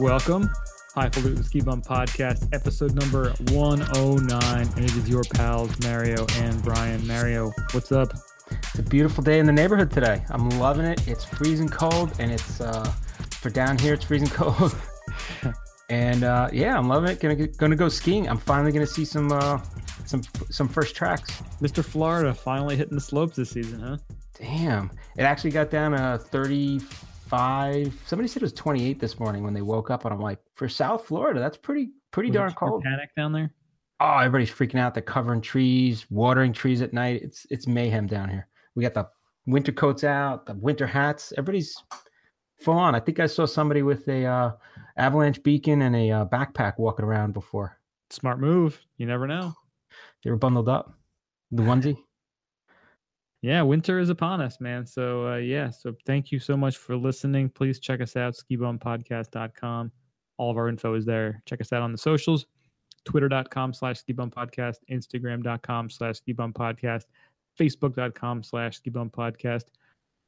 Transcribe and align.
Welcome. 0.00 0.48
Highfalutin 0.94 1.42
Ski 1.42 1.60
Bum 1.60 1.82
Podcast, 1.82 2.54
episode 2.54 2.94
number 2.94 3.30
109. 3.50 4.60
And 4.60 4.84
it 4.84 4.94
is 4.94 5.08
your 5.08 5.24
pals, 5.24 5.76
Mario 5.82 6.24
and 6.36 6.62
Brian. 6.62 7.04
Mario, 7.04 7.52
what's 7.72 7.90
up? 7.90 8.14
It's 8.48 8.78
a 8.78 8.82
beautiful 8.84 9.24
day 9.24 9.40
in 9.40 9.46
the 9.46 9.52
neighborhood 9.52 9.90
today. 9.90 10.22
I'm 10.30 10.50
loving 10.50 10.84
it. 10.84 11.08
It's 11.08 11.24
freezing 11.24 11.68
cold, 11.68 12.12
and 12.20 12.30
it's 12.30 12.60
uh, 12.60 12.84
for 13.40 13.50
down 13.50 13.76
here. 13.76 13.94
It's 13.94 14.04
freezing 14.04 14.28
cold, 14.32 14.76
and 15.90 16.22
uh, 16.22 16.48
yeah, 16.52 16.78
I'm 16.78 16.88
loving 16.88 17.10
it. 17.10 17.18
Gonna 17.18 17.48
gonna 17.48 17.74
go 17.74 17.88
skiing. 17.88 18.28
I'm 18.28 18.38
finally 18.38 18.70
gonna 18.70 18.86
see 18.86 19.04
some 19.04 19.32
uh, 19.32 19.60
some 20.06 20.22
some 20.48 20.68
first 20.68 20.94
tracks. 20.94 21.42
Mr. 21.60 21.84
Florida 21.84 22.32
finally 22.32 22.76
hitting 22.76 22.94
the 22.94 23.00
slopes 23.00 23.34
this 23.34 23.50
season, 23.50 23.80
huh? 23.80 23.96
Damn, 24.38 24.92
it 25.16 25.22
actually 25.22 25.50
got 25.50 25.70
down 25.70 25.90
to 25.90 26.20
35. 27.28 28.02
Somebody 28.06 28.28
said 28.28 28.42
it 28.42 28.46
was 28.46 28.52
28 28.52 29.00
this 29.00 29.18
morning 29.18 29.42
when 29.42 29.54
they 29.54 29.62
woke 29.62 29.90
up, 29.90 30.04
and 30.04 30.14
I'm 30.14 30.20
like, 30.20 30.38
for 30.54 30.68
South 30.68 31.06
Florida, 31.06 31.40
that's 31.40 31.56
pretty 31.56 31.90
pretty 32.10 32.30
Was 32.30 32.34
darn 32.34 32.52
cold. 32.52 32.82
Panic 32.82 33.10
down 33.16 33.32
there. 33.32 33.52
Oh, 34.00 34.18
everybody's 34.18 34.50
freaking 34.50 34.78
out. 34.78 34.94
They're 34.94 35.02
covering 35.02 35.40
trees, 35.40 36.06
watering 36.10 36.52
trees 36.52 36.82
at 36.82 36.92
night. 36.92 37.20
It's 37.22 37.46
it's 37.50 37.66
mayhem 37.66 38.06
down 38.06 38.28
here. 38.28 38.48
We 38.74 38.82
got 38.82 38.94
the 38.94 39.08
winter 39.46 39.72
coats 39.72 40.04
out, 40.04 40.46
the 40.46 40.54
winter 40.54 40.86
hats. 40.86 41.32
Everybody's 41.36 41.76
full 42.60 42.78
on. 42.78 42.94
I 42.94 43.00
think 43.00 43.20
I 43.20 43.26
saw 43.26 43.46
somebody 43.46 43.82
with 43.82 44.06
a 44.08 44.24
uh, 44.24 44.52
avalanche 44.96 45.42
beacon 45.42 45.82
and 45.82 45.96
a 45.96 46.10
uh, 46.10 46.24
backpack 46.26 46.78
walking 46.78 47.04
around 47.04 47.34
before. 47.34 47.78
Smart 48.10 48.40
move. 48.40 48.80
You 48.96 49.06
never 49.06 49.26
know. 49.26 49.52
They 50.24 50.30
were 50.30 50.36
bundled 50.36 50.68
up. 50.68 50.94
The 51.50 51.62
onesie. 51.62 51.98
Yeah, 53.40 53.62
winter 53.62 54.00
is 54.00 54.10
upon 54.10 54.40
us, 54.40 54.60
man. 54.60 54.84
So 54.84 55.28
uh, 55.28 55.36
yeah, 55.36 55.70
so 55.70 55.94
thank 56.04 56.32
you 56.32 56.40
so 56.40 56.56
much 56.56 56.76
for 56.76 56.96
listening. 56.96 57.48
Please 57.50 57.78
check 57.78 58.00
us 58.00 58.16
out, 58.16 58.34
skibumpodcast.com. 58.34 59.92
All 60.38 60.50
of 60.50 60.56
our 60.56 60.68
info 60.68 60.94
is 60.94 61.04
there. 61.04 61.42
Check 61.46 61.60
us 61.60 61.72
out 61.72 61.82
on 61.82 61.92
the 61.92 61.98
socials, 61.98 62.46
twitter.com 63.04 63.72
slash 63.72 64.02
skibumpodcast, 64.02 64.76
instagram.com 64.90 65.90
slash 65.90 66.16
skibumpodcast, 66.20 67.04
facebook.com 67.58 68.42
slash 68.42 68.80
skibumpodcast. 68.80 69.64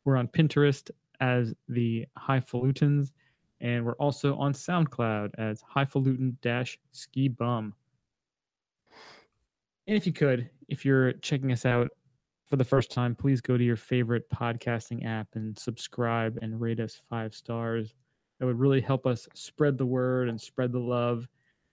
We're 0.05 0.17
on 0.17 0.28
Pinterest 0.28 0.91
as 1.20 1.52
the 1.69 2.06
Highfalutins, 2.17 3.11
and 3.61 3.84
we're 3.84 3.95
also 3.95 4.36
on 4.36 4.52
SoundCloud 4.52 5.30
as 5.36 5.62
Highfalutin 5.62 6.36
dash 6.42 6.78
ski 6.92 7.28
bum. 7.28 7.74
And 9.86 9.97
if 9.97 10.06
you 10.06 10.12
could, 10.12 10.48
if 10.69 10.84
you're 10.84 11.12
checking 11.14 11.50
us 11.50 11.67
out 11.67 11.91
for 12.50 12.56
the 12.56 12.64
first 12.64 12.90
time, 12.90 13.14
please 13.14 13.40
go 13.40 13.56
to 13.56 13.62
your 13.62 13.76
favorite 13.76 14.28
podcasting 14.28 15.06
app 15.06 15.28
and 15.34 15.56
subscribe 15.56 16.36
and 16.42 16.60
rate 16.60 16.80
us 16.80 17.00
five 17.08 17.32
stars. 17.32 17.94
That 18.38 18.46
would 18.46 18.58
really 18.58 18.80
help 18.80 19.06
us 19.06 19.28
spread 19.34 19.78
the 19.78 19.86
word 19.86 20.28
and 20.28 20.40
spread 20.40 20.72
the 20.72 20.80
love. 20.80 21.28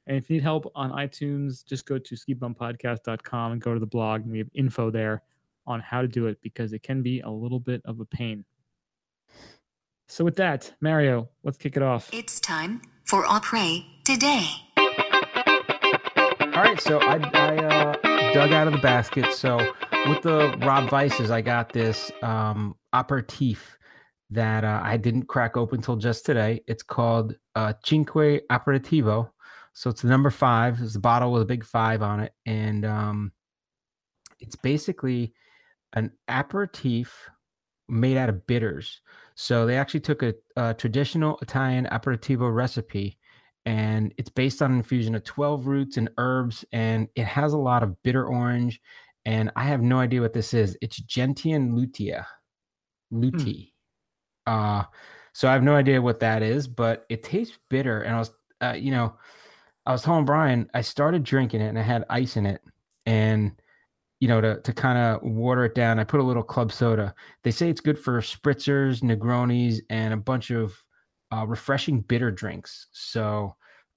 And 0.05 0.15
if 0.15 0.29
you 0.29 0.35
need 0.35 0.43
help 0.43 0.71
on 0.75 0.91
iTunes, 0.91 1.65
just 1.65 1.87
go 1.87 1.97
to 1.97 2.15
skibumpodcast.com 2.15 3.53
and 3.53 3.61
go 3.61 3.73
to 3.73 3.79
the 3.79 3.87
blog, 3.87 4.21
and 4.21 4.31
we 4.31 4.37
have 4.37 4.49
info 4.53 4.91
there 4.91 5.23
on 5.65 5.79
how 5.79 6.01
to 6.01 6.07
do 6.07 6.27
it 6.27 6.37
because 6.43 6.73
it 6.73 6.83
can 6.83 7.01
be 7.01 7.21
a 7.21 7.29
little 7.29 7.59
bit 7.59 7.81
of 7.83 7.99
a 7.99 8.05
pain. 8.05 8.45
So, 10.07 10.23
with 10.23 10.35
that, 10.35 10.71
Mario, 10.79 11.27
let's 11.43 11.57
kick 11.57 11.75
it 11.75 11.83
off. 11.83 12.09
It's 12.13 12.39
time 12.39 12.81
for 13.03 13.25
Opry 13.25 13.85
today. 14.05 14.45
All 14.77 16.63
right, 16.63 16.79
so 16.79 16.99
I, 16.99 17.17
I 17.33 17.57
uh, 17.57 18.33
dug 18.33 18.51
out 18.51 18.67
of 18.67 18.73
the 18.73 18.79
basket. 18.79 19.33
So 19.33 19.59
with 20.05 20.21
the 20.21 20.57
Rob 20.65 20.89
Vices, 20.89 21.31
I 21.31 21.41
got 21.41 21.73
this 21.73 22.11
um, 22.21 22.75
aperitif 22.93 23.77
that 24.29 24.63
uh, 24.63 24.81
I 24.83 24.97
didn't 24.97 25.27
crack 25.27 25.57
open 25.57 25.79
until 25.79 25.95
just 25.95 26.25
today. 26.25 26.61
It's 26.67 26.83
called 26.83 27.35
uh, 27.55 27.73
Cinque 27.83 28.41
Aperitivo. 28.49 29.29
So 29.73 29.89
it's 29.89 30.01
the 30.01 30.09
number 30.09 30.29
five. 30.29 30.79
It's 30.81 30.95
a 30.95 30.99
bottle 30.99 31.31
with 31.31 31.41
a 31.41 31.45
big 31.45 31.63
five 31.63 32.01
on 32.01 32.19
it, 32.19 32.33
and 32.45 32.85
um, 32.85 33.31
it's 34.39 34.55
basically 34.55 35.33
an 35.93 36.11
aperitif 36.27 37.29
made 37.87 38.17
out 38.17 38.29
of 38.29 38.45
bitters. 38.47 39.01
So 39.35 39.65
they 39.65 39.77
actually 39.77 40.01
took 40.01 40.23
a, 40.23 40.33
a 40.55 40.73
traditional 40.73 41.37
Italian 41.41 41.87
aperitivo 41.91 42.53
recipe 42.53 43.17
and 43.65 44.13
it's 44.17 44.29
based 44.29 44.61
on 44.61 44.71
an 44.71 44.77
infusion 44.77 45.13
of 45.13 45.25
12 45.25 45.67
roots 45.67 45.97
and 45.97 46.09
herbs 46.17 46.63
and 46.71 47.07
it 47.15 47.25
has 47.25 47.51
a 47.51 47.57
lot 47.57 47.83
of 47.83 48.01
bitter 48.01 48.25
orange 48.25 48.79
and 49.27 49.51
i 49.55 49.63
have 49.63 49.81
no 49.81 49.99
idea 49.99 50.21
what 50.21 50.33
this 50.33 50.53
is. 50.53 50.77
It's 50.81 50.97
gentian 50.97 51.73
lutea. 51.73 52.25
Lutea. 53.13 53.71
Uh 54.47 54.83
so 55.33 55.47
i 55.47 55.53
have 55.53 55.63
no 55.63 55.75
idea 55.75 56.01
what 56.01 56.19
that 56.19 56.41
is 56.41 56.67
but 56.67 57.05
it 57.09 57.21
tastes 57.21 57.59
bitter 57.69 58.01
and 58.01 58.15
i 58.15 58.19
was 58.19 58.31
uh, 58.61 58.73
you 58.73 58.89
know 58.89 59.13
i 59.85 59.91
was 59.91 60.01
telling 60.01 60.25
brian 60.25 60.67
i 60.73 60.81
started 60.81 61.23
drinking 61.23 61.61
it 61.61 61.67
and 61.67 61.77
i 61.77 61.83
had 61.83 62.03
ice 62.09 62.37
in 62.37 62.45
it 62.47 62.59
and 63.05 63.51
you 64.19 64.27
know 64.27 64.41
to, 64.41 64.59
to 64.61 64.73
kind 64.73 64.97
of 64.97 65.21
water 65.21 65.65
it 65.65 65.75
down 65.75 65.99
i 65.99 66.03
put 66.03 66.19
a 66.19 66.23
little 66.23 66.41
club 66.41 66.71
soda. 66.71 67.13
They 67.43 67.51
say 67.51 67.69
it's 67.69 67.81
good 67.81 67.99
for 67.99 68.19
spritzers 68.19 69.01
negronis 69.03 69.79
and 69.91 70.11
a 70.13 70.17
bunch 70.17 70.49
of 70.49 70.83
uh, 71.31 71.45
refreshing 71.45 72.01
bitter 72.01 72.31
drinks. 72.31 72.87
So 72.91 73.55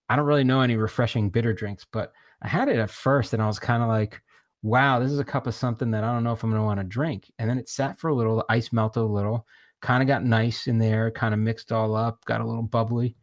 I 0.08 0.16
don't 0.16 0.26
really 0.26 0.44
know 0.44 0.60
any 0.60 0.76
refreshing 0.76 1.30
bitter 1.30 1.52
drinks, 1.52 1.86
but 1.90 2.12
I 2.42 2.48
had 2.48 2.68
it 2.68 2.78
at 2.78 2.90
first 2.90 3.32
and 3.32 3.42
I 3.42 3.46
was 3.46 3.58
kind 3.58 3.82
of 3.82 3.88
like, 3.88 4.20
wow, 4.62 4.98
this 4.98 5.10
is 5.10 5.18
a 5.18 5.24
cup 5.24 5.46
of 5.46 5.54
something 5.54 5.90
that 5.90 6.04
I 6.04 6.12
don't 6.12 6.24
know 6.24 6.32
if 6.32 6.42
I'm 6.42 6.50
going 6.50 6.60
to 6.60 6.66
want 6.66 6.80
to 6.80 6.84
drink. 6.84 7.30
And 7.38 7.48
then 7.48 7.58
it 7.58 7.68
sat 7.68 7.98
for 7.98 8.08
a 8.08 8.14
little, 8.14 8.36
the 8.36 8.44
ice 8.48 8.72
melted 8.72 9.02
a 9.02 9.06
little, 9.06 9.46
kind 9.80 10.02
of 10.02 10.06
got 10.06 10.24
nice 10.24 10.66
in 10.66 10.78
there, 10.78 11.10
kind 11.10 11.32
of 11.32 11.40
mixed 11.40 11.72
all 11.72 11.96
up, 11.96 12.24
got 12.24 12.40
a 12.40 12.46
little 12.46 12.62
bubbly. 12.62 13.16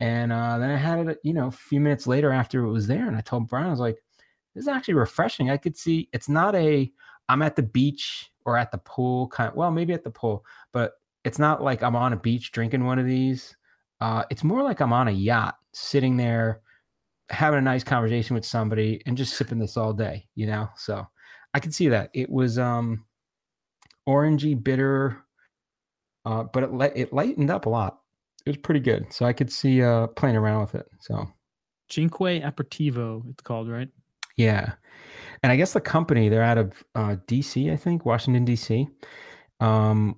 And 0.00 0.32
uh, 0.32 0.58
then 0.58 0.70
I 0.70 0.76
had 0.76 1.06
it, 1.06 1.18
you 1.22 1.32
know, 1.32 1.46
a 1.46 1.52
few 1.52 1.80
minutes 1.80 2.06
later 2.06 2.32
after 2.32 2.64
it 2.64 2.70
was 2.70 2.86
there. 2.86 3.06
And 3.06 3.16
I 3.16 3.20
told 3.20 3.48
Brian, 3.48 3.68
I 3.68 3.70
was 3.70 3.80
like, 3.80 4.02
this 4.54 4.62
is 4.62 4.68
actually 4.68 4.94
refreshing. 4.94 5.50
I 5.50 5.56
could 5.56 5.76
see 5.76 6.08
it's 6.12 6.28
not 6.28 6.54
a, 6.54 6.92
I'm 7.28 7.42
at 7.42 7.56
the 7.56 7.62
beach 7.62 8.30
or 8.44 8.58
at 8.58 8.72
the 8.72 8.78
pool 8.78 9.28
kind 9.28 9.48
of, 9.48 9.54
well, 9.54 9.70
maybe 9.70 9.92
at 9.92 10.04
the 10.04 10.10
pool, 10.10 10.44
but 10.72 10.94
it's 11.24 11.38
not 11.38 11.62
like 11.62 11.82
I'm 11.82 11.96
on 11.96 12.12
a 12.12 12.16
beach 12.16 12.52
drinking 12.52 12.84
one 12.84 12.98
of 12.98 13.06
these. 13.06 13.56
Uh, 14.00 14.24
it's 14.28 14.44
more 14.44 14.62
like 14.62 14.80
I'm 14.80 14.92
on 14.92 15.08
a 15.08 15.12
yacht 15.12 15.56
sitting 15.72 16.16
there 16.16 16.60
having 17.32 17.58
a 17.58 17.62
nice 17.62 17.82
conversation 17.82 18.34
with 18.34 18.44
somebody 18.44 19.02
and 19.06 19.16
just 19.16 19.34
sipping 19.36 19.58
this 19.58 19.76
all 19.76 19.92
day, 19.92 20.26
you 20.34 20.46
know? 20.46 20.68
So 20.76 21.06
I 21.54 21.60
can 21.60 21.72
see 21.72 21.88
that. 21.88 22.10
It 22.14 22.30
was 22.30 22.58
um 22.58 23.04
orangey 24.08 24.62
bitter, 24.62 25.24
uh, 26.24 26.44
but 26.44 26.62
it 26.62 26.72
li- 26.72 26.92
it 26.94 27.12
lightened 27.12 27.50
up 27.50 27.66
a 27.66 27.70
lot. 27.70 28.00
It 28.46 28.50
was 28.50 28.56
pretty 28.58 28.80
good. 28.80 29.12
So 29.12 29.24
I 29.24 29.32
could 29.32 29.50
see 29.50 29.82
uh 29.82 30.08
playing 30.08 30.36
around 30.36 30.60
with 30.60 30.74
it. 30.76 30.86
So 31.00 31.28
Cinque 31.90 32.42
Aperitivo, 32.42 33.28
it's 33.30 33.42
called, 33.42 33.68
right? 33.68 33.88
yeah. 34.36 34.72
And 35.42 35.52
I 35.52 35.56
guess 35.56 35.72
the 35.72 35.80
company, 35.80 36.28
they're 36.28 36.42
out 36.42 36.58
of 36.58 36.84
uh 36.94 37.16
DC, 37.26 37.72
I 37.72 37.76
think, 37.76 38.04
Washington, 38.04 38.46
DC. 38.46 38.88
Um 39.60 40.16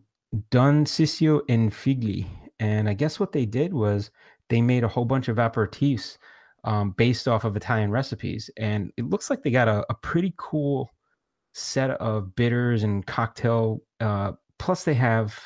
Don 0.51 0.85
Ciccio 0.85 1.43
and 1.49 1.71
Figli. 1.73 2.27
And 2.59 2.89
I 2.89 2.95
guess 2.95 3.21
what 3.21 3.33
they 3.33 3.47
did 3.47 3.73
was 3.73 4.11
they 4.49 4.61
made 4.61 4.85
a 4.85 4.89
whole 4.89 5.05
bunch 5.05 5.29
of 5.29 5.37
aperitifs 5.37 6.19
um, 6.65 6.91
based 6.93 7.29
off 7.29 7.45
of 7.45 7.57
Italian 7.57 7.91
recipes. 7.91 8.51
And 8.57 8.91
it 8.97 9.09
looks 9.09 9.31
like 9.31 9.43
they 9.43 9.51
got 9.51 9.69
a, 9.69 9.85
a 9.91 9.95
pretty 9.95 10.35
cool 10.37 10.91
set 11.53 11.91
of 11.93 12.35
bitters 12.35 12.83
and 12.83 13.07
cocktail. 13.07 13.81
Uh, 14.01 14.33
plus, 14.59 14.85
they 14.85 14.95
have 14.95 15.39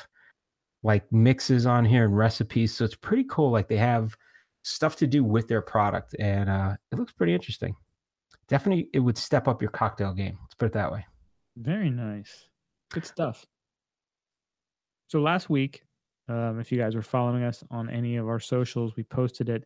like 0.81 1.11
mixes 1.11 1.65
on 1.65 1.85
here 1.85 2.05
and 2.05 2.17
recipes. 2.17 2.75
So 2.75 2.85
it's 2.85 2.95
pretty 2.95 3.25
cool. 3.29 3.51
Like 3.51 3.67
they 3.67 3.77
have 3.77 4.15
stuff 4.63 4.95
to 4.97 5.07
do 5.07 5.23
with 5.23 5.47
their 5.47 5.61
product. 5.61 6.15
And 6.19 6.49
uh, 6.49 6.75
it 6.91 6.97
looks 6.97 7.13
pretty 7.13 7.33
interesting. 7.33 7.75
Definitely, 8.47 8.89
it 8.93 8.99
would 8.99 9.17
step 9.17 9.47
up 9.47 9.61
your 9.61 9.71
cocktail 9.71 10.13
game. 10.13 10.37
Let's 10.41 10.55
put 10.55 10.65
it 10.65 10.73
that 10.73 10.91
way. 10.91 11.05
Very 11.57 11.89
nice. 11.89 12.47
Good 12.91 13.05
stuff. 13.05 13.45
So 15.07 15.19
last 15.21 15.49
week, 15.49 15.83
um, 16.27 16.59
if 16.59 16.71
you 16.71 16.77
guys 16.77 16.95
were 16.95 17.01
following 17.01 17.43
us 17.43 17.63
on 17.69 17.89
any 17.89 18.15
of 18.15 18.27
our 18.27 18.39
socials, 18.39 18.95
we 18.95 19.03
posted 19.03 19.49
it. 19.49 19.65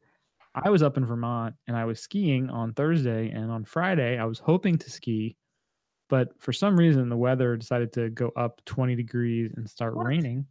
I 0.55 0.69
was 0.69 0.83
up 0.83 0.97
in 0.97 1.05
Vermont 1.05 1.55
and 1.67 1.75
I 1.75 1.85
was 1.85 1.99
skiing 1.99 2.49
on 2.49 2.73
Thursday, 2.73 3.29
and 3.31 3.51
on 3.51 3.63
Friday 3.65 4.17
I 4.17 4.25
was 4.25 4.39
hoping 4.39 4.77
to 4.77 4.89
ski, 4.89 5.35
but 6.09 6.29
for 6.39 6.53
some 6.53 6.77
reason 6.77 7.09
the 7.09 7.17
weather 7.17 7.57
decided 7.57 7.91
to 7.93 8.09
go 8.09 8.31
up 8.35 8.61
20 8.65 8.95
degrees 8.95 9.51
and 9.55 9.67
start 9.69 9.95
What? 9.95 10.05
raining. 10.05 10.45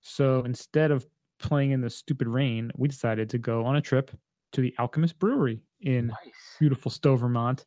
So 0.00 0.42
instead 0.44 0.90
of 0.90 1.06
playing 1.40 1.70
in 1.70 1.80
the 1.80 1.90
stupid 1.90 2.26
rain, 2.28 2.70
we 2.76 2.88
decided 2.88 3.30
to 3.30 3.38
go 3.38 3.64
on 3.64 3.76
a 3.76 3.80
trip 3.80 4.10
to 4.52 4.60
the 4.60 4.74
Alchemist 4.78 5.18
Brewery 5.18 5.60
in 5.82 6.08
Nice. 6.08 6.16
beautiful 6.58 6.90
Stowe, 6.90 7.16
Vermont. 7.16 7.64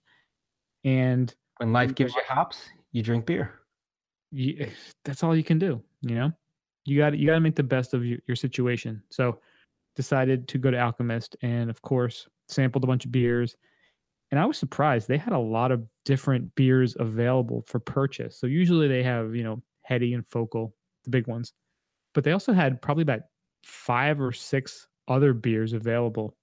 And 0.84 1.34
When 1.58 1.72
life 1.72 1.94
gives 1.96 2.16
you 2.16 2.22
hops, 2.28 2.70
you 2.92 3.02
drink 3.04 3.26
beer. 3.26 3.60
you, 4.32 4.58
eh, 4.60 4.70
that's 5.06 5.24
all 5.24 5.36
you 5.36 5.44
can 5.44 5.60
do 5.60 5.82
you 6.02 6.16
know 6.16 6.32
you 6.86 6.98
got 6.98 7.18
you 7.18 7.28
got 7.28 7.34
to 7.36 7.40
make 7.42 7.56
the 7.56 7.62
best 7.64 7.94
of 7.94 8.04
your, 8.06 8.18
your 8.28 8.36
situation 8.36 9.02
so 9.12 9.40
decided 9.96 10.48
to 10.48 10.58
go 10.58 10.72
to 10.72 10.78
alchemist 10.78 11.36
and 11.42 11.70
of 11.70 11.82
course 11.82 12.28
sampled 12.48 12.84
a 12.84 12.88
bunch 12.88 13.06
of 13.06 13.12
beers 13.12 13.56
and 14.32 14.40
i 14.40 14.46
was 14.46 14.58
surprised 14.58 15.08
they 15.08 15.18
had 15.18 15.34
a 15.34 15.40
lot 15.40 15.72
of 15.72 15.84
different 16.06 16.54
beers 16.56 16.96
available 17.00 17.64
for 17.68 17.80
purchase 17.80 18.40
so 18.40 18.48
usually 18.48 18.88
they 18.88 19.04
have 19.04 19.36
you 19.36 19.44
know 19.44 19.62
heady 19.84 20.14
and 20.14 20.26
focal 20.28 20.74
the 21.04 21.10
big 21.10 21.28
ones 21.28 21.54
but 22.14 22.24
they 22.24 22.32
also 22.32 22.54
had 22.54 22.82
probably 22.82 23.04
about 23.04 23.22
five 23.64 24.20
or 24.20 24.32
six 24.32 24.88
other 25.08 25.34
beers 25.34 25.74
available. 25.74 26.36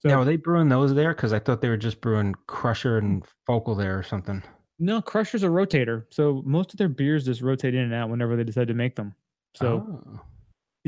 So 0.00 0.08
now, 0.08 0.18
were 0.18 0.24
they 0.24 0.36
brewing 0.36 0.68
those 0.68 0.94
there? 0.94 1.14
Because 1.14 1.32
I 1.32 1.38
thought 1.38 1.60
they 1.60 1.68
were 1.68 1.76
just 1.76 2.00
brewing 2.00 2.34
Crusher 2.46 2.98
and 2.98 3.24
Focal 3.46 3.74
there 3.74 3.98
or 3.98 4.02
something. 4.02 4.42
no, 4.78 5.02
Crusher's 5.02 5.42
a 5.42 5.48
rotator, 5.48 6.04
so 6.10 6.42
most 6.46 6.72
of 6.72 6.78
their 6.78 6.88
beers 6.88 7.24
just 7.24 7.42
rotate 7.42 7.74
in 7.74 7.82
and 7.82 7.94
out 7.94 8.10
whenever 8.10 8.36
they 8.36 8.44
decide 8.44 8.68
to 8.68 8.74
make 8.74 8.96
them. 8.96 9.14
So 9.56 10.02
Oh. 10.06 10.20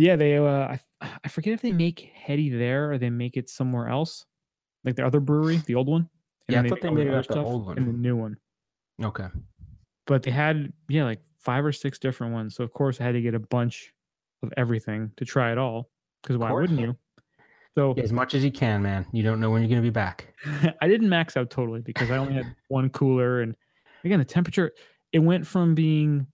Yeah, 0.00 0.17
they 0.17 0.37
uh, 0.37 0.44
I, 0.44 0.81
I 1.25 1.29
forget 1.29 1.52
if 1.52 1.61
they 1.61 1.73
make 1.73 2.11
Heady 2.14 2.49
there 2.49 2.93
or 2.93 2.99
they 2.99 3.11
make 3.11 3.37
it 3.37 3.50
somewhere 3.50 3.88
else, 3.88 4.25
like 4.85 4.97
the 4.97 5.05
other 5.05 5.20
brewery, 5.20 5.58
the 5.67 5.75
old 5.75 5.88
one. 5.88 6.08
Yeah, 6.49 6.62
I 6.62 6.69
thought 6.69 6.81
they 6.81 6.91
made 6.91 7.06
it 7.06 7.14
at 7.14 7.29
the 7.29 7.38
old 7.38 7.76
and 7.76 7.87
the 7.87 7.93
new 7.93 8.17
one. 8.17 8.37
okay. 9.02 9.26
But 10.06 10.23
they 10.23 10.31
had 10.31 10.73
yeah, 10.88 11.05
like 11.05 11.20
five 11.38 11.64
or 11.64 11.73
six 11.73 11.99
different 11.99 12.32
ones. 12.32 12.56
So 12.56 12.64
of 12.64 12.73
course 12.73 13.00
I 13.00 13.05
had 13.05 13.12
to 13.12 13.20
get 13.20 13.35
a 13.35 13.38
bunch 13.38 13.93
of 14.43 14.52
everything 14.56 15.12
to 15.17 15.25
try 15.25 15.52
it 15.52 15.58
all. 15.58 15.91
Because 16.23 16.38
why 16.38 16.50
wouldn't 16.50 16.81
you? 16.81 16.97
So 17.76 17.94
as 17.99 18.12
much 18.12 18.35
as 18.35 18.43
you 18.43 18.50
can, 18.50 18.82
man. 18.82 19.06
You 19.12 19.23
don't 19.23 19.38
know 19.38 19.50
when 19.50 19.62
you're 19.62 19.69
going 19.69 19.82
to 19.82 19.87
be 19.87 19.91
back. 19.91 20.35
I 20.82 20.88
didn't 20.88 21.08
max 21.08 21.37
out 21.37 21.50
totally 21.50 21.81
because 21.82 22.11
I 22.11 22.17
only 22.17 22.35
had 22.35 22.55
one 22.69 22.91
cooler. 22.91 23.43
And 23.43 23.55
again, 24.05 24.19
the 24.19 24.25
temperature, 24.25 24.73
it 25.12 25.20
went 25.20 25.47
from 25.47 25.75
being 25.75 26.26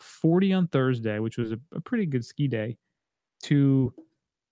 40 0.00 0.52
on 0.54 0.66
Thursday, 0.68 1.18
which 1.18 1.36
was 1.36 1.52
a, 1.52 1.58
a 1.74 1.80
pretty 1.80 2.06
good 2.06 2.24
ski 2.24 2.48
day, 2.48 2.78
to 3.44 3.92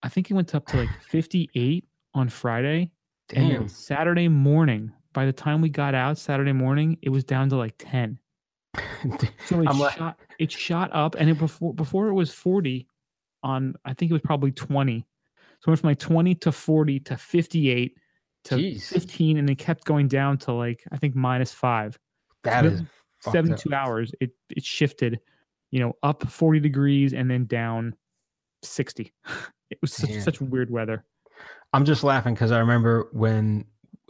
I 0.03 0.09
think 0.09 0.31
it 0.31 0.35
went 0.35 0.55
up 0.55 0.67
to 0.69 0.77
like 0.79 0.89
58 1.09 1.85
on 2.15 2.29
Friday. 2.29 2.91
And 3.35 3.49
Damn. 3.51 3.61
then 3.61 3.69
Saturday 3.69 4.29
morning, 4.29 4.93
by 5.13 5.27
the 5.27 5.33
time 5.33 5.61
we 5.61 5.69
got 5.69 5.95
out 5.95 6.17
Saturday 6.19 6.53
morning, 6.53 6.97
it 7.03 7.09
was 7.09 7.25
down 7.25 7.49
to 7.49 7.57
like 7.57 7.75
10. 7.79 8.19
So 9.47 9.61
it 9.61 9.69
I'm 9.69 9.79
like- 9.79 9.97
shot 9.97 10.21
it 10.39 10.53
shot 10.53 10.91
up 10.93 11.15
and 11.19 11.31
it 11.31 11.39
before 11.39 11.75
before 11.75 12.09
it 12.09 12.13
was 12.15 12.33
40 12.33 12.87
on 13.43 13.75
I 13.85 13.95
think 13.95 14.11
it 14.11 14.15
was 14.15 14.23
probably 14.23 14.53
20. 14.53 15.01
So 15.61 15.67
it 15.67 15.71
went 15.71 15.81
from 15.81 15.89
like 15.91 15.99
20 15.99 16.35
to 16.37 16.53
40 16.53 17.01
to 17.01 17.17
58 17.17 17.97
to 18.45 18.55
Jeez. 18.57 18.83
15 18.83 19.39
and 19.39 19.49
it 19.51 19.57
kept 19.57 19.85
going 19.85 20.07
down 20.09 20.39
to 20.39 20.53
like 20.53 20.85
I 20.93 20.99
think 20.99 21.17
minus 21.17 21.53
5. 21.53 21.99
that 22.45 22.65
So 22.65 22.69
is 22.71 22.81
fucked 23.23 23.27
up. 23.29 23.33
72 23.33 23.75
hours 23.75 24.13
it 24.21 24.31
it 24.51 24.63
shifted, 24.65 25.19
you 25.71 25.81
know, 25.81 25.95
up 26.03 26.29
40 26.31 26.61
degrees 26.61 27.13
and 27.15 27.29
then 27.31 27.47
down 27.47 27.95
60. 28.69 29.13
It 29.69 29.79
was 29.83 29.93
such, 29.93 30.13
such 30.21 30.41
weird 30.41 30.71
weather. 30.71 31.05
I'm 31.73 31.85
just 31.85 32.05
laughing 32.05 32.35
because 32.35 32.53
I 32.53 32.61
remember 32.61 33.09
when, 33.13 33.65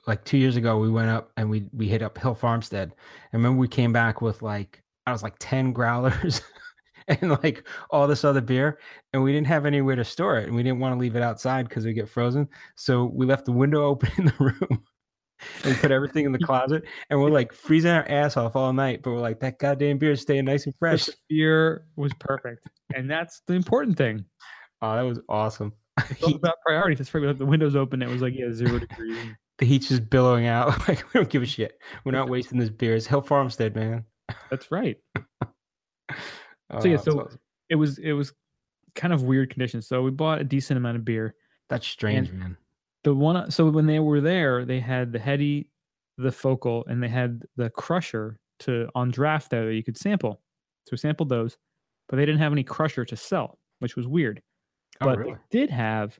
like 0.06 0.24
two 0.24 0.36
years 0.36 0.56
ago, 0.56 0.78
we 0.78 0.90
went 0.90 1.08
up 1.08 1.32
and 1.36 1.48
we 1.48 1.64
we 1.72 1.88
hit 1.88 2.02
up 2.02 2.18
Hill 2.18 2.34
Farmstead. 2.34 2.92
I 3.32 3.36
remember 3.36 3.58
we 3.58 3.68
came 3.68 3.92
back 3.92 4.20
with 4.20 4.42
like 4.42 4.82
I 5.06 5.12
was 5.12 5.22
like 5.22 5.36
ten 5.38 5.72
growlers 5.72 6.42
and 7.08 7.30
like 7.42 7.66
all 7.90 8.06
this 8.06 8.22
other 8.22 8.40
beer, 8.40 8.78
and 9.12 9.22
we 9.22 9.32
didn't 9.32 9.46
have 9.46 9.66
anywhere 9.66 9.96
to 9.96 10.04
store 10.04 10.36
it, 10.38 10.46
and 10.46 10.54
we 10.54 10.62
didn't 10.62 10.78
want 10.78 10.94
to 10.94 10.98
leave 10.98 11.16
it 11.16 11.22
outside 11.22 11.68
because 11.68 11.84
it 11.84 11.88
would 11.88 11.94
get 11.94 12.08
frozen. 12.08 12.48
So 12.74 13.06
we 13.06 13.26
left 13.26 13.46
the 13.46 13.52
window 13.52 13.84
open 13.86 14.10
in 14.18 14.26
the 14.26 14.34
room. 14.38 14.84
And 15.64 15.76
put 15.76 15.90
everything 15.90 16.24
in 16.24 16.32
the 16.32 16.38
closet, 16.38 16.84
and 17.10 17.20
we're 17.20 17.28
like 17.28 17.52
freezing 17.52 17.90
our 17.90 18.08
ass 18.08 18.38
off 18.38 18.56
all 18.56 18.72
night. 18.72 19.02
But 19.02 19.10
we're 19.10 19.20
like, 19.20 19.38
that 19.40 19.58
goddamn 19.58 19.98
beer 19.98 20.12
is 20.12 20.22
staying 20.22 20.46
nice 20.46 20.64
and 20.64 20.74
fresh. 20.76 21.04
the 21.06 21.12
beer 21.28 21.84
was 21.94 22.12
perfect. 22.18 22.66
And 22.94 23.10
that's 23.10 23.42
the 23.46 23.54
important 23.54 23.96
thing. 23.98 24.24
Oh, 24.82 24.94
that 24.96 25.02
was 25.02 25.20
awesome. 25.28 25.72
It's 26.10 26.22
all 26.22 26.34
about 26.34 26.54
priorities. 26.64 26.98
That's 26.98 27.12
right. 27.14 27.36
The 27.36 27.46
windows 27.46 27.74
open. 27.76 28.02
It 28.02 28.08
was 28.08 28.22
like, 28.22 28.34
yeah, 28.36 28.52
zero 28.52 28.78
degrees. 28.78 29.18
The 29.58 29.64
heat's 29.64 29.88
just 29.88 30.10
billowing 30.10 30.46
out. 30.46 30.78
Like 30.88 31.02
we 31.14 31.18
don't 31.18 31.30
give 31.30 31.42
a 31.42 31.46
shit. 31.46 31.80
We're 32.04 32.12
not 32.12 32.28
wasting 32.28 32.58
this 32.58 32.68
beer. 32.68 32.94
It's 32.94 33.06
Hill 33.06 33.22
Farmstead, 33.22 33.74
man. 33.74 34.04
That's 34.50 34.70
right. 34.70 34.98
Oh, 36.70 36.80
So, 36.80 36.88
yeah, 36.88 36.96
so- 36.98 37.20
awesome. 37.20 37.38
It 37.70 37.76
was 37.76 37.98
it 37.98 38.12
was 38.12 38.32
kind 38.94 39.12
of 39.14 39.22
weird 39.22 39.50
conditions. 39.50 39.88
So 39.88 40.02
we 40.02 40.10
bought 40.10 40.40
a 40.40 40.44
decent 40.44 40.76
amount 40.76 40.96
of 40.98 41.04
beer. 41.06 41.34
that's 41.70 41.86
strange, 41.86 42.30
man. 42.30 42.56
The 43.04 43.14
one 43.14 43.50
so 43.50 43.70
when 43.70 43.86
they 43.86 43.98
were 43.98 44.20
there, 44.20 44.64
they 44.66 44.78
had 44.78 45.10
the 45.12 45.18
heady, 45.18 45.70
the 46.18 46.30
focal, 46.30 46.84
and 46.86 47.02
they 47.02 47.08
had 47.08 47.42
the 47.56 47.70
crusher 47.70 48.38
to 48.60 48.88
on 48.94 49.10
draft 49.10 49.50
there 49.50 49.64
that 49.66 49.74
you 49.74 49.82
could 49.82 49.96
sample. 49.96 50.40
So 50.84 50.90
we 50.92 50.98
sampled 50.98 51.28
those, 51.30 51.56
but 52.08 52.16
they 52.16 52.26
didn't 52.26 52.40
have 52.40 52.52
any 52.52 52.64
crusher 52.64 53.04
to 53.04 53.16
sell, 53.16 53.58
which 53.80 53.96
was 53.96 54.06
weird. 54.06 54.42
Oh, 55.00 55.06
but 55.06 55.18
really? 55.18 55.32
they 55.50 55.58
did 55.58 55.70
have 55.70 56.18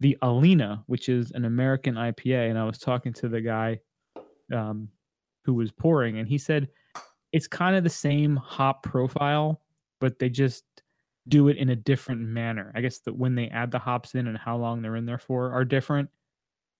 the 0.00 0.16
Alena, 0.22 0.82
which 0.86 1.08
is 1.08 1.30
an 1.32 1.44
American 1.44 1.94
IPA. 1.94 2.50
And 2.50 2.58
I 2.58 2.64
was 2.64 2.78
talking 2.78 3.12
to 3.14 3.28
the 3.28 3.40
guy 3.40 3.80
um, 4.52 4.88
who 5.44 5.54
was 5.54 5.70
pouring, 5.72 6.18
and 6.18 6.28
he 6.28 6.38
said 6.38 6.68
it's 7.32 7.46
kind 7.46 7.76
of 7.76 7.84
the 7.84 7.90
same 7.90 8.36
hop 8.36 8.82
profile, 8.82 9.60
but 10.00 10.18
they 10.18 10.28
just 10.28 10.64
do 11.28 11.48
it 11.48 11.56
in 11.56 11.70
a 11.70 11.76
different 11.76 12.20
manner. 12.20 12.72
I 12.74 12.80
guess 12.80 12.98
that 13.00 13.16
when 13.16 13.34
they 13.34 13.48
add 13.48 13.70
the 13.70 13.78
hops 13.78 14.14
in 14.14 14.28
and 14.28 14.38
how 14.38 14.56
long 14.56 14.80
they're 14.80 14.96
in 14.96 15.06
there 15.06 15.18
for 15.18 15.52
are 15.52 15.64
different. 15.64 16.08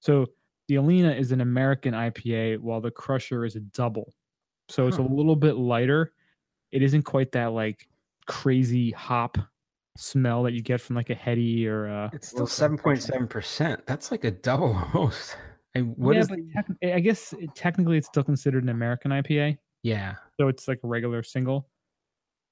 So 0.00 0.26
the 0.69 0.76
Alena 0.76 1.19
is 1.19 1.32
an 1.32 1.41
American 1.41 1.94
IPA, 1.94 2.58
while 2.61 2.81
the 2.81 2.91
Crusher 2.91 3.44
is 3.44 3.56
a 3.56 3.61
double. 3.61 4.12
So 4.69 4.88
it's 4.88 4.99
a 4.99 5.03
little 5.03 5.37
bit 5.37 5.56
lighter. 5.56 6.12
It 6.73 6.82
isn't 6.82 7.03
quite 7.03 7.32
that 7.32 7.53
like 7.53 7.88
crazy 8.26 8.90
hop 8.90 9.38
smell 9.96 10.43
that 10.43 10.52
you 10.52 10.61
get 10.62 10.81
from 10.81 10.94
like 10.96 11.08
a 11.11 11.14
heady 11.14 11.67
or 11.67 11.87
a 11.87 12.11
It's 12.12 12.28
still 12.28 12.44
a 12.44 12.49
seven 12.49 12.76
point 12.76 12.99
Crusher. 12.99 13.12
seven 13.12 13.28
percent. 13.28 13.87
That's 13.87 14.11
like 14.11 14.25
a 14.25 14.31
double 14.31 14.75
almost. 14.94 15.37
And 15.75 15.96
what 15.96 16.14
yeah, 16.14 16.20
is? 16.20 16.28
but 16.28 16.38
the- 16.81 16.94
I 16.94 17.00
guess 17.00 17.32
it, 17.34 17.55
technically 17.55 17.99
it's 17.99 18.06
still 18.06 18.25
considered 18.25 18.62
an 18.62 18.69
American 18.70 19.11
IPA, 19.11 19.58
yeah, 19.82 20.14
so 20.40 20.49
it's 20.49 20.67
like 20.69 20.81
a 20.84 20.87
regular 20.87 21.23
single. 21.23 21.69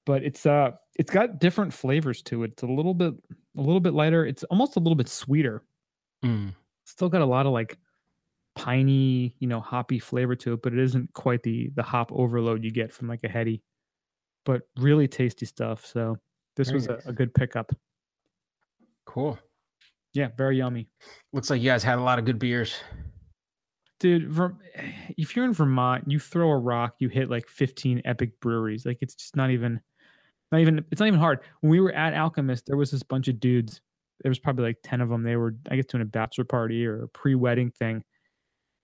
But 0.05 0.23
it's 0.23 0.45
uh, 0.45 0.71
it's 0.97 1.09
got 1.11 1.39
different 1.39 1.73
flavors 1.73 2.21
to 2.23 2.43
it. 2.43 2.51
It's 2.51 2.63
a 2.63 2.67
little 2.67 2.93
bit, 2.93 3.15
a 3.57 3.61
little 3.61 3.79
bit 3.79 3.93
lighter. 3.95 4.25
It's 4.25 4.43
almost 4.45 4.75
a 4.75 4.79
little 4.79 4.95
bit 4.95 5.09
sweeter. 5.09 5.63
Mm. 6.23 6.53
Still 6.85 7.09
got 7.09 7.21
a 7.21 7.25
lot 7.25 7.47
of 7.47 7.53
like 7.53 7.79
piney, 8.55 9.35
you 9.39 9.47
know, 9.47 9.59
hoppy 9.59 9.97
flavor 9.99 10.35
to 10.35 10.53
it, 10.53 10.61
but 10.61 10.73
it 10.73 10.79
isn't 10.79 11.11
quite 11.13 11.41
the 11.43 11.71
the 11.75 11.83
hop 11.83 12.11
overload 12.13 12.63
you 12.63 12.71
get 12.71 12.93
from 12.93 13.07
like 13.07 13.23
a 13.23 13.27
heady. 13.27 13.63
But 14.45 14.63
really 14.77 15.07
tasty 15.07 15.45
stuff. 15.45 15.85
So 15.85 16.17
this 16.55 16.67
Very 16.69 16.77
was 16.77 16.87
a, 16.87 16.91
nice. 16.93 17.05
a 17.07 17.13
good 17.13 17.33
pickup. 17.33 17.71
cool. 19.05 19.37
Yeah, 20.13 20.29
very 20.37 20.57
yummy. 20.57 20.87
Looks 21.33 21.49
like 21.49 21.61
you 21.61 21.69
guys 21.69 21.83
had 21.83 21.97
a 21.99 22.01
lot 22.01 22.19
of 22.19 22.25
good 22.25 22.39
beers. 22.39 22.79
dude 23.99 24.33
if 25.17 25.35
you're 25.35 25.45
in 25.45 25.53
vermont 25.53 26.03
you 26.07 26.19
throw 26.19 26.49
a 26.51 26.57
rock 26.57 26.95
you 26.99 27.07
hit 27.09 27.29
like 27.29 27.47
15 27.47 28.01
epic 28.05 28.39
breweries 28.41 28.85
like 28.85 28.97
it's 29.01 29.15
just 29.15 29.35
not 29.35 29.49
even 29.51 29.79
not 30.51 30.59
even 30.61 30.83
it's 30.91 30.99
not 30.99 31.07
even 31.07 31.19
hard 31.19 31.39
when 31.61 31.71
we 31.71 31.79
were 31.79 31.93
at 31.93 32.13
alchemist 32.13 32.65
there 32.65 32.75
was 32.77 32.91
this 32.91 33.03
bunch 33.03 33.27
of 33.29 33.39
dudes 33.39 33.79
there 34.21 34.29
was 34.29 34.39
probably 34.39 34.65
like 34.65 34.77
10 34.83 34.99
of 35.01 35.09
them 35.09 35.23
they 35.23 35.35
were 35.37 35.55
i 35.71 35.75
guess 35.77 35.85
doing 35.85 36.01
a 36.01 36.05
bachelor 36.05 36.43
party 36.43 36.85
or 36.85 37.03
a 37.03 37.07
pre-wedding 37.09 37.71
thing 37.71 38.03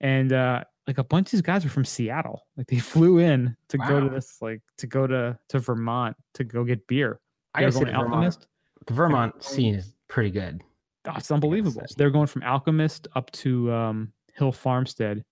and 0.00 0.32
uh 0.32 0.64
like 0.86 0.98
a 0.98 1.04
bunch 1.04 1.28
of 1.28 1.30
these 1.32 1.42
guys 1.42 1.64
were 1.64 1.70
from 1.70 1.84
seattle 1.84 2.42
like 2.56 2.66
they 2.66 2.78
flew 2.92 3.18
in 3.18 3.56
to 3.68 3.78
go 3.78 4.00
to 4.00 4.08
this 4.08 4.38
like 4.40 4.60
to 4.78 4.86
go 4.86 5.06
to 5.06 5.38
to 5.48 5.58
vermont 5.58 6.16
to 6.34 6.44
go 6.44 6.64
get 6.64 6.86
beer 6.86 7.20
I 7.54 7.60
they 7.60 7.66
were 7.66 7.72
gotta 7.72 7.84
going 7.84 7.86
the 7.86 7.92
to 7.92 7.98
Vermont, 7.98 8.14
alchemist 8.14 8.46
the 8.86 8.94
Vermont 8.94 9.42
scene 9.44 9.74
is 9.76 9.94
pretty 10.08 10.30
good. 10.30 10.62
Oh, 11.06 11.12
it's 11.16 11.30
unbelievable. 11.30 11.82
They're 11.96 12.10
going 12.10 12.26
from 12.26 12.42
Alchemist 12.42 13.08
up 13.14 13.30
to 13.32 13.72
um, 13.72 14.12
Hill 14.36 14.52
Farmstead, 14.52 15.24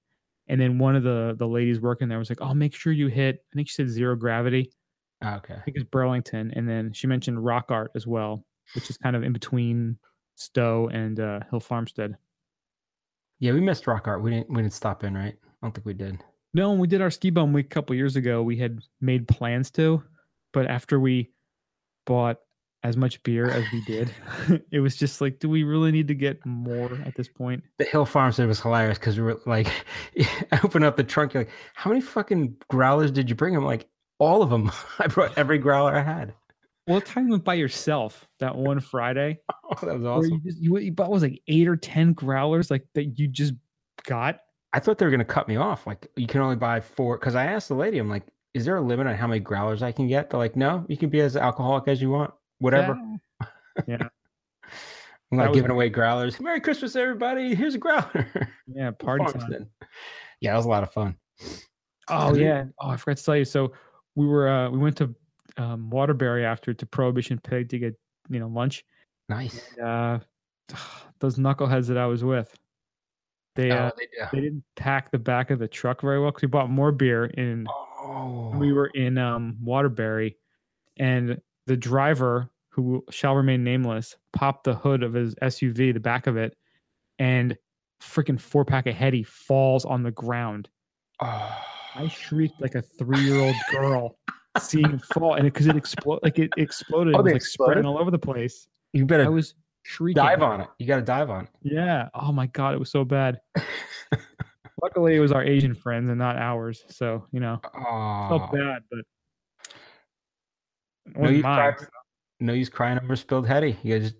and 0.48 0.60
then 0.60 0.78
one 0.78 0.94
of 0.96 1.02
the 1.02 1.34
the 1.38 1.46
ladies 1.46 1.80
working 1.80 2.08
there 2.08 2.18
was 2.18 2.28
like, 2.30 2.40
"Oh, 2.40 2.54
make 2.54 2.74
sure 2.74 2.92
you 2.92 3.08
hit." 3.08 3.44
I 3.52 3.56
think 3.56 3.68
she 3.68 3.74
said 3.74 3.88
zero 3.88 4.14
gravity. 4.16 4.70
Ah, 5.22 5.36
Okay. 5.36 5.54
I 5.54 5.60
think 5.60 5.76
it's 5.76 5.88
Burlington, 5.90 6.52
and 6.54 6.68
then 6.68 6.92
she 6.92 7.06
mentioned 7.06 7.44
Rock 7.44 7.66
Art 7.70 7.90
as 7.94 8.06
well, 8.06 8.44
which 8.74 8.88
is 8.90 8.96
kind 8.96 9.16
of 9.16 9.22
in 9.22 9.32
between 9.32 9.96
Stowe 10.36 10.88
and 10.92 11.18
uh, 11.18 11.40
Hill 11.50 11.60
Farmstead. 11.60 12.16
Yeah, 13.40 13.52
we 13.52 13.60
missed 13.60 13.86
Rock 13.86 14.06
Art. 14.06 14.22
We 14.22 14.30
didn't. 14.30 14.50
We 14.50 14.62
didn't 14.62 14.74
stop 14.74 15.02
in, 15.02 15.14
right? 15.14 15.34
I 15.34 15.66
don't 15.66 15.74
think 15.74 15.86
we 15.86 15.94
did. 15.94 16.22
No, 16.52 16.70
when 16.70 16.78
we 16.78 16.86
did 16.86 17.00
our 17.00 17.10
ski 17.10 17.30
bum 17.30 17.52
week 17.52 17.66
a 17.66 17.68
couple 17.68 17.96
years 17.96 18.16
ago, 18.16 18.42
we 18.42 18.56
had 18.56 18.80
made 19.00 19.28
plans 19.28 19.70
to, 19.72 20.02
but 20.52 20.66
after 20.66 20.98
we 20.98 21.30
bought 22.06 22.38
as 22.82 22.96
much 22.96 23.22
beer 23.22 23.48
as 23.48 23.64
we 23.72 23.82
did, 23.82 24.12
it 24.70 24.80
was 24.80 24.96
just 24.96 25.20
like, 25.20 25.38
do 25.38 25.48
we 25.48 25.62
really 25.62 25.92
need 25.92 26.08
to 26.08 26.14
get 26.14 26.44
more 26.44 26.92
at 27.04 27.14
this 27.14 27.28
point? 27.28 27.62
The 27.78 27.84
Hill 27.84 28.04
Farmstead 28.04 28.48
was 28.48 28.60
hilarious 28.60 28.98
because 28.98 29.16
we 29.16 29.22
were 29.22 29.40
like, 29.46 29.68
open 30.64 30.82
up 30.82 30.96
the 30.96 31.04
trunk. 31.04 31.34
You're 31.34 31.44
like, 31.44 31.52
how 31.74 31.90
many 31.90 32.00
fucking 32.00 32.56
growlers 32.68 33.10
did 33.10 33.28
you 33.28 33.36
bring? 33.36 33.56
I'm 33.56 33.64
like, 33.64 33.88
all 34.18 34.42
of 34.42 34.50
them. 34.50 34.70
I 34.98 35.06
brought 35.06 35.38
every 35.38 35.58
growler 35.58 35.94
I 35.94 36.02
had. 36.02 36.34
The 36.98 37.06
time 37.06 37.26
you 37.26 37.32
went 37.32 37.44
by 37.44 37.54
yourself 37.54 38.26
that 38.40 38.56
one 38.56 38.80
Friday, 38.92 39.38
Oh, 39.64 39.86
that 39.86 39.98
was 39.98 40.06
awesome. 40.06 40.32
you 40.32 40.40
just 40.40 40.58
you, 40.58 40.78
you 40.78 40.92
bought 40.92 41.10
was 41.10 41.22
like 41.22 41.40
eight 41.46 41.68
or 41.68 41.76
ten 41.76 42.12
growlers, 42.12 42.70
like 42.70 42.86
that 42.94 43.18
you 43.18 43.28
just 43.28 43.54
got. 44.04 44.40
I 44.72 44.80
thought 44.80 44.98
they 44.98 45.04
were 45.04 45.10
gonna 45.10 45.24
cut 45.24 45.48
me 45.48 45.56
off. 45.56 45.86
Like 45.86 46.08
you 46.16 46.26
can 46.26 46.40
only 46.40 46.56
buy 46.56 46.80
four. 46.80 47.18
Because 47.18 47.34
I 47.34 47.46
asked 47.46 47.68
the 47.68 47.74
lady, 47.74 47.98
I'm 47.98 48.08
like, 48.08 48.24
is 48.54 48.64
there 48.64 48.76
a 48.76 48.80
limit 48.80 49.06
on 49.06 49.14
how 49.14 49.26
many 49.26 49.40
growlers 49.40 49.82
I 49.82 49.92
can 49.92 50.08
get? 50.08 50.30
They're 50.30 50.38
like, 50.38 50.56
no, 50.56 50.84
you 50.88 50.96
can 50.96 51.08
be 51.10 51.20
as 51.20 51.36
alcoholic 51.36 51.86
as 51.88 52.00
you 52.02 52.10
want. 52.10 52.32
Whatever. 52.58 52.98
Yeah, 53.86 53.96
I'm 55.32 55.38
That 55.38 55.44
not 55.46 55.54
giving 55.54 55.70
away 55.70 55.88
growlers. 55.88 56.40
Merry 56.40 56.60
Christmas, 56.60 56.96
everybody. 56.96 57.54
Here's 57.54 57.74
a 57.74 57.78
growler. 57.78 58.28
yeah, 58.66 58.90
party 58.90 59.24
time. 59.24 59.68
Yeah, 60.40 60.52
that 60.52 60.56
was 60.56 60.66
a 60.66 60.68
lot 60.68 60.82
of 60.82 60.92
fun. 60.92 61.16
Oh 62.08 62.34
yeah. 62.34 62.64
Oh, 62.80 62.88
I 62.90 62.96
forgot 62.96 63.18
to 63.18 63.24
tell 63.24 63.36
you. 63.36 63.44
So 63.44 63.72
we 64.16 64.26
were 64.26 64.48
uh 64.48 64.70
we 64.70 64.78
went 64.78 64.96
to 64.96 65.14
um, 65.56 65.90
Waterbury 65.90 66.44
after 66.44 66.72
to 66.74 66.86
Prohibition 66.86 67.38
Pig 67.38 67.68
to 67.70 67.78
get 67.78 67.98
you 68.28 68.40
know 68.40 68.48
lunch. 68.48 68.84
Nice. 69.28 69.76
Uh, 69.78 70.18
those 71.20 71.36
knuckleheads 71.36 71.86
that 71.88 71.98
I 71.98 72.06
was 72.06 72.24
with. 72.24 72.54
They 73.56 73.70
uh, 73.70 73.90
Oh, 73.90 73.92
they 73.96 74.06
do. 74.06 74.26
they 74.32 74.40
didn't 74.40 74.64
pack 74.76 75.10
the 75.10 75.18
back 75.18 75.50
of 75.50 75.58
the 75.58 75.68
truck 75.68 76.00
very 76.02 76.20
well 76.20 76.30
because 76.30 76.42
we 76.42 76.48
bought 76.48 76.70
more 76.70 76.92
beer 76.92 77.24
in 77.26 77.66
Oh, 78.02 78.52
we 78.56 78.72
were 78.72 78.88
in 78.88 79.18
um 79.18 79.56
Waterbury, 79.62 80.36
and 80.98 81.40
the 81.66 81.76
driver 81.76 82.50
who 82.70 83.04
shall 83.10 83.34
remain 83.34 83.64
nameless 83.64 84.16
popped 84.32 84.64
the 84.64 84.74
hood 84.74 85.02
of 85.02 85.12
his 85.12 85.34
SUV, 85.36 85.92
the 85.92 86.00
back 86.00 86.26
of 86.28 86.36
it, 86.36 86.56
and 87.18 87.56
freaking 88.00 88.40
four 88.40 88.64
pack 88.64 88.86
of 88.86 88.94
heady 88.94 89.22
falls 89.22 89.84
on 89.84 90.02
the 90.02 90.10
ground. 90.12 90.68
oh. 91.20 91.64
I 91.92 92.06
shrieked 92.06 92.60
like 92.60 92.76
a 92.76 92.82
three 92.82 93.18
year 93.20 93.40
old 93.40 93.56
girl 93.72 94.16
seeing 94.58 94.90
it 94.92 95.02
fall, 95.04 95.34
and 95.34 95.44
because 95.44 95.66
it, 95.66 95.76
exploded, 95.76 96.22
like 96.24 96.38
it 96.38 96.50
exploded, 96.56 97.14
Oh, 97.14 97.20
it 97.20 97.22
was 97.22 97.32
like 97.34 97.42
spreading 97.42 97.84
all 97.86 97.98
over 97.98 98.10
the 98.10 98.18
place. 98.18 98.66
You 98.92 99.06
better 99.06 99.24
I 99.24 99.28
was 99.28 99.54
shrieking. 99.82 100.22
dive 100.22 100.42
on 100.42 100.60
it. 100.62 100.68
You 100.78 100.86
got 100.86 100.96
to 100.96 101.02
dive 101.02 101.30
on 101.30 101.44
it. 101.44 101.50
Yeah. 101.62 102.08
Oh 102.14 102.32
my 102.32 102.46
god, 102.46 102.74
it 102.74 102.78
was 102.78 102.90
so 102.90 103.04
bad. 103.04 103.40
Luckily, 104.82 105.14
it 105.14 105.20
was 105.20 105.30
our 105.32 105.44
Asian 105.44 105.74
friends 105.74 106.08
and 106.08 106.18
not 106.18 106.36
ours. 106.36 106.84
So 106.88 107.24
you 107.32 107.40
know, 107.40 107.60
Oh, 107.74 108.28
felt 108.28 108.52
bad, 108.52 108.82
but 108.90 109.00
no 111.16 111.28
use, 111.30 111.42
mine. 111.42 111.74
no 112.40 112.52
use 112.52 112.68
crying 112.68 112.98
over 112.98 113.16
spilled 113.16 113.46
heady. 113.46 113.76
You 113.82 113.98
gotta 113.98 114.14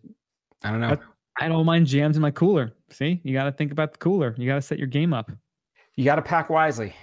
I 0.65 0.71
don't 0.71 0.81
know. 0.81 0.89
That's- 0.91 1.09
I 1.41 1.49
don't 1.49 1.65
mind 1.65 1.87
jams 1.87 2.17
in 2.17 2.23
my 2.23 2.33
cooler. 2.33 2.73
See, 2.91 3.19
you 3.25 3.33
got 3.33 3.45
to 3.45 3.53
think 3.53 3.73
about 3.73 3.93
the 3.93 3.99
cooler. 3.99 4.35
You 4.37 4.47
got 4.47 4.57
to 4.57 4.63
set 4.63 4.77
your 4.79 4.89
game 4.89 5.15
up. 5.15 5.31
You 5.97 6.05
got 6.05 6.17
to 6.17 6.23
pack 6.23 6.51
wisely. 6.51 6.95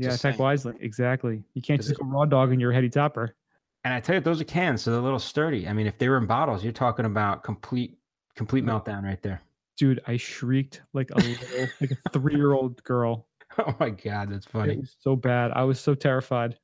You 0.00 0.06
got 0.06 0.10
to 0.10 0.14
Just 0.14 0.22
pack 0.22 0.32
saying. 0.34 0.42
wisely. 0.42 0.74
Exactly. 0.80 1.42
You 1.54 1.60
can't 1.62 1.80
just 1.80 1.98
go 1.98 2.06
raw 2.06 2.24
dog 2.24 2.52
in 2.52 2.58
your 2.60 2.72
heady 2.72 2.88
topper. 2.88 3.36
And 3.84 3.92
I 3.92 4.00
tell 4.00 4.14
you, 4.14 4.20
those 4.20 4.40
are 4.40 4.44
cans, 4.44 4.82
so 4.82 4.90
they're 4.90 5.00
a 5.00 5.02
little 5.02 5.18
sturdy. 5.18 5.68
I 5.68 5.72
mean, 5.72 5.86
if 5.86 5.98
they 5.98 6.08
were 6.08 6.16
in 6.16 6.26
bottles, 6.26 6.62
you're 6.64 6.72
talking 6.72 7.04
about 7.04 7.44
complete, 7.44 7.98
complete 8.34 8.64
meltdown 8.64 9.02
right 9.04 9.22
there. 9.22 9.42
Dude, 9.76 10.00
I 10.06 10.16
shrieked 10.16 10.82
like 10.94 11.10
a 11.10 11.16
little, 11.18 11.68
like 11.80 11.90
a 11.90 12.10
three 12.12 12.34
year 12.34 12.52
old 12.52 12.82
girl. 12.82 13.26
Oh 13.58 13.74
my 13.80 13.90
god, 13.90 14.30
that's 14.30 14.46
funny. 14.46 14.82
so 15.00 15.16
bad. 15.16 15.50
I 15.52 15.64
was 15.64 15.80
so 15.80 15.94
terrified. 15.94 16.56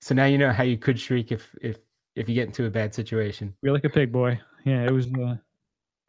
So 0.00 0.14
now 0.14 0.24
you 0.26 0.38
know 0.38 0.52
how 0.52 0.62
you 0.64 0.78
could 0.78 0.98
shriek 0.98 1.32
if 1.32 1.54
if 1.60 1.78
if 2.16 2.28
you 2.28 2.34
get 2.34 2.46
into 2.46 2.66
a 2.66 2.70
bad 2.70 2.94
situation. 2.94 3.54
You're 3.62 3.72
like 3.74 3.84
a 3.84 3.90
pig 3.90 4.10
boy. 4.12 4.40
Yeah, 4.64 4.84
it 4.84 4.90
was. 4.90 5.06
Uh, 5.12 5.36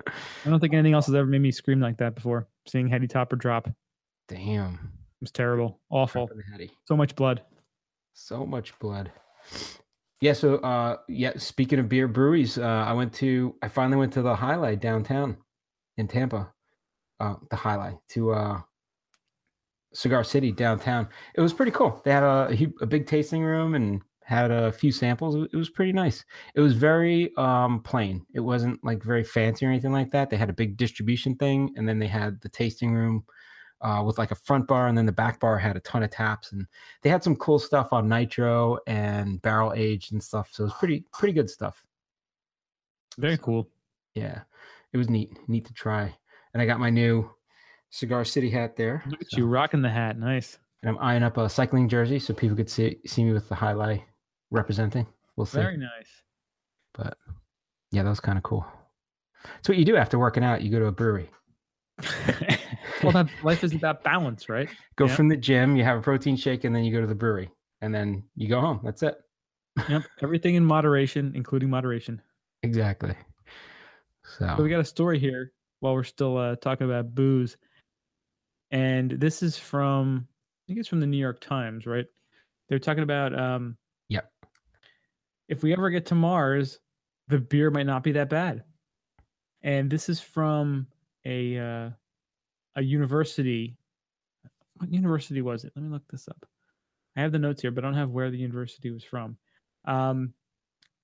I 0.07 0.49
don't 0.49 0.59
think 0.59 0.73
anything 0.73 0.93
else 0.93 1.07
has 1.07 1.15
ever 1.15 1.25
made 1.25 1.41
me 1.41 1.51
scream 1.51 1.79
like 1.79 1.97
that 1.97 2.15
before. 2.15 2.47
Seeing 2.67 2.87
heady 2.87 3.07
topper 3.07 3.35
drop. 3.35 3.67
It 5.21 5.21
was 5.21 5.31
terrible. 5.31 5.79
Awful. 5.89 6.27
Dropping 6.27 6.37
the 6.45 6.51
heady. 6.51 6.71
So 6.85 6.95
much 6.97 7.15
blood. 7.15 7.41
So 8.13 8.45
much 8.45 8.77
blood. 8.79 9.11
Yeah. 10.21 10.33
So, 10.33 10.57
uh, 10.57 10.97
yeah. 11.07 11.33
Speaking 11.37 11.79
of 11.79 11.89
beer 11.89 12.07
breweries, 12.07 12.57
uh, 12.57 12.63
I 12.87 12.93
went 12.93 13.13
to. 13.15 13.55
I 13.61 13.67
finally 13.67 13.97
went 13.97 14.13
to 14.13 14.21
the 14.21 14.35
Highlight 14.35 14.81
downtown 14.81 15.37
in 15.97 16.07
Tampa. 16.07 16.51
Uh, 17.19 17.35
the 17.49 17.55
Highlight 17.55 17.95
to 18.09 18.31
uh, 18.33 18.61
Cigar 19.93 20.23
City 20.23 20.51
downtown. 20.51 21.07
It 21.35 21.41
was 21.41 21.53
pretty 21.53 21.71
cool. 21.71 22.01
They 22.03 22.11
had 22.11 22.23
a 22.23 22.49
a, 22.81 22.85
big 22.85 23.07
tasting 23.07 23.41
room 23.41 23.73
and 23.75 24.01
had 24.23 24.51
a 24.51 24.71
few 24.71 24.91
samples. 24.91 25.35
It 25.35 25.39
was- 25.39 25.49
It 25.53 25.57
was 25.57 25.69
pretty 25.69 25.93
nice. 25.93 26.25
It 26.55 26.61
was 26.61 26.73
very 26.73 27.31
um, 27.37 27.81
plain. 27.81 28.25
It 28.33 28.41
wasn't 28.41 28.83
like 28.83 29.01
very 29.03 29.23
fancy 29.23 29.65
or 29.65 29.69
anything 29.69 29.93
like 29.93 30.11
that. 30.11 30.29
They 30.29 30.37
had 30.37 30.49
a 30.49 30.53
big 30.53 30.75
distribution 30.77 31.35
thing, 31.35 31.73
and 31.77 31.87
then 31.87 31.99
they 31.99 32.07
had 32.07 32.41
the 32.41 32.49
tasting 32.49 32.93
room 32.93 33.23
uh, 33.81 34.03
with 34.05 34.17
like 34.17 34.31
a 34.31 34.35
front 34.35 34.67
bar, 34.67 34.87
and 34.87 34.97
then 34.97 35.05
the 35.05 35.11
back 35.11 35.39
bar 35.39 35.57
had 35.57 35.75
a 35.75 35.81
ton 35.81 36.03
of 36.03 36.11
taps, 36.11 36.51
and 36.51 36.65
they 37.01 37.09
had 37.09 37.23
some 37.23 37.35
cool 37.35 37.59
stuff 37.59 37.91
on 37.91 38.07
nitro 38.09 38.77
and 38.87 39.41
barrel 39.41 39.73
aged 39.75 40.11
and 40.11 40.23
stuff. 40.23 40.49
So 40.51 40.63
it 40.63 40.67
was 40.67 40.73
pretty 40.79 41.05
pretty 41.13 41.33
good 41.33 41.49
stuff. 41.49 41.83
Very 43.17 43.37
cool. 43.37 43.69
Yeah, 44.13 44.41
it 44.93 44.97
was 44.97 45.09
neat, 45.09 45.37
neat 45.47 45.65
to 45.65 45.73
try. 45.73 46.13
And 46.53 46.61
I 46.61 46.65
got 46.65 46.79
my 46.79 46.89
new 46.89 47.29
Cigar 47.89 48.25
City 48.25 48.49
hat 48.49 48.75
there. 48.75 49.03
Look 49.07 49.21
at 49.21 49.27
so- 49.29 49.37
you 49.37 49.45
rocking 49.47 49.81
the 49.81 49.89
hat. 49.89 50.17
Nice. 50.17 50.57
And 50.81 50.89
I'm 50.89 51.03
eyeing 51.03 51.23
up 51.23 51.37
a 51.37 51.49
cycling 51.49 51.89
jersey 51.89 52.19
so 52.19 52.33
people 52.33 52.55
could 52.55 52.69
see 52.69 52.97
see 53.05 53.23
me 53.23 53.33
with 53.33 53.49
the 53.49 53.55
highlight 53.55 54.03
representing. 54.51 55.07
We'll 55.35 55.47
see. 55.47 55.57
Very 55.57 55.77
nice. 55.77 56.21
But 56.93 57.17
yeah, 57.91 58.03
that 58.03 58.09
was 58.09 58.19
kind 58.19 58.37
of 58.37 58.43
cool. 58.43 58.65
It's 59.59 59.67
what 59.69 59.77
you 59.77 59.85
do 59.85 59.95
after 59.95 60.19
working 60.19 60.43
out. 60.43 60.61
You 60.61 60.69
go 60.71 60.79
to 60.79 60.87
a 60.87 60.91
brewery. 60.91 61.29
well, 63.05 63.23
that 63.23 63.43
life 63.43 63.63
is 63.63 63.73
about 63.73 64.03
balance, 64.03 64.49
right? 64.49 64.69
Go 64.95 65.07
from 65.07 65.27
the 65.27 65.37
gym, 65.37 65.75
you 65.75 65.83
have 65.83 65.97
a 65.97 66.01
protein 66.01 66.35
shake, 66.35 66.63
and 66.63 66.75
then 66.75 66.83
you 66.83 66.91
go 66.91 67.01
to 67.01 67.07
the 67.07 67.15
brewery, 67.15 67.49
and 67.81 67.93
then 67.93 68.23
you 68.35 68.47
go 68.47 68.61
home. 68.61 68.79
That's 68.83 69.03
it. 69.03 69.15
Yep. 69.89 70.03
Everything 70.23 70.55
in 70.55 70.65
moderation, 70.65 71.33
including 71.35 71.69
moderation. 71.69 72.21
Exactly. 72.63 73.15
So 74.37 74.55
we 74.59 74.69
got 74.69 74.79
a 74.79 74.85
story 74.85 75.19
here 75.19 75.51
while 75.81 75.93
we're 75.93 76.03
still 76.03 76.37
uh, 76.37 76.55
talking 76.55 76.87
about 76.87 77.13
booze, 77.13 77.57
and 78.71 79.11
this 79.11 79.43
is 79.43 79.57
from 79.57 80.27
I 80.27 80.63
think 80.67 80.79
it's 80.79 80.89
from 80.89 80.99
the 80.99 81.07
New 81.07 81.17
York 81.17 81.39
Times, 81.41 81.85
right? 81.85 82.05
They're 82.69 82.79
talking 82.79 83.03
about 83.03 83.37
um, 83.37 83.77
Yep. 84.09 84.31
if 85.47 85.61
we 85.61 85.73
ever 85.73 85.89
get 85.91 86.07
to 86.07 86.15
Mars, 86.15 86.79
the 87.27 87.37
beer 87.37 87.69
might 87.69 87.85
not 87.85 88.01
be 88.01 88.13
that 88.13 88.29
bad, 88.29 88.63
and 89.61 89.91
this 89.91 90.09
is 90.09 90.19
from 90.19 90.87
a 91.25 91.57
uh, 91.59 91.89
a 92.75 92.81
university. 92.81 93.77
What 94.77 94.91
university 94.91 95.41
was 95.41 95.63
it? 95.63 95.73
Let 95.75 95.83
me 95.83 95.89
look 95.89 96.07
this 96.09 96.27
up. 96.27 96.45
I 97.15 97.21
have 97.21 97.31
the 97.31 97.39
notes 97.39 97.61
here, 97.61 97.71
but 97.71 97.83
I 97.83 97.87
don't 97.87 97.97
have 97.97 98.09
where 98.09 98.29
the 98.29 98.37
university 98.37 98.91
was 98.91 99.03
from. 99.03 99.37
Um, 99.85 100.33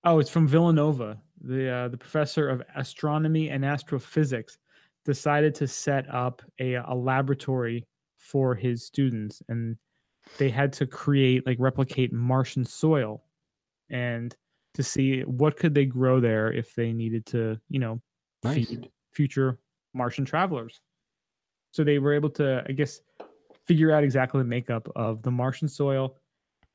oh, 0.04 0.20
it's 0.20 0.30
from 0.30 0.48
Villanova. 0.48 1.18
The 1.44 1.70
uh, 1.70 1.88
the 1.88 1.98
professor 1.98 2.50
of 2.50 2.62
astronomy 2.76 3.50
and 3.50 3.64
astrophysics 3.64 4.58
decided 5.06 5.56
to 5.56 5.68
set 5.68 6.14
up 6.14 6.42
a, 6.60 6.76
a 6.76 6.94
laboratory 6.94 7.88
for 8.18 8.54
his 8.54 8.86
students, 8.86 9.42
and 9.50 9.78
they 10.38 10.50
had 10.50 10.74
to 10.74 10.86
create 10.86 11.46
like 11.48 11.58
replicate 11.60 12.12
Martian 12.14 12.66
soil, 12.66 13.24
and 13.90 14.36
to 14.74 14.84
see 14.84 15.22
what 15.22 15.58
could 15.58 15.74
they 15.74 15.86
grow 15.86 16.20
there 16.20 16.52
if 16.52 16.76
they 16.76 16.94
needed 16.94 17.26
to, 17.28 17.60
you 17.70 17.80
know, 17.80 18.02
Nice. 18.44 18.68
feed 18.68 18.90
future 19.14 19.60
Martian 19.94 20.26
travelers. 20.26 20.80
So 21.72 21.84
they 21.84 22.00
were 22.00 22.14
able 22.14 22.30
to, 22.32 22.64
I 22.68 22.72
guess, 22.74 23.02
figure 23.66 23.92
out 23.92 24.04
exactly 24.04 24.40
the 24.42 24.48
makeup 24.48 24.90
of 24.96 25.22
the 25.22 25.32
Martian 25.32 25.68
soil. 25.68 26.18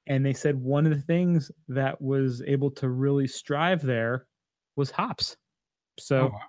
And 0.06 0.24
they 0.24 0.32
said 0.32 0.56
one 0.60 0.86
of 0.86 0.92
the 0.94 1.00
things 1.02 1.50
that 1.68 2.00
was 2.00 2.40
able 2.46 2.70
to 2.72 2.88
really 2.88 3.26
strive 3.26 3.82
there 3.82 4.26
was 4.76 4.90
hops. 4.90 5.36
So 5.98 6.16
Oh, 6.16 6.26
wow. 6.28 6.40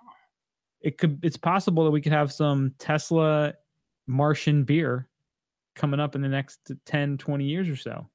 it 0.80 0.96
could 0.98 1.18
it's 1.22 1.36
possible 1.36 1.84
that 1.84 1.90
we 1.90 2.00
could 2.00 2.12
have 2.12 2.32
some 2.32 2.72
Tesla 2.78 3.54
Martian 4.06 4.64
beer 4.64 5.08
coming 5.74 6.00
up 6.00 6.14
in 6.14 6.22
the 6.22 6.28
next 6.28 6.70
10, 6.86 7.18
20 7.18 7.44
years 7.44 7.68
or 7.68 7.76
so. 7.76 8.08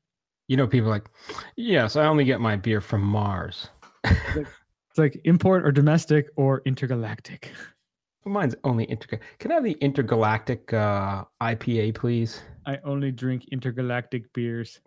you 0.48 0.58
know, 0.58 0.68
people 0.68 0.88
are 0.90 0.92
like, 0.94 1.10
yes, 1.56 1.96
I 1.96 2.06
only 2.06 2.24
get 2.26 2.42
my 2.42 2.56
beer 2.56 2.82
from 2.82 3.02
Mars. 3.02 3.70
It's 4.06 4.98
like 4.98 5.20
import 5.24 5.66
or 5.66 5.72
domestic 5.72 6.28
or 6.36 6.62
intergalactic. 6.66 7.52
Mine's 8.26 8.56
only 8.64 8.90
inter. 8.90 9.20
Can 9.40 9.52
I 9.52 9.56
have 9.56 9.64
the 9.64 9.74
intergalactic 9.74 10.72
uh, 10.74 11.26
IPA, 11.42 11.96
please? 11.96 12.42
I 12.66 12.78
only 12.86 13.12
drink 13.12 13.46
intergalactic 13.52 14.32
beers. 14.34 14.80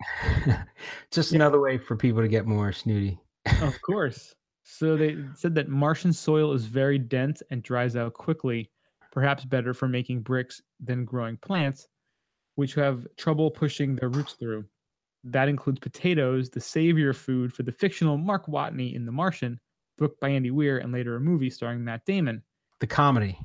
Just 1.10 1.32
Yeah. 1.32 1.36
another 1.36 1.60
way 1.60 1.78
for 1.78 1.96
people 1.96 2.22
to 2.22 2.28
get 2.28 2.46
more 2.46 2.72
snooty. 2.72 3.18
of 3.60 3.80
course. 3.86 4.34
So 4.62 4.96
they 4.96 5.16
said 5.34 5.54
that 5.56 5.68
Martian 5.68 6.12
soil 6.12 6.52
is 6.52 6.64
very 6.64 6.98
dense 6.98 7.42
and 7.50 7.62
dries 7.62 7.94
out 7.96 8.14
quickly, 8.14 8.70
perhaps 9.12 9.44
better 9.44 9.72
for 9.74 9.86
making 9.88 10.22
bricks 10.22 10.60
than 10.80 11.04
growing 11.04 11.36
plants, 11.36 11.88
which 12.56 12.74
have 12.74 13.06
trouble 13.16 13.50
pushing 13.50 13.94
their 13.94 14.08
roots 14.08 14.32
through. 14.32 14.64
That 15.24 15.48
includes 15.48 15.80
potatoes, 15.80 16.50
the 16.50 16.60
savior 16.60 17.12
food 17.12 17.52
for 17.52 17.62
the 17.62 17.72
fictional 17.72 18.16
Mark 18.16 18.46
Watney 18.46 18.94
in 18.94 19.04
The 19.06 19.12
Martian, 19.12 19.60
book 19.98 20.18
by 20.20 20.30
Andy 20.30 20.50
Weir, 20.50 20.78
and 20.78 20.92
later 20.92 21.16
a 21.16 21.20
movie 21.20 21.50
starring 21.50 21.84
Matt 21.84 22.04
Damon. 22.04 22.42
The 22.80 22.86
comedy, 22.86 23.38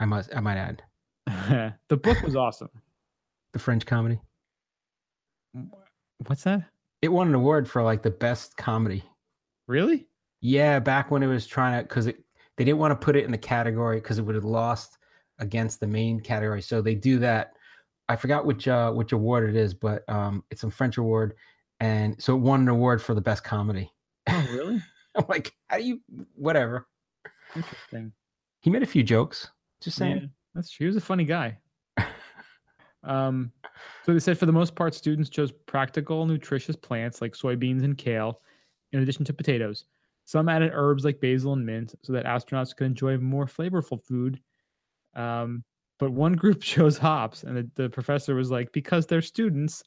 I 0.00 0.04
must, 0.04 0.34
I 0.34 0.40
might 0.40 0.56
add, 0.56 0.82
the 1.88 1.96
book 1.96 2.22
was 2.22 2.36
awesome. 2.36 2.70
the 3.52 3.58
French 3.58 3.84
comedy. 3.86 4.20
What's 6.26 6.44
that? 6.44 6.64
It 7.02 7.08
won 7.08 7.28
an 7.28 7.34
award 7.34 7.68
for 7.68 7.82
like 7.82 8.02
the 8.02 8.10
best 8.10 8.56
comedy. 8.56 9.02
Really? 9.68 10.06
Yeah, 10.40 10.78
back 10.78 11.10
when 11.10 11.22
it 11.22 11.26
was 11.26 11.46
trying 11.46 11.78
to, 11.78 11.82
because 11.82 12.06
it 12.06 12.22
they 12.56 12.64
didn't 12.64 12.78
want 12.78 12.92
to 12.98 13.04
put 13.04 13.16
it 13.16 13.24
in 13.24 13.32
the 13.32 13.38
category 13.38 13.96
because 13.98 14.18
it 14.18 14.22
would 14.22 14.34
have 14.34 14.44
lost 14.44 14.98
against 15.38 15.80
the 15.80 15.86
main 15.86 16.20
category. 16.20 16.62
So 16.62 16.80
they 16.80 16.94
do 16.94 17.18
that. 17.18 17.52
I 18.08 18.16
forgot 18.16 18.46
which 18.46 18.68
uh 18.68 18.92
which 18.92 19.12
award 19.12 19.48
it 19.48 19.56
is, 19.56 19.74
but 19.74 20.08
um 20.08 20.44
it's 20.50 20.62
a 20.62 20.70
French 20.70 20.96
award, 20.96 21.34
and 21.80 22.20
so 22.22 22.34
it 22.34 22.40
won 22.40 22.60
an 22.62 22.68
award 22.68 23.02
for 23.02 23.14
the 23.14 23.20
best 23.20 23.44
comedy. 23.44 23.90
Oh, 24.28 24.46
really? 24.52 24.82
I'm 25.16 25.24
like, 25.28 25.52
how 25.68 25.78
do 25.78 25.84
you? 25.84 26.00
Whatever. 26.34 26.86
Interesting. 27.54 28.12
He 28.66 28.70
made 28.70 28.82
a 28.82 28.86
few 28.86 29.04
jokes. 29.04 29.48
Just 29.80 29.96
saying. 29.96 30.16
Yeah, 30.16 30.26
that's 30.52 30.70
true. 30.70 30.86
He 30.86 30.88
was 30.88 30.96
a 30.96 31.00
funny 31.00 31.24
guy. 31.24 31.56
um, 33.04 33.52
so 34.04 34.12
they 34.12 34.18
said 34.18 34.36
for 34.36 34.46
the 34.46 34.50
most 34.50 34.74
part, 34.74 34.92
students 34.92 35.30
chose 35.30 35.52
practical, 35.52 36.26
nutritious 36.26 36.74
plants 36.74 37.20
like 37.20 37.34
soybeans 37.34 37.84
and 37.84 37.96
kale, 37.96 38.40
in 38.90 39.00
addition 39.00 39.24
to 39.26 39.32
potatoes. 39.32 39.84
Some 40.24 40.48
added 40.48 40.72
herbs 40.74 41.04
like 41.04 41.20
basil 41.20 41.52
and 41.52 41.64
mint 41.64 41.94
so 42.02 42.12
that 42.12 42.24
astronauts 42.24 42.74
could 42.74 42.88
enjoy 42.88 43.16
more 43.18 43.46
flavorful 43.46 44.02
food. 44.02 44.40
Um, 45.14 45.62
but 46.00 46.10
one 46.10 46.32
group 46.32 46.60
chose 46.60 46.98
hops, 46.98 47.44
and 47.44 47.56
the, 47.56 47.70
the 47.76 47.88
professor 47.88 48.34
was 48.34 48.50
like, 48.50 48.72
because 48.72 49.06
they're 49.06 49.22
students 49.22 49.84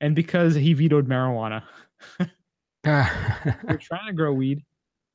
and 0.00 0.16
because 0.16 0.56
he 0.56 0.72
vetoed 0.72 1.08
marijuana. 1.08 1.62
We're 2.84 3.78
trying 3.80 4.08
to 4.08 4.12
grow 4.12 4.32
weed, 4.32 4.64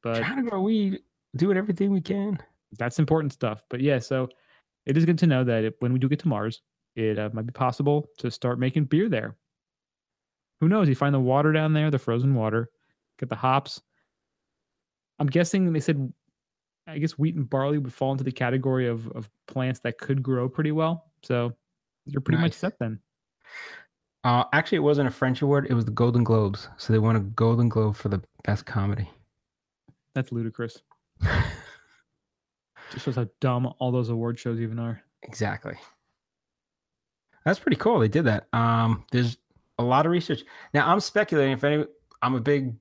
but 0.03 0.19
trying 0.19 0.45
to 0.45 0.49
grow 0.49 0.61
weed, 0.61 0.99
doing 1.35 1.57
everything 1.57 1.91
we 1.91 1.99
can. 1.99 2.39
That's 2.77 2.99
important 2.99 3.33
stuff. 3.33 3.63
But 3.69 3.81
yeah, 3.81 3.99
so 3.99 4.29
it 4.85 4.97
is 4.97 5.05
good 5.05 5.17
to 5.19 5.27
know 5.27 5.43
that 5.43 5.63
if, 5.63 5.73
when 5.79 5.93
we 5.93 5.99
do 5.99 6.09
get 6.09 6.19
to 6.19 6.27
Mars, 6.27 6.61
it 6.95 7.17
uh, 7.17 7.29
might 7.33 7.45
be 7.45 7.51
possible 7.51 8.07
to 8.19 8.29
start 8.29 8.59
making 8.59 8.85
beer 8.85 9.09
there. 9.09 9.35
Who 10.61 10.69
knows? 10.69 10.87
You 10.87 10.95
find 10.95 11.13
the 11.13 11.19
water 11.19 11.51
down 11.51 11.73
there, 11.73 11.91
the 11.91 11.99
frozen 11.99 12.35
water, 12.35 12.69
get 13.19 13.29
the 13.29 13.35
hops. 13.35 13.81
I'm 15.19 15.27
guessing 15.27 15.71
they 15.71 15.79
said, 15.79 16.11
I 16.87 16.97
guess 16.97 17.11
wheat 17.13 17.35
and 17.35 17.49
barley 17.49 17.77
would 17.77 17.93
fall 17.93 18.11
into 18.11 18.23
the 18.23 18.31
category 18.31 18.87
of, 18.87 19.07
of 19.09 19.29
plants 19.47 19.79
that 19.81 19.97
could 19.97 20.21
grow 20.21 20.47
pretty 20.49 20.71
well. 20.71 21.11
So 21.23 21.53
you're 22.05 22.21
pretty 22.21 22.41
much 22.41 22.53
set 22.53 22.77
then. 22.79 22.99
Uh, 24.23 24.45
actually, 24.53 24.77
it 24.77 24.81
wasn't 24.81 25.07
a 25.07 25.11
French 25.11 25.41
award; 25.41 25.67
it 25.69 25.73
was 25.73 25.83
the 25.83 25.91
Golden 25.91 26.23
Globes. 26.23 26.69
So 26.77 26.93
they 26.93 26.99
won 26.99 27.17
a 27.17 27.19
Golden 27.19 27.67
Globe 27.67 27.95
for 27.95 28.07
the 28.07 28.21
best 28.45 28.65
comedy. 28.65 29.09
That's 30.15 30.31
ludicrous. 30.31 30.81
Just 32.93 33.05
shows 33.05 33.15
how 33.15 33.27
dumb 33.41 33.73
all 33.79 33.91
those 33.91 34.09
award 34.09 34.37
shows 34.37 34.59
even 34.59 34.77
are. 34.77 35.01
Exactly. 35.23 35.73
That's 37.43 37.59
pretty 37.59 37.77
cool. 37.77 37.97
They 37.97 38.07
did 38.07 38.25
that. 38.25 38.47
Um, 38.53 39.03
there's 39.11 39.37
a 39.79 39.83
lot 39.83 40.05
of 40.05 40.11
research. 40.11 40.43
Now 40.75 40.87
I'm 40.87 40.99
speculating 40.99 41.53
if 41.53 41.63
any 41.63 41.85
I'm 42.21 42.35
a 42.35 42.39
big 42.39 42.75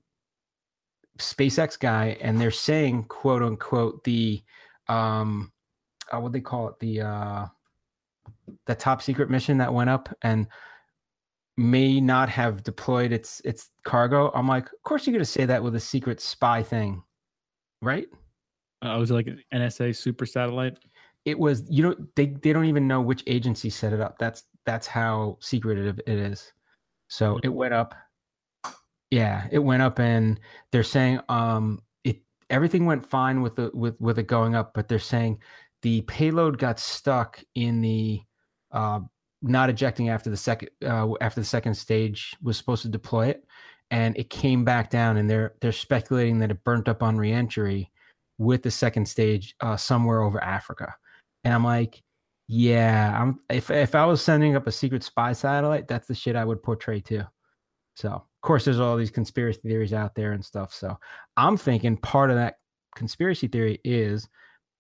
SpaceX 1.19 1.79
guy 1.79 2.19
and 2.21 2.39
they're 2.39 2.51
saying 2.51 3.05
quote 3.05 3.43
unquote 3.43 4.05
the 4.05 4.43
um 4.89 5.51
uh, 6.13 6.21
what 6.21 6.33
they 6.33 6.41
call 6.41 6.69
it, 6.69 6.79
the 6.79 7.01
uh 7.01 7.47
the 8.67 8.75
top 8.75 9.01
secret 9.01 9.31
mission 9.31 9.57
that 9.59 9.73
went 9.73 9.89
up 9.89 10.15
and 10.21 10.47
may 11.57 12.01
not 12.01 12.29
have 12.29 12.63
deployed 12.63 13.13
its 13.13 13.41
its 13.47 13.71
cargo. 13.85 14.31
I'm 14.35 14.47
like, 14.47 14.67
of 14.67 14.83
course 14.85 15.07
you're 15.07 15.15
gonna 15.15 15.25
say 15.25 15.47
that 15.47 15.63
with 15.63 15.75
a 15.75 15.81
secret 15.81 16.21
spy 16.21 16.63
thing, 16.63 17.03
right? 17.81 18.09
Uh, 18.83 18.97
was 18.99 19.11
it 19.11 19.15
like 19.15 19.29
an 19.29 19.43
NSA 19.55 19.95
super 19.95 20.27
satellite? 20.27 20.79
it 21.25 21.39
was 21.39 21.65
you 21.69 21.83
know 21.83 21.95
they 22.17 22.27
they 22.27 22.53
don't 22.53 22.65
even 22.65 22.89
know 22.89 23.01
which 23.01 23.23
agency 23.27 23.71
set 23.71 23.93
it 23.93 24.01
up. 24.01 24.19
That's 24.19 24.45
that's 24.67 24.87
how 24.87 25.39
secretive 25.41 26.01
it 26.07 26.19
is. 26.19 26.53
So 27.09 27.39
it 27.43 27.49
went 27.49 27.75
up. 27.75 27.95
Yeah 29.11 29.47
it 29.51 29.59
went 29.59 29.83
up 29.83 29.99
and 30.01 30.41
they're 30.71 30.83
saying 30.83 31.21
um 31.29 31.83
it 32.03 32.23
everything 32.51 32.87
went 32.87 33.07
fine 33.07 33.43
with 33.43 33.57
the 33.57 33.71
with 33.75 34.01
with 34.01 34.19
it 34.19 34.27
going 34.27 34.55
up 34.55 34.73
but 34.75 34.89
they're 34.89 34.99
saying 34.99 35.39
the 35.83 36.01
payload 36.03 36.57
got 36.57 36.79
stuck 36.81 37.43
in 37.55 37.83
the 37.83 38.23
uh 38.71 39.01
not 39.43 39.69
ejecting 39.69 40.09
after 40.09 40.31
the 40.31 40.37
second 40.37 40.71
uh 40.85 41.09
after 41.21 41.41
the 41.41 41.47
second 41.47 41.75
stage 41.75 42.35
was 42.43 42.57
supposed 42.57 42.83
to 42.83 42.89
deploy 42.89 43.29
it. 43.29 43.45
And 43.91 44.17
it 44.17 44.31
came 44.31 44.65
back 44.65 44.89
down 44.89 45.19
and 45.19 45.29
they're 45.29 45.55
they're 45.61 45.73
speculating 45.73 46.39
that 46.39 46.51
it 46.51 46.65
burnt 46.65 46.89
up 46.89 47.03
on 47.03 47.19
reentry 47.19 47.92
with 48.43 48.63
the 48.63 48.71
second 48.71 49.07
stage 49.07 49.55
uh 49.61 49.77
somewhere 49.77 50.23
over 50.23 50.43
africa 50.43 50.95
and 51.45 51.53
I'm 51.55 51.65
like, 51.65 52.03
yeah, 52.49 53.19
I'm 53.21 53.41
if 53.49 53.71
if 53.71 53.95
I 53.95 54.05
was 54.05 54.23
sending 54.23 54.57
up 54.57 54.67
a 54.67 54.73
secret 54.73 55.03
spy 55.03 55.33
satellite, 55.33 55.89
that's 55.89 56.09
the 56.09 56.15
shit 56.15 56.37
I 56.37 56.45
would 56.45 56.63
portray 56.63 57.01
too. 57.01 57.23
So 57.97 58.09
of 58.11 58.25
course 58.43 58.65
there's 58.65 58.81
all 58.81 58.97
these 58.97 59.11
conspiracy 59.11 59.61
theories 59.63 59.93
out 59.93 60.15
there 60.15 60.33
and 60.33 60.45
stuff. 60.45 60.73
So 60.73 60.99
I'm 61.37 61.57
thinking 61.57 61.97
part 61.97 62.31
of 62.31 62.37
that 62.37 62.57
conspiracy 62.97 63.49
theory 63.49 63.81
is 63.85 64.29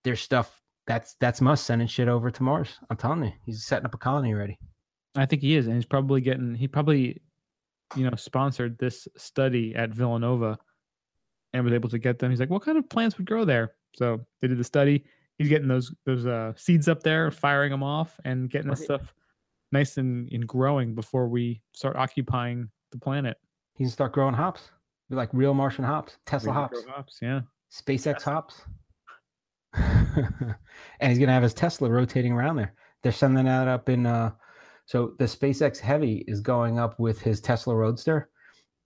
there's 0.04 0.20
stuff 0.20 0.60
that's 0.86 1.14
that's 1.20 1.40
Musk 1.40 1.66
sending 1.66 1.88
shit 1.88 2.08
over 2.08 2.30
to 2.30 2.42
Mars. 2.42 2.78
I'm 2.90 2.96
telling 2.96 3.24
you, 3.24 3.32
he's 3.44 3.64
setting 3.64 3.86
up 3.86 3.94
a 3.94 3.98
colony 3.98 4.32
already. 4.32 4.58
I 5.14 5.26
think 5.26 5.42
he 5.42 5.56
is, 5.56 5.66
and 5.66 5.76
he's 5.76 5.84
probably 5.84 6.20
getting. 6.20 6.54
He 6.54 6.66
probably, 6.66 7.20
you 7.94 8.08
know, 8.08 8.16
sponsored 8.16 8.78
this 8.78 9.06
study 9.16 9.74
at 9.76 9.90
Villanova, 9.90 10.58
and 11.52 11.64
was 11.64 11.72
able 11.74 11.88
to 11.90 11.98
get 11.98 12.18
them. 12.18 12.30
He's 12.30 12.40
like, 12.40 12.50
"What 12.50 12.62
kind 12.62 12.78
of 12.78 12.88
plants 12.88 13.18
would 13.18 13.26
grow 13.26 13.44
there?" 13.44 13.72
So 13.94 14.20
they 14.40 14.48
did 14.48 14.58
the 14.58 14.64
study. 14.64 15.04
He's 15.38 15.48
getting 15.48 15.68
those 15.68 15.94
those 16.06 16.26
uh, 16.26 16.52
seeds 16.56 16.88
up 16.88 17.02
there, 17.02 17.30
firing 17.30 17.70
them 17.70 17.82
off, 17.82 18.18
and 18.24 18.50
getting 18.50 18.70
this 18.70 18.80
Right. 18.80 18.84
stuff 19.00 19.14
nice 19.72 19.96
and, 19.96 20.30
and 20.32 20.46
growing 20.46 20.94
before 20.94 21.28
we 21.28 21.62
start 21.74 21.96
occupying 21.96 22.68
the 22.90 22.98
planet. 22.98 23.38
He 23.74 23.84
can 23.84 23.90
start 23.90 24.12
growing 24.12 24.34
hops. 24.34 24.70
Be 25.08 25.16
like 25.16 25.30
real 25.32 25.54
Martian 25.54 25.84
hops, 25.84 26.18
Tesla 26.26 26.50
Really 26.52 26.60
hops, 26.62 26.84
hops, 26.88 27.18
yeah. 27.22 27.40
SpaceX 27.72 28.18
Tesla. 28.18 28.32
hops. 28.34 28.62
and 31.00 31.10
he's 31.10 31.18
gonna 31.18 31.32
have 31.32 31.42
his 31.42 31.54
Tesla 31.54 31.88
rotating 31.90 32.32
around 32.32 32.56
there. 32.56 32.74
They're 33.02 33.12
sending 33.12 33.46
that 33.46 33.68
up 33.68 33.88
in 33.88 34.06
uh 34.06 34.32
so 34.86 35.14
the 35.18 35.24
SpaceX 35.24 35.78
Heavy 35.78 36.24
is 36.28 36.40
going 36.40 36.78
up 36.78 36.98
with 36.98 37.20
his 37.20 37.40
Tesla 37.40 37.74
Roadster. 37.74 38.28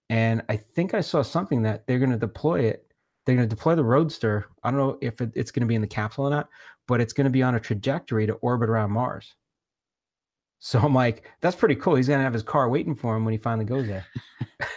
And 0.09 0.41
I 0.49 0.55
think 0.57 0.93
I 0.93 1.01
saw 1.01 1.21
something 1.21 1.61
that 1.63 1.85
they're 1.87 1.99
gonna 1.99 2.17
deploy 2.17 2.61
it. 2.61 2.91
They're 3.25 3.35
gonna 3.35 3.47
deploy 3.47 3.75
the 3.75 3.83
Roadster. 3.83 4.45
I 4.63 4.71
don't 4.71 4.79
know 4.79 4.97
if 5.01 5.19
it, 5.21 5.31
it's 5.35 5.51
gonna 5.51 5.65
be 5.65 5.75
in 5.75 5.81
the 5.81 5.87
capsule 5.87 6.27
or 6.27 6.29
not, 6.29 6.49
but 6.87 7.01
it's 7.01 7.13
gonna 7.13 7.29
be 7.29 7.43
on 7.43 7.55
a 7.55 7.59
trajectory 7.59 8.25
to 8.27 8.33
orbit 8.35 8.69
around 8.69 8.91
Mars. 8.91 9.35
So 10.59 10.79
I'm 10.79 10.93
like, 10.93 11.29
that's 11.41 11.55
pretty 11.55 11.75
cool. 11.75 11.95
He's 11.95 12.07
gonna 12.07 12.23
have 12.23 12.33
his 12.33 12.43
car 12.43 12.69
waiting 12.69 12.95
for 12.95 13.15
him 13.15 13.25
when 13.25 13.33
he 13.33 13.37
finally 13.37 13.65
goes 13.65 13.87
there. 13.87 14.05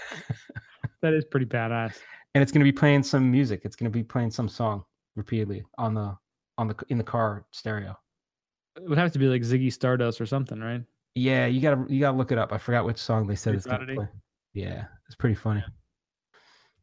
That 1.03 1.15
is 1.15 1.25
pretty 1.25 1.47
badass. 1.47 1.97
and 2.35 2.43
it's 2.43 2.53
going 2.53 2.61
to 2.61 2.71
be 2.71 2.77
playing 2.77 3.03
some 3.05 3.31
music. 3.31 3.63
It's 3.65 3.75
going 3.75 3.91
to 3.91 3.97
be 3.99 4.03
playing 4.03 4.31
some 4.31 4.49
song 4.49 4.85
repeatedly 5.17 5.65
on 5.79 5.95
the 5.95 6.15
on 6.59 6.69
the 6.69 6.75
in 6.91 6.99
the 6.99 7.05
car 7.05 7.47
stereo. 7.53 7.97
It 8.77 8.87
would 8.89 8.99
have 8.99 9.11
to 9.13 9.19
be 9.19 9.25
like 9.27 9.41
Ziggy 9.41 9.73
Stardust 9.73 10.21
or 10.21 10.27
something, 10.27 10.61
right? 10.61 10.83
Yeah, 11.15 11.47
you 11.47 11.61
gotta 11.63 11.87
you 11.89 12.01
gotta 12.01 12.19
look 12.19 12.33
it 12.33 12.39
up. 12.39 12.53
I 12.53 12.59
forgot 12.59 12.85
which 12.85 12.99
song 12.99 13.27
they 13.27 13.35
said 13.35 13.55
it's 13.55 13.65
going 13.65 13.79
to 13.79 13.83
Oddity? 13.85 13.97
play. 13.97 14.09
Yeah, 14.55 14.85
it's 15.07 15.15
pretty 15.17 15.35
funny. 15.37 15.63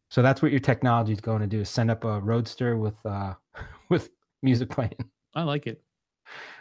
So 0.09 0.21
that's 0.21 0.41
what 0.41 0.51
your 0.51 0.59
technology 0.61 1.11
is 1.13 1.21
going 1.21 1.41
to 1.41 1.47
do: 1.47 1.61
is 1.61 1.69
send 1.69 1.91
up 1.91 2.03
a 2.03 2.19
roadster 2.21 2.77
with 2.77 2.95
uh 3.05 3.33
with 3.89 4.09
music 4.41 4.69
playing. 4.69 4.95
I 5.35 5.43
like 5.43 5.67
it. 5.67 5.83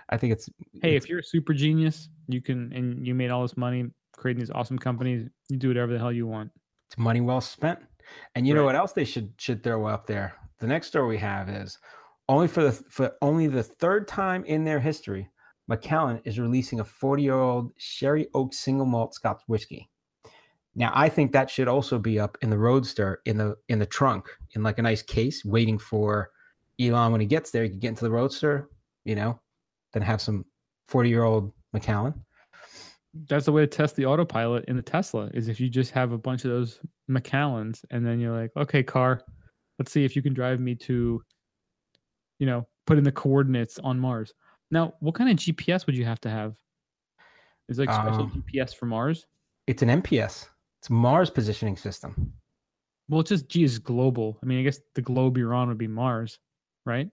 I 0.09 0.17
think 0.17 0.33
it's 0.33 0.49
Hey, 0.83 0.91
it's- 0.91 1.05
if 1.05 1.09
you're 1.11 1.21
a 1.21 1.25
super 1.25 1.55
genius, 1.55 2.09
you 2.29 2.41
can 2.41 2.73
and 2.73 3.07
you 3.07 3.15
made 3.15 3.31
all 3.31 3.43
this 3.43 3.57
money 3.57 3.87
creating 4.17 4.41
these 4.41 4.51
awesome 4.51 4.79
companies, 4.79 5.29
you 5.49 5.57
do 5.59 5.69
whatever 5.69 5.93
the 5.93 5.99
hell 5.99 6.13
you 6.13 6.27
want. 6.27 6.51
it's 6.89 6.97
money 6.99 7.21
well 7.21 7.41
spent. 7.41 7.79
And 8.35 8.47
you 8.47 8.55
know 8.55 8.65
what 8.65 8.77
else 8.77 8.93
they 8.93 9.05
should 9.05 9.33
should 9.39 9.63
throw 9.63 9.87
up 9.87 10.07
there? 10.07 10.35
The 10.61 10.67
next 10.67 10.87
story 10.89 11.09
we 11.09 11.19
have 11.19 11.49
is 11.49 11.79
only 12.29 12.49
for 12.49 12.63
the 12.63 12.73
for 12.73 13.13
only 13.23 13.47
the 13.47 13.63
third 13.63 14.09
time 14.09 14.45
in 14.45 14.65
their 14.65 14.81
history, 14.81 15.29
Macallan 15.69 16.21
is 16.25 16.39
releasing 16.39 16.81
a 16.81 16.85
40 16.85 17.23
year 17.23 17.35
old 17.35 17.73
sherry 17.77 18.27
oak 18.35 18.55
single 18.55 18.87
malt 18.87 19.15
Scotch 19.15 19.43
whiskey. 19.49 19.89
Now 20.77 20.93
I 20.95 21.09
think 21.09 21.33
that 21.33 21.51
should 21.51 21.69
also 21.69 21.99
be 21.99 22.21
up 22.21 22.37
in 22.43 22.51
the 22.51 22.59
Roadster 22.59 23.23
in 23.25 23.39
the 23.39 23.57
in 23.69 23.79
the 23.79 23.87
trunk 23.87 24.29
in 24.55 24.63
like 24.63 24.79
a 24.79 24.83
nice 24.83 25.03
case, 25.03 25.45
waiting 25.45 25.79
for 25.79 26.31
Elon 26.79 27.13
when 27.13 27.21
he 27.21 27.27
gets 27.27 27.51
there. 27.51 27.65
You 27.65 27.71
can 27.71 27.81
get 27.81 27.89
into 27.89 28.05
the 28.05 28.11
Roadster, 28.11 28.69
you 29.05 29.15
know, 29.15 29.41
then 29.93 30.03
have 30.03 30.21
some 30.21 30.45
40 30.89 31.09
year 31.09 31.25
old 31.25 31.53
Macallan. 31.73 32.15
That's 33.29 33.47
the 33.47 33.53
way 33.53 33.63
to 33.63 33.67
test 33.67 33.97
the 33.97 34.05
autopilot 34.05 34.67
in 34.67 34.77
the 34.77 34.83
Tesla 34.83 35.31
is 35.33 35.49
if 35.49 35.59
you 35.59 35.71
just 35.71 35.91
have 35.93 36.13
a 36.13 36.19
bunch 36.19 36.45
of 36.45 36.51
those 36.51 36.81
Macallans 37.11 37.83
and 37.91 38.07
then 38.07 38.21
you're 38.21 38.37
like, 38.39 38.51
okay, 38.59 38.83
car, 38.83 39.23
let's 39.79 39.91
see 39.91 40.05
if 40.05 40.15
you 40.15 40.21
can 40.21 40.35
drive 40.35 40.61
me 40.61 40.75
to, 40.75 41.23
you 42.39 42.47
know, 42.47 42.67
put 42.87 42.99
in 42.99 43.05
the 43.05 43.13
coordinates 43.13 43.79
on 43.79 43.99
Mars. 43.99 44.35
Now, 44.71 44.93
what 45.01 45.15
kind 45.15 45.31
of 45.31 45.37
GPS 45.39 45.87
would 45.87 45.97
you 45.97 46.05
have 46.05 46.21
to 46.21 46.31
have? 46.31 46.57
Is 47.71 47.79
there 47.79 47.87
like 47.87 47.95
special 47.95 48.25
Um, 48.25 48.45
GPS 48.47 48.75
for 48.75 48.85
Mars? 48.85 49.27
It's 49.67 49.81
an 49.81 49.89
MPS. 49.89 50.49
It's 50.87 50.91
Mars 50.93 51.31
positioning 51.31 51.77
system. 51.77 52.33
Well, 53.09 53.19
it's 53.19 53.31
just 53.31 53.49
G 53.49 53.65
is 53.65 53.81
global. 53.81 54.39
I 54.41 54.47
mean, 54.47 54.61
I 54.61 54.63
guess 54.63 54.79
the 54.95 55.03
globe 55.03 55.37
you're 55.37 55.53
on 55.53 55.67
would 55.67 55.79
be 55.79 55.89
Mars, 55.89 56.39
right? 56.85 57.11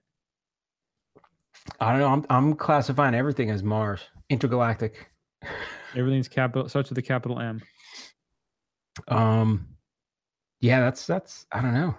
I 1.79 1.89
don't 1.91 1.99
know. 1.99 2.07
I'm 2.07 2.25
I'm 2.29 2.53
classifying 2.53 3.15
everything 3.15 3.49
as 3.49 3.63
Mars, 3.63 4.01
intergalactic. 4.29 5.09
Everything's 5.95 6.27
capital 6.27 6.69
starts 6.69 6.89
with 6.89 6.99
a 6.99 7.01
capital 7.01 7.39
M. 7.39 7.63
Um, 9.07 9.67
yeah, 10.61 10.79
that's 10.81 11.07
that's 11.07 11.47
I 11.51 11.59
don't 11.63 11.73
know. 11.73 11.97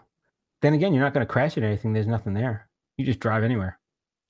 Then 0.63 0.75
again, 0.75 0.95
you're 0.95 1.03
not 1.03 1.13
going 1.13 1.27
to 1.27 1.33
crash 1.33 1.57
into 1.57 1.67
anything. 1.67 1.93
There's 1.93 2.07
nothing 2.07 2.35
there. 2.35 2.69
You 2.99 3.05
just 3.05 3.19
drive 3.19 3.43
anywhere. 3.43 3.81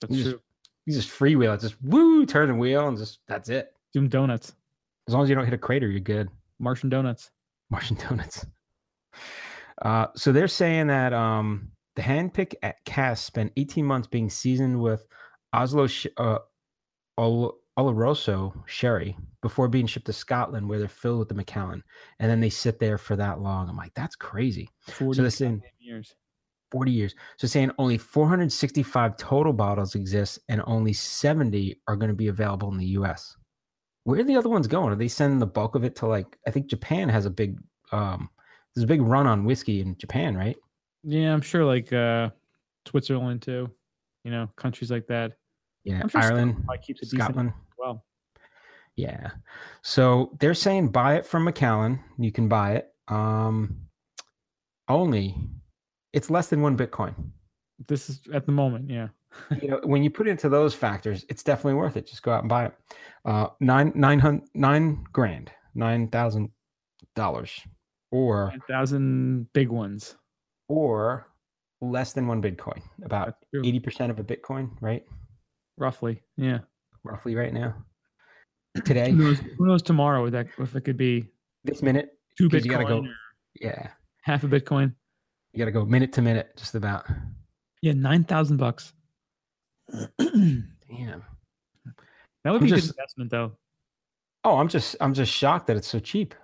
That's 0.01 0.15
You 0.15 0.19
just- 0.25 0.31
true. 0.31 0.41
You 0.87 0.95
just 0.95 1.11
freewheel 1.11 1.55
it, 1.55 1.61
just 1.61 1.77
woo, 1.83 2.25
turn 2.25 2.49
the 2.49 2.55
wheel, 2.55 2.89
and 2.89 2.97
just 2.97 3.19
that's 3.29 3.51
it. 3.51 3.75
Doing 3.93 4.09
donuts, 4.09 4.55
As 5.09 5.13
long 5.13 5.23
as 5.25 5.29
you 5.29 5.35
don't 5.35 5.45
hit 5.45 5.53
a 5.53 5.59
crater, 5.59 5.89
you're 5.91 6.01
good. 6.01 6.31
Martian 6.65 6.89
donuts. 6.89 7.31
Martian 7.71 7.97
donuts. 8.09 8.47
Uh, 9.83 10.07
so 10.17 10.33
they're 10.33 10.49
saying 10.49 10.87
that 10.89 11.13
um, 11.13 11.71
the 11.95 12.03
handpick 12.03 12.55
at 12.63 12.77
cast 12.85 13.25
spent 13.27 13.53
18 13.57 13.85
months 13.85 14.09
being 14.09 14.31
seasoned 14.31 14.81
with 14.81 15.07
Oslo 15.53 15.87
sh- 15.87 16.07
uh, 16.17 16.39
Ol- 17.19 17.59
Oloroso 17.79 18.55
sherry 18.67 19.17
before 19.43 19.69
being 19.69 19.87
shipped 19.87 20.07
to 20.07 20.13
Scotland, 20.13 20.69
where 20.69 20.79
they're 20.79 20.89
filled 20.89 21.19
with 21.19 21.29
the 21.29 21.35
Macallan, 21.35 21.83
and 22.19 22.31
then 22.31 22.41
they 22.41 22.51
sit 22.51 22.79
there 22.79 22.99
for 22.99 23.15
that 23.17 23.41
long. 23.41 23.69
I'm 23.69 23.77
like, 23.77 23.93
that's 23.95 24.17
crazy. 24.17 24.69
Forty 24.81 25.23
listen- 25.23 25.57
goddamn 25.57 25.71
years. 25.79 26.15
40 26.73 26.91
years. 26.91 27.15
So 27.37 27.47
saying 27.47 27.71
only 27.79 27.99
465 27.99 29.17
total 29.17 29.53
bottles 29.53 29.95
exist 29.95 30.41
and 30.49 30.61
only 30.67 30.93
70 30.93 31.81
are 31.87 31.95
going 31.95 32.09
to 32.09 32.17
be 32.17 32.27
available 32.27 32.73
in 32.73 32.79
the 32.79 32.87
US. 32.99 33.37
Where 34.05 34.21
are 34.21 34.25
the 34.25 34.37
other 34.37 34.49
ones 34.49 34.67
going? 34.67 34.93
Are 34.93 34.97
they 34.97 35.09
sending 35.09 35.39
the 35.39 35.47
bulk 35.47 35.75
of 35.75 35.85
it 35.85 35.97
to 35.97 36.07
like 36.07 36.39
I 36.47 36.51
think 36.51 36.67
Japan 36.67 37.09
has 37.09 37.27
a 37.27 37.31
big 37.31 37.59
um 37.93 38.29
there's 38.75 38.85
a 38.85 38.89
big 38.89 39.03
run 39.03 39.27
on 39.27 39.45
whiskey 39.45 39.81
in 39.81 39.97
Japan, 39.99 40.37
right? 40.37 40.57
Yeah, 41.03 41.33
I'm 41.33 41.41
sure 41.41 41.65
like 41.65 41.93
uh 41.93 42.31
Switzerland 42.87 43.43
too. 43.43 43.71
You 44.25 44.31
know, 44.31 44.49
countries 44.57 44.91
like 44.91 45.07
that. 45.09 45.33
Yeah, 45.85 46.07
sure 46.07 46.21
Ireland, 46.21 46.57
Scotland 46.57 46.83
keeps 46.83 47.03
it 47.03 47.07
decent 47.07 47.23
Scotland. 47.23 47.49
as 47.51 47.75
well. 47.79 48.05
Yeah. 48.97 49.31
So 49.83 50.37
they're 50.41 50.55
saying 50.55 50.89
buy 50.89 51.17
it 51.17 51.27
from 51.27 51.45
Macallan. 51.45 52.01
You 52.19 52.33
can 52.33 52.49
buy 52.49 52.75
it. 52.77 52.89
Um 53.09 53.81
only 54.89 55.37
it's 56.13 56.31
less 56.31 56.49
than 56.49 56.61
one 56.61 56.77
Bitcoin. 56.77 57.15
This 57.89 58.09
is 58.09 58.21
at 58.33 58.47
the 58.47 58.53
moment, 58.53 58.89
yeah. 58.89 59.09
You 59.63 59.69
know, 59.69 59.81
when 59.85 60.03
you 60.03 60.11
put 60.11 60.29
into 60.29 60.49
those 60.49 60.75
factors, 60.75 61.25
it's 61.29 61.43
definitely 61.43 61.75
worth 61.75 61.97
it. 61.97 62.07
Just 62.07 62.23
go 62.23 62.33
out 62.33 62.41
and 62.43 62.49
buy 62.49 62.67
it. 62.67 62.75
Uh, 63.25 63.49
nine 63.61 63.93
nine 63.95 64.19
hundred 64.19 64.49
nine 64.55 65.05
grand, 65.13 65.51
nine 65.75 66.09
thousand 66.09 66.51
dollars, 67.17 67.51
or 68.11 68.49
Nine 68.51 68.61
thousand 68.69 69.53
big 69.53 69.69
ones. 69.71 70.17
or 70.69 71.27
less 71.81 72.13
than 72.13 72.27
one 72.27 72.41
Bitcoin. 72.43 72.81
About 73.05 73.35
eighty 73.65 73.81
percent 73.81 74.11
of 74.11 74.19
a 74.19 74.25
Bitcoin, 74.25 74.71
right? 74.81 75.05
Roughly. 75.77 76.23
Yeah. 76.37 76.59
Roughly 77.03 77.35
right 77.35 77.53
now. 77.53 77.75
Today, 78.85 79.11
Who 79.13 79.17
knows, 79.17 79.39
who 79.59 79.67
knows 79.67 79.83
tomorrow 79.83 80.29
that 80.31 80.47
if 80.59 80.75
it 80.75 80.81
could 80.83 80.97
be 80.97 81.29
this 81.63 81.81
minute, 81.83 82.09
two 82.37 82.49
Bitcoin 82.49 82.65
you 82.65 82.71
gotta 82.71 82.85
go- 82.85 83.07
yeah, 83.61 83.89
half 84.23 84.43
a 84.43 84.49
Bitcoin. 84.49 84.95
you 85.53 85.59
got 85.61 85.67
to 85.67 85.71
go 85.71 85.85
minute 85.85 86.13
to 86.15 86.23
minute, 86.23 86.49
just 86.57 86.75
about. 86.75 87.07
Yeah, 87.83 87.93
nine 87.93 88.25
thousand 88.25 88.57
bucks. 88.57 88.93
that 89.89 90.63
would 92.53 92.61
I'm 92.61 92.61
be 92.61 92.73
a 92.73 92.75
good 92.75 92.85
investment 92.85 93.31
though. 93.31 93.53
Oh, 94.45 94.59
I'm 94.59 94.69
just 94.69 94.97
I'm 95.01 95.15
just 95.15 95.33
shocked 95.33 95.67
that 95.69 95.77
it's 95.77 95.89
so 95.89 95.99
cheap. 95.99 96.35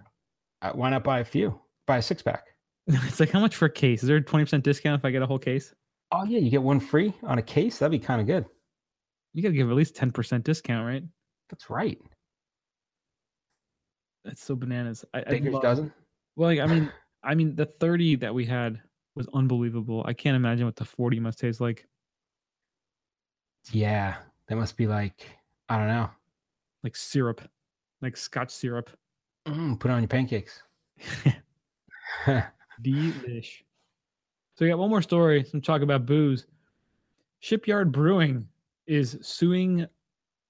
Uh, 0.62 0.72
why 0.72 0.90
not 0.90 1.04
buy 1.04 1.20
a 1.20 1.24
few? 1.24 1.60
Buy 1.86 1.98
a 1.98 2.02
six 2.02 2.22
pack. 2.22 2.46
It's 2.86 3.20
like 3.20 3.30
how 3.30 3.40
much 3.40 3.56
for 3.56 3.66
a 3.66 3.70
case? 3.70 4.02
Is 4.02 4.08
there 4.08 4.16
a 4.16 4.22
twenty 4.22 4.44
percent 4.44 4.64
discount 4.64 5.00
if 5.00 5.04
I 5.04 5.10
get 5.10 5.22
a 5.22 5.26
whole 5.26 5.38
case? 5.38 5.74
Oh 6.12 6.24
yeah, 6.24 6.38
you 6.38 6.50
get 6.50 6.62
one 6.62 6.80
free 6.80 7.14
on 7.22 7.38
a 7.38 7.42
case. 7.42 7.78
That'd 7.78 7.92
be 7.92 8.04
kind 8.04 8.20
of 8.20 8.26
good. 8.26 8.46
You 9.32 9.42
gotta 9.42 9.54
give 9.54 9.70
at 9.70 9.76
least 9.76 9.94
ten 9.94 10.10
percent 10.10 10.44
discount, 10.44 10.86
right? 10.86 11.04
That's 11.50 11.70
right. 11.70 11.98
That's 14.24 14.42
so 14.42 14.56
bananas. 14.56 15.04
I, 15.14 15.22
I 15.26 15.40
love- 15.44 15.62
dozen. 15.62 15.92
Well, 16.36 16.48
like, 16.48 16.60
I 16.60 16.66
mean, 16.66 16.90
I 17.22 17.34
mean, 17.34 17.54
the 17.54 17.66
thirty 17.66 18.16
that 18.16 18.34
we 18.34 18.44
had 18.44 18.80
was 19.14 19.28
unbelievable. 19.34 20.04
I 20.06 20.12
can't 20.12 20.36
imagine 20.36 20.66
what 20.66 20.76
the 20.76 20.84
forty 20.84 21.20
must 21.20 21.38
taste 21.38 21.60
like. 21.60 21.86
Yeah, 23.72 24.16
that 24.48 24.56
must 24.56 24.76
be 24.76 24.86
like 24.86 25.26
I 25.68 25.78
don't 25.78 25.88
know. 25.88 26.10
Like 26.82 26.96
syrup, 26.96 27.40
like 28.02 28.16
Scotch 28.16 28.50
syrup. 28.50 28.90
Mm, 29.46 29.78
put 29.78 29.90
it 29.90 29.94
on 29.94 30.02
your 30.02 30.08
pancakes. 30.08 30.62
Delish. 32.82 33.62
So 34.56 34.64
we 34.64 34.68
got 34.68 34.78
one 34.78 34.90
more 34.90 35.02
story. 35.02 35.44
Some 35.44 35.60
talk 35.60 35.82
about 35.82 36.06
booze. 36.06 36.46
Shipyard 37.40 37.92
Brewing 37.92 38.46
is 38.86 39.16
suing 39.22 39.86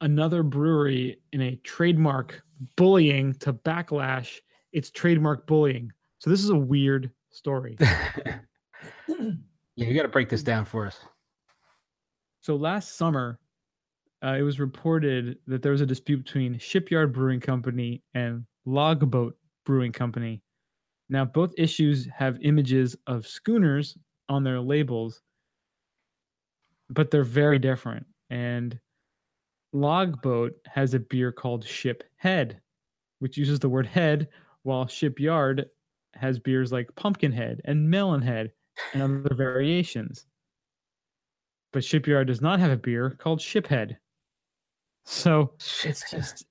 another 0.01 0.43
brewery 0.43 1.21
in 1.33 1.43
a 1.43 1.57
trademark 1.57 2.43
bullying 2.77 3.35
to 3.35 3.53
backlash 3.53 4.39
its 4.73 4.91
trademark 4.91 5.47
bullying. 5.47 5.93
So 6.19 6.31
this 6.31 6.43
is 6.43 6.51
a 6.51 6.57
weird 6.57 7.11
story. 7.31 7.77
yeah, 7.81 8.45
you 9.77 9.95
got 9.95 10.03
to 10.03 10.09
break 10.09 10.29
this 10.29 10.43
down 10.43 10.65
for 10.65 10.87
us. 10.87 10.99
So 12.41 12.57
last 12.57 12.97
summer, 12.97 13.39
uh, 14.25 14.37
it 14.39 14.43
was 14.43 14.59
reported 14.59 15.39
that 15.47 15.63
there 15.63 15.73
was 15.73 15.83
a 15.83 15.87
dispute 15.87 16.25
between 16.25 16.59
Shipyard 16.59 17.13
Brewing 17.13 17.41
Company 17.41 18.03
and 18.15 18.45
Logboat 18.65 19.37
Brewing 19.67 19.93
Company. 19.93 20.43
Now, 21.09 21.25
both 21.25 21.53
issues 21.59 22.07
have 22.17 22.39
images 22.43 22.97
of 23.07 23.27
schooners 23.27 23.97
on 24.29 24.45
their 24.45 24.61
labels, 24.61 25.21
but 26.89 27.11
they're 27.11 27.25
very 27.25 27.59
different. 27.59 28.07
And 28.31 28.79
Logboat 29.73 30.53
has 30.67 30.95
a 30.95 31.01
beer 31.01 31.33
called 31.33 31.65
Ship 31.65 32.03
Head, 32.17 32.61
which 33.19 33.37
uses 33.37 33.59
the 33.59 33.69
word 33.69 33.87
head, 33.87 34.29
while 34.63 34.87
Shipyard 34.87 35.67
has 36.15 36.39
beers 36.39 36.73
like 36.73 36.95
Pumpkinhead 36.97 37.61
and 37.65 37.93
Melonhead 37.93 38.51
and 38.95 39.03
other 39.03 39.35
variations 39.35 40.27
but 41.73 41.85
Shipyard 41.85 42.27
does 42.27 42.41
not 42.41 42.61
have 42.61 42.71
a 42.71 42.77
beer 42.77 43.11
called 43.19 43.41
Shiphead. 43.41 43.97
So 45.05 45.53
Shit. 45.59 45.91
it's 45.93 46.11
just, 46.11 46.45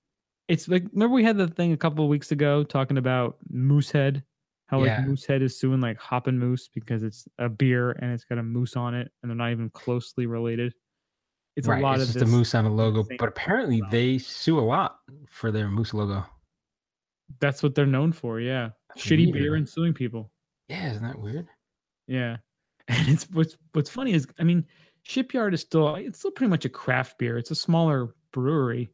it's 0.47 0.67
like, 0.67 0.83
remember 0.93 1.13
we 1.15 1.23
had 1.23 1.37
the 1.37 1.47
thing 1.47 1.71
a 1.73 1.77
couple 1.77 2.03
of 2.03 2.09
weeks 2.09 2.31
ago 2.31 2.63
talking 2.63 2.97
about 2.97 3.37
Moosehead, 3.51 4.23
how 4.67 4.83
Yeah. 4.83 4.97
like 4.97 5.07
Moosehead 5.07 5.41
is 5.41 5.59
suing 5.59 5.81
like 5.81 5.97
Hoppin' 5.99 6.37
Moose 6.39 6.69
because 6.73 7.03
it's 7.03 7.27
a 7.37 7.47
beer 7.49 7.91
and 7.91 8.11
it's 8.11 8.23
got 8.25 8.37
a 8.37 8.43
moose 8.43 8.75
on 8.75 8.93
it 8.95 9.11
and 9.21 9.29
they're 9.29 9.35
not 9.37 9.51
even 9.51 9.69
closely 9.69 10.25
related. 10.25 10.73
It's 11.55 11.67
right, 11.67 11.79
a 11.79 11.83
lot 11.83 11.95
it's 11.99 12.03
of 12.03 12.07
just 12.13 12.19
this. 12.25 12.29
a 12.29 12.31
moose 12.37 12.55
on 12.55 12.65
a 12.65 12.73
logo, 12.73 13.05
but 13.17 13.27
apparently 13.27 13.81
they 13.91 14.17
sue 14.17 14.59
a 14.59 14.61
lot 14.61 14.97
for 15.29 15.51
their 15.51 15.67
moose 15.67 15.93
logo. 15.93 16.25
That's 17.39 17.61
what 17.61 17.75
they're 17.75 17.85
known 17.85 18.11
for. 18.11 18.39
Yeah, 18.39 18.69
That's 18.89 19.05
shitty 19.05 19.33
beer 19.33 19.55
and 19.55 19.67
suing 19.67 19.93
people. 19.93 20.31
Yeah, 20.69 20.89
isn't 20.91 21.03
that 21.03 21.19
weird? 21.19 21.47
Yeah, 22.07 22.37
and 22.87 23.07
it's 23.09 23.29
what's 23.31 23.57
what's 23.73 23.89
funny 23.89 24.13
is 24.13 24.25
I 24.39 24.43
mean, 24.43 24.65
Shipyard 25.03 25.53
is 25.53 25.61
still 25.61 25.95
it's 25.95 26.19
still 26.19 26.31
pretty 26.31 26.49
much 26.49 26.65
a 26.65 26.69
craft 26.69 27.17
beer. 27.17 27.37
It's 27.37 27.51
a 27.51 27.55
smaller 27.55 28.13
brewery, 28.31 28.89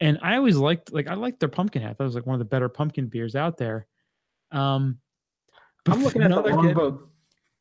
and 0.00 0.18
I 0.22 0.36
always 0.36 0.56
liked 0.56 0.92
like 0.92 1.08
I 1.08 1.14
liked 1.14 1.40
their 1.40 1.48
pumpkin 1.48 1.82
hat. 1.82 1.98
That 1.98 2.04
was 2.04 2.14
like 2.14 2.26
one 2.26 2.34
of 2.34 2.40
the 2.40 2.44
better 2.44 2.68
pumpkin 2.68 3.06
beers 3.06 3.36
out 3.36 3.56
there. 3.56 3.86
Um, 4.50 4.98
I'm 5.86 6.02
looking 6.02 6.22
at 6.22 6.30
the 6.30 6.40
logboat. 6.40 7.10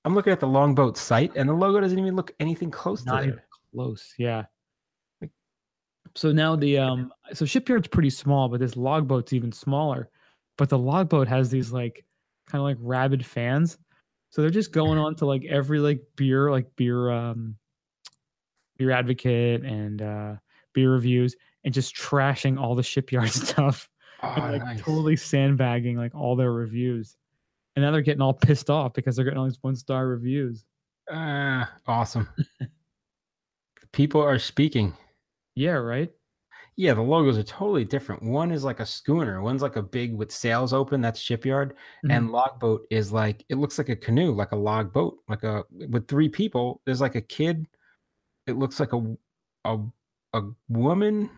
I'm 0.04 0.14
looking 0.14 0.34
at 0.34 0.40
the 0.40 0.48
logboat 0.48 0.98
site, 0.98 1.32
and 1.36 1.50
the 1.50 1.54
logo 1.54 1.80
doesn't 1.80 1.98
even 1.98 2.16
look 2.16 2.34
anything 2.40 2.72
close 2.72 3.04
to 3.04 3.10
Not 3.10 3.24
it. 3.24 3.28
even 3.28 3.40
close. 3.74 4.14
Yeah. 4.18 4.46
So 6.16 6.32
now 6.32 6.56
the 6.56 6.78
um 6.78 7.12
so 7.34 7.46
shipyard's 7.46 7.88
pretty 7.88 8.10
small, 8.10 8.48
but 8.48 8.60
this 8.60 8.78
logboat's 8.78 9.34
even 9.34 9.52
smaller. 9.52 10.10
But 10.58 10.70
the 10.70 10.78
logboat 10.78 11.28
has 11.28 11.50
these 11.50 11.72
like 11.72 12.06
kind 12.48 12.62
of 12.62 12.66
like 12.66 12.78
rabid 12.80 13.26
fans. 13.26 13.78
So 14.30 14.42
they're 14.42 14.52
just 14.52 14.72
going 14.72 14.98
on 14.98 15.16
to 15.16 15.26
like 15.26 15.44
every 15.46 15.80
like 15.80 16.02
beer, 16.16 16.52
like 16.52 16.68
beer 16.76 17.10
um 17.10 17.58
beer 18.78 18.92
advocate 18.92 19.64
and 19.64 20.02
uh 20.02 20.34
beer 20.74 20.92
reviews 20.92 21.36
and 21.64 21.74
just 21.74 21.96
trashing 21.96 22.60
all 22.60 22.76
the 22.76 22.84
shipyard 22.84 23.30
stuff 23.32 23.90
Oh, 24.24 24.34
and 24.38 24.52
like 24.54 24.64
nice. 24.64 24.82
totally 24.82 25.16
sandbagging 25.18 25.98
like 25.98 26.16
all 26.16 26.36
their 26.36 26.52
reviews. 26.54 27.18
And 27.76 27.84
now 27.84 27.92
they're 27.92 28.02
getting 28.02 28.22
all 28.22 28.34
pissed 28.34 28.70
off 28.70 28.94
because 28.94 29.16
they're 29.16 29.26
getting 29.26 29.38
all 29.38 29.46
these 29.46 29.58
one 29.62 29.76
star 29.76 30.08
reviews. 30.08 30.64
Ah, 31.12 31.72
awesome. 31.86 32.28
People 33.92 34.22
are 34.22 34.40
speaking. 34.40 34.94
Yeah, 35.56 35.72
right? 35.72 36.12
Yeah, 36.78 36.94
the 36.94 37.02
logos 37.02 37.38
are 37.38 37.44
totally 37.44 37.86
different. 37.86 38.22
One 38.24 38.52
is 38.52 38.64
like 38.66 38.82
a 38.82 38.86
schooner. 38.86 39.42
One's 39.42 39.62
like 39.62 39.78
a 39.78 39.82
big 39.82 40.14
with 40.16 40.32
sails 40.32 40.74
open. 40.74 41.00
That's 41.00 41.20
shipyard, 41.20 41.76
and 42.10 42.32
logboat 42.32 42.86
is 42.90 43.14
like 43.14 43.46
it 43.48 43.56
looks 43.56 43.78
like 43.78 43.88
a 43.88 43.96
canoe, 43.96 44.34
like 44.34 44.52
a 44.52 44.58
log 44.58 44.92
boat, 44.92 45.18
like 45.30 45.44
a 45.44 45.64
with 45.90 46.08
three 46.10 46.28
people. 46.28 46.82
There's 46.86 47.00
like 47.00 47.16
a 47.16 47.22
kid. 47.22 47.68
It 48.48 48.58
looks 48.58 48.80
like 48.80 48.94
a 48.94 49.16
a 49.64 49.80
a 50.34 50.42
woman, 50.70 51.30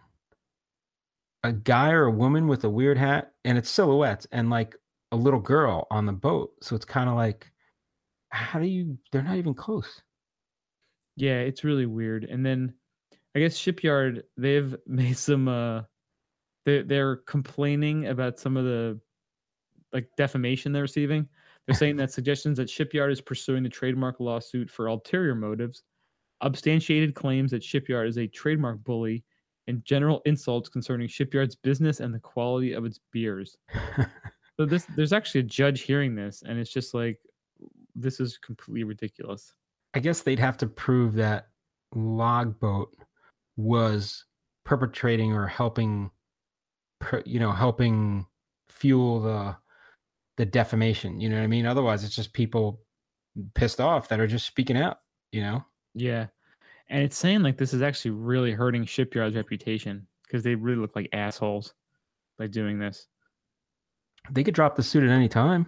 a 1.43 1.53
guy 1.53 1.91
or 1.91 2.05
a 2.05 2.11
woman 2.11 2.47
with 2.47 2.63
a 2.63 2.69
weird 2.69 2.97
hat, 2.97 3.33
and 3.45 3.57
it's 3.57 3.69
silhouettes, 3.69 4.27
and 4.31 4.49
like 4.49 4.75
a 5.11 5.15
little 5.15 5.39
girl 5.39 5.87
on 5.89 6.05
the 6.05 6.13
boat. 6.13 6.51
So 6.61 6.75
it's 6.75 6.85
kind 6.85 7.09
of 7.09 7.15
like, 7.15 7.51
how 8.29 8.59
do 8.59 8.67
you? 8.67 8.97
They're 9.11 9.23
not 9.23 9.37
even 9.37 9.53
close. 9.53 10.01
Yeah, 11.15 11.39
it's 11.39 11.63
really 11.63 11.85
weird. 11.85 12.25
And 12.25 12.45
then 12.45 12.73
I 13.35 13.39
guess 13.39 13.55
Shipyard 13.55 14.23
they've 14.37 14.75
made 14.87 15.17
some 15.17 15.47
uh 15.47 15.81
they 16.65 16.81
they're 16.83 17.17
complaining 17.17 18.07
about 18.07 18.39
some 18.39 18.57
of 18.57 18.65
the 18.65 18.99
like 19.93 20.09
defamation 20.17 20.71
they're 20.71 20.83
receiving. 20.83 21.27
They're 21.65 21.75
saying 21.77 21.97
that 21.97 22.11
suggestions 22.11 22.57
that 22.57 22.69
Shipyard 22.69 23.11
is 23.11 23.21
pursuing 23.21 23.63
the 23.63 23.69
trademark 23.69 24.19
lawsuit 24.19 24.69
for 24.69 24.87
ulterior 24.87 25.35
motives, 25.35 25.83
substantiated 26.43 27.15
claims 27.15 27.51
that 27.51 27.63
Shipyard 27.63 28.07
is 28.07 28.17
a 28.17 28.27
trademark 28.27 28.83
bully, 28.83 29.23
and 29.67 29.83
general 29.83 30.21
insults 30.25 30.69
concerning 30.69 31.07
Shipyard's 31.07 31.55
business 31.55 31.99
and 31.99 32.13
the 32.13 32.19
quality 32.19 32.73
of 32.73 32.85
its 32.85 32.99
beers. 33.11 33.57
So 34.57 34.65
this 34.65 34.87
there's 34.95 35.13
actually 35.13 35.41
a 35.41 35.43
judge 35.43 35.81
hearing 35.81 36.15
this, 36.15 36.43
and 36.45 36.59
it's 36.59 36.71
just 36.71 36.93
like 36.93 37.19
this 37.95 38.19
is 38.19 38.37
completely 38.39 38.83
ridiculous. 38.83 39.53
I 39.93 39.99
guess 39.99 40.21
they'd 40.21 40.39
have 40.39 40.57
to 40.57 40.67
prove 40.67 41.13
that 41.15 41.49
Logboat 41.95 42.95
was 43.55 44.25
perpetrating 44.65 45.33
or 45.33 45.47
helping, 45.47 46.11
you 47.25 47.39
know, 47.39 47.51
helping 47.51 48.25
fuel 48.69 49.21
the 49.21 49.55
the 50.37 50.45
defamation. 50.45 51.19
You 51.19 51.29
know 51.29 51.37
what 51.37 51.43
I 51.43 51.47
mean? 51.47 51.67
Otherwise, 51.67 52.03
it's 52.03 52.15
just 52.15 52.33
people 52.33 52.81
pissed 53.53 53.79
off 53.79 54.09
that 54.09 54.19
are 54.19 54.27
just 54.27 54.47
speaking 54.47 54.77
out. 54.77 55.01
You 55.31 55.41
know. 55.41 55.65
Yeah. 55.99 56.27
And 56.89 57.03
it's 57.03 57.17
saying 57.17 57.43
like 57.43 57.57
this 57.57 57.73
is 57.73 57.81
actually 57.81 58.11
really 58.11 58.51
hurting 58.51 58.85
Shipyard's 58.85 59.35
reputation 59.35 60.07
because 60.23 60.43
they 60.43 60.55
really 60.55 60.79
look 60.79 60.95
like 60.95 61.09
assholes 61.13 61.73
by 62.37 62.47
doing 62.47 62.79
this. 62.79 63.07
They 64.31 64.43
could 64.43 64.53
drop 64.53 64.75
the 64.75 64.83
suit 64.83 65.03
at 65.03 65.09
any 65.09 65.27
time. 65.27 65.67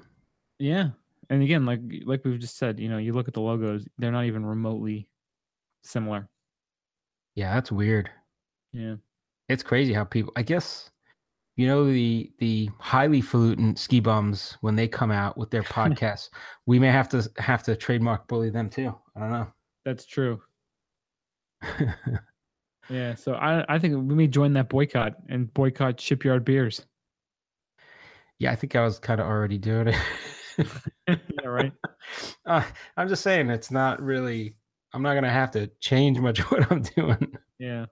Yeah. 0.59 0.89
And 1.29 1.43
again, 1.43 1.65
like 1.65 1.81
like 2.05 2.23
we've 2.25 2.39
just 2.39 2.57
said, 2.57 2.79
you 2.79 2.89
know, 2.89 2.97
you 2.97 3.13
look 3.13 3.27
at 3.27 3.33
the 3.33 3.41
logos, 3.41 3.85
they're 3.97 4.11
not 4.11 4.25
even 4.25 4.45
remotely 4.45 5.07
similar. 5.83 6.27
Yeah, 7.35 7.53
that's 7.53 7.71
weird. 7.71 8.09
Yeah. 8.73 8.95
It's 9.47 9.63
crazy 9.63 9.93
how 9.93 10.03
people. 10.03 10.33
I 10.35 10.43
guess 10.43 10.89
you 11.55 11.67
know 11.67 11.85
the 11.85 12.31
the 12.39 12.69
highly 12.79 13.21
falutin 13.21 13.75
ski 13.77 13.99
bums 13.99 14.57
when 14.61 14.75
they 14.75 14.87
come 14.87 15.11
out 15.11 15.37
with 15.37 15.51
their 15.51 15.63
podcasts. 15.77 16.29
we 16.65 16.79
may 16.79 16.87
have 16.87 17.09
to 17.09 17.29
have 17.37 17.63
to 17.63 17.75
trademark 17.75 18.27
bully 18.27 18.49
them 18.49 18.69
too. 18.69 18.95
I 19.15 19.19
don't 19.19 19.31
know. 19.31 19.47
That's 19.89 20.05
true. 20.05 20.39
Yeah. 22.91 23.13
So 23.15 23.33
I 23.35 23.63
I 23.69 23.77
think 23.77 23.93
we 24.09 24.15
may 24.15 24.27
join 24.27 24.53
that 24.53 24.67
boycott 24.69 25.13
and 25.29 25.53
boycott 25.53 25.99
shipyard 26.01 26.43
beers. 26.43 26.83
yeah, 28.39 28.51
I 28.51 28.55
think 28.55 28.75
I 28.75 28.83
was 28.83 28.97
kind 28.97 29.21
of 29.21 29.27
already 29.27 29.59
doing 29.59 29.89
it. 29.89 29.95
yeah, 31.07 31.45
right. 31.45 31.71
Uh, 32.47 32.63
I'm 32.97 33.07
just 33.07 33.21
saying 33.21 33.51
it's 33.51 33.69
not 33.69 34.01
really. 34.01 34.55
I'm 34.93 35.03
not 35.03 35.13
gonna 35.13 35.29
have 35.29 35.51
to 35.51 35.69
change 35.81 36.17
much 36.17 36.39
of 36.39 36.45
what 36.51 36.71
I'm 36.71 36.81
doing. 36.81 37.37
Yeah. 37.59 37.85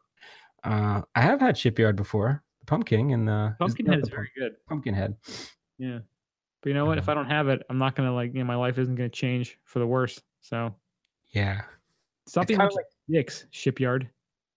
Uh, 0.64 1.04
I 1.14 1.22
have 1.22 1.40
had 1.42 1.56
Shipyard 1.56 1.96
before, 1.96 2.44
the 2.62 2.66
Pumpkin 2.66 3.12
and 3.12 3.28
the 3.28 3.56
Pumpkinhead 3.60 4.00
is 4.00 4.06
the 4.06 4.16
very 4.16 4.32
good. 4.36 4.54
Pumpkinhead. 4.68 5.16
Yeah. 5.78 6.00
But 6.64 6.70
you 6.70 6.74
know 6.74 6.86
what? 6.86 6.98
If 6.98 7.08
I 7.08 7.14
don't 7.14 7.30
have 7.30 7.50
it, 7.50 7.62
I'm 7.70 7.78
not 7.78 7.96
gonna 7.96 8.16
like 8.16 8.34
you 8.34 8.40
know, 8.40 8.46
my 8.46 8.56
life 8.56 8.80
isn't 8.80 8.96
gonna 8.96 9.10
change 9.10 9.60
for 9.66 9.78
the 9.78 9.86
worse. 9.86 10.20
So 10.42 10.74
Yeah, 11.32 11.62
stop 12.28 12.50
It's 12.50 12.58
like 12.60 12.86
dicks, 13.10 13.46
shipyard. 13.52 14.10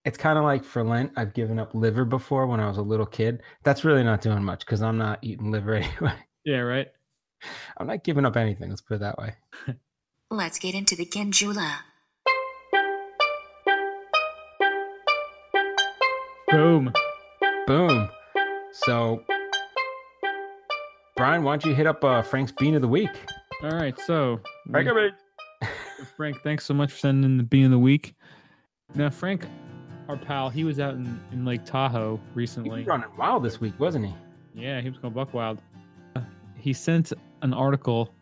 it's 0.05 0.19
kind 0.19 0.39
of 0.39 0.45
like 0.45 0.65
for 0.65 0.83
Lent. 0.85 1.13
I've 1.17 1.35
given 1.35 1.59
up 1.59 1.75
liver 1.75 2.05
before 2.05 2.47
when 2.47 2.61
I 2.61 2.67
was 2.69 2.79
a 2.79 2.83
little 2.83 3.07
kid. 3.07 3.43
That's 3.65 3.85
really 3.85 4.03
not 4.03 4.21
doing 4.21 4.43
much 4.45 4.61
because 4.61 4.83
I'm 4.83 4.99
not 4.99 5.19
eating 5.23 5.51
liver 5.51 5.75
anyway. 5.77 6.15
Yeah, 6.45 6.59
right. 6.61 6.89
I'm 7.79 7.87
not 7.87 8.05
giving 8.05 8.25
up 8.27 8.37
anything. 8.37 8.69
Let's 8.71 8.83
put 8.83 8.95
it 8.97 9.01
that 9.01 9.17
way. 9.19 9.35
Let's 10.31 10.59
get 10.59 10.75
into 10.75 10.95
the 10.97 11.07
Ginjula. 11.07 11.77
Boom. 16.51 16.93
Boom. 17.67 18.09
So, 18.73 19.23
Brian, 21.17 21.43
why 21.45 21.53
don't 21.53 21.65
you 21.65 21.75
hit 21.75 21.87
up 21.87 22.03
uh, 22.05 22.23
Frank's 22.23 22.53
Bean 22.53 22.75
of 22.75 22.83
the 22.83 22.89
Week? 22.89 23.11
All 23.63 23.71
right. 23.71 23.99
So 24.01 24.41
Frank, 24.71 24.89
we- 24.93 25.11
Frank, 26.17 26.43
thanks 26.43 26.65
so 26.65 26.75
much 26.75 26.93
for 26.93 26.99
sending 26.99 27.25
in 27.25 27.37
the 27.37 27.43
bean 27.43 27.65
of 27.65 27.71
the 27.71 27.79
week. 27.79 28.15
Now, 28.95 29.11
Frank, 29.11 29.47
our 30.09 30.17
pal, 30.17 30.51
he 30.51 30.65
was 30.65 30.81
out 30.81 30.95
in, 30.95 31.21
in 31.33 31.45
Lake 31.45 31.65
Tahoe 31.65 32.17
he 32.17 32.23
recently. 32.35 32.81
was 32.81 32.87
running 32.87 33.09
wild 33.17 33.43
this 33.43 33.61
week, 33.61 33.79
wasn't 33.79 34.07
he? 34.07 34.15
Yeah, 34.55 34.81
he 34.81 34.89
was 34.89 34.99
going 34.99 35.15
buck 35.15 35.33
wild. 35.33 35.61
Uh, 36.17 36.23
he 36.57 36.73
sent 36.73 37.13
an 37.43 37.55
article 37.55 38.13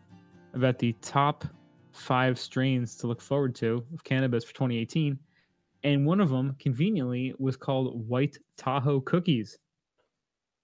about 0.53 0.79
the 0.79 0.93
top 1.01 1.45
five 1.91 2.39
strains 2.39 2.95
to 2.97 3.07
look 3.07 3.21
forward 3.21 3.55
to 3.55 3.83
of 3.93 4.03
cannabis 4.03 4.43
for 4.43 4.53
2018. 4.53 5.17
And 5.83 6.05
one 6.05 6.19
of 6.19 6.29
them, 6.29 6.55
conveniently, 6.59 7.33
was 7.39 7.55
called 7.55 8.07
White 8.07 8.37
Tahoe 8.57 9.01
Cookies. 9.01 9.57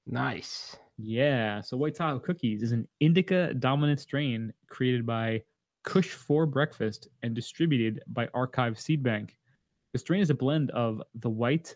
Nice. 0.05 0.75
Yeah, 0.97 1.61
so 1.61 1.77
White 1.77 1.95
Tahoe 1.95 2.19
Cookies 2.19 2.61
is 2.61 2.71
an 2.71 2.87
indica 2.99 3.53
dominant 3.53 3.99
strain 3.99 4.53
created 4.69 5.05
by 5.05 5.41
Kush 5.85 6.09
for 6.09 6.45
Breakfast 6.45 7.07
and 7.23 7.35
distributed 7.35 8.01
by 8.07 8.27
Archive 8.33 8.79
Seed 8.79 9.03
Bank. 9.03 9.37
The 9.93 9.99
strain 9.99 10.19
is 10.19 10.31
a 10.31 10.35
blend 10.35 10.71
of 10.71 11.01
the 11.13 11.29
White 11.29 11.75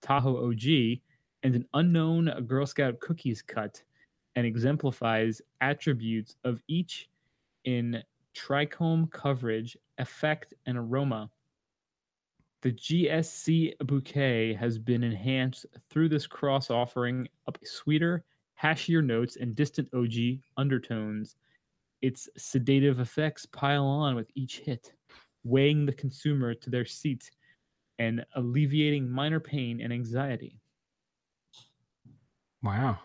Tahoe 0.00 0.48
OG 0.48 0.98
and 1.42 1.54
an 1.54 1.66
unknown 1.74 2.30
Girl 2.46 2.66
Scout 2.66 2.98
cookies 3.00 3.42
cut 3.42 3.82
and 4.34 4.46
exemplifies 4.46 5.42
attributes 5.60 6.36
of 6.42 6.62
each 6.68 7.10
in 7.64 8.02
trichome 8.34 9.10
coverage, 9.12 9.76
effect, 9.98 10.54
and 10.66 10.78
aroma. 10.78 11.30
The 12.62 12.72
GSC 12.72 13.78
bouquet 13.84 14.54
has 14.54 14.78
been 14.78 15.04
enhanced 15.04 15.66
through 15.90 16.08
this 16.08 16.26
cross 16.26 16.70
offering 16.70 17.28
up 17.46 17.58
sweeter, 17.62 18.24
hashier 18.54 19.02
notes 19.02 19.36
and 19.36 19.54
distant 19.54 19.88
OG 19.94 20.40
undertones. 20.56 21.36
Its 22.02 22.28
sedative 22.36 23.00
effects 23.00 23.46
pile 23.46 23.84
on 23.84 24.14
with 24.14 24.30
each 24.34 24.60
hit, 24.60 24.92
weighing 25.44 25.84
the 25.84 25.92
consumer 25.92 26.54
to 26.54 26.70
their 26.70 26.84
seat 26.84 27.30
and 27.98 28.24
alleviating 28.34 29.08
minor 29.08 29.40
pain 29.40 29.80
and 29.80 29.92
anxiety. 29.92 30.58
Wow. 32.62 32.98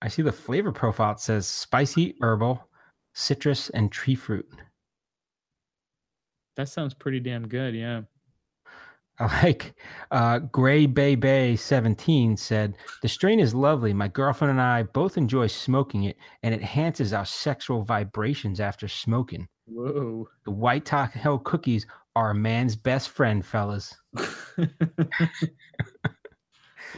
I 0.00 0.08
see 0.08 0.22
the 0.22 0.32
flavor 0.32 0.72
profile. 0.72 1.12
It 1.12 1.20
says 1.20 1.46
spicy, 1.46 2.16
herbal, 2.20 2.68
citrus, 3.14 3.70
and 3.70 3.90
tree 3.92 4.16
fruit. 4.16 4.48
That 6.56 6.68
sounds 6.68 6.92
pretty 6.92 7.20
damn 7.20 7.46
good, 7.46 7.74
yeah. 7.74 8.02
I 9.18 9.24
like 9.44 9.74
uh, 10.10 10.38
Gray 10.38 10.86
Bay 10.86 11.14
Bay 11.14 11.56
17 11.56 12.36
said, 12.36 12.74
The 13.02 13.08
strain 13.08 13.40
is 13.40 13.54
lovely. 13.54 13.92
My 13.92 14.08
girlfriend 14.08 14.52
and 14.52 14.60
I 14.60 14.82
both 14.82 15.16
enjoy 15.16 15.46
smoking 15.46 16.04
it, 16.04 16.16
and 16.42 16.54
it 16.54 16.60
enhances 16.60 17.12
our 17.12 17.24
sexual 17.24 17.82
vibrations 17.82 18.60
after 18.60 18.88
smoking. 18.88 19.48
Whoa. 19.66 20.28
The 20.44 20.50
White 20.50 20.84
Tahoe 20.84 21.38
cookies 21.38 21.86
are 22.16 22.30
a 22.30 22.34
man's 22.34 22.76
best 22.76 23.10
friend, 23.10 23.44
fellas. 23.44 23.94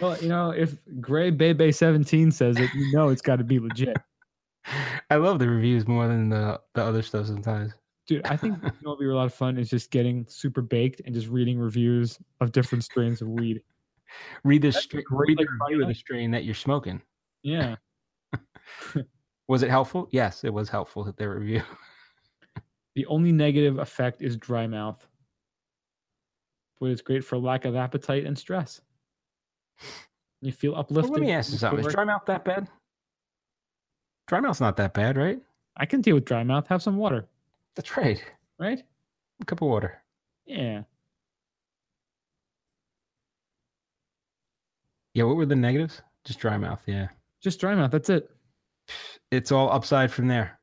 well, 0.00 0.16
you 0.20 0.29
know, 0.29 0.50
if 0.50 0.77
Gray 1.00 1.31
Bay 1.31 1.53
Bay 1.53 1.72
17 1.72 2.31
says 2.31 2.59
it, 2.59 2.72
you 2.74 2.92
know 2.92 3.11
it's 3.11 3.22
got 3.22 3.37
to 3.37 3.44
be 3.44 3.59
legit. 3.59 3.96
I 5.11 5.16
love 5.16 5.38
the 5.38 5.48
reviews 5.48 5.87
more 5.87 6.09
than 6.09 6.31
the, 6.31 6.61
the 6.74 6.83
other 6.83 7.03
stuff 7.03 7.27
sometimes. 7.27 7.72
Dude, 8.07 8.27
I 8.27 8.37
think 8.37 8.59
you 8.62 8.71
know 8.83 8.90
would 8.90 8.99
be 8.99 9.07
a 9.07 9.14
lot 9.14 9.27
of 9.27 9.35
fun 9.35 9.59
is 9.59 9.71
just 9.71 9.90
getting 9.90 10.27
super 10.29 10.61
baked 10.62 11.01
and 11.05 11.14
just 11.14 11.29
reading 11.29 11.59
reviews 11.59 12.19
of 12.40 12.53
different 12.53 12.85
strains 12.85 13.23
of 13.23 13.29
weed. 13.29 13.62
Read 14.45 14.62
the, 14.62 14.71
be 14.90 15.05
read 15.11 15.38
the 15.38 15.47
review 15.61 15.83
of 15.83 15.88
the 15.88 15.95
strain 15.95 16.31
that 16.31 16.45
you're 16.45 16.55
smoking. 16.55 17.01
Yeah. 17.43 17.77
Was 19.49 19.62
it 19.62 19.71
helpful? 19.71 20.09
Yes, 20.11 20.45
it 20.45 20.53
was 20.53 20.71
helpful 20.71 21.12
their 21.17 21.35
review. 21.38 21.62
The 22.95 23.05
only 23.07 23.33
negative 23.33 23.79
effect 23.79 24.23
is 24.23 24.37
dry 24.37 24.67
mouth. 24.67 25.07
But 26.81 26.90
it's 26.90 27.03
great 27.03 27.25
for 27.25 27.37
lack 27.37 27.64
of 27.64 27.77
appetite 27.77 28.25
and 28.25 28.38
stress. 28.38 28.81
You 30.40 30.53
feel 30.53 30.73
Well, 30.73 30.81
uplifted. 30.81 31.12
let 31.12 31.21
me 31.21 31.33
ask 31.33 31.53
you 31.53 31.59
something. 31.59 31.85
Is 31.85 31.93
dry 31.93 32.05
mouth 32.05 32.25
that 32.27 32.45
bad? 32.45 32.69
Dry 34.29 34.40
mouth's 34.40 34.61
not 34.61 34.77
that 34.77 34.95
bad, 34.95 35.17
right? 35.17 35.40
I 35.77 35.87
can 35.87 36.01
deal 36.01 36.14
with 36.14 36.25
dry 36.25 36.45
mouth. 36.45 36.67
Have 36.69 36.83
some 36.83 36.97
water, 36.97 37.27
That's 37.77 37.97
right. 37.97 38.23
right? 38.59 38.83
A 39.41 39.45
cup 39.45 39.63
of 39.63 39.69
water. 39.69 40.03
Yeah. 40.47 40.83
Yeah, 45.15 45.25
what 45.25 45.37
were 45.37 45.47
the 45.47 45.57
negatives? 45.57 46.03
Just 46.25 46.41
dry 46.41 46.57
mouth, 46.57 46.83
yeah. 46.87 47.09
Just 47.41 47.61
dry 47.61 47.75
mouth. 47.75 47.91
That's 47.91 48.11
it. 48.11 48.29
It's 49.31 49.53
all 49.53 49.71
upside 49.71 50.11
from 50.11 50.29
there. 50.29 50.59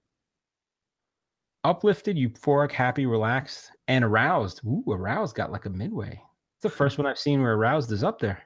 Uplifted, 1.63 2.17
euphoric, 2.17 2.71
happy, 2.71 3.06
relaxed, 3.06 3.71
and 3.88 4.04
aroused. 4.04 4.62
Ooh, 4.65 4.84
aroused 4.89 5.36
got 5.36 5.52
like 5.52 5.65
a 5.65 5.69
midway. 5.69 6.19
It's 6.56 6.63
the 6.63 6.69
first 6.69 6.97
one 6.97 7.06
I've 7.06 7.19
seen 7.19 7.41
where 7.41 7.54
aroused 7.54 7.91
is 7.91 8.04
up 8.04 8.19
there. 8.19 8.41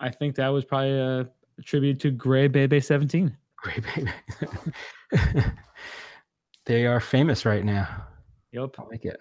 I 0.00 0.10
think 0.10 0.34
that 0.36 0.48
was 0.48 0.64
probably 0.64 1.00
uh, 1.00 1.24
attributed 1.58 2.00
to 2.00 2.10
Gray 2.10 2.48
Bebe 2.48 2.80
17. 2.80 3.36
Great 3.56 3.84
baby. 3.94 4.10
they 6.66 6.86
are 6.86 7.00
famous 7.00 7.46
right 7.46 7.64
now. 7.64 8.04
Yep. 8.52 8.74
I 8.78 8.82
like 8.84 9.04
it. 9.04 9.20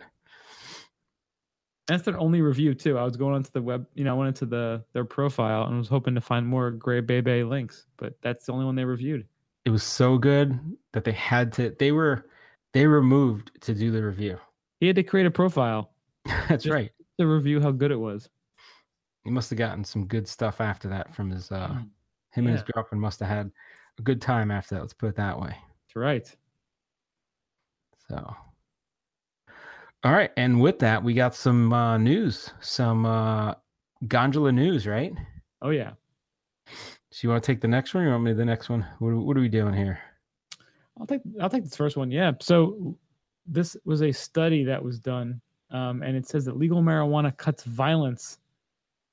That's 1.88 2.04
their 2.04 2.18
only 2.18 2.42
review 2.42 2.74
too. 2.74 2.98
I 2.98 3.04
was 3.04 3.16
going 3.16 3.36
onto 3.36 3.52
the 3.52 3.62
web, 3.62 3.86
you 3.94 4.04
know, 4.04 4.16
I 4.16 4.18
went 4.18 4.30
into 4.30 4.48
the 4.48 4.84
their 4.94 5.06
profile 5.06 5.68
and 5.68 5.78
was 5.78 5.88
hoping 5.88 6.16
to 6.16 6.22
find 6.22 6.46
more 6.46 6.72
Gray 6.72 7.00
Bebe 7.00 7.44
links, 7.44 7.86
but 7.98 8.16
that's 8.24 8.46
the 8.46 8.54
only 8.54 8.66
one 8.66 8.76
they 8.76 8.86
reviewed. 8.86 9.28
It 9.66 9.70
was 9.70 9.84
so 9.84 10.18
good 10.18 10.60
that 10.94 11.04
they 11.04 11.12
had 11.12 11.54
to 11.54 11.76
they 11.78 11.92
were 11.92 12.26
they 12.74 12.88
were 12.88 13.04
moved 13.04 13.52
to 13.62 13.76
do 13.76 13.92
the 13.92 14.04
review. 14.04 14.40
He 14.80 14.88
had 14.88 14.96
to 14.96 15.04
create 15.04 15.28
a 15.28 15.32
profile 15.32 15.92
That's 16.50 16.68
right. 16.68 16.92
to 17.20 17.28
review 17.28 17.62
how 17.62 17.72
good 17.72 17.92
it 17.92 18.00
was. 18.00 18.30
He 19.24 19.30
must 19.30 19.50
have 19.52 19.60
gotten 19.60 19.84
some 19.84 20.08
good 20.08 20.28
stuff 20.28 20.62
after 20.62 20.88
that 20.90 21.14
from 21.14 21.30
his 21.30 21.52
uh 21.52 21.78
him 22.32 22.48
and 22.48 22.50
his 22.50 22.64
girlfriend 22.64 23.02
must 23.02 23.20
have 23.20 23.30
had 23.30 23.52
a 24.00 24.02
good 24.02 24.22
time 24.22 24.50
after 24.50 24.76
that. 24.76 24.82
Let's 24.82 24.94
put 24.94 25.10
it 25.10 25.16
that 25.18 25.40
way. 25.40 25.50
That's 25.50 25.96
right. 25.96 26.36
So 28.10 28.36
all 30.04 30.12
right, 30.12 30.30
and 30.38 30.62
with 30.62 30.78
that, 30.80 31.04
we 31.04 31.14
got 31.16 31.34
some 31.36 31.74
uh 31.74 31.98
news, 31.98 32.52
some 32.62 33.06
uh 33.06 33.56
gondola 34.08 34.52
news, 34.52 34.86
right? 34.86 35.14
Oh 35.62 35.72
yeah. 35.72 35.92
So 37.12 37.20
you 37.22 37.30
want 37.30 37.44
to 37.44 37.48
take 37.48 37.62
the 37.62 37.68
next 37.68 37.94
one 37.94 38.04
or 38.04 38.08
you 38.08 38.12
want 38.12 38.24
me 38.24 38.32
to 38.32 38.36
the 38.36 38.46
next 38.46 38.70
one? 38.70 38.86
What, 39.00 39.10
are- 39.10 39.20
what 39.20 39.38
are 39.38 39.42
we 39.42 39.50
doing 39.50 39.74
here? 39.74 40.00
I'll 41.00 41.08
take 41.08 41.22
I'll 41.42 41.50
take 41.50 41.64
this 41.64 41.76
first 41.76 41.98
one. 41.98 42.12
Yeah. 42.12 42.34
So 42.40 42.98
this 43.48 43.76
was 43.86 44.02
a 44.02 44.12
study 44.12 44.64
that 44.64 44.84
was 44.84 45.00
done, 45.00 45.42
um, 45.72 46.04
and 46.04 46.16
it 46.16 46.28
says 46.28 46.46
that 46.46 46.58
legal 46.58 46.82
marijuana 46.82 47.36
cuts 47.38 47.64
violence 47.64 48.40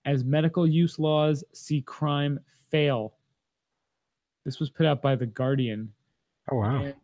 as 0.04 0.24
medical 0.24 0.66
use 0.66 0.98
laws 0.98 1.42
see 1.52 1.80
crime 1.82 2.38
fail. 2.70 3.14
This 4.44 4.58
was 4.58 4.68
put 4.70 4.84
out 4.84 5.00
by 5.00 5.14
The 5.14 5.26
Guardian. 5.26 5.92
Oh 6.50 6.56
wow. 6.56 6.82
And 6.82 6.94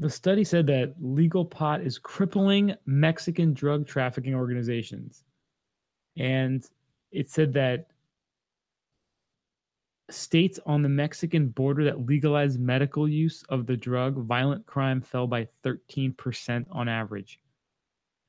the 0.00 0.08
study 0.08 0.44
said 0.44 0.66
that 0.66 0.94
legal 0.98 1.44
pot 1.44 1.82
is 1.82 1.98
crippling 1.98 2.74
Mexican 2.86 3.52
drug 3.52 3.86
trafficking 3.86 4.34
organizations. 4.34 5.24
And 6.16 6.64
it 7.12 7.28
said 7.28 7.52
that 7.52 7.88
states 10.08 10.58
on 10.64 10.80
the 10.80 10.88
Mexican 10.88 11.48
border 11.48 11.84
that 11.84 12.06
legalized 12.06 12.58
medical 12.58 13.06
use 13.06 13.44
of 13.50 13.66
the 13.66 13.76
drug, 13.76 14.24
violent 14.24 14.64
crime 14.64 15.02
fell 15.02 15.26
by 15.26 15.46
13% 15.64 16.64
on 16.70 16.88
average. 16.88 17.38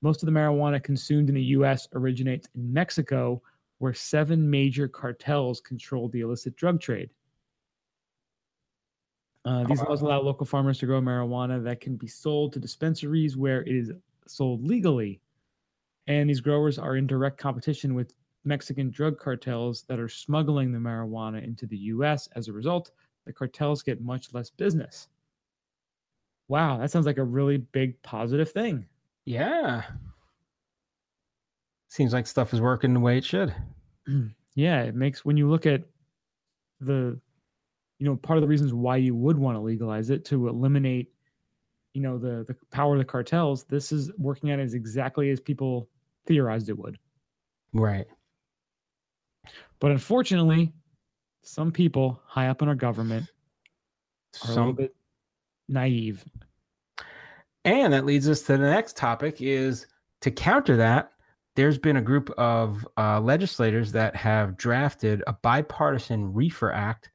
Most 0.01 0.21
of 0.21 0.25
the 0.25 0.33
marijuana 0.33 0.83
consumed 0.83 1.29
in 1.29 1.35
the 1.35 1.55
US 1.55 1.87
originates 1.93 2.49
in 2.53 2.73
Mexico, 2.73 3.41
where 3.77 3.93
seven 3.93 4.47
major 4.47 4.89
cartels 4.89 5.61
control 5.61 6.09
the 6.09 6.19
illicit 6.19 6.57
drug 6.57 6.81
trade. 6.81 7.09
Uh, 9.43 9.63
these 9.63 9.81
laws 9.81 10.01
allow 10.01 10.21
local 10.21 10.45
farmers 10.45 10.77
to 10.79 10.85
grow 10.85 11.01
marijuana 11.01 11.63
that 11.63 11.81
can 11.81 11.95
be 11.95 12.07
sold 12.07 12.53
to 12.53 12.59
dispensaries 12.59 13.35
where 13.35 13.61
it 13.63 13.75
is 13.75 13.91
sold 14.27 14.63
legally. 14.63 15.19
And 16.07 16.29
these 16.29 16.41
growers 16.41 16.77
are 16.77 16.95
in 16.95 17.07
direct 17.07 17.37
competition 17.37 17.95
with 17.95 18.13
Mexican 18.43 18.91
drug 18.91 19.17
cartels 19.17 19.83
that 19.83 19.99
are 19.99 20.09
smuggling 20.09 20.71
the 20.71 20.79
marijuana 20.79 21.43
into 21.43 21.65
the 21.65 21.77
US. 21.77 22.27
As 22.35 22.47
a 22.47 22.53
result, 22.53 22.91
the 23.25 23.33
cartels 23.33 23.81
get 23.81 24.01
much 24.01 24.33
less 24.33 24.49
business. 24.49 25.07
Wow, 26.47 26.77
that 26.77 26.91
sounds 26.91 27.05
like 27.05 27.17
a 27.17 27.23
really 27.23 27.57
big 27.57 28.01
positive 28.03 28.51
thing. 28.51 28.85
Yeah. 29.25 29.83
Seems 31.87 32.13
like 32.13 32.27
stuff 32.27 32.53
is 32.53 32.61
working 32.61 32.93
the 32.93 32.99
way 32.99 33.17
it 33.17 33.25
should. 33.25 33.55
yeah, 34.55 34.81
it 34.83 34.95
makes 34.95 35.23
when 35.25 35.37
you 35.37 35.49
look 35.49 35.65
at 35.65 35.83
the 36.79 37.19
you 38.01 38.07
know, 38.07 38.15
part 38.15 38.35
of 38.37 38.41
the 38.41 38.47
reasons 38.47 38.73
why 38.73 38.97
you 38.97 39.13
would 39.13 39.37
want 39.37 39.55
to 39.55 39.59
legalize 39.59 40.09
it 40.09 40.25
to 40.25 40.47
eliminate, 40.47 41.13
you 41.93 42.01
know, 42.01 42.17
the 42.17 42.43
the 42.47 42.55
power 42.71 42.95
of 42.95 42.99
the 42.99 43.05
cartels. 43.05 43.63
This 43.65 43.91
is 43.91 44.11
working 44.17 44.49
out 44.49 44.59
as 44.59 44.73
exactly 44.73 45.29
as 45.29 45.39
people 45.39 45.87
theorized 46.25 46.67
it 46.69 46.77
would. 46.79 46.97
Right. 47.73 48.07
But 49.79 49.91
unfortunately, 49.91 50.73
some 51.43 51.71
people 51.71 52.19
high 52.25 52.47
up 52.47 52.63
in 52.63 52.67
our 52.67 52.75
government 52.75 53.27
are 54.45 54.51
a 54.51 54.55
little 54.55 54.73
bit 54.73 54.95
naive. 55.69 56.25
And 57.65 57.93
that 57.93 58.05
leads 58.05 58.27
us 58.27 58.41
to 58.43 58.53
the 58.53 58.69
next 58.69 58.97
topic 58.97 59.43
is 59.43 59.85
to 60.21 60.31
counter 60.31 60.75
that, 60.77 61.11
there's 61.55 61.77
been 61.77 61.97
a 61.97 62.01
group 62.01 62.31
of 62.31 62.87
uh, 62.97 63.19
legislators 63.19 63.91
that 63.91 64.15
have 64.15 64.57
drafted 64.57 65.21
a 65.27 65.33
bipartisan 65.33 66.33
reefer 66.33 66.71
act, 66.71 67.10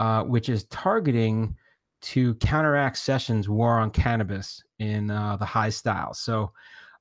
uh, 0.00 0.24
which 0.24 0.48
is 0.48 0.64
targeting 0.64 1.54
to 2.02 2.34
counteract 2.36 2.96
Sessions' 2.96 3.48
war 3.48 3.78
on 3.78 3.90
cannabis 3.90 4.64
in 4.80 5.10
uh, 5.10 5.36
the 5.36 5.44
high 5.44 5.68
style. 5.68 6.14
So, 6.14 6.50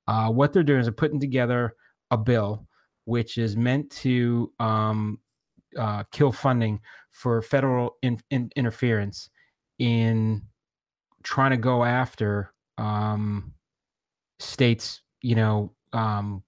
uh, 0.08 0.30
what 0.30 0.54
they're 0.54 0.64
doing 0.64 0.82
is 0.82 0.86
they're 0.86 0.94
putting 0.94 1.20
together 1.20 1.76
a 2.12 2.18
bill 2.18 2.68
which 3.10 3.40
is 3.40 3.58
meant 3.58 3.90
to 3.90 4.52
um, 4.60 5.18
uh, 5.76 6.04
kill 6.12 6.32
funding 6.32 6.80
for 7.10 7.42
federal 7.42 7.96
in, 8.04 8.20
in, 8.30 8.52
interference 8.56 9.32
in 9.80 10.44
trying 11.24 11.50
to 11.50 11.58
go 11.58 11.84
after 11.84 12.54
um, 12.78 13.52
states, 14.38 15.02
you 15.24 15.34
know, 15.34 15.74
um, 15.92 16.44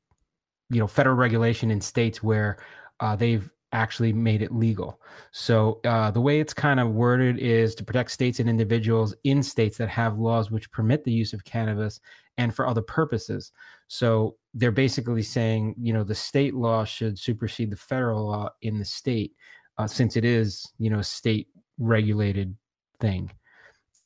you 0.69 0.79
know, 0.79 0.85
federal 0.85 1.15
regulation 1.15 1.71
in 1.71 1.81
states 1.81 2.21
where 2.21 2.63
uh, 2.99 3.15
they've 3.15 3.49
actually 3.71 4.13
made 4.13 4.41
it 4.41 4.53
legal. 4.53 4.99
So 5.31 5.79
uh, 5.85 6.11
the 6.11 6.21
way 6.21 6.39
it's 6.39 6.53
kind 6.53 6.79
of 6.79 6.91
worded 6.91 7.39
is 7.39 7.75
to 7.75 7.83
protect 7.83 8.11
states 8.11 8.39
and 8.39 8.49
individuals 8.49 9.15
in 9.23 9.41
states 9.41 9.77
that 9.77 9.89
have 9.89 10.19
laws 10.19 10.51
which 10.51 10.71
permit 10.71 11.03
the 11.03 11.11
use 11.11 11.33
of 11.33 11.43
cannabis 11.43 11.99
and 12.37 12.53
for 12.53 12.67
other 12.67 12.81
purposes. 12.81 13.51
So 13.87 14.35
they're 14.53 14.71
basically 14.71 15.21
saying, 15.21 15.75
you 15.79 15.93
know, 15.93 16.03
the 16.03 16.15
state 16.15 16.53
law 16.53 16.83
should 16.83 17.17
supersede 17.17 17.71
the 17.71 17.77
federal 17.77 18.27
law 18.27 18.49
in 18.61 18.79
the 18.79 18.85
state, 18.85 19.33
uh, 19.77 19.87
since 19.87 20.15
it 20.17 20.25
is, 20.25 20.71
you 20.77 20.89
know, 20.89 20.99
a 20.99 21.03
state 21.03 21.47
regulated 21.77 22.55
thing. 22.99 23.31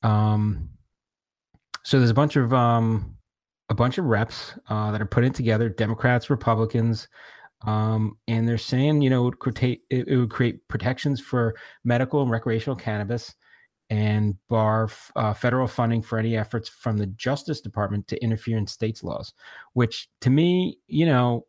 Um, 0.03 0.69
so 1.83 1.99
there's 1.99 2.11
a 2.11 2.15
bunch 2.15 2.35
of 2.35 2.53
um, 2.53 3.15
a 3.69 3.73
bunch 3.73 3.97
of 3.97 4.05
reps 4.05 4.53
uh, 4.69 4.91
that 4.91 5.01
are 5.01 5.07
putting 5.07 5.33
together, 5.33 5.69
Democrats, 5.69 6.29
Republicans, 6.29 7.07
um, 7.65 8.17
and 8.27 8.47
they're 8.47 8.57
saying, 8.57 9.01
you 9.01 9.09
know, 9.09 9.21
it 9.21 9.25
would 9.25 9.39
create 9.39 9.81
it, 9.89 10.07
it 10.07 10.17
would 10.17 10.29
create 10.29 10.67
protections 10.67 11.19
for 11.19 11.55
medical 11.83 12.21
and 12.21 12.31
recreational 12.31 12.75
cannabis 12.75 13.33
and 13.89 14.35
bar 14.49 14.89
uh, 15.15 15.33
federal 15.33 15.67
funding 15.67 16.01
for 16.01 16.17
any 16.17 16.35
efforts 16.35 16.69
from 16.69 16.97
the 16.97 17.07
Justice 17.07 17.61
Department 17.61 18.07
to 18.07 18.23
interfere 18.23 18.57
in 18.57 18.67
states' 18.67 19.03
laws, 19.03 19.33
which 19.73 20.07
to 20.21 20.29
me, 20.29 20.77
you 20.87 21.05
know, 21.05 21.45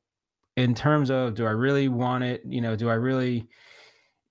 in 0.56 0.74
terms 0.74 1.10
of 1.10 1.34
do 1.34 1.46
I 1.46 1.50
really 1.50 1.88
want 1.88 2.24
it? 2.24 2.42
You 2.46 2.60
know, 2.60 2.76
do 2.76 2.88
I 2.88 2.94
really, 2.94 3.46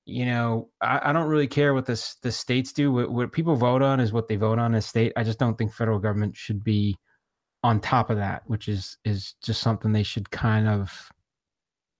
you 0.06 0.26
know, 0.26 0.69
I, 0.82 1.10
I 1.10 1.13
don't 1.13 1.28
really 1.28 1.48
care 1.48 1.74
what 1.74 1.86
the, 1.86 2.15
the 2.21 2.32
states 2.32 2.74
do. 2.74 2.91
What, 2.91 3.12
what 3.12 3.32
people 3.32 3.56
vote 3.56 3.82
on 3.82 4.00
is 4.00 4.12
what 4.12 4.28
they 4.28 4.36
vote 4.36 4.60
on 4.60 4.76
as 4.76 4.86
state. 4.86 5.13
I 5.15 5.24
just 5.24 5.39
don't 5.39 5.58
think 5.58 5.74
federal 5.74 6.00
government 6.00 6.36
should 6.36 6.63
be 6.63 6.98
on 7.63 7.80
top 7.80 8.12
of 8.12 8.17
that, 8.17 8.43
which 8.45 8.67
is 8.67 8.98
is 9.04 9.34
just 9.43 9.62
something 9.62 9.91
they 9.91 10.04
should 10.04 10.30
kind 10.30 10.67
of 10.67 11.12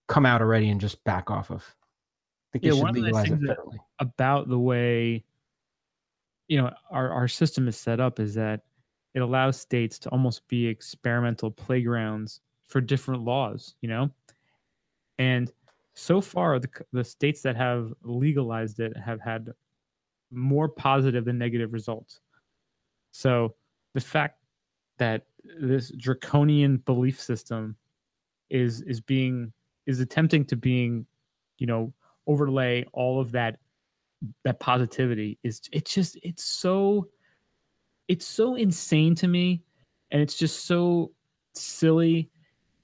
come 0.08 0.26
out 0.26 0.42
already 0.42 0.70
and 0.70 0.80
just 0.80 1.04
back 1.04 1.32
off 1.32 1.52
of. 1.52 1.64
I 2.54 2.60
think 2.60 2.66
Yeah, 2.66 2.74
one 2.74 2.90
of 2.90 2.96
the 2.96 3.12
things 3.12 3.50
about 4.00 4.50
the 4.50 4.60
way 4.60 5.24
you 6.48 6.62
know 6.62 6.72
our, 6.92 7.10
our 7.12 7.28
system 7.28 7.68
is 7.68 7.78
set 7.78 8.00
up 8.00 8.20
is 8.20 8.34
that 8.36 8.62
it 9.14 9.22
allows 9.22 9.60
states 9.60 9.98
to 10.00 10.10
almost 10.10 10.48
be 10.48 10.68
experimental 10.68 11.50
playgrounds 11.50 12.42
for 12.68 12.82
different 12.82 13.24
laws 13.24 13.76
you 13.82 13.90
know 13.90 14.10
and 15.18 15.52
so 15.94 16.20
far 16.20 16.60
the, 16.60 16.70
the 16.92 17.04
states 17.04 17.42
that 17.42 17.56
have 17.56 17.94
legalized 18.04 18.80
it 18.80 18.96
have 18.98 19.22
had 19.22 19.52
more 20.32 20.68
positive 20.68 21.26
than 21.26 21.38
negative 21.38 21.74
results 21.74 22.20
so 23.12 23.56
the 23.94 24.02
fact 24.02 24.40
that 24.98 25.24
this 25.60 25.92
draconian 25.98 26.78
belief 26.78 27.20
system 27.20 27.76
is 28.50 28.82
is 28.82 29.00
being 29.00 29.52
is 29.88 30.00
attempting 30.00 30.46
to 30.46 30.56
being 30.56 31.06
you 31.58 31.68
know 31.68 31.94
overlay 32.28 32.84
all 32.94 33.20
of 33.20 33.32
that 33.32 33.58
that 34.44 34.60
positivity 34.60 35.38
is 35.44 35.62
it's 35.72 35.94
just 35.94 36.18
it's 36.24 36.44
so 36.44 37.08
it's 38.08 38.26
so 38.26 38.56
insane 38.56 39.14
to 39.16 39.28
me 39.28 39.62
and 40.12 40.22
it's 40.22 40.36
just 40.36 40.66
so 40.66 41.12
silly 41.54 42.30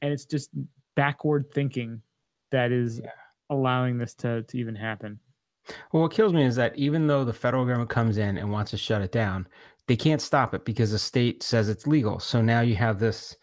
and 0.02 0.12
it's 0.14 0.26
just 0.26 0.50
backward 0.96 1.46
thinking 1.54 2.02
that 2.52 2.72
is 2.72 3.00
Yeah. 3.04 3.12
allowing 3.50 3.98
this 3.98 4.14
to 4.16 4.44
to 4.44 4.58
even 4.58 4.76
happen 4.76 5.20
Well, 5.92 6.04
what 6.04 6.12
kills 6.12 6.34
me 6.34 6.44
is 6.44 6.56
that 6.56 6.76
even 6.76 7.08
though 7.08 7.24
the 7.24 7.34
federal 7.34 7.66
government 7.66 7.90
comes 7.90 8.18
in 8.18 8.38
and 8.38 8.52
wants 8.52 8.72
to 8.72 8.78
shut 8.78 9.02
it 9.02 9.12
down, 9.12 9.48
they 9.88 9.96
can't 9.96 10.22
stop 10.22 10.54
it 10.54 10.66
because 10.66 10.92
the 10.92 11.00
state 11.00 11.44
says 11.44 11.70
it's 11.70 11.88
legal. 11.88 12.20
So 12.20 12.42
now 12.42 12.62
you 12.62 12.76
have 12.76 13.00
this 13.00 13.38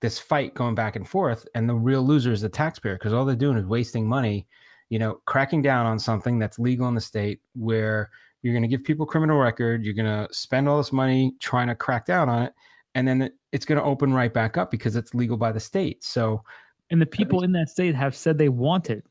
this 0.00 0.18
fight 0.18 0.54
going 0.54 0.74
back 0.74 0.96
and 0.96 1.08
forth, 1.08 1.46
and 1.54 1.68
the 1.68 1.74
real 1.74 2.02
loser 2.02 2.32
is 2.32 2.40
the 2.40 2.48
taxpayer 2.48 2.94
because 2.94 3.12
all 3.12 3.24
they're 3.24 3.36
doing 3.36 3.58
is 3.58 3.66
wasting 3.66 4.06
money, 4.06 4.46
you 4.88 4.98
know, 4.98 5.20
cracking 5.26 5.62
down 5.62 5.86
on 5.86 5.98
something 5.98 6.38
that's 6.38 6.58
legal 6.58 6.88
in 6.88 6.94
the 6.94 7.00
state 7.00 7.40
where 7.54 8.10
you're 8.42 8.54
going 8.54 8.62
to 8.62 8.68
give 8.68 8.82
people 8.82 9.04
criminal 9.04 9.38
record, 9.38 9.84
you're 9.84 9.94
going 9.94 10.06
to 10.06 10.32
spend 10.34 10.68
all 10.68 10.78
this 10.78 10.92
money 10.92 11.34
trying 11.40 11.68
to 11.68 11.74
crack 11.74 12.06
down 12.06 12.28
on 12.28 12.44
it, 12.44 12.54
and 12.94 13.06
then 13.06 13.30
it's 13.52 13.64
going 13.64 13.78
to 13.78 13.84
open 13.84 14.12
right 14.12 14.32
back 14.32 14.56
up 14.56 14.70
because 14.70 14.96
it's 14.96 15.14
legal 15.14 15.36
by 15.36 15.52
the 15.52 15.60
state. 15.60 16.02
So 16.02 16.42
and 16.90 17.00
the 17.00 17.06
people 17.06 17.44
in 17.44 17.52
that 17.52 17.68
state 17.68 17.94
have 17.94 18.16
said 18.16 18.36
they 18.36 18.48
want 18.48 18.90
it. 18.90 19.04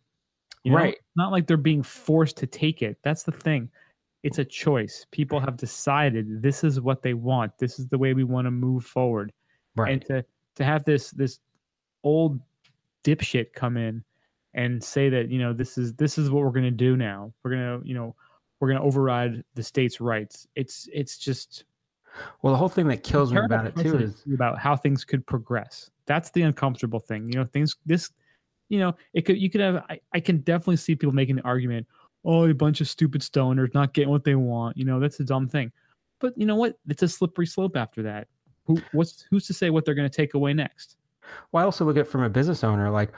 You 0.64 0.72
know? 0.72 0.78
Right. 0.78 0.94
It's 0.94 1.16
not 1.16 1.32
like 1.32 1.48
they're 1.48 1.58
being 1.58 1.84
forced 1.84 2.38
to 2.38 2.48
take 2.48 2.82
it. 2.82 2.98
That's 3.04 3.24
the 3.24 3.32
thing. 3.32 3.70
It's 4.24 4.40
a 4.40 4.44
choice. 4.44 5.06
People 5.12 5.40
have 5.40 5.56
decided 5.56 6.42
this 6.42 6.66
is 6.66 6.82
what 6.82 7.02
they 7.02 7.14
want. 7.14 7.58
This 7.58 7.80
is 7.80 7.88
the 7.88 7.98
way 7.98 8.14
we 8.14 8.26
want 8.26 8.48
to 8.48 8.52
move 8.52 8.86
forward. 8.86 9.32
Right, 9.78 9.94
and 9.94 10.06
to 10.08 10.26
to 10.60 10.66
have 10.66 10.84
this 10.84 11.10
this 11.12 11.40
old 12.04 12.40
dipshit 13.04 13.54
come 13.54 13.78
in 13.78 14.04
and 14.54 14.84
say 14.84 15.10
that 15.10 15.30
you 15.30 15.40
know 15.40 15.54
this 15.54 15.78
is 15.78 15.94
this 15.94 16.18
is 16.18 16.30
what 16.30 16.44
we're 16.44 16.52
going 16.52 16.64
to 16.64 16.72
do 16.72 16.96
now. 16.96 17.34
We're 17.44 17.52
going 17.52 17.82
to 17.82 17.88
you 17.88 17.96
know 17.96 18.16
we're 18.60 18.68
going 18.68 18.80
to 18.80 18.86
override 18.86 19.44
the 19.56 19.64
state's 19.64 20.00
rights. 20.00 20.48
It's 20.56 20.88
it's 20.94 21.18
just 21.18 21.64
well, 22.42 22.54
the 22.54 22.58
whole 22.58 22.70
thing 22.70 22.88
that 22.90 23.04
kills 23.04 23.32
me 23.32 23.40
about 23.40 23.66
it 23.66 23.76
too 23.76 23.98
is 23.98 24.24
about 24.34 24.60
how 24.60 24.76
things 24.76 25.06
could 25.06 25.26
progress. 25.26 25.90
That's 26.06 26.30
the 26.32 26.42
uncomfortable 26.42 27.00
thing. 27.00 27.28
You 27.32 27.40
know 27.40 27.46
things 27.46 27.76
this 27.86 28.12
you 28.68 28.80
know 28.80 28.94
it 29.14 29.22
could 29.22 29.38
you 29.38 29.50
could 29.50 29.62
have 29.62 29.78
i, 29.90 30.00
I 30.14 30.20
can 30.20 30.40
definitely 30.40 30.78
see 30.78 30.94
people 30.94 31.14
making 31.14 31.38
the 31.38 31.42
argument 31.42 31.88
oh 32.24 32.48
a 32.48 32.54
bunch 32.54 32.82
of 32.82 32.88
stupid 32.88 33.22
stoners 33.22 33.74
not 33.74 33.94
getting 33.94 34.10
what 34.10 34.26
they 34.26 34.36
want. 34.36 34.78
You 34.78 34.86
know 34.86 35.00
that's 35.00 35.20
a 35.20 35.24
dumb 35.24 35.48
thing. 35.48 35.72
But 36.20 36.38
you 36.38 36.46
know 36.46 36.56
what? 36.56 36.78
It's 36.90 37.04
a 37.04 37.08
slippery 37.08 37.46
slope 37.46 37.78
after 37.78 38.04
that. 38.04 38.28
Who 38.70 38.78
what's 38.92 39.26
who's 39.32 39.48
to 39.48 39.54
say 39.54 39.72
what 39.72 39.84
they're 39.84 39.96
going 39.96 40.10
to 40.10 40.16
take 40.16 40.36
away 40.36 40.54
next? 40.54 40.98
Well, 41.52 41.64
I 41.64 41.66
also 41.66 41.86
look 41.86 41.98
at 41.98 42.08
from 42.08 42.22
a 42.22 42.30
business 42.30 42.64
owner, 42.64 42.92
like, 42.92 43.12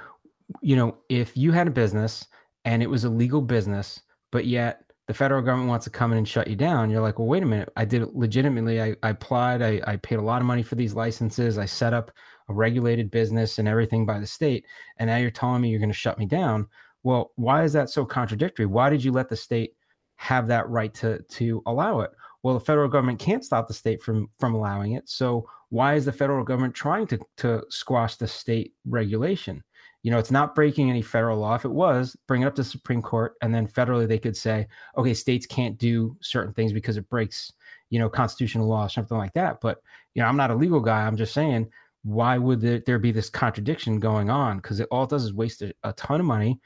you 0.62 0.78
know, 0.78 0.98
if 1.10 1.36
you 1.36 1.52
had 1.52 1.68
a 1.68 1.72
business 1.72 2.26
and 2.64 2.82
it 2.82 2.90
was 2.90 3.04
a 3.04 3.10
legal 3.10 3.42
business, 3.42 4.02
but 4.32 4.46
yet 4.46 4.86
the 5.08 5.14
federal 5.14 5.42
government 5.42 5.68
wants 5.68 5.84
to 5.84 5.90
come 5.90 6.14
in 6.14 6.18
and 6.18 6.28
shut 6.28 6.48
you 6.48 6.56
down, 6.56 6.90
you're 6.90 7.02
like, 7.02 7.20
well, 7.20 7.28
wait 7.28 7.44
a 7.44 7.46
minute. 7.46 7.70
I 7.76 7.84
did 7.84 8.02
it 8.02 8.16
legitimately. 8.16 8.82
I, 8.82 8.96
I 9.04 9.10
applied. 9.10 9.62
I, 9.62 9.82
I 9.86 9.98
paid 9.98 10.20
a 10.20 10.22
lot 10.22 10.40
of 10.40 10.48
money 10.48 10.64
for 10.64 10.76
these 10.76 10.94
licenses. 10.94 11.58
I 11.58 11.66
set 11.66 11.94
up 11.94 12.12
a 12.48 12.54
regulated 12.54 13.12
business 13.12 13.60
and 13.60 13.68
everything 13.68 14.06
by 14.06 14.20
the 14.20 14.28
state. 14.28 14.66
And 15.00 15.10
now 15.10 15.18
you're 15.18 15.32
telling 15.32 15.62
me 15.62 15.70
you're 15.70 15.80
going 15.80 15.90
to 15.90 15.94
shut 15.94 16.18
me 16.18 16.26
down. 16.26 16.68
Well, 17.04 17.32
why 17.36 17.64
is 17.66 17.74
that 17.74 17.90
so 17.90 18.06
contradictory? 18.06 18.68
Why 18.68 18.90
did 18.90 19.04
you 19.04 19.12
let 19.12 19.28
the 19.28 19.36
state 19.36 19.76
have 20.16 20.48
that 20.48 20.70
right 20.70 20.94
to 20.94 21.22
to 21.24 21.62
allow 21.66 22.00
it? 22.02 22.12
Well, 22.44 22.56
the 22.56 22.66
federal 22.66 22.90
government 22.90 23.20
can't 23.20 23.46
stop 23.46 23.68
the 23.68 23.74
state 23.74 24.02
from 24.02 24.30
from 24.40 24.56
allowing 24.56 24.94
it. 24.94 25.08
So 25.10 25.48
why 25.70 25.96
is 25.96 26.06
the 26.06 26.12
federal 26.12 26.44
government 26.44 26.74
trying 26.74 27.08
to 27.08 27.20
to 27.38 27.64
squash 27.70 28.16
the 28.16 28.28
state 28.28 28.74
regulation? 28.86 29.64
You 30.04 30.10
know, 30.10 30.18
it's 30.18 30.32
not 30.32 30.56
breaking 30.56 30.90
any 30.90 31.04
federal 31.04 31.38
law. 31.38 31.54
If 31.54 31.64
it 31.64 31.72
was, 31.72 32.18
bring 32.28 32.42
it 32.42 32.46
up 32.46 32.56
to 32.56 32.64
the 32.64 32.68
Supreme 32.68 33.04
Court, 33.04 33.36
and 33.44 33.54
then 33.54 33.68
federally 33.68 34.08
they 34.08 34.18
could 34.18 34.36
say, 34.36 34.68
okay, 34.98 35.14
states 35.14 35.46
can't 35.46 35.78
do 35.78 36.18
certain 36.22 36.54
things 36.54 36.74
because 36.74 36.98
it 36.98 37.08
breaks, 37.08 37.54
you 37.92 38.00
know, 38.00 38.10
constitutional 38.10 38.68
law, 38.68 38.86
or 38.86 38.90
something 38.90 39.18
like 39.18 39.34
that. 39.34 39.62
But 39.62 39.82
you 40.16 40.22
know, 40.22 40.28
I'm 40.28 40.38
not 40.38 40.52
a 40.52 40.56
legal 40.56 40.80
guy. 40.80 41.06
I'm 41.06 41.18
just 41.18 41.34
saying, 41.34 41.70
why 42.04 42.40
would 42.40 42.62
there, 42.62 43.00
be 43.00 43.12
this 43.12 43.30
contradiction 43.30 44.00
going 44.00 44.32
on? 44.32 44.58
Because 44.58 44.80
it 44.80 44.88
all 44.90 45.04
it 45.04 45.12
does 45.12 45.26
is 45.26 45.34
waste 45.34 45.62
a 45.62 45.94
ton 45.94 46.20
of 46.20 46.26
money, 46.26 46.60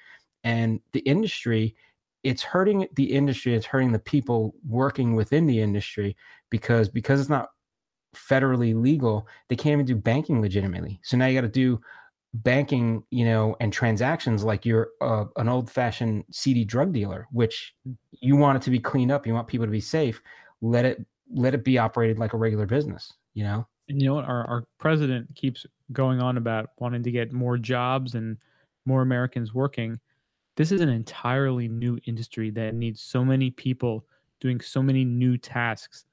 and 0.46 0.80
the 0.94 1.02
industry 1.02 1.76
it's 2.26 2.44
hurting 2.44 2.88
the 2.96 3.06
industry 3.06 3.54
it's 3.54 3.66
hurting 3.66 3.92
the 3.92 4.00
people 4.00 4.56
working 4.68 5.16
within 5.16 5.46
the 5.46 5.62
industry 5.62 6.18
because 6.50 6.90
because 6.90 7.22
it's 7.22 7.30
not 7.30 7.50
federally 8.16 8.74
legal 8.76 9.28
they 9.50 9.56
can't 9.56 9.74
even 9.74 9.86
do 9.86 9.96
banking 9.96 10.42
legitimately. 10.42 11.00
So 11.04 11.18
now 11.18 11.28
you 11.28 11.36
got 11.36 11.42
to 11.42 11.48
do 11.48 11.80
banking 12.34 13.04
you 13.12 13.24
know 13.24 13.56
and 13.62 13.72
transactions 13.72 14.44
like 14.44 14.66
you're 14.66 14.90
uh, 15.02 15.26
an 15.38 15.48
old 15.48 15.70
fashioned 15.70 16.26
seedy 16.32 16.66
drug 16.66 16.92
dealer 16.92 17.28
which 17.32 17.74
you 18.12 18.36
want 18.36 18.58
it 18.58 18.62
to 18.62 18.70
be 18.70 18.80
cleaned 18.80 19.10
up 19.10 19.26
you 19.26 19.34
want 19.34 19.48
people 19.48 19.66
to 19.66 19.72
be 19.72 19.80
safe 19.80 20.22
let 20.62 20.84
it 20.84 21.06
let 21.34 21.54
it 21.54 21.64
be 21.64 21.78
operated 21.78 22.20
like 22.20 22.34
a 22.34 22.38
regular 22.38 22.66
business 22.66 23.14
you 23.36 23.44
know? 23.44 23.68
And 23.88 24.02
you 24.02 24.08
know 24.08 24.16
what? 24.16 24.26
Our, 24.26 24.48
our 24.48 24.64
president 24.80 25.36
keeps 25.36 25.66
going 25.92 26.20
on 26.20 26.38
about 26.38 26.72
wanting 26.80 27.04
to 27.04 27.12
get 27.12 27.32
more 27.32 27.58
jobs 27.60 28.16
and 28.16 28.38
more 28.88 29.04
americans 29.04 29.54
working 29.54 30.00
this 30.56 30.72
is 30.72 30.82
an 30.82 30.90
entirely 30.90 31.68
new 31.68 32.00
industry 32.06 32.50
that 32.52 32.76
needs 32.76 33.02
so 33.02 33.24
many 33.24 33.52
people 33.52 34.06
doing 34.40 34.60
so 34.62 34.82
many 34.82 35.04
new 35.04 35.38
tasks. 35.38 36.06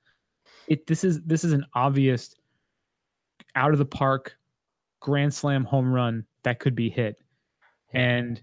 It 0.69 0.87
this 0.87 1.05
is 1.05 1.21
this 1.23 1.45
is 1.45 1.53
an 1.53 1.65
obvious 1.75 2.35
out 3.55 3.73
of 3.73 3.79
the 3.79 3.85
park 3.85 4.37
grand 5.01 5.33
slam 5.35 5.65
home 5.65 5.93
run 5.93 6.25
that 6.45 6.59
could 6.59 6.75
be 6.75 6.89
hit. 6.89 7.17
And 7.93 8.41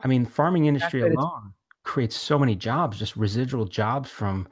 I 0.00 0.08
mean, 0.08 0.26
farming 0.26 0.66
industry 0.66 1.02
alone 1.02 1.52
creates 1.84 2.16
so 2.16 2.38
many 2.38 2.56
jobs, 2.56 2.98
just 2.98 3.16
residual 3.16 3.66
jobs 3.66 4.10
from 4.10 4.48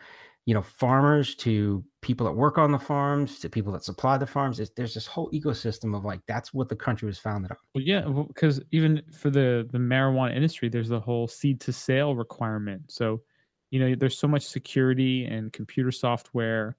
you 0.47 0.55
know 0.55 0.63
farmers 0.63 1.35
to 1.35 1.85
people 2.01 2.27
that 2.27 2.33
work 2.33 2.59
on 2.59 2.73
the 2.73 2.79
farms 2.79 3.39
to 3.39 3.49
people 3.49 3.73
that 3.73 3.85
supply 3.85 4.17
the 4.17 4.27
farms 4.27 4.59
it's, 4.59 4.71
there's 4.75 4.95
this 4.95 5.07
whole 5.07 5.31
ecosystem 5.33 5.95
of 5.97 6.05
like 6.05 6.21
that's 6.27 6.55
what 6.55 6.69
the 6.69 6.77
country 6.77 7.07
was 7.07 7.19
founded 7.19 7.51
on. 7.51 7.57
Well 7.75 7.85
yeah 7.85 8.03
because 8.29 8.61
even 8.73 9.03
for 9.13 9.31
the 9.31 9.69
the 9.71 9.79
marijuana 9.79 10.35
industry 10.35 10.69
there's 10.69 10.89
the 10.89 11.01
whole 11.01 11.29
seed 11.29 11.61
to 11.63 11.73
sale 11.73 12.15
requirement. 12.15 12.91
So 12.91 13.23
you 13.71 13.81
know 13.81 13.95
there's 13.95 14.19
so 14.19 14.29
much 14.29 14.47
security 14.47 15.25
and 15.25 15.53
computer 15.53 15.93
software 15.93 16.77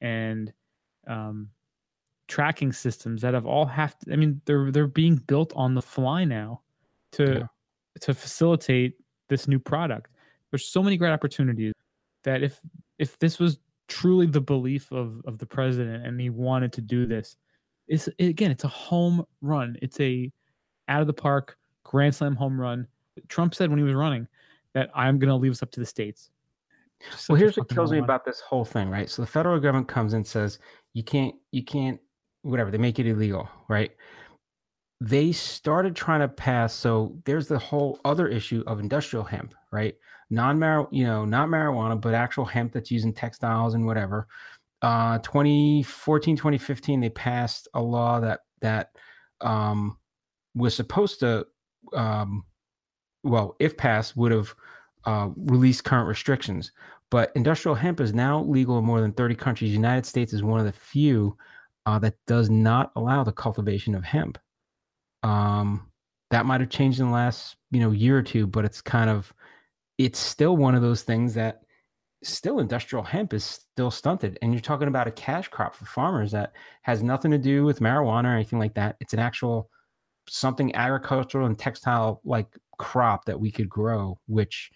and 0.00 0.52
um, 1.06 1.48
tracking 2.28 2.72
systems 2.72 3.22
that 3.22 3.34
have 3.34 3.46
all 3.46 3.66
have 3.66 3.98
to, 3.98 4.12
i 4.12 4.16
mean 4.16 4.40
they're 4.46 4.70
they're 4.70 4.86
being 4.86 5.16
built 5.16 5.52
on 5.54 5.74
the 5.74 5.82
fly 5.82 6.24
now 6.24 6.62
to 7.12 7.40
yeah. 7.40 7.46
to 8.00 8.14
facilitate 8.14 8.94
this 9.28 9.48
new 9.48 9.58
product. 9.58 10.10
There's 10.50 10.66
so 10.66 10.82
many 10.82 10.96
great 10.96 11.10
opportunities 11.10 11.72
that 12.22 12.42
if 12.42 12.60
if 12.98 13.18
this 13.18 13.38
was 13.38 13.58
truly 13.88 14.26
the 14.26 14.40
belief 14.40 14.90
of 14.92 15.20
of 15.26 15.38
the 15.38 15.46
president 15.46 16.06
and 16.06 16.20
he 16.20 16.30
wanted 16.30 16.72
to 16.72 16.80
do 16.80 17.06
this, 17.06 17.36
it's 17.88 18.08
again 18.18 18.50
it's 18.50 18.64
a 18.64 18.68
home 18.68 19.24
run. 19.40 19.76
It's 19.82 20.00
a 20.00 20.32
out 20.88 21.00
of 21.00 21.06
the 21.06 21.12
park 21.12 21.56
grand 21.82 22.14
slam 22.14 22.34
home 22.34 22.60
run. 22.60 22.86
Trump 23.28 23.54
said 23.54 23.70
when 23.70 23.78
he 23.78 23.84
was 23.84 23.94
running 23.94 24.26
that 24.72 24.90
I'm 24.94 25.18
going 25.18 25.28
to 25.28 25.36
leave 25.36 25.52
this 25.52 25.62
up 25.62 25.70
to 25.72 25.80
the 25.80 25.86
states. 25.86 26.30
Well, 27.28 27.36
here's 27.36 27.56
what 27.56 27.68
kills 27.68 27.92
me 27.92 27.98
about 27.98 28.24
this 28.24 28.40
whole 28.40 28.64
thing, 28.64 28.88
right? 28.88 29.08
So 29.08 29.22
the 29.22 29.28
federal 29.28 29.60
government 29.60 29.88
comes 29.88 30.14
and 30.14 30.26
says 30.26 30.58
you 30.94 31.02
can't, 31.02 31.34
you 31.50 31.62
can't, 31.62 32.00
whatever. 32.42 32.70
They 32.70 32.78
make 32.78 32.98
it 32.98 33.06
illegal, 33.06 33.48
right? 33.68 33.92
They 35.00 35.32
started 35.32 35.94
trying 35.94 36.20
to 36.20 36.28
pass. 36.28 36.72
So 36.72 37.16
there's 37.24 37.46
the 37.46 37.58
whole 37.58 38.00
other 38.04 38.26
issue 38.28 38.64
of 38.66 38.80
industrial 38.80 39.24
hemp, 39.24 39.54
right? 39.70 39.94
Non 40.34 40.58
mar 40.58 40.88
you 40.90 41.04
know 41.04 41.24
not 41.24 41.48
marijuana 41.48 42.00
but 42.00 42.14
actual 42.14 42.44
hemp 42.44 42.72
that's 42.72 42.90
used 42.90 43.04
in 43.04 43.12
textiles 43.12 43.74
and 43.74 43.86
whatever. 43.86 44.26
Uh 44.82 45.18
2014 45.18 46.36
2015 46.36 47.00
they 47.00 47.10
passed 47.10 47.68
a 47.74 47.82
law 47.82 48.20
that 48.20 48.40
that 48.60 48.90
um 49.40 49.96
was 50.54 50.74
supposed 50.74 51.20
to 51.20 51.46
um 51.94 52.44
well 53.22 53.56
if 53.60 53.76
passed 53.76 54.16
would 54.16 54.32
have 54.32 54.54
uh, 55.06 55.28
released 55.36 55.84
current 55.84 56.08
restrictions. 56.08 56.72
But 57.10 57.30
industrial 57.34 57.74
hemp 57.74 58.00
is 58.00 58.14
now 58.14 58.42
legal 58.42 58.78
in 58.78 58.84
more 58.84 59.02
than 59.02 59.12
30 59.12 59.34
countries. 59.34 59.72
United 59.72 60.06
states 60.06 60.32
is 60.32 60.42
one 60.42 60.58
of 60.58 60.66
the 60.66 60.72
few 60.72 61.36
uh, 61.84 61.98
that 61.98 62.14
does 62.26 62.48
not 62.48 62.90
allow 62.96 63.22
the 63.22 63.32
cultivation 63.32 63.94
of 63.94 64.02
hemp. 64.04 64.38
Um 65.22 65.90
that 66.30 66.46
might 66.46 66.60
have 66.60 66.70
changed 66.70 66.98
in 67.00 67.06
the 67.06 67.12
last 67.12 67.56
you 67.70 67.80
know 67.80 67.92
year 67.92 68.18
or 68.18 68.22
two 68.22 68.46
but 68.46 68.64
it's 68.64 68.80
kind 68.80 69.08
of 69.08 69.32
it's 69.98 70.18
still 70.18 70.56
one 70.56 70.74
of 70.74 70.82
those 70.82 71.02
things 71.02 71.34
that 71.34 71.60
still 72.22 72.58
industrial 72.58 73.04
hemp 73.04 73.32
is 73.32 73.44
still 73.44 73.90
stunted. 73.90 74.38
And 74.40 74.52
you're 74.52 74.60
talking 74.60 74.88
about 74.88 75.06
a 75.06 75.12
cash 75.12 75.48
crop 75.48 75.74
for 75.74 75.84
farmers 75.84 76.32
that 76.32 76.52
has 76.82 77.02
nothing 77.02 77.30
to 77.30 77.38
do 77.38 77.64
with 77.64 77.80
marijuana 77.80 78.24
or 78.24 78.34
anything 78.34 78.58
like 78.58 78.74
that. 78.74 78.96
It's 79.00 79.12
an 79.12 79.18
actual 79.18 79.70
something 80.28 80.74
agricultural 80.74 81.46
and 81.46 81.58
textile 81.58 82.20
like 82.24 82.46
crop 82.78 83.26
that 83.26 83.38
we 83.38 83.50
could 83.50 83.68
grow 83.68 84.18
which 84.26 84.70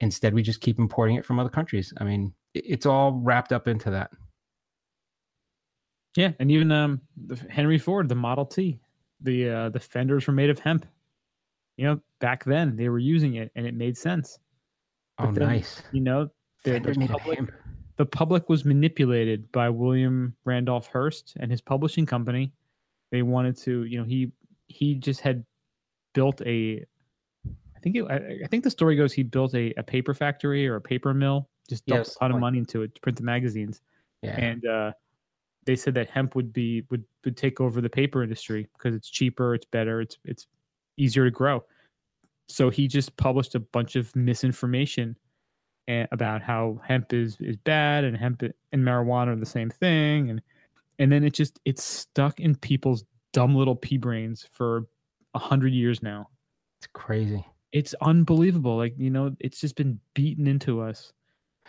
instead 0.00 0.32
we 0.32 0.42
just 0.42 0.60
keep 0.60 0.78
importing 0.78 1.16
it 1.16 1.24
from 1.24 1.40
other 1.40 1.50
countries. 1.50 1.92
I 1.98 2.04
mean 2.04 2.32
it's 2.54 2.86
all 2.86 3.20
wrapped 3.22 3.52
up 3.52 3.66
into 3.66 3.90
that. 3.90 4.10
Yeah 6.16 6.32
and 6.38 6.50
even 6.50 6.70
um 6.70 7.00
henry 7.50 7.78
ford 7.78 8.08
the 8.08 8.14
model 8.14 8.46
t 8.46 8.78
the 9.20 9.48
uh 9.50 9.68
the 9.70 9.80
fenders 9.80 10.26
were 10.26 10.32
made 10.32 10.50
of 10.50 10.60
hemp. 10.60 10.86
You 11.76 11.86
know 11.86 12.00
back 12.20 12.44
then 12.44 12.76
they 12.76 12.88
were 12.88 13.00
using 13.00 13.34
it 13.34 13.50
and 13.56 13.66
it 13.66 13.74
made 13.74 13.98
sense 13.98 14.38
Oh, 15.22 15.32
then, 15.32 15.48
nice. 15.48 15.82
You 15.92 16.00
know, 16.00 16.30
the, 16.64 16.78
the 16.78 17.08
public, 17.08 17.40
the 17.96 18.06
public 18.06 18.48
was 18.48 18.64
manipulated 18.64 19.50
by 19.52 19.68
William 19.68 20.34
Randolph 20.44 20.88
Hearst 20.88 21.34
and 21.38 21.50
his 21.50 21.60
publishing 21.60 22.06
company. 22.06 22.52
They 23.10 23.22
wanted 23.22 23.56
to, 23.58 23.84
you 23.84 23.98
know, 23.98 24.04
he 24.04 24.32
he 24.68 24.94
just 24.94 25.20
had 25.20 25.44
built 26.14 26.40
a. 26.42 26.84
I 27.46 27.80
think 27.80 27.96
it, 27.96 28.04
I, 28.04 28.44
I 28.44 28.46
think 28.48 28.64
the 28.64 28.70
story 28.70 28.96
goes 28.96 29.12
he 29.12 29.22
built 29.22 29.54
a, 29.54 29.74
a 29.76 29.82
paper 29.82 30.14
factory 30.14 30.68
or 30.68 30.76
a 30.76 30.80
paper 30.80 31.12
mill, 31.12 31.48
just 31.68 31.84
dumped 31.86 32.06
yes, 32.06 32.16
a 32.16 32.18
ton 32.20 32.32
of 32.32 32.40
money 32.40 32.58
into 32.58 32.82
it 32.82 32.94
to 32.94 33.00
print 33.00 33.18
the 33.18 33.24
magazines. 33.24 33.80
Yeah. 34.22 34.38
And 34.38 34.64
uh, 34.66 34.92
they 35.64 35.76
said 35.76 35.94
that 35.94 36.08
hemp 36.08 36.34
would 36.34 36.52
be 36.52 36.84
would 36.90 37.04
would 37.24 37.36
take 37.36 37.60
over 37.60 37.80
the 37.80 37.90
paper 37.90 38.22
industry 38.22 38.68
because 38.76 38.94
it's 38.94 39.10
cheaper, 39.10 39.54
it's 39.54 39.66
better, 39.66 40.00
it's 40.00 40.16
it's 40.24 40.46
easier 40.96 41.24
to 41.24 41.30
grow. 41.30 41.64
So 42.52 42.70
he 42.70 42.88
just 42.88 43.16
published 43.16 43.54
a 43.54 43.60
bunch 43.60 43.96
of 43.96 44.14
misinformation 44.14 45.16
eh, 45.88 46.06
about 46.12 46.42
how 46.42 46.80
hemp 46.86 47.12
is 47.12 47.36
is 47.40 47.56
bad 47.56 48.04
and 48.04 48.16
hemp 48.16 48.42
and 48.42 48.82
marijuana 48.84 49.28
are 49.28 49.36
the 49.36 49.46
same 49.46 49.70
thing 49.70 50.30
and 50.30 50.42
and 50.98 51.10
then 51.10 51.24
it 51.24 51.32
just 51.32 51.58
it's 51.64 51.82
stuck 51.82 52.40
in 52.40 52.54
people's 52.54 53.04
dumb 53.32 53.54
little 53.54 53.74
pea 53.74 53.96
brains 53.96 54.46
for 54.52 54.86
a 55.34 55.38
hundred 55.38 55.72
years 55.72 56.02
now. 56.02 56.28
It's 56.78 56.88
crazy. 56.92 57.44
It's 57.72 57.94
unbelievable. 58.02 58.76
Like 58.76 58.94
you 58.98 59.10
know, 59.10 59.34
it's 59.40 59.60
just 59.60 59.76
been 59.76 59.98
beaten 60.14 60.46
into 60.46 60.80
us, 60.80 61.12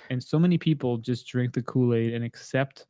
and 0.10 0.22
so 0.22 0.38
many 0.38 0.58
people 0.58 0.98
just 0.98 1.28
drink 1.28 1.54
the 1.54 1.62
Kool 1.62 1.94
Aid 1.94 2.14
and 2.14 2.24
accept 2.24 2.88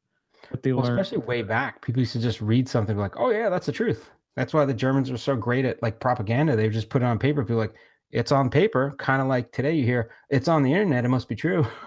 what 0.50 0.64
they 0.64 0.74
well, 0.74 0.84
learn. 0.86 1.00
Especially 1.00 1.26
way 1.26 1.44
back, 1.44 1.82
people 1.82 2.00
used 2.00 2.14
to 2.14 2.20
just 2.20 2.42
read 2.42 2.68
something 2.68 2.98
like, 2.98 3.14
"Oh 3.18 3.30
yeah, 3.30 3.50
that's 3.50 3.68
the 3.68 3.72
truth." 3.72 4.10
That's 4.36 4.54
why 4.54 4.66
the 4.66 4.74
Germans 4.74 5.12
were 5.12 5.18
so 5.18 5.36
great 5.36 5.66
at 5.66 5.82
like 5.84 6.00
propaganda. 6.00 6.56
They 6.56 6.70
just 6.70 6.90
put 6.90 7.02
it 7.02 7.06
on 7.06 7.20
paper. 7.20 7.44
People 7.44 7.58
like, 7.58 7.76
it's 8.12 8.32
on 8.32 8.50
paper, 8.50 8.94
kind 8.98 9.22
of 9.22 9.28
like 9.28 9.52
today 9.52 9.74
you 9.76 9.86
hear 9.86 10.12
it's 10.30 10.48
on 10.48 10.64
the 10.64 10.72
internet. 10.72 11.06
It 11.06 11.10
must 11.10 11.28
be 11.28 11.36
true. 11.36 11.66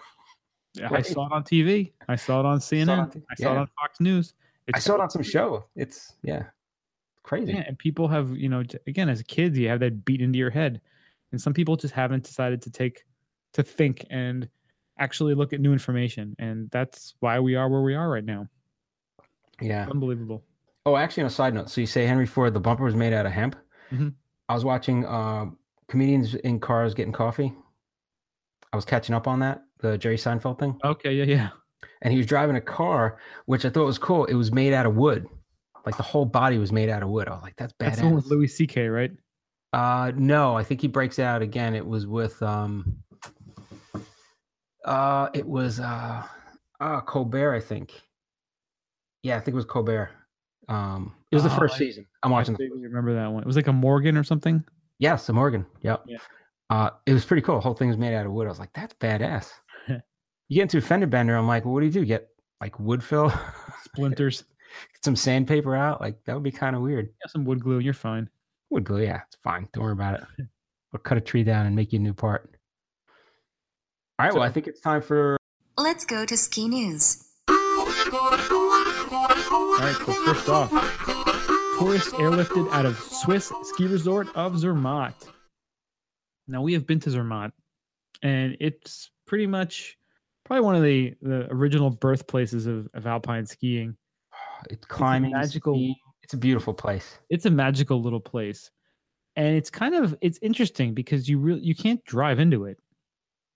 Yeah, 0.78 0.88
right? 0.88 0.98
I 1.06 1.10
saw 1.10 1.24
it 1.24 1.32
on 1.32 1.42
TV. 1.42 1.92
I 2.06 2.16
saw 2.16 2.40
it 2.40 2.44
on 2.44 2.58
CNN. 2.58 2.86
Saw 2.86 2.92
it 2.92 2.98
on, 2.98 3.22
I 3.30 3.34
saw 3.36 3.44
yeah. 3.44 3.52
it 3.52 3.58
on 3.60 3.68
Fox 3.80 3.98
News. 3.98 4.34
It's 4.66 4.76
I 4.76 4.80
saw 4.80 4.94
it 4.96 5.00
on 5.00 5.08
some 5.08 5.22
show. 5.22 5.64
It's 5.74 6.12
yeah, 6.22 6.42
crazy. 7.22 7.52
Yeah, 7.54 7.64
and 7.66 7.78
people 7.78 8.08
have 8.08 8.36
you 8.36 8.50
know 8.50 8.62
again 8.86 9.08
as 9.08 9.22
kids 9.22 9.56
you 9.56 9.68
have 9.68 9.80
that 9.80 10.04
beat 10.04 10.20
into 10.20 10.38
your 10.38 10.50
head, 10.50 10.82
and 11.32 11.40
some 11.40 11.54
people 11.54 11.76
just 11.76 11.94
haven't 11.94 12.24
decided 12.24 12.60
to 12.60 12.70
take 12.70 13.06
to 13.54 13.62
think 13.62 14.04
and 14.10 14.50
actually 14.98 15.34
look 15.34 15.54
at 15.54 15.60
new 15.60 15.72
information, 15.72 16.36
and 16.38 16.68
that's 16.70 17.14
why 17.20 17.40
we 17.40 17.54
are 17.54 17.70
where 17.70 17.82
we 17.82 17.94
are 17.94 18.10
right 18.10 18.24
now. 18.24 18.46
Yeah. 19.60 19.86
Unbelievable. 19.88 20.42
Oh, 20.86 20.96
actually, 20.96 21.24
on 21.24 21.26
a 21.26 21.30
side 21.30 21.52
note, 21.52 21.68
so 21.68 21.80
you 21.80 21.86
say 21.86 22.06
Henry 22.06 22.26
Ford, 22.26 22.54
the 22.54 22.60
bumper 22.60 22.84
was 22.84 22.94
made 22.94 23.12
out 23.12 23.26
of 23.26 23.32
hemp. 23.32 23.56
Mhm. 23.92 24.14
I 24.48 24.54
was 24.54 24.64
watching 24.64 25.04
uh, 25.04 25.46
comedians 25.88 26.34
in 26.36 26.60
cars 26.60 26.94
getting 26.94 27.12
coffee. 27.12 27.52
I 28.72 28.76
was 28.76 28.84
catching 28.84 29.14
up 29.14 29.26
on 29.26 29.40
that, 29.40 29.64
the 29.80 29.98
Jerry 29.98 30.16
Seinfeld 30.16 30.58
thing, 30.60 30.78
Okay, 30.84 31.12
yeah, 31.12 31.24
yeah. 31.24 31.48
and 32.02 32.12
he 32.12 32.18
was 32.18 32.26
driving 32.26 32.56
a 32.56 32.60
car, 32.60 33.18
which 33.46 33.64
I 33.64 33.70
thought 33.70 33.84
was 33.86 33.98
cool. 33.98 34.24
It 34.26 34.34
was 34.34 34.52
made 34.52 34.72
out 34.72 34.86
of 34.86 34.94
wood, 34.96 35.26
like 35.84 35.96
the 35.96 36.02
whole 36.04 36.24
body 36.24 36.58
was 36.58 36.70
made 36.72 36.88
out 36.88 37.02
of 37.02 37.08
wood. 37.08 37.26
I 37.28 37.32
was 37.32 37.42
like, 37.42 37.56
that's 37.56 37.74
That's 37.80 37.98
the 37.98 38.04
one 38.06 38.14
with. 38.16 38.26
Louis 38.26 38.46
C.K. 38.48 38.88
Right? 38.88 39.10
Uh, 39.72 40.12
no, 40.16 40.56
I 40.56 40.62
think 40.62 40.80
he 40.80 40.88
breaks 40.88 41.18
out 41.18 41.42
again. 41.42 41.74
It 41.74 41.84
was 41.86 42.06
with 42.06 42.40
um, 42.42 42.96
uh, 44.84 45.28
it 45.34 45.46
was 45.46 45.80
uh, 45.80 46.22
uh, 46.80 47.00
Colbert, 47.02 47.54
I 47.54 47.60
think. 47.60 47.92
Yeah, 49.22 49.36
I 49.36 49.40
think 49.40 49.54
it 49.54 49.56
was 49.56 49.64
Colbert. 49.64 50.10
Um, 50.68 51.14
it 51.30 51.36
was 51.36 51.44
the 51.44 51.52
Oh, 51.52 51.58
first 51.58 51.74
I- 51.74 51.78
season. 51.78 52.06
I'm 52.22 52.32
I 52.32 52.36
watching. 52.38 52.54
the 52.54 52.68
remember 52.70 53.14
that 53.14 53.32
one. 53.32 53.42
It 53.42 53.46
was 53.46 53.56
like 53.56 53.66
a 53.68 53.72
Morgan 53.72 54.16
or 54.16 54.24
something. 54.24 54.64
Yes, 54.98 55.26
the 55.26 55.32
Morgan. 55.32 55.66
Yep. 55.82 56.04
Yeah. 56.06 56.18
Uh, 56.70 56.90
it 57.06 57.12
was 57.12 57.24
pretty 57.24 57.42
cool. 57.42 57.56
The 57.56 57.60
whole 57.60 57.74
thing 57.74 57.88
was 57.88 57.96
made 57.98 58.14
out 58.14 58.26
of 58.26 58.32
wood. 58.32 58.46
I 58.46 58.50
was 58.50 58.58
like, 58.58 58.72
that's 58.74 58.94
badass. 58.94 59.50
you 59.88 60.00
get 60.50 60.62
into 60.62 60.78
a 60.78 60.80
fender 60.80 61.06
bender. 61.06 61.36
I'm 61.36 61.46
like, 61.46 61.64
well, 61.64 61.74
what 61.74 61.80
do 61.80 61.86
you 61.86 61.92
do? 61.92 62.04
Get 62.04 62.28
like 62.60 62.78
wood 62.80 63.04
fill, 63.04 63.32
Splinters. 63.84 64.42
get 64.94 65.04
some 65.04 65.14
sandpaper 65.16 65.76
out. 65.76 66.00
Like 66.00 66.16
that 66.24 66.34
would 66.34 66.42
be 66.42 66.50
kind 66.50 66.74
of 66.74 66.82
weird. 66.82 67.06
Yeah, 67.06 67.30
some 67.30 67.44
wood 67.44 67.60
glue, 67.60 67.76
and 67.76 67.84
you're 67.84 67.94
fine. 67.94 68.28
Wood 68.70 68.84
glue, 68.84 69.02
yeah, 69.02 69.20
it's 69.26 69.36
fine. 69.44 69.68
Don't 69.72 69.84
worry 69.84 69.92
about 69.92 70.14
it. 70.14 70.24
Or 70.92 71.00
cut 71.00 71.18
a 71.18 71.20
tree 71.20 71.42
down 71.42 71.66
and 71.66 71.74
make 71.76 71.92
you 71.92 71.98
a 71.98 72.02
new 72.02 72.14
part. 72.14 72.48
All 74.18 74.24
right. 74.26 74.32
well, 74.32 74.44
I 74.44 74.48
think 74.50 74.66
it's 74.68 74.80
time 74.80 75.02
for. 75.02 75.36
Let's 75.76 76.04
go 76.06 76.24
to 76.24 76.36
ski 76.36 76.68
news. 76.68 77.22
All 79.12 79.78
right, 79.78 79.94
so 80.04 80.12
first 80.24 80.48
off, 80.48 80.70
tourists 81.78 82.10
airlifted 82.14 82.70
out 82.72 82.84
of 82.86 82.98
Swiss 82.98 83.52
ski 83.62 83.86
resort 83.86 84.28
of 84.34 84.54
Zermatt. 84.54 85.14
Now 86.48 86.62
we 86.62 86.72
have 86.72 86.86
been 86.86 86.98
to 87.00 87.10
Zermatt, 87.10 87.52
and 88.22 88.56
it's 88.58 89.10
pretty 89.26 89.46
much 89.46 89.96
probably 90.44 90.64
one 90.64 90.74
of 90.74 90.82
the, 90.82 91.14
the 91.22 91.46
original 91.52 91.90
birthplaces 91.90 92.66
of, 92.66 92.88
of 92.94 93.06
alpine 93.06 93.46
skiing. 93.46 93.96
It's 94.70 94.86
climbing. 94.86 95.32
magical- 95.32 95.74
skiing. 95.74 95.94
It's 96.22 96.34
a 96.34 96.38
beautiful 96.38 96.74
place. 96.74 97.18
It's 97.30 97.46
a 97.46 97.50
magical 97.50 98.02
little 98.02 98.20
place, 98.20 98.70
and 99.36 99.54
it's 99.56 99.70
kind 99.70 99.94
of 99.94 100.16
it's 100.20 100.40
interesting 100.42 100.94
because 100.94 101.28
you 101.28 101.38
really 101.38 101.60
you 101.60 101.74
can't 101.74 102.04
drive 102.04 102.40
into 102.40 102.64
it. 102.64 102.78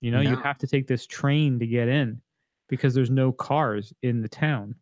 You 0.01 0.13
know, 0.13 0.21
you 0.21 0.37
have 0.37 0.59
to 0.59 0.67
take 0.69 0.87
this 0.87 1.07
train 1.07 1.59
to 1.59 1.67
get 1.67 1.89
in 1.89 2.21
because 2.69 2.95
there's 2.95 3.11
no 3.11 3.33
cars 3.33 3.93
in 4.03 4.23
the 4.23 4.29
town. 4.29 4.77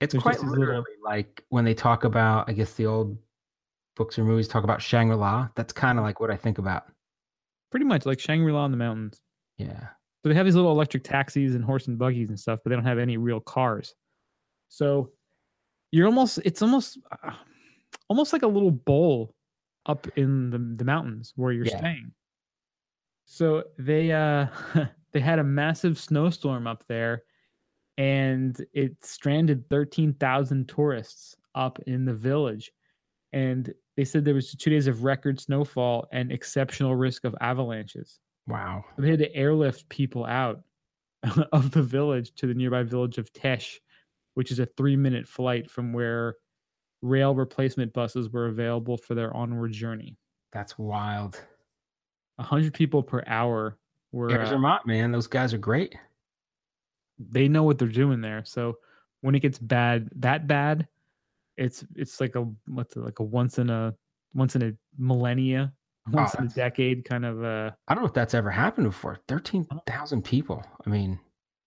It's 0.00 0.12
There's 0.12 0.22
quite 0.22 0.34
these 0.36 0.44
little- 0.44 0.58
literally 0.60 0.84
like 1.04 1.44
when 1.48 1.64
they 1.64 1.74
talk 1.74 2.04
about, 2.04 2.48
I 2.48 2.52
guess 2.52 2.74
the 2.74 2.86
old 2.86 3.16
books 3.96 4.18
or 4.18 4.24
movies 4.24 4.46
talk 4.48 4.62
about 4.64 4.82
Shangri 4.82 5.16
La. 5.16 5.48
That's 5.54 5.72
kind 5.72 5.98
of 5.98 6.04
like 6.04 6.20
what 6.20 6.30
I 6.30 6.36
think 6.36 6.58
about. 6.58 6.84
Pretty 7.70 7.86
much 7.86 8.04
like 8.04 8.20
Shangri 8.20 8.52
La 8.52 8.64
in 8.66 8.70
the 8.70 8.76
mountains. 8.76 9.20
Yeah. 9.56 9.88
So 10.22 10.28
they 10.28 10.34
have 10.34 10.44
these 10.44 10.54
little 10.54 10.70
electric 10.72 11.02
taxis 11.04 11.54
and 11.54 11.64
horse 11.64 11.86
and 11.88 11.98
buggies 11.98 12.28
and 12.28 12.38
stuff, 12.38 12.60
but 12.62 12.70
they 12.70 12.76
don't 12.76 12.84
have 12.84 12.98
any 12.98 13.16
real 13.16 13.40
cars. 13.40 13.94
So 14.68 15.12
you're 15.92 16.06
almost 16.06 16.40
it's 16.44 16.60
almost 16.62 16.98
uh, 17.22 17.32
almost 18.08 18.32
like 18.32 18.42
a 18.42 18.46
little 18.46 18.70
bowl 18.72 19.34
up 19.86 20.06
in 20.16 20.50
the, 20.50 20.58
the 20.58 20.84
mountains 20.84 21.32
where 21.36 21.52
you're 21.52 21.64
Yeah. 21.66 21.78
staying. 21.78 22.12
So 23.24 23.64
they 23.78 24.12
uh 24.12 24.46
they 25.12 25.20
had 25.20 25.38
a 25.38 25.44
massive 25.44 25.98
snowstorm 25.98 26.66
up 26.66 26.84
there 26.88 27.22
and 27.98 28.64
it 28.72 28.96
stranded 29.04 29.68
13,000 29.70 30.68
tourists 30.68 31.36
up 31.54 31.78
in 31.86 32.04
the 32.04 32.14
village. 32.14 32.72
And 33.32 33.72
they 33.96 34.04
said 34.04 34.24
there 34.24 34.34
was 34.34 34.52
2 34.54 34.70
days 34.70 34.86
of 34.86 35.04
record 35.04 35.40
snowfall 35.40 36.06
and 36.12 36.30
exceptional 36.30 36.94
risk 36.94 37.24
of 37.24 37.34
avalanches 37.40 38.18
Wow. 38.48 38.84
they 38.96 39.10
had 39.10 39.18
to 39.18 39.34
airlift 39.34 39.88
people 39.88 40.24
out 40.24 40.62
of 41.52 41.70
the 41.72 41.82
village 41.82 42.32
to 42.36 42.46
the 42.46 42.54
nearby 42.54 42.82
village 42.84 43.18
of 43.18 43.32
Täsch, 43.32 43.78
which 44.34 44.52
is 44.52 44.58
a 44.60 44.66
three 44.66 44.94
minute 44.96 45.26
flight 45.26 45.68
from 45.70 45.92
where 45.92 46.36
rail 47.02 47.34
replacement 47.34 47.92
buses 47.92 48.30
were 48.30 48.46
available 48.46 48.96
for 48.96 49.14
their 49.14 49.34
onward 49.36 49.72
journey. 49.72 50.16
That's 50.52 50.78
wild. 50.78 51.40
A 52.38 52.42
hundred 52.42 52.74
people 52.74 53.02
per 53.02 53.24
hour 53.26 53.76
were 54.12 54.30
uh, 54.30 54.46
Vermont, 54.48 54.86
man. 54.86 55.10
Those 55.10 55.26
guys 55.26 55.52
are 55.52 55.58
great. 55.58 55.96
They 57.18 57.48
know 57.48 57.62
what 57.62 57.78
they're 57.78 57.88
doing 57.88 58.20
there. 58.20 58.44
So 58.44 58.76
when 59.20 59.34
it 59.34 59.40
gets 59.40 59.58
bad, 59.58 60.08
that 60.16 60.46
bad, 60.46 60.86
it's 61.56 61.84
it's 61.94 62.20
like 62.20 62.36
a 62.36 62.46
what's 62.66 62.96
it 62.96 63.00
like 63.00 63.18
a 63.18 63.24
once 63.24 63.58
in 63.58 63.70
a 63.70 63.94
once 64.34 64.56
in 64.56 64.62
a 64.62 64.72
millennia, 64.98 65.72
once 66.10 66.34
in 66.34 66.44
a 66.44 66.48
decade 66.48 67.04
kind 67.04 67.24
of 67.24 67.42
uh 67.42 67.70
I 67.88 67.94
don't 67.94 68.02
know 68.02 68.08
if 68.08 68.14
that's 68.14 68.34
ever 68.34 68.50
happened 68.50 68.86
before. 68.86 69.18
13,000 69.28 70.22
people. 70.22 70.64
I 70.86 70.90
mean, 70.90 71.18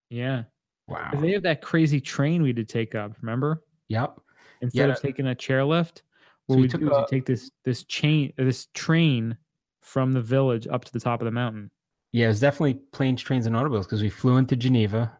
yeah. 0.09 0.43
Wow. 0.87 1.11
They 1.19 1.31
have 1.31 1.43
that 1.43 1.61
crazy 1.61 2.01
train 2.01 2.41
we 2.41 2.53
did 2.53 2.67
take 2.69 2.95
up, 2.95 3.13
remember? 3.21 3.63
Yep. 3.89 4.19
instead 4.61 4.89
of 4.89 4.99
taking 5.01 5.27
a 5.27 5.35
chairlift, 5.35 6.01
what 6.45 6.55
So 6.55 6.57
we 6.57 6.61
we 6.63 6.67
took 6.67 6.81
do 6.81 6.87
is 6.87 6.91
you 6.97 7.03
a- 7.03 7.07
take 7.07 7.25
this 7.25 7.49
this 7.65 7.83
chain 7.83 8.33
uh, 8.39 8.43
this 8.43 8.67
train 8.73 9.37
from 9.81 10.13
the 10.13 10.21
village 10.21 10.67
up 10.67 10.85
to 10.85 10.91
the 10.93 10.99
top 10.99 11.21
of 11.21 11.25
the 11.25 11.31
mountain. 11.31 11.71
Yeah, 12.11 12.25
it 12.25 12.29
was 12.29 12.39
definitely 12.39 12.75
planes, 12.91 13.21
trains, 13.21 13.45
and 13.45 13.55
automobiles 13.55 13.85
because 13.87 14.01
we 14.01 14.09
flew 14.09 14.37
into 14.37 14.55
Geneva. 14.55 15.18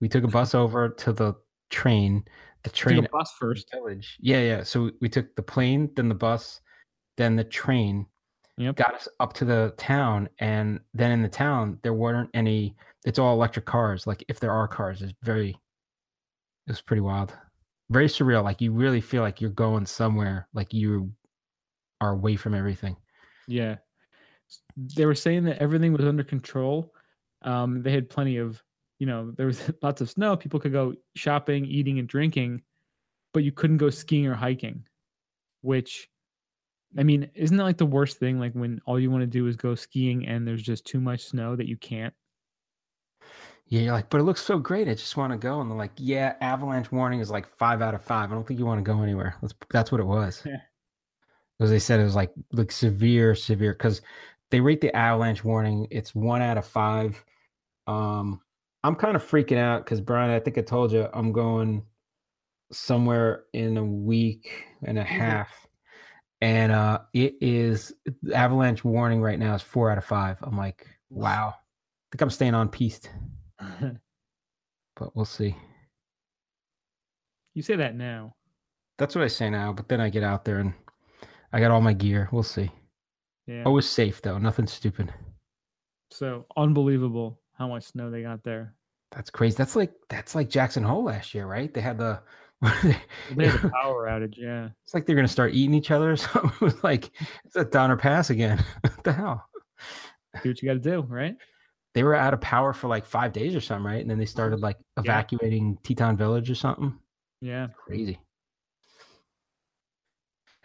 We 0.00 0.08
took 0.08 0.24
a 0.24 0.28
bus 0.28 0.54
over 0.54 0.88
to 0.88 1.12
the 1.12 1.34
train. 1.70 2.24
The 2.62 2.70
train 2.70 3.04
a 3.04 3.08
bus 3.08 3.32
first. 3.38 3.70
village. 3.72 4.16
Yeah, 4.20 4.40
yeah. 4.40 4.62
So 4.62 4.90
we 5.00 5.08
took 5.08 5.34
the 5.36 5.42
plane, 5.42 5.90
then 5.96 6.08
the 6.08 6.14
bus, 6.14 6.60
then 7.16 7.36
the 7.36 7.44
train. 7.44 8.06
Yep. 8.58 8.76
Got 8.76 8.94
us 8.94 9.08
up 9.20 9.32
to 9.34 9.44
the 9.46 9.72
town, 9.78 10.28
and 10.38 10.80
then 10.92 11.12
in 11.12 11.22
the 11.22 11.28
town 11.28 11.78
there 11.82 11.94
weren't 11.94 12.30
any. 12.34 12.76
It's 13.04 13.18
all 13.18 13.32
electric 13.32 13.64
cars. 13.64 14.06
Like 14.06 14.22
if 14.28 14.40
there 14.40 14.52
are 14.52 14.68
cars, 14.68 15.00
it's 15.02 15.14
very. 15.22 15.50
It 16.66 16.72
was 16.72 16.82
pretty 16.82 17.00
wild, 17.00 17.32
very 17.88 18.06
surreal. 18.06 18.44
Like 18.44 18.60
you 18.60 18.72
really 18.72 19.00
feel 19.00 19.22
like 19.22 19.40
you're 19.40 19.50
going 19.50 19.86
somewhere. 19.86 20.46
Like 20.52 20.74
you 20.74 21.10
are 22.00 22.12
away 22.12 22.36
from 22.36 22.54
everything. 22.54 22.96
Yeah. 23.48 23.76
They 24.76 25.06
were 25.06 25.14
saying 25.14 25.44
that 25.44 25.58
everything 25.58 25.92
was 25.92 26.06
under 26.06 26.22
control. 26.22 26.92
Um, 27.42 27.82
they 27.82 27.92
had 27.92 28.08
plenty 28.10 28.36
of, 28.36 28.62
you 29.00 29.06
know, 29.06 29.32
there 29.36 29.46
was 29.46 29.60
lots 29.82 30.00
of 30.00 30.08
snow. 30.08 30.36
People 30.36 30.60
could 30.60 30.72
go 30.72 30.94
shopping, 31.16 31.64
eating, 31.64 31.98
and 31.98 32.06
drinking, 32.06 32.62
but 33.34 33.42
you 33.42 33.50
couldn't 33.50 33.78
go 33.78 33.90
skiing 33.90 34.26
or 34.28 34.34
hiking. 34.34 34.84
Which, 35.62 36.08
I 36.96 37.02
mean, 37.02 37.28
isn't 37.34 37.56
that 37.56 37.64
like 37.64 37.78
the 37.78 37.86
worst 37.86 38.18
thing? 38.18 38.38
Like 38.38 38.52
when 38.52 38.80
all 38.86 39.00
you 39.00 39.10
want 39.10 39.22
to 39.22 39.26
do 39.26 39.48
is 39.48 39.56
go 39.56 39.74
skiing 39.74 40.26
and 40.26 40.46
there's 40.46 40.62
just 40.62 40.86
too 40.86 41.00
much 41.00 41.24
snow 41.24 41.56
that 41.56 41.66
you 41.66 41.76
can't. 41.76 42.14
Yeah, 43.66 43.82
you're 43.82 43.92
like, 43.92 44.10
but 44.10 44.20
it 44.20 44.24
looks 44.24 44.42
so 44.42 44.58
great. 44.58 44.88
I 44.88 44.94
just 44.94 45.16
want 45.16 45.32
to 45.32 45.38
go. 45.38 45.60
And 45.60 45.70
they're 45.70 45.78
like, 45.78 45.92
yeah, 45.96 46.34
avalanche 46.40 46.90
warning 46.90 47.20
is 47.20 47.30
like 47.30 47.46
five 47.46 47.80
out 47.82 47.94
of 47.94 48.02
five. 48.02 48.30
I 48.30 48.34
don't 48.34 48.46
think 48.46 48.58
you 48.58 48.66
want 48.66 48.84
to 48.84 48.90
go 48.92 49.02
anywhere. 49.02 49.36
That's 49.40 49.54
that's 49.70 49.92
what 49.92 50.00
it 50.00 50.06
was. 50.06 50.42
Yeah. 50.44 50.56
Because 51.56 51.70
they 51.70 51.78
said 51.78 52.00
it 52.00 52.04
was 52.04 52.16
like 52.16 52.32
like 52.52 52.72
severe, 52.72 53.34
severe. 53.34 53.72
Because 53.72 54.02
they 54.50 54.60
rate 54.60 54.80
the 54.80 54.94
avalanche 54.94 55.44
warning. 55.44 55.86
It's 55.90 56.14
one 56.14 56.42
out 56.42 56.58
of 56.58 56.66
five. 56.66 57.22
Um, 57.86 58.40
I'm 58.82 58.94
kind 58.94 59.16
of 59.16 59.22
freaking 59.22 59.58
out 59.58 59.84
because 59.84 60.00
Brian, 60.00 60.30
I 60.30 60.40
think 60.40 60.56
I 60.56 60.62
told 60.62 60.92
you 60.92 61.08
I'm 61.12 61.32
going 61.32 61.82
somewhere 62.72 63.44
in 63.52 63.76
a 63.76 63.84
week 63.84 64.64
and 64.84 64.98
a 64.98 65.04
half, 65.04 65.50
and 66.40 66.72
uh, 66.72 67.00
it 67.12 67.34
is 67.40 67.92
avalanche 68.34 68.84
warning 68.84 69.20
right 69.20 69.38
now 69.38 69.54
is 69.54 69.62
four 69.62 69.90
out 69.90 69.98
of 69.98 70.04
five. 70.04 70.38
I'm 70.42 70.56
like, 70.56 70.86
wow. 71.10 71.54
I 71.56 72.08
think 72.12 72.22
I'm 72.22 72.30
staying 72.30 72.54
on 72.54 72.68
piste 72.68 73.10
but 74.96 75.14
we'll 75.14 75.24
see. 75.24 75.54
you 77.54 77.62
say 77.62 77.76
that 77.76 77.96
now. 77.96 78.34
That's 78.98 79.14
what 79.14 79.24
I 79.24 79.28
say 79.28 79.48
now, 79.48 79.72
but 79.72 79.88
then 79.88 80.00
I 80.00 80.10
get 80.10 80.22
out 80.22 80.44
there 80.44 80.58
and 80.58 80.74
I 81.52 81.60
got 81.60 81.70
all 81.70 81.80
my 81.80 81.94
gear. 81.94 82.28
We'll 82.32 82.42
see. 82.42 82.70
Yeah. 83.46 83.64
Always 83.64 83.88
safe 83.88 84.20
though, 84.22 84.38
nothing 84.38 84.66
stupid. 84.66 85.12
So 86.10 86.46
unbelievable 86.56 87.39
how 87.60 87.68
much 87.68 87.84
snow 87.84 88.10
they 88.10 88.22
got 88.22 88.42
there. 88.42 88.74
That's 89.12 89.28
crazy. 89.28 89.54
That's 89.56 89.76
like 89.76 89.92
that's 90.08 90.34
like 90.34 90.48
Jackson 90.48 90.82
Hole 90.82 91.04
last 91.04 91.34
year, 91.34 91.46
right? 91.46 91.72
They 91.72 91.82
had 91.82 91.98
the 91.98 92.20
They 92.62 93.46
had 93.46 93.64
a 93.64 93.68
power 93.82 94.08
outage. 94.08 94.34
Yeah. 94.36 94.70
it's 94.84 94.94
like 94.94 95.04
they're 95.04 95.14
gonna 95.14 95.28
start 95.28 95.52
eating 95.52 95.74
each 95.74 95.90
other 95.90 96.12
or 96.12 96.16
something. 96.16 96.50
It 96.50 96.60
was 96.60 96.82
like 96.82 97.10
it's 97.44 97.56
a 97.56 97.64
Donner 97.64 97.98
Pass 97.98 98.30
again. 98.30 98.64
what 98.80 99.04
the 99.04 99.12
hell? 99.12 99.46
Do 100.42 100.48
what 100.48 100.62
you 100.62 100.68
got 100.68 100.74
to 100.74 100.78
do, 100.78 101.02
right? 101.02 101.36
They 101.92 102.02
were 102.02 102.14
out 102.14 102.32
of 102.32 102.40
power 102.40 102.72
for 102.72 102.88
like 102.88 103.04
five 103.04 103.32
days 103.32 103.54
or 103.54 103.60
something, 103.60 103.84
right? 103.84 104.00
And 104.00 104.08
then 104.08 104.18
they 104.18 104.26
started 104.26 104.60
like 104.60 104.76
evacuating 104.96 105.76
Teton 105.82 106.16
Village 106.16 106.48
or 106.48 106.54
something. 106.54 106.96
Yeah. 107.40 107.66
Crazy. 107.84 108.18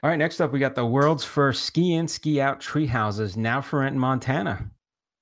All 0.04 0.10
right, 0.12 0.20
next 0.20 0.40
up, 0.40 0.54
we 0.54 0.60
got 0.60 0.76
the 0.76 0.86
world's 0.86 1.24
first 1.24 1.64
ski 1.64 1.96
in, 1.96 2.08
ski 2.08 2.40
out 2.40 2.62
tree 2.62 2.86
houses 2.86 3.36
now 3.36 3.60
for 3.60 3.80
rent 3.80 3.96
in 3.96 4.00
Montana. 4.00 4.70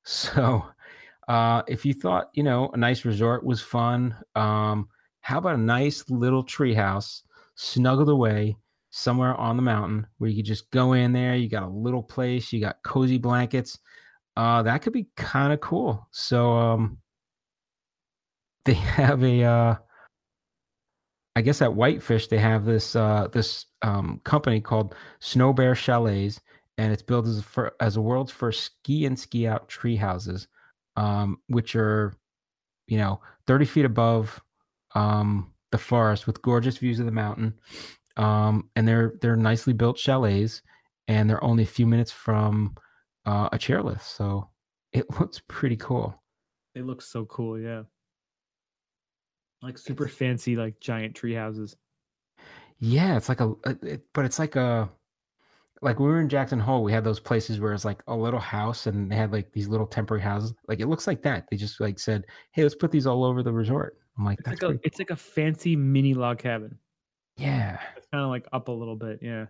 So 0.03 0.65
Uh, 1.27 1.63
if 1.67 1.85
you 1.85 1.93
thought, 1.93 2.29
you 2.33 2.43
know, 2.43 2.69
a 2.73 2.77
nice 2.77 3.05
resort 3.05 3.45
was 3.45 3.61
fun, 3.61 4.15
um, 4.35 4.89
how 5.21 5.37
about 5.37 5.55
a 5.55 5.61
nice 5.61 6.09
little 6.09 6.43
tree 6.43 6.73
house 6.73 7.23
snuggled 7.55 8.09
away 8.09 8.57
somewhere 8.91 9.35
on 9.35 9.55
the 9.55 9.63
mountain 9.63 10.05
where 10.17 10.29
you 10.29 10.35
could 10.35 10.45
just 10.45 10.69
go 10.71 10.93
in 10.93 11.13
there? 11.13 11.35
You 11.35 11.49
got 11.49 11.63
a 11.63 11.67
little 11.67 12.03
place, 12.03 12.51
you 12.51 12.59
got 12.59 12.83
cozy 12.83 13.17
blankets. 13.17 13.79
Uh, 14.35 14.63
that 14.63 14.81
could 14.81 14.93
be 14.93 15.07
kind 15.15 15.53
of 15.53 15.61
cool. 15.61 16.07
So, 16.11 16.51
um, 16.53 16.97
they 18.65 18.73
have 18.73 19.23
a, 19.23 19.43
uh, 19.43 19.75
I 21.35 21.41
guess 21.41 21.61
at 21.61 21.73
Whitefish 21.73 22.27
they 22.27 22.37
have 22.37 22.65
this 22.65 22.95
uh, 22.95 23.27
this 23.31 23.65
um, 23.81 24.21
company 24.23 24.61
called 24.61 24.95
Snow 25.19 25.51
Bear 25.51 25.73
Chalets, 25.73 26.39
and 26.77 26.93
it's 26.93 27.01
built 27.01 27.25
as 27.25 27.43
a, 27.57 27.71
as 27.79 27.95
a 27.97 28.01
world's 28.01 28.31
first 28.31 28.63
ski 28.63 29.05
and 29.05 29.17
ski 29.17 29.47
out 29.47 29.67
tree 29.67 29.95
houses, 29.95 30.47
um, 30.95 31.37
which 31.47 31.75
are, 31.75 32.13
you 32.87 32.97
know, 32.97 33.21
thirty 33.47 33.65
feet 33.65 33.85
above 33.85 34.41
um, 34.95 35.53
the 35.71 35.77
forest 35.77 36.27
with 36.27 36.41
gorgeous 36.41 36.77
views 36.77 36.99
of 36.99 37.05
the 37.05 37.11
mountain, 37.11 37.53
um, 38.17 38.69
and 38.75 38.87
they're 38.87 39.13
they're 39.21 39.35
nicely 39.35 39.73
built 39.73 39.97
chalets, 39.97 40.61
and 41.07 41.29
they're 41.29 41.43
only 41.43 41.63
a 41.63 41.67
few 41.67 41.87
minutes 41.87 42.11
from 42.11 42.75
uh, 43.25 43.49
a 43.51 43.57
chairlift, 43.57 44.01
so 44.01 44.49
it 44.91 45.05
looks 45.19 45.41
pretty 45.47 45.77
cool. 45.77 46.21
They 46.75 46.81
look 46.81 47.01
so 47.01 47.25
cool, 47.25 47.59
yeah. 47.59 47.83
Like 49.61 49.77
super 49.77 50.07
fancy, 50.07 50.55
like 50.55 50.79
giant 50.79 51.15
tree 51.15 51.33
houses. 51.33 51.75
Yeah, 52.79 53.15
it's 53.15 53.29
like 53.29 53.39
a, 53.39 53.51
a- 53.63 53.85
it, 53.85 54.05
but 54.13 54.25
it's 54.25 54.39
like 54.39 54.55
a, 54.55 54.89
like 55.83 55.99
we 55.99 56.05
were 56.07 56.19
in 56.19 56.29
Jackson 56.29 56.59
Hole, 56.59 56.83
we 56.83 56.91
had 56.91 57.03
those 57.03 57.19
places 57.19 57.59
where 57.59 57.73
it's 57.73 57.85
like 57.85 58.01
a 58.07 58.15
little 58.15 58.39
house 58.39 58.87
and 58.87 59.11
they 59.11 59.15
had 59.15 59.31
like 59.31 59.51
these 59.51 59.67
little 59.67 59.85
temporary 59.87 60.21
houses. 60.23 60.53
Like 60.67 60.79
it 60.79 60.87
looks 60.87 61.05
like 61.07 61.21
that. 61.23 61.45
They 61.51 61.57
just 61.57 61.79
like 61.79 61.99
said, 61.99 62.25
"Hey, 62.51 62.63
let's 62.63 62.75
put 62.75 62.91
these 62.91 63.05
all 63.07 63.23
over 63.23 63.43
the 63.43 63.51
resort." 63.53 63.97
I'm 64.17 64.25
like, 64.25 64.39
It's 64.39 64.49
that's 64.49 64.61
like 64.61 64.69
a 64.69 64.73
pretty 64.73 64.87
it's 64.87 64.99
like 64.99 65.09
a 65.09 65.15
fancy 65.15 65.75
mini 65.75 66.13
log 66.13 66.39
cabin. 66.39 66.77
yeah, 67.37 67.79
It's 67.97 68.07
kind 68.11 68.23
of 68.23 68.29
like 68.29 68.47
up 68.53 68.67
a 68.67 68.71
little 68.71 68.95
bit, 68.95 69.19
yeah. 69.21 69.45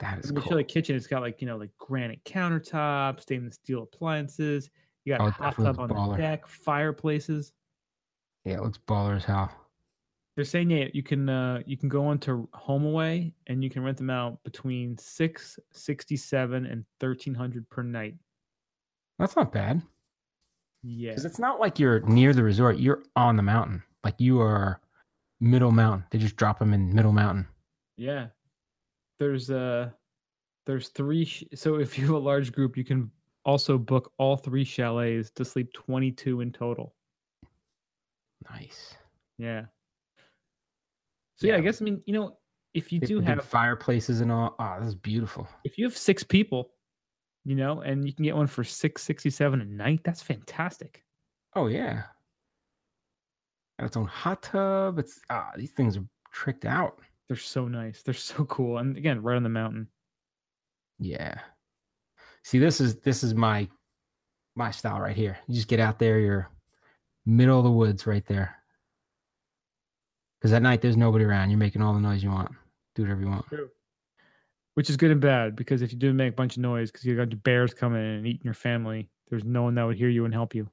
that 0.00 0.18
is 0.24 0.30
cool. 0.30 0.56
the 0.56 0.64
kitchen. 0.64 0.94
It's 0.96 1.06
got 1.06 1.22
like 1.22 1.40
you 1.40 1.46
know 1.46 1.56
like 1.56 1.70
granite 1.78 2.22
countertops, 2.24 3.22
stainless 3.22 3.54
steel 3.54 3.82
appliances. 3.82 4.70
You 5.04 5.16
got 5.16 5.20
Oh, 5.22 5.26
a 5.28 5.30
hot 5.30 5.56
tub 5.56 5.78
on 5.78 5.88
baller. 5.88 6.16
the 6.16 6.22
deck, 6.22 6.46
fireplaces. 6.46 7.52
yeah, 8.44 8.54
it 8.58 8.62
looks 8.62 8.78
baller 8.86 9.16
as 9.16 9.24
hell. 9.24 9.50
They're 10.36 10.44
saying 10.44 10.70
yeah, 10.70 10.84
you 10.92 11.02
can 11.02 11.28
uh 11.30 11.62
you 11.66 11.76
can 11.78 11.88
go 11.88 12.06
onto 12.06 12.46
HomeAway 12.48 13.32
and 13.46 13.64
you 13.64 13.70
can 13.70 13.82
rent 13.82 13.96
them 13.96 14.10
out 14.10 14.42
between 14.44 14.98
six 14.98 15.58
sixty 15.72 16.16
seven 16.16 16.66
and 16.66 16.84
thirteen 17.00 17.34
hundred 17.34 17.68
per 17.70 17.82
night. 17.82 18.16
That's 19.18 19.34
not 19.34 19.50
bad 19.50 19.80
Yeah, 20.82 21.12
because 21.12 21.24
it's 21.24 21.38
not 21.38 21.58
like 21.58 21.78
you're 21.78 22.00
near 22.00 22.34
the 22.34 22.42
resort. 22.42 22.78
You're 22.78 23.02
on 23.16 23.36
the 23.36 23.42
mountain. 23.42 23.82
Like 24.04 24.16
you 24.18 24.40
are 24.42 24.80
middle 25.40 25.72
mountain. 25.72 26.04
They 26.10 26.18
just 26.18 26.36
drop 26.36 26.58
them 26.58 26.74
in 26.74 26.94
middle 26.94 27.12
mountain. 27.12 27.46
yeah. 27.96 28.26
There's 29.18 29.48
uh 29.50 29.88
there's 30.66 30.88
three. 30.90 31.24
Sh- 31.24 31.44
so 31.54 31.76
if 31.76 31.96
you 31.96 32.04
have 32.04 32.14
a 32.14 32.18
large 32.18 32.52
group, 32.52 32.76
you 32.76 32.84
can 32.84 33.10
also 33.46 33.78
book 33.78 34.12
all 34.18 34.36
three 34.36 34.64
chalets 34.64 35.30
to 35.30 35.46
sleep 35.46 35.72
twenty 35.72 36.12
two 36.12 36.42
in 36.42 36.52
total. 36.52 36.94
Nice. 38.50 38.94
Yeah. 39.38 39.64
So 41.36 41.46
yeah, 41.46 41.56
I 41.56 41.60
guess 41.60 41.80
I 41.80 41.84
mean 41.84 42.02
you 42.06 42.14
know 42.14 42.36
if 42.74 42.92
you 42.92 43.00
They 43.00 43.06
do 43.06 43.20
have 43.20 43.42
fireplaces 43.44 44.20
and 44.20 44.30
all. 44.30 44.54
Oh, 44.58 44.76
this 44.80 44.88
is 44.88 44.94
beautiful. 44.94 45.48
if 45.64 45.78
you 45.78 45.84
have 45.84 45.96
six 45.96 46.22
people, 46.22 46.70
you 47.44 47.54
know, 47.56 47.80
and 47.80 48.06
you 48.06 48.12
can 48.12 48.24
get 48.24 48.36
one 48.36 48.46
for 48.46 48.64
six 48.64 49.02
sixty 49.02 49.30
seven 49.30 49.60
a 49.60 49.64
night, 49.64 50.00
that's 50.04 50.22
fantastic. 50.22 51.02
Oh 51.54 51.68
yeah. 51.68 52.02
Got 53.78 53.86
its 53.86 53.96
own 53.96 54.06
hot 54.06 54.42
tub. 54.42 54.98
It's 54.98 55.20
ah, 55.30 55.50
these 55.56 55.72
things 55.72 55.96
are 55.96 56.04
tricked 56.32 56.64
out. 56.66 56.98
They're 57.28 57.36
so 57.36 57.66
nice. 57.66 58.02
They're 58.02 58.14
so 58.14 58.44
cool. 58.44 58.78
And 58.78 58.96
again, 58.96 59.22
right 59.22 59.36
on 59.36 59.42
the 59.42 59.48
mountain. 59.48 59.88
Yeah. 60.98 61.34
See, 62.44 62.58
this 62.58 62.80
is 62.80 62.96
this 62.96 63.24
is 63.24 63.34
my 63.34 63.68
my 64.54 64.70
style 64.70 65.00
right 65.00 65.16
here. 65.16 65.38
You 65.48 65.54
just 65.54 65.68
get 65.68 65.80
out 65.80 65.98
there, 65.98 66.18
you're 66.20 66.50
middle 67.24 67.58
of 67.58 67.64
the 67.64 67.70
woods 67.70 68.06
right 68.06 68.24
there. 68.26 68.55
Because 70.38 70.52
at 70.52 70.62
night 70.62 70.80
there's 70.82 70.96
nobody 70.96 71.24
around. 71.24 71.50
You're 71.50 71.58
making 71.58 71.82
all 71.82 71.94
the 71.94 72.00
noise 72.00 72.22
you 72.22 72.30
want. 72.30 72.50
Do 72.94 73.02
whatever 73.02 73.20
you 73.20 73.28
want. 73.28 73.46
True. 73.48 73.68
Which 74.74 74.90
is 74.90 74.96
good 74.96 75.10
and 75.10 75.20
bad 75.20 75.56
because 75.56 75.80
if 75.80 75.90
you 75.92 75.98
do 75.98 76.12
make 76.12 76.32
a 76.32 76.36
bunch 76.36 76.56
of 76.56 76.62
noise 76.62 76.90
because 76.90 77.06
you 77.06 77.16
got 77.16 77.30
the 77.30 77.36
bears 77.36 77.72
coming 77.72 78.02
in 78.02 78.10
and 78.18 78.26
eating 78.26 78.44
your 78.44 78.54
family, 78.54 79.08
there's 79.28 79.44
no 79.44 79.62
one 79.62 79.74
that 79.76 79.84
would 79.84 79.96
hear 79.96 80.10
you 80.10 80.24
and 80.26 80.34
help 80.34 80.54
you. 80.54 80.68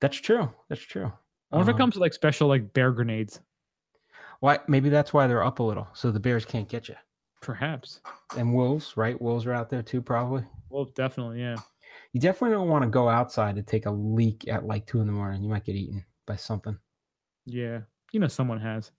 That's 0.00 0.16
true. 0.16 0.48
That's 0.68 0.80
true. 0.80 1.12
I 1.50 1.56
wonder 1.56 1.70
if 1.70 1.74
it 1.74 1.74
Um, 1.74 1.78
comes 1.78 1.94
with 1.96 2.00
like 2.02 2.12
special 2.12 2.48
like 2.48 2.72
bear 2.72 2.92
grenades. 2.92 3.40
Why? 4.40 4.58
Maybe 4.68 4.88
that's 4.88 5.12
why 5.12 5.26
they're 5.26 5.44
up 5.44 5.58
a 5.58 5.62
little, 5.62 5.88
so 5.94 6.10
the 6.10 6.20
bears 6.20 6.44
can't 6.44 6.68
get 6.68 6.88
you. 6.88 6.94
Perhaps. 7.40 8.00
And 8.36 8.54
wolves, 8.54 8.96
right? 8.96 9.20
Wolves 9.20 9.46
are 9.46 9.52
out 9.52 9.68
there 9.68 9.82
too, 9.82 10.00
probably. 10.00 10.44
Wolves, 10.70 10.92
definitely, 10.92 11.40
yeah. 11.40 11.56
You 12.12 12.20
definitely 12.20 12.54
don't 12.56 12.68
want 12.68 12.84
to 12.84 12.90
go 12.90 13.08
outside 13.08 13.56
to 13.56 13.62
take 13.62 13.86
a 13.86 13.90
leak 13.90 14.48
at 14.48 14.64
like 14.64 14.86
two 14.86 15.00
in 15.00 15.06
the 15.06 15.12
morning. 15.12 15.42
You 15.42 15.48
might 15.48 15.64
get 15.64 15.76
eaten 15.76 16.04
by 16.26 16.36
something. 16.36 16.78
Yeah. 17.46 17.80
You 18.14 18.20
know 18.20 18.28
someone 18.28 18.60
has. 18.60 18.92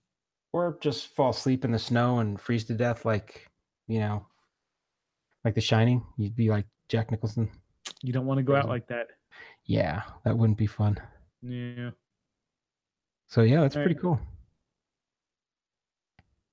or 0.52 0.76
just 0.82 1.08
fall 1.08 1.30
asleep 1.30 1.64
in 1.64 1.72
the 1.72 1.78
snow 1.78 2.18
and 2.18 2.38
freeze 2.38 2.64
to 2.66 2.74
death 2.74 3.06
like 3.06 3.46
you 3.88 3.98
know 3.98 4.26
like 5.42 5.54
the 5.54 5.60
shining 5.60 6.04
you'd 6.18 6.36
be 6.36 6.50
like 6.50 6.66
jack 6.90 7.10
nicholson 7.10 7.48
You 8.02 8.12
don't 8.12 8.26
want 8.26 8.38
to 8.38 8.42
go 8.44 8.54
out 8.54 8.68
like 8.68 8.86
that. 8.88 9.06
yeah 9.64 10.02
that 10.24 10.36
wouldn't 10.36 10.58
be 10.58 10.66
fun 10.66 10.98
Yeah. 11.42 11.90
so 13.28 13.40
yeah 13.42 13.62
that's 13.62 13.74
All 13.76 13.82
pretty 13.82 13.94
right. 13.94 14.02
cool 14.02 14.20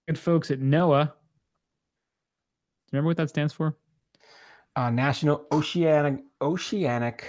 Good 0.08 0.20
folks 0.20 0.52
at 0.52 0.60
NOAA. 0.60 1.12
Remember 2.92 3.08
what 3.10 3.18
that 3.18 3.30
stands 3.30 3.52
for? 3.54 3.76
uh 4.78 4.90
national 4.90 5.46
oceanic 5.52 6.24
oceanic 6.42 7.26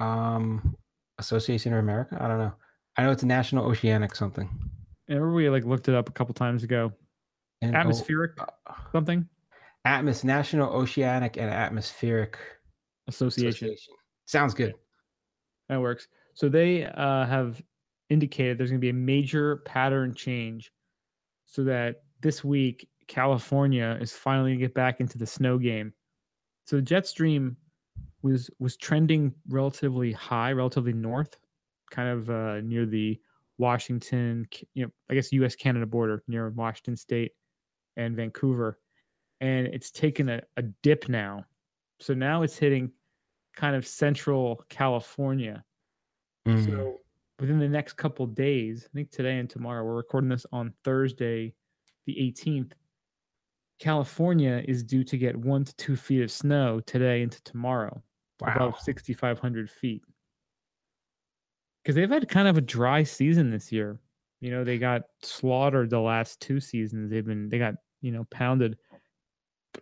um 0.00 0.76
association 1.18 1.72
of 1.72 1.78
america 1.78 2.18
i 2.20 2.26
don't 2.28 2.38
know 2.38 2.52
i 2.96 3.02
know 3.02 3.10
it's 3.10 3.24
national 3.24 3.64
oceanic 3.64 4.14
something 4.14 4.48
Remember 5.08 5.32
we 5.32 5.48
like 5.50 5.64
looked 5.64 5.88
it 5.88 5.94
up 5.94 6.08
a 6.08 6.12
couple 6.12 6.32
times 6.34 6.62
ago. 6.62 6.92
and 7.60 7.76
Atmospheric 7.76 8.32
uh, 8.40 8.46
something 8.92 9.28
atmos 9.86 10.24
national 10.24 10.72
oceanic 10.72 11.36
and 11.36 11.50
atmospheric 11.50 12.38
association. 13.08 13.68
association 13.68 13.94
sounds 14.26 14.54
good 14.54 14.74
That 15.68 15.80
works. 15.80 16.08
So 16.34 16.48
they 16.48 16.86
uh, 16.86 17.26
have 17.26 17.60
indicated 18.08 18.58
there's 18.58 18.70
going 18.70 18.80
to 18.80 18.84
be 18.84 18.90
a 18.90 18.94
major 18.94 19.56
pattern 19.66 20.14
change 20.14 20.72
so 21.46 21.64
that 21.64 22.02
this 22.20 22.42
week 22.44 22.88
California 23.08 23.98
is 24.00 24.12
finally 24.12 24.50
going 24.50 24.60
to 24.60 24.66
get 24.66 24.74
back 24.74 25.00
into 25.00 25.18
the 25.18 25.26
snow 25.26 25.58
game. 25.58 25.92
So 26.66 26.76
the 26.76 26.82
jet 26.82 27.06
stream 27.06 27.56
was 28.22 28.48
was 28.60 28.76
trending 28.76 29.34
relatively 29.48 30.12
high, 30.12 30.52
relatively 30.52 30.92
north, 30.92 31.36
kind 31.92 32.08
of 32.08 32.30
uh, 32.30 32.60
near 32.62 32.86
the 32.86 33.20
Washington, 33.58 34.48
you 34.74 34.84
know, 34.84 34.90
I 35.08 35.14
guess 35.14 35.30
U.S. 35.32 35.54
Canada 35.54 35.86
border 35.86 36.24
near 36.26 36.48
Washington 36.50 36.96
State 36.96 37.32
and 37.96 38.16
Vancouver, 38.16 38.80
and 39.40 39.68
it's 39.68 39.90
taken 39.92 40.28
a, 40.28 40.42
a 40.56 40.62
dip 40.62 41.08
now. 41.08 41.44
So 42.00 42.14
now 42.14 42.42
it's 42.42 42.58
hitting 42.58 42.90
kind 43.54 43.76
of 43.76 43.86
central 43.86 44.64
California. 44.68 45.62
Mm. 46.48 46.66
So 46.66 46.96
within 47.38 47.60
the 47.60 47.68
next 47.68 47.92
couple 47.94 48.26
days, 48.26 48.88
I 48.92 48.96
think 48.96 49.10
today 49.10 49.38
and 49.38 49.48
tomorrow, 49.48 49.84
we're 49.84 49.94
recording 49.94 50.30
this 50.30 50.46
on 50.52 50.72
Thursday, 50.82 51.54
the 52.06 52.14
18th. 52.14 52.72
California 53.78 54.62
is 54.66 54.82
due 54.82 55.04
to 55.04 55.18
get 55.18 55.36
one 55.36 55.64
to 55.64 55.74
two 55.76 55.96
feet 55.96 56.22
of 56.22 56.30
snow 56.30 56.80
today 56.80 57.22
into 57.22 57.42
tomorrow, 57.42 58.02
wow 58.40 58.54
above 58.54 58.80
6,500 58.80 59.70
feet. 59.70 60.02
Because 61.82 61.94
they've 61.94 62.10
had 62.10 62.28
kind 62.28 62.48
of 62.48 62.56
a 62.56 62.62
dry 62.62 63.02
season 63.02 63.50
this 63.50 63.72
year. 63.72 63.98
You 64.40 64.50
know, 64.50 64.64
they 64.64 64.78
got 64.78 65.02
slaughtered 65.22 65.90
the 65.90 66.00
last 66.00 66.40
two 66.40 66.60
seasons. 66.60 67.10
They've 67.10 67.24
been, 67.24 67.48
they 67.48 67.58
got, 67.58 67.74
you 68.00 68.12
know, 68.12 68.24
pounded. 68.30 68.76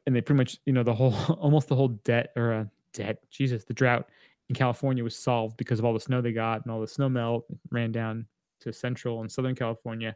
And 0.07 0.15
they 0.15 0.21
pretty 0.21 0.39
much, 0.39 0.59
you 0.67 0.73
know, 0.73 0.83
the 0.83 0.95
whole, 0.95 1.15
almost 1.41 1.69
the 1.69 1.77
whole 1.77 1.89
debt 1.89 2.31
or 2.37 2.53
uh, 2.53 2.65
debt, 2.93 3.19
Jesus, 3.31 3.65
the 3.65 3.75
drought 3.75 4.09
in 4.49 4.55
California 4.55 5.05
was 5.05 5.17
solved 5.17 5.57
because 5.57 5.79
of 5.79 5.85
all 5.85 5.95
the 5.95 6.01
snow 6.01 6.21
they 6.21 6.33
got 6.33 6.63
and 6.65 6.73
all 6.73 6.81
the 6.81 6.87
snow 6.87 7.09
melt 7.09 7.45
ran 7.71 7.93
down 7.93 8.27
to 8.61 8.73
central 8.73 9.21
and 9.21 9.31
southern 9.31 9.55
California. 9.55 10.15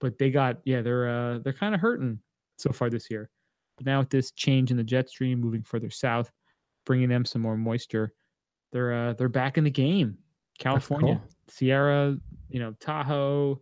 But 0.00 0.18
they 0.18 0.30
got 0.30 0.58
yeah, 0.64 0.82
they're 0.82 1.08
uh, 1.08 1.38
they're 1.38 1.52
kind 1.52 1.74
of 1.74 1.80
hurting 1.80 2.18
so 2.58 2.72
far 2.72 2.90
this 2.90 3.10
year. 3.10 3.30
But 3.76 3.86
now 3.86 4.00
with 4.00 4.10
this 4.10 4.30
change 4.30 4.70
in 4.70 4.76
the 4.76 4.84
jet 4.84 5.08
stream 5.08 5.40
moving 5.40 5.62
further 5.62 5.90
south, 5.90 6.30
bringing 6.84 7.08
them 7.08 7.24
some 7.24 7.42
more 7.42 7.56
moisture, 7.56 8.12
they're 8.72 8.92
uh, 8.92 9.12
they're 9.12 9.28
back 9.28 9.58
in 9.58 9.64
the 9.64 9.70
game. 9.70 10.18
California, 10.58 11.16
cool. 11.16 11.36
Sierra, 11.48 12.16
you 12.48 12.60
know 12.60 12.74
Tahoe, 12.80 13.60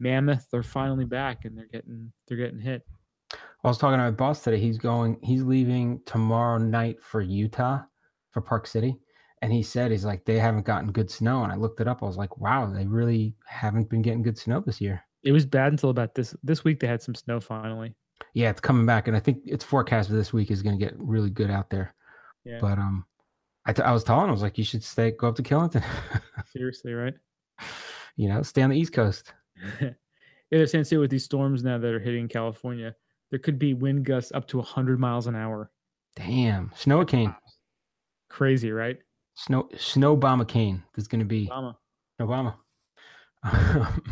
Mammoth, 0.00 0.46
they're 0.50 0.62
finally 0.62 1.04
back 1.04 1.44
and 1.44 1.56
they're 1.56 1.68
getting 1.72 2.12
they're 2.26 2.38
getting 2.38 2.60
hit. 2.60 2.82
I 3.64 3.68
was 3.68 3.78
talking 3.78 3.98
to 3.98 4.04
my 4.04 4.10
boss 4.10 4.42
today. 4.42 4.58
He's 4.58 4.78
going. 4.78 5.18
He's 5.22 5.42
leaving 5.42 6.00
tomorrow 6.04 6.58
night 6.58 7.00
for 7.00 7.20
Utah, 7.20 7.80
for 8.30 8.40
Park 8.40 8.66
City, 8.66 8.98
and 9.40 9.52
he 9.52 9.62
said 9.62 9.90
he's 9.90 10.04
like 10.04 10.24
they 10.24 10.38
haven't 10.38 10.66
gotten 10.66 10.90
good 10.90 11.10
snow, 11.10 11.44
and 11.44 11.52
I 11.52 11.56
looked 11.56 11.80
it 11.80 11.88
up. 11.88 12.02
I 12.02 12.06
was 12.06 12.16
like, 12.16 12.38
wow, 12.38 12.66
they 12.66 12.86
really 12.86 13.36
haven't 13.46 13.88
been 13.88 14.02
getting 14.02 14.22
good 14.22 14.38
snow 14.38 14.62
this 14.64 14.80
year. 14.80 15.02
It 15.22 15.32
was 15.32 15.46
bad 15.46 15.72
until 15.72 15.90
about 15.90 16.14
this 16.14 16.34
this 16.42 16.64
week. 16.64 16.80
They 16.80 16.88
had 16.88 17.02
some 17.02 17.14
snow 17.14 17.40
finally. 17.40 17.94
Yeah, 18.34 18.50
it's 18.50 18.60
coming 18.60 18.86
back, 18.86 19.08
and 19.08 19.16
I 19.16 19.20
think 19.20 19.38
it's 19.46 19.64
forecast 19.64 20.08
for 20.08 20.14
this 20.14 20.32
week 20.32 20.50
is 20.50 20.62
going 20.62 20.78
to 20.78 20.84
get 20.84 20.94
really 20.98 21.30
good 21.30 21.50
out 21.50 21.70
there. 21.70 21.94
Yeah, 22.44 22.58
But 22.60 22.78
um, 22.78 23.04
I, 23.64 23.72
t- 23.72 23.82
I 23.82 23.92
was 23.92 24.04
telling 24.04 24.24
him, 24.24 24.30
I 24.30 24.32
was 24.32 24.42
like, 24.42 24.58
you 24.58 24.64
should 24.64 24.82
stay, 24.82 25.12
go 25.12 25.28
up 25.28 25.36
to 25.36 25.42
Killington. 25.42 25.84
seriously, 26.52 26.94
right? 26.94 27.14
you 28.16 28.28
know, 28.28 28.42
stay 28.42 28.62
on 28.62 28.70
the 28.70 28.78
East 28.78 28.92
Coast. 28.92 29.32
yeah, 29.80 29.90
they're 30.50 30.66
saying 30.66 30.84
with 30.98 31.10
these 31.10 31.24
storms 31.24 31.62
now 31.62 31.78
that 31.78 31.94
are 31.94 32.00
hitting 32.00 32.28
California, 32.28 32.94
there 33.30 33.38
could 33.38 33.58
be 33.58 33.74
wind 33.74 34.04
gusts 34.04 34.32
up 34.32 34.46
to 34.48 34.58
100 34.58 34.98
miles 34.98 35.26
an 35.26 35.36
hour. 35.36 35.70
Damn, 36.16 36.70
snow 36.74 37.04
cane, 37.04 37.34
Crazy, 38.28 38.70
right? 38.70 38.98
snow 39.34 39.68
snow 39.76 40.16
bomber 40.16 40.44
cane. 40.44 40.82
There's 40.94 41.08
going 41.08 41.20
to 41.20 41.24
be 41.24 41.48
Obama. 41.48 41.76
Obama. 42.20 42.54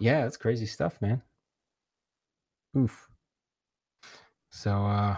yeah, 0.00 0.22
that's 0.22 0.36
crazy 0.36 0.66
stuff, 0.66 1.00
man. 1.00 1.22
Oof. 2.76 3.08
So, 4.50 4.70
uh, 4.70 5.16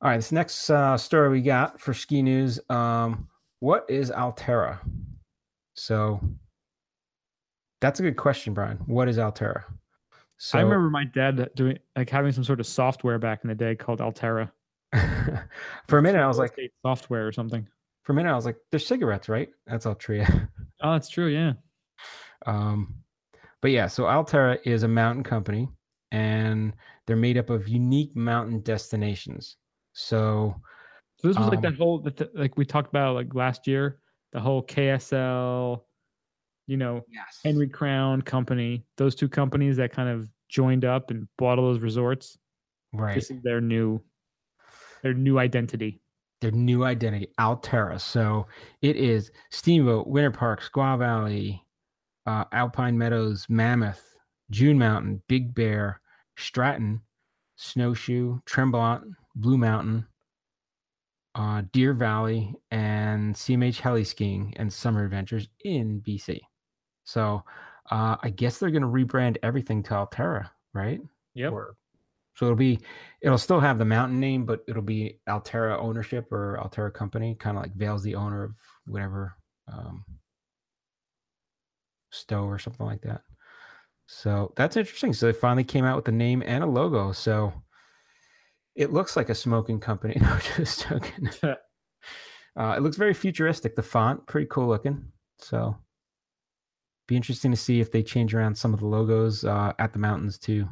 all 0.00 0.10
right, 0.10 0.16
this 0.16 0.32
next 0.32 0.70
uh, 0.70 0.96
story 0.96 1.30
we 1.30 1.40
got 1.40 1.80
for 1.80 1.94
ski 1.94 2.22
news. 2.22 2.60
Um, 2.68 3.28
what 3.60 3.86
is 3.88 4.10
Alterra? 4.10 4.78
So, 5.74 6.20
that's 7.80 8.00
a 8.00 8.02
good 8.02 8.16
question, 8.16 8.54
Brian. 8.54 8.78
What 8.86 9.08
is 9.08 9.18
Alterra? 9.18 9.64
So, 10.36 10.58
I 10.58 10.62
remember 10.62 10.90
my 10.90 11.04
dad 11.04 11.50
doing 11.54 11.78
like 11.96 12.10
having 12.10 12.32
some 12.32 12.44
sort 12.44 12.60
of 12.60 12.66
software 12.66 13.18
back 13.18 13.40
in 13.44 13.48
the 13.48 13.54
day 13.54 13.74
called 13.74 14.00
Altera. 14.00 14.52
for 15.88 15.98
a 15.98 16.02
minute, 16.02 16.20
I 16.20 16.26
was 16.26 16.38
like, 16.38 16.56
software 16.82 17.26
or 17.26 17.32
something. 17.32 17.66
for 18.02 18.12
a 18.12 18.14
minute, 18.14 18.30
I 18.30 18.36
was 18.36 18.44
like, 18.44 18.56
there's 18.70 18.86
cigarettes, 18.86 19.28
right? 19.28 19.48
That's 19.66 19.86
Altria. 19.86 20.48
Oh, 20.82 20.92
that's 20.92 21.08
true. 21.08 21.28
Yeah. 21.28 21.54
Um, 22.44 22.96
but 23.62 23.70
yeah, 23.70 23.86
so 23.86 24.02
Alterra 24.02 24.58
is 24.64 24.82
a 24.82 24.88
mountain 24.88 25.24
company, 25.24 25.66
and 26.12 26.74
they're 27.06 27.16
made 27.16 27.38
up 27.38 27.48
of 27.48 27.68
unique 27.68 28.14
mountain 28.14 28.60
destinations. 28.60 29.56
So 29.94 30.60
So 31.20 31.28
this 31.28 31.38
was 31.38 31.46
like 31.48 31.56
Um, 31.58 31.62
that 31.62 31.74
whole 31.76 31.98
that 32.00 32.36
like 32.36 32.56
we 32.58 32.64
talked 32.66 32.88
about 32.90 33.14
like 33.14 33.34
last 33.34 33.66
year, 33.66 34.00
the 34.32 34.40
whole 34.40 34.62
KSL, 34.62 35.84
you 36.66 36.76
know, 36.76 37.02
yes, 37.10 37.40
Henry 37.44 37.68
Crown 37.68 38.20
company, 38.22 38.84
those 38.96 39.14
two 39.14 39.28
companies 39.28 39.76
that 39.78 39.92
kind 39.92 40.08
of 40.08 40.28
joined 40.48 40.84
up 40.84 41.10
and 41.10 41.26
bought 41.38 41.58
all 41.58 41.64
those 41.72 41.80
resorts. 41.80 42.36
right, 42.92 43.14
This 43.14 43.30
is 43.30 43.42
their 43.42 43.60
new 43.60 44.02
their 45.02 45.14
new 45.14 45.38
identity. 45.38 46.00
their 46.40 46.50
new 46.50 46.84
identity, 46.84 47.28
Alterra. 47.40 48.00
So 48.00 48.46
it 48.82 48.96
is 48.96 49.30
Steamboat, 49.50 50.06
Winter 50.08 50.30
Park, 50.30 50.62
Squaw 50.62 50.98
Valley, 50.98 51.64
uh, 52.26 52.44
Alpine 52.52 52.98
Meadows, 52.98 53.46
Mammoth, 53.48 54.02
June 54.50 54.78
Mountain, 54.78 55.22
Big 55.28 55.54
Bear, 55.54 56.00
Stratton, 56.36 57.00
Snowshoe, 57.56 58.40
Tremblant, 58.46 59.04
Blue 59.34 59.58
Mountain, 59.58 60.06
uh, 61.34 61.62
Deer 61.72 61.92
Valley, 61.92 62.54
and 62.70 63.34
CMH 63.34 63.80
Heli 63.80 64.04
Skiing 64.04 64.54
and 64.56 64.72
Summer 64.72 65.04
Adventures 65.04 65.48
in 65.64 66.00
BC. 66.00 66.40
So 67.04 67.42
uh, 67.90 68.16
I 68.22 68.30
guess 68.30 68.58
they're 68.58 68.70
going 68.70 68.82
to 68.82 68.88
rebrand 68.88 69.36
everything 69.42 69.82
to 69.84 69.94
Alterra, 69.94 70.48
right? 70.72 71.00
Yep. 71.34 71.52
Or- 71.52 71.76
so 72.36 72.46
it'll 72.46 72.56
be, 72.56 72.80
it'll 73.20 73.38
still 73.38 73.60
have 73.60 73.78
the 73.78 73.84
mountain 73.84 74.18
name, 74.18 74.44
but 74.44 74.64
it'll 74.66 74.82
be 74.82 75.20
Alterra 75.28 75.78
ownership 75.78 76.32
or 76.32 76.58
Alterra 76.60 76.92
company, 76.92 77.36
kind 77.38 77.56
of 77.56 77.62
like 77.62 77.74
Vail's 77.76 78.02
the 78.02 78.16
owner 78.16 78.42
of 78.42 78.56
whatever 78.86 79.36
um, 79.72 80.04
Stowe 82.10 82.44
or 82.44 82.58
something 82.58 82.86
like 82.86 83.02
that. 83.02 83.22
So 84.06 84.52
that's 84.56 84.76
interesting. 84.76 85.12
So 85.12 85.26
they 85.26 85.32
finally 85.32 85.64
came 85.64 85.84
out 85.84 85.96
with 85.96 86.08
a 86.08 86.12
name 86.12 86.42
and 86.44 86.64
a 86.64 86.66
logo. 86.66 87.12
So 87.12 87.52
it 88.74 88.92
looks 88.92 89.16
like 89.16 89.28
a 89.28 89.34
smoking 89.34 89.80
company. 89.80 90.16
No, 90.20 90.38
just 90.56 90.88
joking. 90.88 91.30
Uh, 92.56 92.74
it 92.76 92.82
looks 92.84 92.96
very 92.96 93.12
futuristic. 93.14 93.74
The 93.74 93.82
font, 93.82 94.24
pretty 94.28 94.46
cool 94.48 94.68
looking. 94.68 95.04
So 95.40 95.76
be 97.08 97.16
interesting 97.16 97.50
to 97.50 97.56
see 97.56 97.80
if 97.80 97.90
they 97.90 98.00
change 98.00 98.32
around 98.32 98.54
some 98.56 98.72
of 98.72 98.78
the 98.78 98.86
logos 98.86 99.44
uh, 99.44 99.72
at 99.80 99.92
the 99.92 99.98
mountains 99.98 100.38
too. 100.38 100.68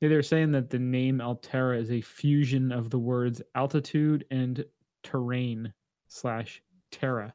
Yeah, 0.00 0.08
they're 0.08 0.22
saying 0.22 0.52
that 0.52 0.70
the 0.70 0.78
name 0.78 1.18
Alterra 1.18 1.80
is 1.80 1.90
a 1.90 2.00
fusion 2.00 2.70
of 2.70 2.90
the 2.90 2.98
words 3.00 3.42
altitude 3.56 4.24
and 4.30 4.64
terrain 5.02 5.72
slash 6.06 6.62
terra. 6.92 7.34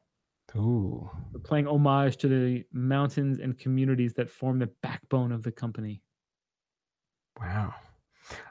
Ooh, 0.56 1.10
They're 1.32 1.40
playing 1.42 1.66
homage 1.66 2.16
to 2.18 2.28
the 2.28 2.64
mountains 2.72 3.40
and 3.40 3.58
communities 3.58 4.14
that 4.14 4.30
form 4.30 4.58
the 4.58 4.70
backbone 4.82 5.32
of 5.32 5.42
the 5.42 5.52
company. 5.52 6.00
wow! 7.38 7.74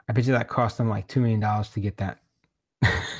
I 0.08 0.12
bet 0.12 0.26
you 0.26 0.32
that 0.32 0.48
cost 0.48 0.78
them 0.78 0.88
like 0.88 1.06
two 1.08 1.20
million 1.20 1.40
dollars 1.40 1.70
to 1.70 1.80
get 1.80 1.96
that. 1.98 2.18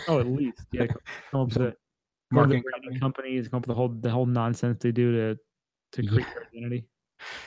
Oh, 0.08 0.18
at 0.20 0.26
least 0.26 0.62
yeah. 0.72 0.86
Come 1.30 1.40
up 1.42 1.46
with 1.48 1.54
So, 1.54 1.62
a, 1.62 1.64
come 1.64 1.70
up 1.70 2.48
with 2.48 2.62
marketing 2.62 2.62
company. 2.72 2.98
companies, 3.00 3.48
come 3.48 3.58
up 3.58 3.66
with 3.66 3.74
the 3.74 3.78
whole 3.78 3.88
the 3.88 4.10
whole 4.10 4.26
nonsense 4.26 4.78
they 4.82 4.92
do 4.92 5.12
to 5.12 5.38
to 5.92 6.08
create 6.08 6.26
Yeah. 6.26 6.34
their 6.34 6.46
identity. 6.52 6.86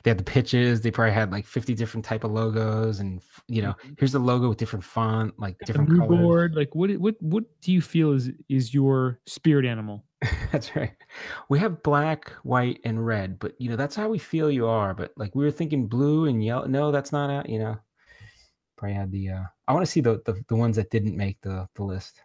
They 0.03 0.09
had 0.11 0.17
the 0.17 0.23
pitches. 0.23 0.79
They 0.79 0.89
probably 0.91 1.11
had 1.11 1.33
like 1.33 1.45
fifty 1.45 1.73
different 1.73 2.05
type 2.05 2.23
of 2.23 2.31
logos, 2.31 3.01
and 3.01 3.21
you 3.49 3.61
know, 3.61 3.73
Mhm. 3.85 3.99
here's 3.99 4.13
the 4.13 4.19
logo 4.19 4.47
with 4.47 4.57
different 4.57 4.85
font, 4.85 5.37
like 5.37 5.57
different 5.65 5.89
colors. 5.89 6.07
board, 6.21 6.55
like 6.55 6.73
what 6.73 6.91
what 6.97 7.21
what 7.21 7.43
do 7.59 7.73
you 7.73 7.81
feel 7.81 8.13
is 8.13 8.31
is 8.47 8.73
your 8.73 9.19
spirit 9.25 9.65
animal? 9.65 10.05
That's 10.53 10.73
right. 10.77 10.93
We 11.49 11.59
have 11.59 11.83
black, 11.83 12.29
white, 12.43 12.79
and 12.85 13.05
red, 13.05 13.37
but 13.37 13.59
you 13.59 13.69
know 13.69 13.75
that's 13.75 13.95
how 13.97 14.07
we 14.07 14.17
feel 14.17 14.49
you 14.49 14.65
are. 14.65 14.93
But 14.93 15.11
like 15.17 15.35
we 15.35 15.43
were 15.43 15.51
thinking 15.51 15.87
blue 15.87 16.25
and 16.27 16.41
yellow. 16.41 16.67
No, 16.67 16.91
that's 16.93 17.11
not 17.11 17.29
it. 17.45 17.49
You 17.51 17.59
know, 17.59 17.77
probably 18.77 18.95
had 18.95 19.11
the. 19.11 19.29
uh 19.29 19.43
I 19.67 19.73
want 19.73 19.85
to 19.85 19.91
see 19.91 20.01
the, 20.01 20.21
the 20.25 20.41
the 20.47 20.55
ones 20.55 20.75
that 20.75 20.89
didn't 20.89 21.17
make 21.17 21.39
the 21.41 21.67
the 21.75 21.83
list. 21.83 22.21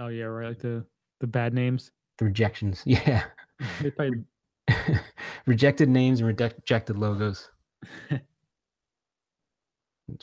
Oh 0.00 0.08
yeah, 0.08 0.24
right. 0.24 0.48
Like 0.48 0.60
the 0.60 0.84
the 1.20 1.26
bad 1.26 1.54
names. 1.54 1.90
The 2.18 2.26
rejections. 2.26 2.82
Yeah, 2.86 3.24
They 3.80 3.90
probably 3.90 4.24
rejected 5.46 5.88
names 5.88 6.20
and 6.20 6.26
rejected 6.28 6.98
logos. 6.98 7.50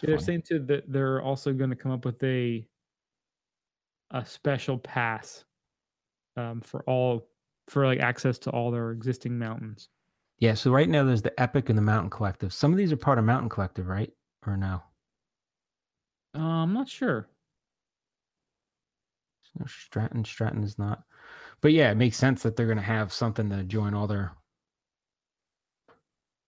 They're 0.01 0.17
saying 0.17 0.43
too 0.43 0.59
that 0.59 0.91
they're 0.91 1.21
also 1.21 1.51
going 1.53 1.69
to 1.69 1.75
come 1.75 1.91
up 1.91 2.05
with 2.05 2.23
a 2.23 2.65
a 4.11 4.25
special 4.25 4.77
pass 4.77 5.43
um, 6.37 6.61
for 6.61 6.83
all 6.83 7.27
for 7.67 7.85
like 7.85 7.99
access 7.99 8.37
to 8.39 8.49
all 8.51 8.71
their 8.71 8.91
existing 8.91 9.37
mountains. 9.37 9.89
Yeah. 10.39 10.53
So 10.53 10.71
right 10.71 10.89
now 10.89 11.03
there's 11.03 11.21
the 11.21 11.37
Epic 11.39 11.69
and 11.69 11.77
the 11.77 11.83
Mountain 11.83 12.11
Collective. 12.11 12.53
Some 12.53 12.71
of 12.71 12.77
these 12.77 12.91
are 12.91 12.97
part 12.97 13.17
of 13.19 13.25
Mountain 13.25 13.49
Collective, 13.49 13.87
right? 13.87 14.11
Or 14.45 14.57
no? 14.57 14.81
Uh, 16.35 16.39
I'm 16.39 16.73
not 16.73 16.89
sure. 16.89 17.27
No, 19.59 19.65
Stratton. 19.67 20.25
Stratton 20.25 20.63
is 20.63 20.79
not. 20.79 21.03
But 21.61 21.73
yeah, 21.73 21.91
it 21.91 21.95
makes 21.95 22.17
sense 22.17 22.41
that 22.43 22.55
they're 22.55 22.65
going 22.65 22.77
to 22.77 22.83
have 22.83 23.13
something 23.13 23.49
to 23.49 23.63
join 23.63 23.93
all 23.93 24.07
their 24.07 24.33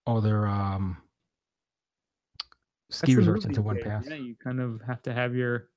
all 0.06 0.20
their 0.20 0.46
um 0.46 0.96
ski 2.90 3.12
the 3.14 3.18
resorts 3.18 3.44
into 3.44 3.62
one 3.62 3.80
pass. 3.80 4.06
Yeah, 4.08 4.16
you 4.16 4.36
kind 4.42 4.60
of 4.60 4.80
have 4.86 5.02
to 5.02 5.12
have 5.12 5.34
your 5.34 5.68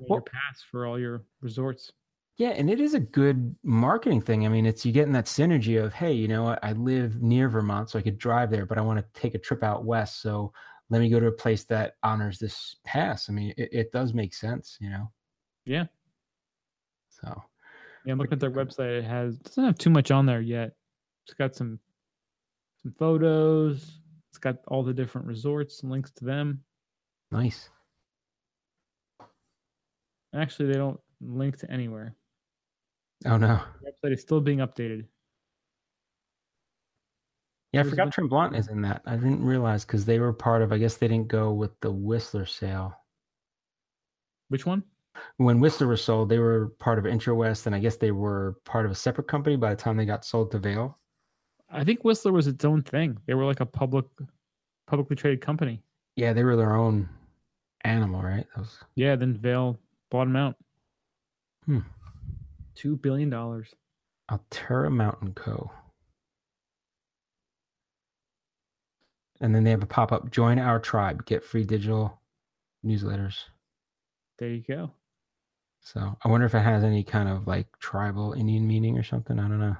your 0.00 0.08
Well- 0.08 0.20
pass 0.22 0.62
for 0.70 0.86
all 0.86 0.98
your 0.98 1.24
resorts. 1.40 1.92
Yeah, 2.36 2.48
and 2.48 2.68
it 2.68 2.80
is 2.80 2.94
a 2.94 3.00
good 3.00 3.54
marketing 3.62 4.20
thing. 4.20 4.44
I 4.44 4.48
mean, 4.48 4.66
it's 4.66 4.84
you 4.84 4.90
getting 4.90 5.12
that 5.12 5.26
synergy 5.26 5.80
of, 5.80 5.94
hey, 5.94 6.12
you 6.12 6.26
know 6.26 6.42
what? 6.42 6.58
I 6.64 6.72
live 6.72 7.22
near 7.22 7.48
Vermont, 7.48 7.90
so 7.90 7.96
I 7.96 8.02
could 8.02 8.18
drive 8.18 8.50
there, 8.50 8.66
but 8.66 8.76
I 8.76 8.80
want 8.80 8.98
to 8.98 9.20
take 9.20 9.36
a 9.36 9.38
trip 9.38 9.62
out 9.62 9.84
west. 9.84 10.20
So 10.20 10.52
let 10.90 11.00
me 11.00 11.08
go 11.08 11.18
to 11.18 11.26
a 11.26 11.32
place 11.32 11.64
that 11.64 11.94
honors 12.02 12.38
this 12.38 12.76
pass. 12.84 13.28
I 13.28 13.32
mean, 13.32 13.54
it, 13.56 13.68
it 13.72 13.92
does 13.92 14.12
make 14.14 14.34
sense, 14.34 14.76
you 14.80 14.90
know. 14.90 15.10
Yeah. 15.64 15.84
So 17.08 17.42
Yeah, 18.04 18.12
I'm 18.12 18.18
looking 18.18 18.34
at 18.34 18.40
their 18.40 18.50
website. 18.50 18.98
It 18.98 19.04
has 19.04 19.38
doesn't 19.38 19.64
have 19.64 19.78
too 19.78 19.90
much 19.90 20.10
on 20.10 20.26
there 20.26 20.40
yet. 20.40 20.72
It's 21.26 21.34
got 21.34 21.54
some 21.54 21.78
some 22.82 22.94
photos. 22.98 24.00
It's 24.30 24.38
got 24.38 24.56
all 24.68 24.82
the 24.82 24.92
different 24.92 25.26
resorts 25.26 25.82
and 25.82 25.90
links 25.90 26.10
to 26.16 26.24
them. 26.24 26.62
nice. 27.30 27.70
Actually, 30.34 30.72
they 30.72 30.78
don't 30.78 30.98
link 31.20 31.56
to 31.58 31.70
anywhere. 31.70 32.16
Oh 33.24 33.36
no. 33.36 33.60
The 33.80 33.90
website 33.90 34.12
is 34.12 34.20
still 34.20 34.40
being 34.40 34.58
updated. 34.58 35.06
Yeah, 37.74 37.80
I 37.80 37.84
forgot 37.84 38.04
bunch 38.04 38.18
of 38.18 38.24
Tremblant 38.24 38.56
is 38.56 38.68
in 38.68 38.82
that. 38.82 39.02
I 39.04 39.16
didn't 39.16 39.44
realize 39.44 39.84
because 39.84 40.04
they 40.04 40.18
were 40.18 40.32
part 40.32 40.62
of. 40.62 40.72
I 40.72 40.78
guess 40.78 40.96
they 40.96 41.08
didn't 41.08 41.28
go 41.28 41.52
with 41.52 41.72
the 41.80 41.90
Whistler 41.90 42.46
sale. 42.46 42.94
Which 44.48 44.64
one? 44.64 44.84
When 45.38 45.60
Whistler 45.60 45.88
was 45.88 46.02
sold, 46.02 46.28
they 46.28 46.38
were 46.38 46.68
part 46.78 46.98
of 46.98 47.04
IntraWest, 47.04 47.66
and 47.66 47.74
I 47.74 47.78
guess 47.80 47.96
they 47.96 48.12
were 48.12 48.56
part 48.64 48.84
of 48.84 48.92
a 48.92 48.94
separate 48.94 49.28
company 49.28 49.56
by 49.56 49.70
the 49.70 49.80
time 49.80 49.96
they 49.96 50.04
got 50.04 50.24
sold 50.24 50.50
to 50.52 50.58
Vail. 50.58 50.98
I 51.70 51.82
think 51.82 52.04
Whistler 52.04 52.32
was 52.32 52.46
its 52.46 52.64
own 52.64 52.82
thing. 52.82 53.18
They 53.26 53.34
were 53.34 53.44
like 53.44 53.60
a 53.60 53.66
public, 53.66 54.04
publicly 54.86 55.16
traded 55.16 55.40
company. 55.40 55.82
Yeah, 56.16 56.32
they 56.32 56.44
were 56.44 56.56
their 56.56 56.76
own 56.76 57.08
animal, 57.82 58.22
right? 58.22 58.46
That 58.54 58.60
was 58.60 58.78
Yeah, 58.94 59.16
then 59.16 59.34
Vail 59.34 59.78
bought 60.10 60.26
them 60.26 60.36
out. 60.36 60.56
Hmm. 61.66 61.80
Two 62.74 62.96
billion 62.96 63.30
dollars. 63.30 63.74
Alterra 64.30 64.92
Mountain 64.92 65.32
Co. 65.34 65.70
And 69.44 69.54
then 69.54 69.62
they 69.62 69.72
have 69.72 69.82
a 69.82 69.86
pop 69.86 70.10
up 70.10 70.30
join 70.30 70.58
our 70.58 70.80
tribe, 70.80 71.26
get 71.26 71.44
free 71.44 71.64
digital 71.64 72.18
newsletters. 72.82 73.40
There 74.38 74.48
you 74.48 74.62
go. 74.66 74.90
So 75.82 76.16
I 76.24 76.28
wonder 76.28 76.46
if 76.46 76.54
it 76.54 76.60
has 76.60 76.82
any 76.82 77.04
kind 77.04 77.28
of 77.28 77.46
like 77.46 77.66
tribal 77.78 78.32
Indian 78.32 78.66
meaning 78.66 78.96
or 78.96 79.02
something. 79.02 79.38
I 79.38 79.42
don't 79.42 79.60
know. 79.60 79.76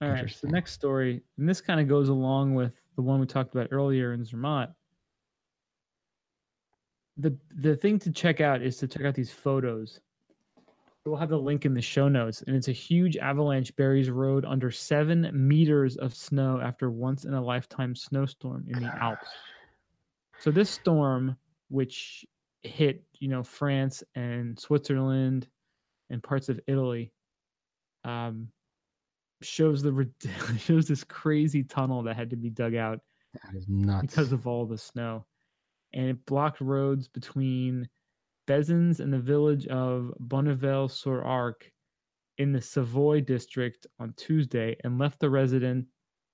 All 0.00 0.08
right. 0.08 0.30
So 0.30 0.46
the 0.46 0.52
next 0.54 0.72
story, 0.72 1.20
and 1.36 1.46
this 1.46 1.60
kind 1.60 1.78
of 1.78 1.88
goes 1.88 2.08
along 2.08 2.54
with 2.54 2.72
the 2.96 3.02
one 3.02 3.20
we 3.20 3.26
talked 3.26 3.54
about 3.54 3.68
earlier 3.70 4.14
in 4.14 4.24
Zermatt. 4.24 4.70
The 7.18 7.36
the 7.54 7.76
thing 7.76 7.98
to 7.98 8.10
check 8.10 8.40
out 8.40 8.62
is 8.62 8.78
to 8.78 8.88
check 8.88 9.04
out 9.04 9.14
these 9.14 9.30
photos. 9.30 10.00
We'll 11.06 11.16
have 11.16 11.30
the 11.30 11.38
link 11.38 11.64
in 11.64 11.72
the 11.72 11.80
show 11.80 12.08
notes, 12.08 12.42
and 12.46 12.54
it's 12.54 12.68
a 12.68 12.72
huge 12.72 13.16
avalanche 13.16 13.74
buries 13.74 14.10
road 14.10 14.44
under 14.44 14.70
seven 14.70 15.30
meters 15.32 15.96
of 15.96 16.14
snow 16.14 16.60
after 16.60 16.90
once 16.90 17.24
in 17.24 17.32
a 17.32 17.42
lifetime 17.42 17.94
snowstorm 17.94 18.66
in 18.68 18.82
the 18.82 18.94
Alps. 19.02 19.28
So 20.40 20.50
this 20.50 20.68
storm, 20.68 21.36
which 21.68 22.26
hit, 22.62 23.02
you 23.18 23.28
know, 23.28 23.42
France 23.42 24.02
and 24.14 24.58
Switzerland 24.58 25.48
and 26.10 26.22
parts 26.22 26.50
of 26.50 26.60
Italy, 26.66 27.12
um, 28.04 28.48
shows 29.40 29.82
the 29.82 30.06
shows 30.58 30.86
this 30.86 31.02
crazy 31.02 31.62
tunnel 31.64 32.02
that 32.02 32.14
had 32.16 32.28
to 32.28 32.36
be 32.36 32.50
dug 32.50 32.74
out 32.74 33.00
That 33.32 33.56
is 33.56 33.66
nuts. 33.68 34.02
because 34.08 34.32
of 34.32 34.46
all 34.46 34.66
the 34.66 34.76
snow, 34.76 35.24
and 35.94 36.10
it 36.10 36.26
blocked 36.26 36.60
roads 36.60 37.08
between 37.08 37.88
Bessans 38.46 39.00
and 39.00 39.12
the 39.12 39.18
village 39.18 39.66
of 39.68 40.12
Bonneval-sur-Arc 40.20 41.70
in 42.38 42.52
the 42.52 42.60
Savoy 42.60 43.20
district 43.20 43.86
on 43.98 44.14
Tuesday, 44.16 44.76
and 44.82 44.98
left 44.98 45.20
the 45.20 45.28
resident, 45.30 45.86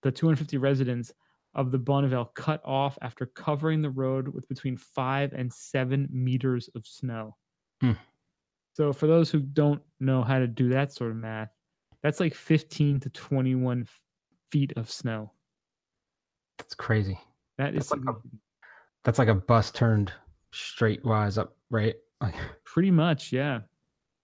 the 0.03 0.13
250 0.13 0.57
residents 0.59 1.13
of 1.55 1.73
the 1.73 1.79
Bonneval 1.79 2.33
cut 2.35 2.61
off 2.65 2.97
after 3.03 3.27
covering 3.27 3.83
the 3.83 3.91
road 3.91 4.29
with 4.29 4.47
between 4.49 4.77
five 4.77 5.33
and 5.33 5.53
seven 5.53 6.09
meters 6.13 6.69
of 6.77 6.87
snow. 6.87 7.37
Hmm. 7.81 7.93
So, 8.75 8.93
for 8.93 9.07
those 9.07 9.31
who 9.31 9.41
don't 9.41 9.83
know 10.01 10.23
how 10.23 10.39
to 10.39 10.47
do 10.47 10.69
that 10.69 10.93
sort 10.93 11.11
of 11.11 11.17
math, 11.17 11.51
that's 12.03 12.21
like 12.21 12.35
15 12.35 13.01
to 13.01 13.11
21 13.11 13.87
feet 14.53 14.73
of 14.77 14.91
snow. 14.91 15.33
That's 16.59 16.75
crazy. 16.75 17.19
That 17.59 17.75
is 17.75 17.89
That's 17.89 17.93
like 18.07 18.15
a- 18.17 18.21
That's 19.03 19.19
like 19.19 19.29
a 19.29 19.35
bus 19.35 19.71
turned 19.71 20.13
straight 20.57 21.05
wise 21.05 21.39
up, 21.39 21.57
right? 21.71 21.95
Like 22.21 22.35
pretty 22.65 22.91
much, 22.91 23.33
yeah. 23.33 23.61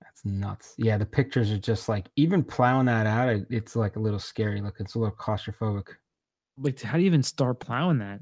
that's 0.01 0.24
nuts. 0.24 0.74
Yeah, 0.78 0.99
the 0.99 1.07
pictures 1.07 1.51
are 1.51 1.59
just 1.59 1.89
like 1.89 2.09
even 2.16 2.43
plowing 2.43 2.87
that 2.87 3.07
out. 3.07 3.28
it- 3.28 3.47
It's 3.51 3.76
like 3.76 3.97
a 3.97 4.01
little 4.01 4.18
scary 4.18 4.61
looking. 4.61 4.85
It's 4.87 4.95
a 4.95 4.99
little 4.99 5.14
claustrophobic. 5.16 5.89
Like, 6.59 6.80
how 6.83 6.95
do 6.97 7.01
you 7.01 7.07
even 7.07 7.22
start 7.22 7.61
plowing 7.61 7.99
that? 7.99 8.20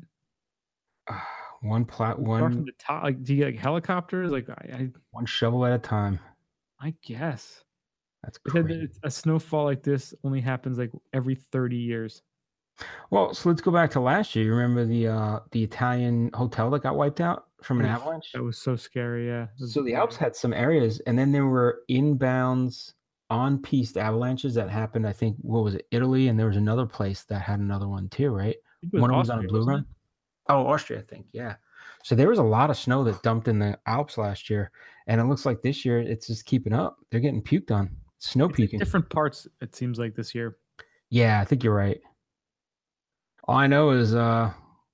Ah, 1.09 1.29
one 1.63 1.85
plow, 1.85 2.13
Start 2.15 2.27
from 2.27 2.27
one 2.27 2.65
the 2.65 2.73
top. 2.79 3.03
Like, 3.05 3.23
do 3.23 3.35
you 3.35 3.41
get 3.45 3.55
like 3.55 3.61
helicopters? 3.61 4.31
Like, 4.31 4.49
I, 4.49 4.89
one 5.11 5.27
shovel 5.27 5.65
at 5.67 5.73
a 5.73 5.79
time. 5.79 6.19
I, 6.81 6.89
I 6.89 6.95
guess. 7.03 7.63
That's 8.23 8.37
crazy. 8.39 8.87
a 9.03 9.11
snowfall 9.11 9.65
like 9.65 9.83
this 9.83 10.13
only 10.25 10.41
happens 10.43 10.77
like 10.79 10.91
every 11.15 11.37
30 11.37 11.77
years. 11.77 12.23
Well, 13.11 13.35
so 13.35 13.49
let's 13.49 13.61
go 13.61 13.71
back 13.71 13.91
to 13.93 14.01
last 14.01 14.35
year. 14.37 14.45
You 14.45 14.55
remember 14.55 14.85
the 14.85 15.09
uh 15.09 15.41
the 15.51 15.63
Italian 15.63 16.31
hotel 16.33 16.71
that 16.71 16.83
got 16.83 16.97
wiped 16.97 17.21
out 17.21 17.47
from 17.63 17.81
an 17.81 17.87
Oof, 17.87 17.93
avalanche? 17.93 18.31
That 18.33 18.43
was 18.43 18.59
so 18.59 18.77
scary. 18.77 19.27
Yeah. 19.27 19.49
So 19.57 19.83
the 19.83 19.95
Alps 19.95 20.17
had 20.17 20.37
some 20.37 20.53
areas, 20.53 21.01
and 21.01 21.19
then 21.19 21.33
there 21.33 21.47
were 21.47 21.83
inbounds 21.91 22.93
on 23.31 23.59
piste 23.63 23.97
avalanches 23.97 24.55
that 24.55 24.69
happened. 24.69 25.07
I 25.07 25.13
think 25.13 25.37
what 25.41 25.65
was 25.65 25.75
it, 25.75 25.87
Italy, 25.91 26.29
and 26.29 26.39
there 26.39 26.47
was 26.47 26.57
another 26.57 26.87
place 26.87 27.23
that 27.25 27.41
had 27.41 27.61
another 27.61 27.89
one 27.89 28.09
too, 28.09 28.31
right? 28.31 28.57
I 28.57 28.81
think 28.81 28.95
it 28.95 29.01
One 29.01 29.17
was 29.17 29.31
on 29.31 29.45
a 29.45 29.49
blue 29.49 29.65
run. 29.65 29.87
Oh, 30.49 30.67
Austria, 30.67 30.99
I 30.99 31.03
think. 31.03 31.27
Yeah. 31.33 31.55
So 32.03 32.15
there 32.15 32.29
was 32.29 32.39
a 32.39 32.43
lot 32.43 32.71
of 32.71 32.77
snow 32.77 33.05
that 33.05 33.23
dumped 33.23 33.47
in 33.47 33.59
the 33.59 33.79
Alps 33.87 34.19
last 34.19 34.51
year, 34.51 34.71
and 35.07 35.21
it 35.21 35.25
looks 35.25 35.47
like 35.47 35.63
this 35.63 35.85
year 35.85 36.01
it's 36.01 36.27
just 36.27 36.47
keeping 36.47 36.73
up. 36.73 36.97
They're 37.11 37.21
getting 37.21 37.43
puked 37.43 37.71
on, 37.71 37.91
snow 38.19 38.47
it? 38.47 38.51
It's 38.51 38.57
puking. 38.57 38.79
different 38.79 39.09
parts. 39.11 39.47
It 39.61 39.77
seems 39.77 39.99
like 39.99 40.15
this 40.15 40.35
year. 40.35 40.57
Yeah, 41.11 41.41
I 41.41 41.45
think 41.45 41.63
you're 41.63 41.75
right. 41.75 42.01
All 43.51 43.57
I 43.57 43.67
know 43.67 43.91
is 43.91 44.15
uh 44.15 44.53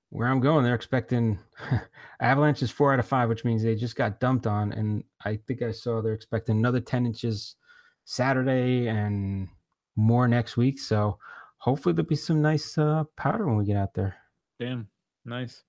where 0.09 0.27
I'm 0.27 0.39
going, 0.39 0.63
they're 0.63 0.73
expecting 0.73 1.37
avalanche 2.21 2.63
is 2.63 2.71
four 2.71 2.91
out 2.91 2.97
of 2.97 3.05
five, 3.05 3.29
which 3.29 3.45
means 3.45 3.61
they 3.61 3.75
just 3.75 3.95
got 3.95 4.19
dumped 4.19 4.47
on. 4.47 4.71
And 4.71 5.03
I 5.23 5.35
think 5.45 5.61
I 5.61 5.69
saw 5.69 6.01
they're 6.01 6.13
expecting 6.13 6.57
another 6.57 6.79
10 6.79 7.05
inches 7.05 7.57
Saturday 8.05 8.87
and 8.87 9.47
more 9.95 10.27
next 10.27 10.57
week. 10.57 10.79
So 10.79 11.19
hopefully 11.59 11.93
there'll 11.93 12.07
be 12.07 12.15
some 12.15 12.41
nice 12.41 12.79
uh 12.79 13.03
powder 13.15 13.45
when 13.45 13.57
we 13.57 13.65
get 13.65 13.77
out 13.77 13.93
there. 13.93 14.15
Damn. 14.59 14.87
Nice. 15.23 15.61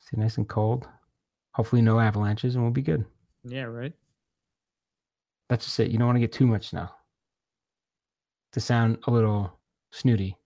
See 0.00 0.18
nice 0.18 0.36
and 0.36 0.46
cold. 0.46 0.86
Hopefully 1.52 1.80
no 1.80 2.00
avalanches 2.00 2.54
and 2.54 2.62
we'll 2.62 2.70
be 2.70 2.82
good. 2.82 3.06
Yeah. 3.44 3.62
Right. 3.62 3.94
That's 5.48 5.64
just 5.64 5.80
it. 5.80 5.90
You 5.90 5.96
don't 5.96 6.08
want 6.08 6.16
to 6.16 6.20
get 6.20 6.32
too 6.32 6.46
much 6.46 6.68
snow. 6.68 6.86
To 8.52 8.60
sound 8.60 8.98
a 9.06 9.10
little 9.10 9.58
snooty. 9.90 10.36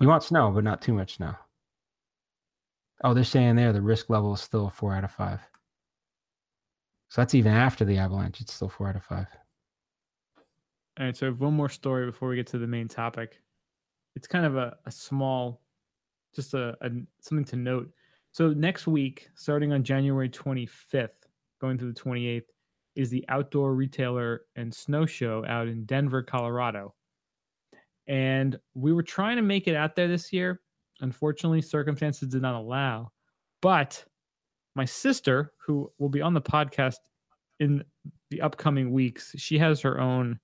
You 0.00 0.08
want 0.08 0.22
snow, 0.22 0.50
but 0.50 0.64
not 0.64 0.82
too 0.82 0.92
much 0.92 1.16
snow. 1.16 1.34
Oh, 3.02 3.14
they're 3.14 3.24
saying 3.24 3.56
there 3.56 3.72
the 3.72 3.82
risk 3.82 4.10
level 4.10 4.34
is 4.34 4.40
still 4.40 4.70
four 4.70 4.94
out 4.94 5.04
of 5.04 5.10
five. 5.12 5.40
So 7.08 7.20
that's 7.20 7.34
even 7.34 7.52
after 7.52 7.84
the 7.84 7.98
avalanche. 7.98 8.40
It's 8.40 8.52
still 8.52 8.68
four 8.68 8.88
out 8.88 8.96
of 8.96 9.04
five. 9.04 9.26
All 10.98 11.06
right. 11.06 11.16
So 11.16 11.30
one 11.32 11.54
more 11.54 11.68
story 11.68 12.06
before 12.06 12.28
we 12.28 12.36
get 12.36 12.46
to 12.48 12.58
the 12.58 12.66
main 12.66 12.88
topic. 12.88 13.40
It's 14.16 14.26
kind 14.26 14.46
of 14.46 14.56
a, 14.56 14.76
a 14.86 14.90
small, 14.90 15.60
just 16.34 16.54
a, 16.54 16.76
a 16.80 16.90
something 17.20 17.44
to 17.46 17.56
note. 17.56 17.90
So 18.32 18.52
next 18.52 18.86
week, 18.86 19.28
starting 19.34 19.72
on 19.72 19.84
January 19.84 20.28
25th, 20.28 21.10
going 21.60 21.78
through 21.78 21.92
the 21.92 22.00
28th, 22.00 22.42
is 22.96 23.10
the 23.10 23.24
outdoor 23.28 23.74
retailer 23.74 24.42
and 24.56 24.74
snow 24.74 25.06
show 25.06 25.44
out 25.46 25.68
in 25.68 25.84
Denver, 25.84 26.22
Colorado. 26.22 26.94
And 28.06 28.58
we 28.74 28.92
were 28.92 29.02
trying 29.02 29.36
to 29.36 29.42
make 29.42 29.66
it 29.66 29.76
out 29.76 29.96
there 29.96 30.08
this 30.08 30.32
year. 30.32 30.60
Unfortunately, 31.00 31.62
circumstances 31.62 32.28
did 32.28 32.42
not 32.42 32.54
allow. 32.54 33.10
But 33.62 34.04
my 34.74 34.84
sister, 34.84 35.52
who 35.64 35.90
will 35.98 36.08
be 36.08 36.20
on 36.20 36.34
the 36.34 36.42
podcast 36.42 36.96
in 37.60 37.82
the 38.30 38.40
upcoming 38.40 38.92
weeks, 38.92 39.34
she 39.36 39.58
has 39.58 39.80
her 39.80 40.00
own 40.00 40.38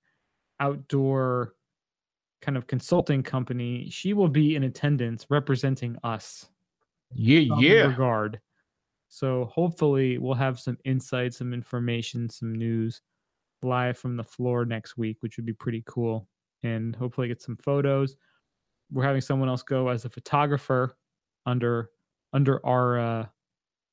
outdoor 0.59 1.53
kind 2.41 2.57
of 2.57 2.67
consulting 2.67 3.21
company. 3.21 3.89
She 3.89 4.13
will 4.13 4.27
be 4.27 4.55
in 4.55 4.63
attendance 4.63 5.27
representing 5.29 5.97
us 6.03 6.49
Yeah, 7.13 7.81
some 7.81 7.89
regard. 7.89 8.39
So 9.09 9.45
hopefully 9.45 10.17
we'll 10.17 10.33
have 10.35 10.59
some 10.59 10.77
insight, 10.85 11.33
some 11.33 11.53
information, 11.53 12.29
some 12.29 12.55
news 12.55 13.01
live 13.61 13.97
from 13.97 14.15
the 14.15 14.23
floor 14.23 14.65
next 14.65 14.97
week, 14.97 15.17
which 15.19 15.37
would 15.37 15.45
be 15.45 15.53
pretty 15.53 15.83
cool. 15.85 16.27
And 16.63 16.95
hopefully 16.95 17.27
get 17.27 17.41
some 17.41 17.57
photos. 17.57 18.15
We're 18.91 19.03
having 19.03 19.21
someone 19.21 19.49
else 19.49 19.63
go 19.63 19.87
as 19.87 20.05
a 20.05 20.09
photographer 20.09 20.95
under 21.45 21.89
under 22.33 22.63
our 22.65 22.99
uh 22.99 23.25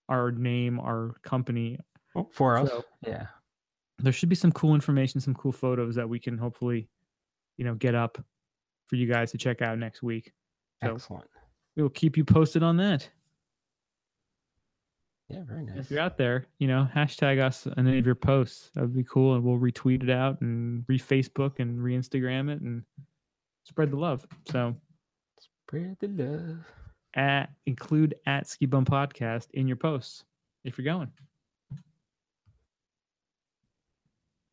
our 0.08 0.32
name, 0.32 0.78
our 0.80 1.14
company. 1.22 1.78
Oh, 2.16 2.28
for 2.32 2.56
us. 2.58 2.68
So- 2.68 2.84
yeah. 3.06 3.26
There 4.00 4.12
should 4.12 4.28
be 4.28 4.36
some 4.36 4.52
cool 4.52 4.74
information, 4.76 5.20
some 5.20 5.34
cool 5.34 5.50
photos 5.50 5.96
that 5.96 6.08
we 6.08 6.20
can 6.20 6.38
hopefully, 6.38 6.88
you 7.56 7.64
know, 7.64 7.74
get 7.74 7.96
up 7.96 8.16
for 8.86 8.94
you 8.96 9.06
guys 9.06 9.32
to 9.32 9.38
check 9.38 9.60
out 9.60 9.76
next 9.78 10.02
week. 10.04 10.32
So 10.84 10.94
Excellent. 10.94 11.24
we 11.76 11.82
will 11.82 11.90
keep 11.90 12.16
you 12.16 12.24
posted 12.24 12.62
on 12.62 12.76
that. 12.76 13.08
Yeah, 15.28 15.40
very 15.46 15.64
nice. 15.64 15.76
If 15.78 15.90
you're 15.90 16.00
out 16.00 16.16
there, 16.16 16.46
you 16.58 16.68
know, 16.68 16.88
hashtag 16.94 17.38
us 17.38 17.66
on 17.66 17.86
any 17.86 17.98
of 17.98 18.06
your 18.06 18.14
posts. 18.14 18.70
That 18.74 18.80
would 18.82 18.94
be 18.96 19.04
cool. 19.04 19.34
And 19.34 19.44
we'll 19.44 19.58
retweet 19.58 20.02
it 20.02 20.08
out 20.10 20.40
and 20.40 20.84
re 20.88 20.98
Facebook 20.98 21.58
and 21.58 21.82
re 21.82 21.94
Instagram 21.94 22.50
it 22.50 22.62
and 22.62 22.82
spread 23.64 23.90
the 23.90 23.98
love. 23.98 24.26
So 24.50 24.74
Spread 25.66 25.96
the 26.00 26.08
love. 26.08 26.56
at 27.14 27.50
include 27.66 28.14
at 28.26 28.48
Ski 28.48 28.64
Bum 28.64 28.86
Podcast 28.86 29.48
in 29.52 29.66
your 29.68 29.76
posts 29.76 30.24
if 30.64 30.78
you're 30.78 30.84
going. 30.86 31.10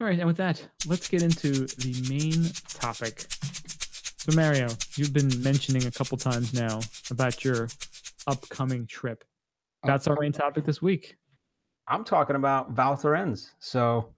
All 0.01 0.07
right, 0.07 0.19
and 0.19 0.27
with 0.27 0.35
that, 0.37 0.67
let's 0.87 1.07
get 1.07 1.23
into 1.23 1.67
the 1.67 2.05
main 2.09 2.51
topic. 2.67 3.27
So 4.17 4.35
Mario, 4.35 4.67
you've 4.97 5.13
been 5.13 5.31
mentioning 5.41 5.85
a 5.85 5.91
couple 5.91 6.17
times 6.17 6.53
now 6.53 6.81
about 7.09 7.45
your 7.45 7.69
upcoming 8.27 8.87
trip. 8.87 9.23
That's 9.85 10.07
our 10.07 10.17
main 10.19 10.31
topic 10.31 10.65
this 10.65 10.81
week. 10.81 11.17
I'm 11.87 12.03
talking 12.03 12.35
about 12.35 12.71
Val 12.71 12.95
Thorens. 12.95 13.51
So, 13.59 14.13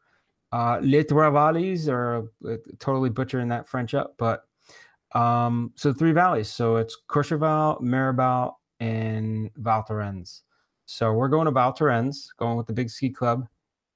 uh, 0.51 0.79
Les 0.81 1.03
Trois 1.03 1.29
Valleys, 1.29 1.89
or 1.89 2.29
uh, 2.47 2.55
totally 2.79 3.09
butchering 3.09 3.49
that 3.49 3.67
French 3.67 3.93
up, 3.93 4.15
but 4.17 4.43
um, 5.13 5.71
so 5.75 5.93
three 5.93 6.11
valleys. 6.11 6.49
So 6.49 6.75
it's 6.77 6.97
Courchevel, 7.09 7.81
Méribel, 7.81 8.53
and 8.79 9.49
Val 9.57 9.81
Thorens. 9.83 10.43
So 10.85 11.11
we're 11.13 11.27
going 11.27 11.45
to 11.45 11.51
Val 11.51 11.73
Thorens, 11.73 12.31
going 12.37 12.57
with 12.57 12.67
the 12.67 12.73
Big 12.73 12.89
Ski 12.89 13.09
Club, 13.09 13.47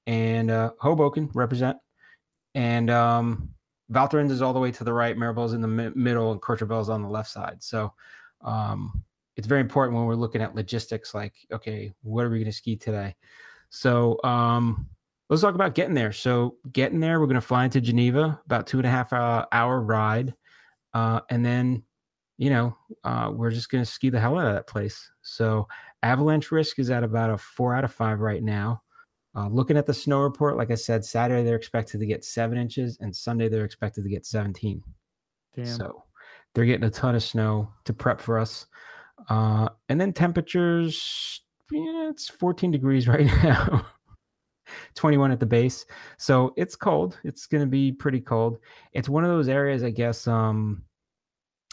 and 0.06 0.50
uh, 0.50 0.72
Hoboken 0.78 1.30
represent. 1.34 1.76
and 2.54 2.90
um, 2.90 3.48
Val 3.90 4.06
Thorens 4.06 4.32
is 4.32 4.42
all 4.42 4.52
the 4.52 4.60
way 4.60 4.70
to 4.72 4.84
the 4.84 4.92
right, 4.92 5.16
Méribel's 5.16 5.52
in 5.52 5.60
the 5.60 5.68
mi- 5.68 5.92
middle, 5.94 6.32
and 6.32 6.40
Courchevel's 6.40 6.88
on 6.88 7.02
the 7.02 7.08
left 7.08 7.30
side. 7.30 7.62
So 7.62 7.92
um, 8.42 9.02
it's 9.36 9.46
very 9.46 9.60
important 9.60 9.96
when 9.96 10.06
we're 10.06 10.14
looking 10.14 10.42
at 10.42 10.54
logistics. 10.54 11.14
Like, 11.14 11.34
okay, 11.52 11.92
what 12.02 12.24
are 12.24 12.30
we 12.30 12.38
going 12.38 12.50
to 12.50 12.56
ski 12.56 12.76
today? 12.76 13.14
So 13.70 14.20
um, 14.22 14.88
let's 15.30 15.42
talk 15.42 15.54
about 15.54 15.74
getting 15.74 15.94
there. 15.94 16.12
So 16.12 16.56
getting 16.72 17.00
there, 17.00 17.20
we're 17.20 17.26
going 17.26 17.34
to 17.36 17.40
fly 17.40 17.64
into 17.64 17.80
Geneva, 17.80 18.40
about 18.44 18.66
two 18.66 18.78
and 18.78 18.86
a 18.86 18.90
half 18.90 19.12
uh, 19.12 19.46
hour 19.50 19.80
ride, 19.80 20.34
uh, 20.94 21.20
and 21.30 21.44
then 21.44 21.82
you 22.36 22.50
know 22.50 22.76
uh, 23.04 23.30
we're 23.32 23.50
just 23.50 23.70
going 23.70 23.82
to 23.82 23.90
ski 23.90 24.10
the 24.10 24.20
hell 24.20 24.38
out 24.38 24.46
of 24.46 24.54
that 24.54 24.66
place. 24.66 25.10
So 25.22 25.66
avalanche 26.02 26.52
risk 26.52 26.78
is 26.78 26.90
at 26.90 27.04
about 27.04 27.30
a 27.30 27.38
four 27.38 27.74
out 27.74 27.84
of 27.84 27.92
five 27.92 28.20
right 28.20 28.42
now. 28.42 28.82
Uh, 29.34 29.48
looking 29.48 29.78
at 29.78 29.86
the 29.86 29.94
snow 29.94 30.20
report, 30.20 30.58
like 30.58 30.70
I 30.70 30.74
said, 30.74 31.02
Saturday 31.02 31.42
they're 31.42 31.56
expected 31.56 32.00
to 32.00 32.06
get 32.06 32.24
seven 32.24 32.58
inches, 32.58 32.98
and 33.00 33.16
Sunday 33.16 33.48
they're 33.48 33.64
expected 33.64 34.04
to 34.04 34.10
get 34.10 34.26
17. 34.26 34.82
Damn. 35.56 35.66
So 35.66 36.04
they're 36.54 36.66
getting 36.66 36.84
a 36.84 36.90
ton 36.90 37.14
of 37.14 37.22
snow 37.22 37.72
to 37.84 37.94
prep 37.94 38.20
for 38.20 38.38
us. 38.38 38.66
Uh, 39.28 39.68
and 39.88 40.00
then 40.00 40.12
temperatures, 40.12 41.42
yeah, 41.70 42.10
it's 42.10 42.28
14 42.28 42.70
degrees 42.70 43.08
right 43.08 43.26
now, 43.26 43.86
21 44.94 45.32
at 45.32 45.40
the 45.40 45.46
base. 45.46 45.84
So 46.18 46.52
it's 46.56 46.76
cold. 46.76 47.18
It's 47.24 47.46
going 47.46 47.62
to 47.62 47.70
be 47.70 47.92
pretty 47.92 48.20
cold. 48.20 48.58
It's 48.92 49.08
one 49.08 49.24
of 49.24 49.30
those 49.30 49.48
areas, 49.48 49.82
I 49.82 49.90
guess. 49.90 50.26
Um, 50.26 50.82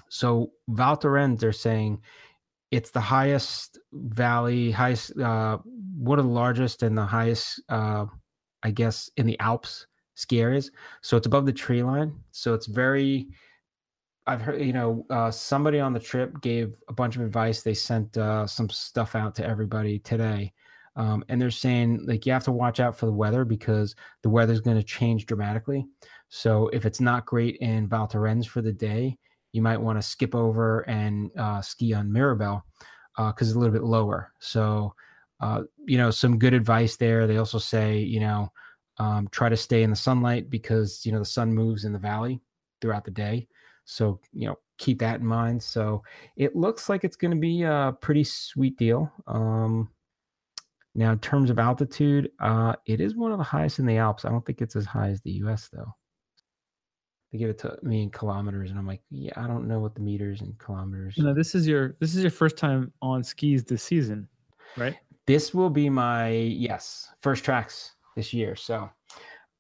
so 0.10 0.52
Val 0.70 0.96
Thorens, 0.96 1.42
they're 1.42 1.52
saying 1.52 2.02
it's 2.72 2.92
the 2.92 3.00
highest 3.00 3.80
valley, 3.94 4.72
highest, 4.72 5.18
uh, 5.20 5.58
one 5.98 6.20
of 6.20 6.26
the 6.26 6.32
largest 6.32 6.84
and 6.84 6.98
the 6.98 7.06
highest, 7.06 7.62
uh, 7.70 8.06
I 8.64 8.72
guess, 8.72 9.10
in 9.18 9.26
the 9.26 9.40
Alps 9.40 9.88
ski 10.16 10.42
areas. 10.42 10.70
So 11.02 11.18
it's 11.18 11.28
above 11.28 11.46
the 11.46 11.54
tree 11.54 11.82
line. 11.82 12.14
So 12.32 12.54
it's 12.54 12.68
very, 12.68 13.28
I've 14.28 14.42
heard, 14.42 14.62
you 14.62 14.74
know, 14.74 15.06
uh, 15.10 15.32
somebody 15.32 15.80
on 15.80 15.94
the 15.94 16.00
trip 16.00 16.40
gave 16.42 16.76
a 16.88 16.94
bunch 16.94 17.16
of 17.16 17.24
advice. 17.24 17.62
They 17.62 17.74
sent 17.74 18.18
uh, 18.18 18.46
some 18.46 18.70
stuff 18.70 19.16
out 19.16 19.36
to 19.36 19.46
everybody 19.46 20.00
today. 20.00 20.54
Um, 20.96 21.24
and 21.30 21.42
they're 21.42 21.52
saying 21.52 22.06
like 22.06 22.26
you 22.26 22.34
have 22.34 22.44
to 22.44 22.52
watch 22.52 22.80
out 22.80 22.98
for 22.98 23.06
the 23.06 23.14
weather 23.14 23.46
because 23.46 23.96
the 24.22 24.30
weather's 24.30 24.60
going 24.60 24.78
to 24.78 24.84
change 24.84 25.26
dramatically. 25.26 25.88
So 26.28 26.68
if 26.70 26.86
it's 26.86 27.00
not 27.00 27.26
great 27.26 27.58
in 27.58 27.88
Val 27.88 28.08
Thorens 28.08 28.46
for 28.46 28.62
the 28.62 28.74
day, 28.74 29.18
you 29.52 29.62
might 29.62 29.82
want 29.82 29.98
to 29.98 30.08
skip 30.08 30.36
over 30.36 30.82
and 30.82 31.32
uh, 31.38 31.62
ski 31.62 31.94
on 31.94 32.10
Méribel 32.10 32.62
because 33.16 33.48
uh, 33.48 33.50
it's 33.50 33.56
a 33.56 33.60
little 33.60 33.74
bit 33.74 33.84
lower. 33.84 34.32
So, 34.40 34.94
uh, 35.40 35.64
you 35.86 35.98
know, 35.98 36.12
some 36.12 36.38
good 36.38 36.54
advice 36.54 36.98
there. 36.98 37.26
They 37.26 37.38
also 37.38 37.58
say, 37.58 38.00
you 38.00 38.20
know, 38.20 38.52
um, 38.98 39.28
try 39.32 39.50
to 39.50 39.58
stay 39.58 39.84
in 39.84 39.90
the 39.90 39.96
sunlight 39.96 40.50
because, 40.50 41.06
you 41.06 41.12
know, 41.12 41.20
the 41.20 41.26
sun 41.26 41.54
moves 41.54 41.86
in 41.86 41.94
the 41.94 42.00
valley 42.00 42.42
throughout 42.82 43.06
the 43.06 43.12
day. 43.12 43.48
So, 43.90 44.20
you 44.34 44.48
know, 44.48 44.56
keep 44.78 45.00
that 45.00 45.20
in 45.20 45.26
mind. 45.26 45.62
So 45.62 46.04
it 46.36 46.56
looks 46.56 46.90
like 46.90 47.04
it's 47.04 47.16
going 47.16 47.32
to 47.32 47.38
be 47.38 47.64
a 47.64 47.96
pretty 48.02 48.24
sweet 48.24 48.78
deal. 48.78 49.12
Um, 49.28 49.90
now, 50.96 51.12
in 51.12 51.20
terms 51.20 51.50
of 51.50 51.60
altitude, 51.60 52.30
uh, 52.40 52.76
it 52.86 53.02
is 53.02 53.16
one 53.16 53.32
of 53.32 53.38
the 53.38 53.44
highest 53.44 53.80
in 53.80 53.86
the 53.86 53.98
Alps. 53.98 54.26
I 54.26 54.30
don't 54.30 54.46
think 54.46 54.62
it's 54.62 54.76
as 54.76 54.86
high 54.86 55.10
as 55.10 55.22
the 55.22 55.32
US, 55.44 55.70
though 55.72 55.94
they 57.32 57.38
give 57.38 57.50
it 57.50 57.60
to 57.60 57.78
me 57.84 58.04
in 58.04 58.10
kilometers 58.10 58.70
and 58.70 58.80
i'm 58.80 58.88
like 58.88 59.02
yeah 59.12 59.34
i 59.38 59.48
don't 59.48 59.68
know 59.68 59.80
what 59.80 59.94
the 59.94 60.02
meters 60.02 60.42
and 60.42 60.58
kilometers 60.58 61.16
you 61.18 61.24
know 61.24 61.34
this 61.34 61.54
is 61.54 61.68
your 61.68 61.96
this 62.00 62.16
is 62.16 62.24
your 62.24 62.32
first 62.32 62.58
time 62.58 62.92
on 63.02 63.24
skis 63.24 63.64
this 63.64 63.84
season 63.84 64.28
right 64.78 64.98
this 65.28 65.54
will 65.54 65.70
be 65.70 65.90
my 65.90 66.30
yes 66.30 67.08
first 67.20 67.44
tracks 67.44 67.96
this 68.16 68.34
year 68.34 68.56
so 68.56 68.90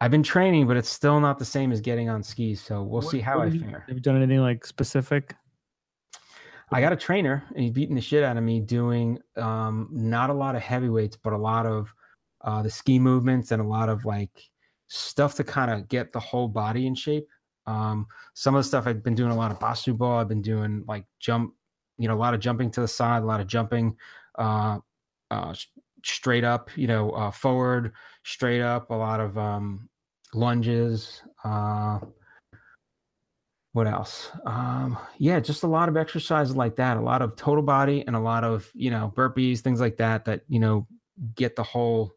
i've 0.02 0.12
been 0.12 0.24
training 0.24 0.68
but 0.68 0.78
it's 0.78 0.90
still 0.90 1.20
not 1.20 1.38
the 1.38 1.46
same 1.46 1.72
as 1.72 1.82
getting 1.82 2.10
on 2.10 2.24
skis 2.24 2.62
so 2.62 2.82
we'll 2.82 3.02
what, 3.02 3.12
see 3.12 3.20
how 3.20 3.42
i 3.42 3.50
fare 3.50 3.86
have 3.88 3.96
you 3.96 4.02
done 4.02 4.16
anything 4.16 4.40
like 4.40 4.66
specific 4.66 5.36
i 6.72 6.82
got 6.82 6.94
a 6.94 6.98
trainer 6.98 7.44
and 7.50 7.64
he's 7.64 7.72
beating 7.72 7.96
the 7.96 8.02
shit 8.02 8.24
out 8.24 8.38
of 8.38 8.44
me 8.44 8.60
doing 8.60 9.20
um 9.38 9.88
not 9.92 10.30
a 10.30 10.34
lot 10.34 10.56
of 10.56 10.62
heavyweights 10.62 11.18
but 11.24 11.34
a 11.34 11.38
lot 11.38 11.66
of 11.66 11.94
uh 12.42 12.62
the 12.62 12.70
ski 12.70 13.00
movements 13.00 13.52
and 13.52 13.62
a 13.62 13.66
lot 13.66 13.90
of 13.90 14.06
like 14.06 14.50
stuff 14.88 15.36
to 15.36 15.44
kind 15.44 15.70
of 15.72 15.88
get 15.88 16.12
the 16.12 16.20
whole 16.20 16.48
body 16.48 16.88
in 16.88 16.96
shape 16.96 17.28
um, 17.70 18.08
some 18.34 18.56
of 18.56 18.60
the 18.60 18.68
stuff 18.68 18.88
I've 18.88 19.04
been 19.04 19.16
doing 19.16 19.32
a 19.32 19.36
lot 19.36 19.52
of 19.52 19.60
Bosu 19.60 19.96
ball. 19.96 20.20
I've 20.20 20.28
been 20.28 20.42
doing 20.42 20.84
like 20.88 21.06
jump, 21.20 21.54
you 22.00 22.08
know, 22.08 22.16
a 22.16 22.18
lot 22.18 22.34
of 22.34 22.40
jumping 22.40 22.72
to 22.72 22.82
the 22.82 22.88
side, 22.88 23.22
a 23.22 23.26
lot 23.26 23.40
of 23.40 23.48
jumping 23.48 23.96
uh, 24.40 24.80
uh, 25.30 25.54
straight 26.04 26.44
up, 26.44 26.72
you 26.76 26.88
know, 26.88 27.12
uh, 27.12 27.30
forward, 27.30 27.94
straight 28.30 28.62
up, 28.62 28.92
a 28.92 28.96
lot 28.96 29.20
of 29.20 29.38
um, 29.38 29.90
lunges. 30.34 31.24
Uh, 31.44 32.00
what 33.74 33.88
else? 33.88 34.32
Um, 34.46 34.98
yeah, 35.18 35.40
just 35.40 35.64
a 35.64 35.68
lot 35.68 35.90
of 35.90 35.98
exercises 35.98 36.56
like 36.56 36.76
that, 36.78 36.98
a 36.98 37.02
lot 37.02 37.22
of 37.22 37.36
total 37.36 37.64
body 37.64 38.04
and 38.06 38.16
a 38.16 38.20
lot 38.20 38.44
of, 38.44 38.70
you 38.74 38.92
know, 38.92 39.12
burpees, 39.16 39.60
things 39.60 39.80
like 39.80 39.98
that, 39.98 40.26
that, 40.26 40.42
you 40.48 40.60
know, 40.60 40.88
get 41.36 41.56
the 41.56 41.64
whole, 41.64 42.12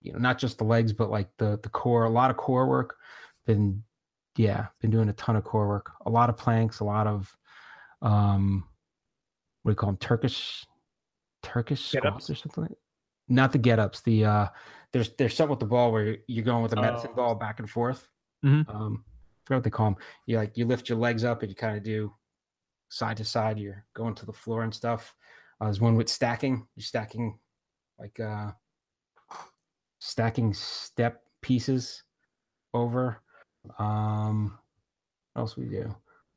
you 0.00 0.12
know, 0.12 0.18
not 0.18 0.38
just 0.38 0.58
the 0.58 0.64
legs, 0.64 0.92
but 0.92 1.10
like 1.10 1.28
the, 1.38 1.58
the 1.62 1.68
core, 1.68 2.04
a 2.04 2.10
lot 2.10 2.30
of 2.30 2.36
core 2.36 2.66
work. 2.66 2.96
Been 3.46 3.82
yeah, 4.36 4.66
been 4.80 4.90
doing 4.90 5.08
a 5.08 5.12
ton 5.14 5.36
of 5.36 5.44
core 5.44 5.68
work, 5.68 5.90
a 6.06 6.10
lot 6.10 6.30
of 6.30 6.36
planks, 6.36 6.80
a 6.80 6.84
lot 6.84 7.06
of 7.06 7.36
um, 8.00 8.64
what 9.62 9.70
do 9.70 9.72
you 9.72 9.76
call 9.76 9.90
them? 9.90 9.96
Turkish, 9.98 10.64
Turkish 11.42 11.84
squats 11.84 12.30
or 12.30 12.34
something. 12.34 12.64
Like 12.64 12.72
Not 13.32 13.52
the 13.52 13.58
get 13.58 13.78
ups. 13.78 14.00
The 14.02 14.24
uh, 14.24 14.46
there's 14.92 15.10
there's 15.16 15.34
something 15.34 15.50
with 15.50 15.60
the 15.60 15.66
ball 15.66 15.92
where 15.92 16.18
you're 16.26 16.44
going 16.44 16.62
with 16.62 16.72
a 16.72 16.80
medicine 16.80 17.10
oh. 17.12 17.16
ball 17.16 17.34
back 17.34 17.58
and 17.58 17.68
forth. 17.68 18.08
Mm-hmm. 18.44 18.70
Um, 18.70 19.04
I 19.06 19.40
forgot 19.44 19.56
what 19.56 19.64
they 19.64 19.70
call 19.70 19.86
them. 19.86 19.96
You 20.26 20.36
like 20.36 20.56
you 20.56 20.66
lift 20.66 20.88
your 20.88 20.98
legs 20.98 21.24
up 21.24 21.42
and 21.42 21.50
you 21.50 21.56
kind 21.56 21.76
of 21.76 21.82
do 21.82 22.12
side 22.90 23.16
to 23.18 23.24
side. 23.24 23.58
You're 23.58 23.84
going 23.94 24.14
to 24.16 24.26
the 24.26 24.32
floor 24.32 24.62
and 24.62 24.74
stuff. 24.74 25.14
Uh, 25.60 25.66
there's 25.66 25.80
one 25.80 25.96
with 25.96 26.08
stacking. 26.08 26.66
You're 26.76 26.84
stacking 26.84 27.38
like 27.98 28.20
uh, 28.20 28.50
stacking 30.00 30.52
step 30.54 31.22
pieces 31.40 32.02
over 32.74 33.22
um, 33.78 34.58
what 35.32 35.42
else 35.42 35.56
we 35.56 35.66
do? 35.66 35.94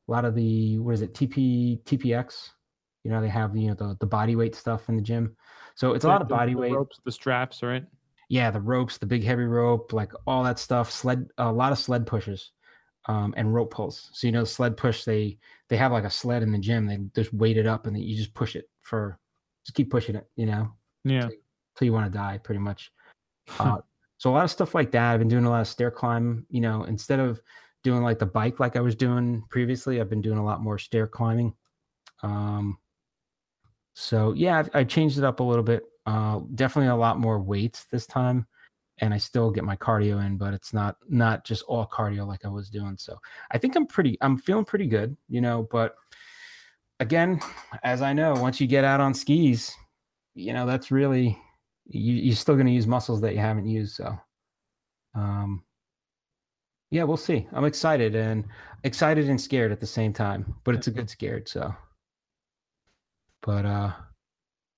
A 0.08 0.12
lot 0.12 0.26
of 0.26 0.36
the 0.36 0.78
what 0.80 0.93
is 0.93 1.02
it? 1.02 1.14
TP 1.14 1.82
TPX. 1.84 2.50
You 3.06 3.12
know 3.12 3.22
they 3.22 3.30
have 3.30 3.56
you 3.56 3.68
know 3.68 3.76
the 3.76 3.95
the 3.99 4.08
body 4.08 4.36
weight 4.36 4.56
stuff 4.56 4.89
in 4.89 4.95
the 4.95 5.01
gym. 5.01 5.36
So 5.76 5.93
it's 5.93 6.06
a 6.06 6.08
lot 6.08 6.24
of 6.24 6.28
body 6.28 6.53
the 6.53 6.60
weight. 6.60 6.72
Ropes, 6.74 6.99
the 7.06 7.12
straps, 7.12 7.62
right? 7.62 7.84
Yeah, 8.30 8.49
the 8.49 8.60
ropes, 8.60 8.97
the 8.97 9.06
big 9.06 9.24
heavy 9.24 9.43
rope, 9.43 9.93
like 9.93 10.12
all 10.26 10.43
that 10.43 10.58
stuff. 10.58 10.91
Sled, 10.91 11.30
a 11.38 11.51
lot 11.51 11.72
of 11.72 11.78
sled 11.78 12.08
pushes, 12.08 12.51
um, 13.06 13.36
and 13.38 13.53
rope 13.53 13.72
pulls. 13.72 14.10
So 14.12 14.26
you 14.26 14.34
know, 14.34 14.43
sled 14.43 14.76
push. 14.76 15.03
They 15.03 15.38
they 15.70 15.78
have 15.78 15.91
like 15.91 16.03
a 16.03 16.10
sled 16.10 16.41
in 16.41 16.51
the 16.51 16.58
gym. 16.58 16.88
They 16.88 16.97
just 17.16 17.32
weight 17.32 17.58
it 17.58 17.68
up 17.68 17.86
and 17.86 17.95
then 17.95 18.01
you 18.01 18.18
just 18.18 18.34
push 18.34 18.56
it 18.56 18.68
for, 18.82 19.20
just 19.64 19.76
keep 19.76 19.91
pushing 19.91 20.16
it. 20.16 20.28
You 20.36 20.47
know. 20.47 20.72
Yeah. 21.03 21.26
Until, 21.26 21.86
you 21.86 21.93
want 21.93 22.12
to 22.12 22.18
die, 22.18 22.39
pretty 22.43 22.60
much. 22.60 22.91
Uh, 23.60 23.78
so 24.18 24.32
a 24.32 24.34
lot 24.34 24.43
of 24.43 24.49
stuff 24.49 24.74
like 24.74 24.89
that. 24.89 25.14
I've 25.14 25.20
been 25.20 25.28
doing 25.28 25.45
a 25.45 25.49
lot 25.51 25.62
of 25.62 25.68
stair 25.68 25.91
climb. 25.91 26.47
You 26.49 26.62
know, 26.62 26.86
instead 26.86 27.20
of 27.20 27.39
doing 27.84 28.01
like 28.01 28.18
the 28.18 28.26
bike 28.26 28.60
like 28.60 28.76
I 28.76 28.80
was 28.80 28.95
doing 28.95 29.43
previously, 29.51 30.01
I've 30.01 30.10
been 30.10 30.22
doing 30.22 30.39
a 30.39 30.43
lot 30.43 30.64
more 30.64 30.80
stair 30.80 31.06
climbing. 31.06 31.53
Um, 32.24 32.80
so 33.96 34.34
yeah, 34.34 34.60
I've, 34.60 34.70
I 34.74 34.84
changed 34.84 35.18
it 35.18 35.24
up 35.24 35.39
a 35.39 35.43
little 35.43 35.64
bit. 35.64 35.84
Uh, 36.06 36.41
definitely 36.54 36.89
a 36.89 36.96
lot 36.96 37.18
more 37.18 37.39
weights 37.39 37.86
this 37.86 38.06
time, 38.06 38.46
and 39.00 39.14
I 39.14 39.18
still 39.18 39.50
get 39.50 39.64
my 39.64 39.78
cardio 39.78 40.24
in, 40.24 40.38
but 40.38 40.54
it's 40.54 40.74
not 40.74 40.98
not 41.10 41.46
just 41.46 41.64
all 41.64 41.88
cardio 41.88 42.28
like 42.28 42.46
I 42.46 42.50
was 42.50 42.70
doing. 42.70 42.98
So 42.98 43.18
I 43.52 43.58
think 43.58 43.76
I'm 43.76 43.88
pretty, 43.88 44.18
I'm 44.22 44.38
feeling 44.38 44.66
pretty 44.66 44.86
good, 44.86 45.16
you 45.30 45.39
know. 45.39 45.68
But 45.72 45.96
again, 47.00 47.39
as 47.84 48.02
I 48.02 48.12
know, 48.12 48.34
once 48.34 48.60
you 48.60 48.68
get 48.68 48.84
out 48.84 49.00
on 49.00 49.14
skis, 49.14 49.72
you 50.36 50.52
know 50.54 50.66
that's 50.66 50.91
really 50.91 51.39
you, 51.88 52.16
you're 52.16 52.36
still 52.36 52.56
going 52.56 52.68
to 52.68 52.74
use 52.74 52.88
muscles 52.88 53.22
that 53.22 53.34
you 53.34 53.39
haven't 53.39 53.68
used. 53.68 53.96
So, 53.96 54.14
um, 55.14 55.64
yeah, 56.91 57.04
we'll 57.04 57.18
see. 57.18 57.48
I'm 57.54 57.66
excited 57.66 58.16
and 58.16 58.46
excited 58.84 59.30
and 59.30 59.39
scared 59.39 59.72
at 59.72 59.80
the 59.80 59.88
same 59.88 60.14
time, 60.14 60.54
but 60.66 60.76
it's 60.76 60.88
a 60.88 60.91
good 60.91 61.10
scared. 61.10 61.48
So, 61.48 61.74
but 63.46 63.66
uh, 63.66 63.91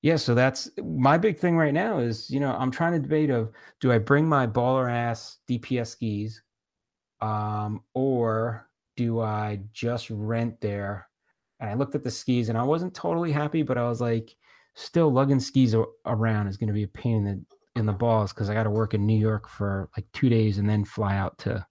yeah. 0.01 0.17
So 0.17 0.35
that's 0.35 0.69
my 0.77 1.17
big 1.17 1.39
thing 1.39 1.57
right 1.57 1.73
now. 1.73 1.99
Is 1.99 2.29
you 2.29 2.39
know 2.39 2.51
I'm 2.51 2.71
trying 2.71 2.93
to 2.93 2.99
debate 2.99 3.29
of 3.29 3.51
do 3.79 3.91
I 3.91 3.97
bring 3.97 4.27
my 4.27 4.45
baller 4.45 4.91
ass 4.91 5.39
DPS 5.49 5.87
skis, 5.87 6.41
um, 7.21 7.81
or 7.93 8.67
do 8.97 9.21
I 9.21 9.61
just 9.71 10.09
rent 10.09 10.59
there? 10.61 11.07
And 11.59 11.69
I 11.69 11.73
looked 11.73 11.95
at 11.95 12.03
the 12.03 12.11
skis 12.11 12.49
and 12.49 12.57
I 12.57 12.63
wasn't 12.63 12.93
totally 12.93 13.31
happy, 13.31 13.63
but 13.63 13.77
I 13.77 13.87
was 13.87 14.01
like, 14.01 14.35
still 14.75 15.11
lugging 15.11 15.39
skis 15.39 15.75
around 16.05 16.47
is 16.47 16.57
going 16.57 16.67
to 16.67 16.73
be 16.73 16.83
a 16.83 16.87
pain 16.87 17.15
in 17.15 17.23
the 17.23 17.45
in 17.79 17.85
the 17.85 17.93
balls 17.93 18.33
because 18.33 18.49
I 18.49 18.53
got 18.53 18.63
to 18.63 18.69
work 18.69 18.93
in 18.93 19.05
New 19.05 19.17
York 19.17 19.47
for 19.47 19.89
like 19.95 20.05
two 20.13 20.29
days 20.29 20.57
and 20.57 20.69
then 20.69 20.83
fly 20.83 21.15
out 21.15 21.37
to 21.39 21.65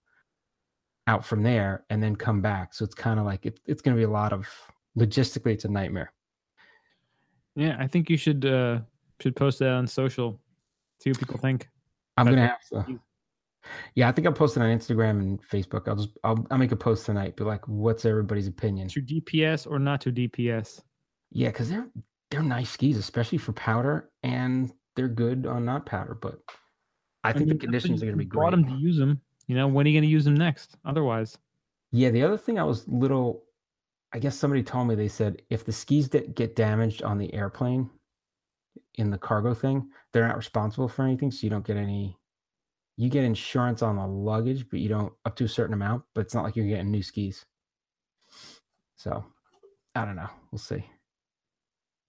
out 1.05 1.25
from 1.25 1.43
there 1.43 1.85
and 1.89 2.01
then 2.01 2.15
come 2.15 2.41
back. 2.41 2.73
So 2.73 2.83
it's 2.83 2.95
kind 2.95 3.19
of 3.19 3.25
like 3.25 3.45
it, 3.45 3.59
it's 3.65 3.81
going 3.81 3.95
to 3.95 3.99
be 3.99 4.05
a 4.05 4.09
lot 4.09 4.33
of 4.33 4.47
logistically, 4.97 5.53
it's 5.53 5.65
a 5.65 5.69
nightmare. 5.69 6.11
Yeah, 7.57 7.75
I 7.79 7.87
think 7.87 8.09
you 8.09 8.17
should 8.17 8.45
uh 8.45 8.79
should 9.19 9.35
post 9.35 9.59
that 9.59 9.71
on 9.71 9.87
social. 9.87 10.39
See 11.01 11.09
what 11.09 11.19
people 11.19 11.37
think. 11.37 11.67
I'm 12.15 12.25
gonna 12.27 12.47
have 12.47 12.85
to. 12.85 12.99
Yeah, 13.95 14.07
I 14.07 14.11
think 14.11 14.27
I'll 14.27 14.33
post 14.33 14.55
it 14.55 14.61
on 14.61 14.69
Instagram 14.69 15.19
and 15.19 15.41
Facebook. 15.41 15.87
I'll 15.87 15.95
just 15.95 16.09
I'll, 16.23 16.45
I'll 16.51 16.57
make 16.57 16.71
a 16.71 16.77
post 16.77 17.05
tonight. 17.05 17.35
Be 17.35 17.43
like, 17.43 17.67
what's 17.67 18.05
everybody's 18.05 18.47
opinion? 18.47 18.87
To 18.89 19.01
DPS 19.01 19.69
or 19.69 19.79
not 19.79 19.99
to 20.01 20.11
DPS? 20.11 20.81
Yeah, 21.31 21.49
because 21.49 21.69
they're 21.69 21.87
they're 22.31 22.43
nice 22.43 22.69
skis, 22.69 22.97
especially 22.97 23.39
for 23.39 23.53
powder, 23.53 24.11
and 24.23 24.71
they're 24.95 25.07
good 25.07 25.45
on 25.47 25.65
not 25.65 25.85
powder. 25.85 26.17
But 26.19 26.39
I 27.23 27.33
think 27.33 27.47
mean, 27.47 27.57
the 27.57 27.65
conditions 27.65 28.01
are 28.01 28.05
going 28.05 28.17
to 28.17 28.23
be 28.23 28.25
great. 28.25 28.39
Brought 28.39 28.51
them 28.51 28.65
to 28.65 28.73
use 28.75 28.97
them. 28.97 29.19
You 29.47 29.55
know, 29.55 29.67
when 29.67 29.85
are 29.85 29.89
you 29.89 29.95
going 29.95 30.07
to 30.07 30.09
use 30.09 30.25
them 30.25 30.35
next? 30.35 30.77
Otherwise, 30.85 31.37
Yeah, 31.91 32.09
the 32.09 32.23
other 32.23 32.37
thing 32.37 32.59
I 32.59 32.63
was 32.63 32.87
little, 32.87 33.43
I 34.13 34.19
guess 34.19 34.37
somebody 34.37 34.63
told 34.63 34.87
me 34.87 34.95
they 34.95 35.07
said 35.07 35.41
if 35.49 35.65
the 35.65 35.71
skis 35.71 36.09
that 36.09 36.35
get 36.35 36.55
damaged 36.55 37.03
on 37.03 37.17
the 37.17 37.33
airplane 37.33 37.89
in 38.95 39.09
the 39.09 39.17
cargo 39.17 39.53
thing, 39.53 39.89
they're 40.11 40.27
not 40.27 40.37
responsible 40.37 40.87
for 40.87 41.03
anything, 41.03 41.31
so 41.31 41.39
you 41.43 41.49
don't 41.49 41.65
get 41.65 41.77
any. 41.77 42.17
You 42.95 43.09
get 43.09 43.23
insurance 43.23 43.83
on 43.83 43.97
the 43.97 44.07
luggage, 44.07 44.67
but 44.69 44.79
you 44.79 44.89
don't 44.89 45.13
up 45.25 45.35
to 45.35 45.43
a 45.43 45.49
certain 45.49 45.73
amount. 45.73 46.03
But 46.15 46.21
it's 46.21 46.33
not 46.33 46.43
like 46.43 46.55
you're 46.55 46.67
getting 46.67 46.89
new 46.89 47.03
skis. 47.03 47.45
So, 48.95 49.23
I 49.93 50.05
don't 50.05 50.15
know. 50.15 50.29
We'll 50.51 50.59
see. 50.59 50.83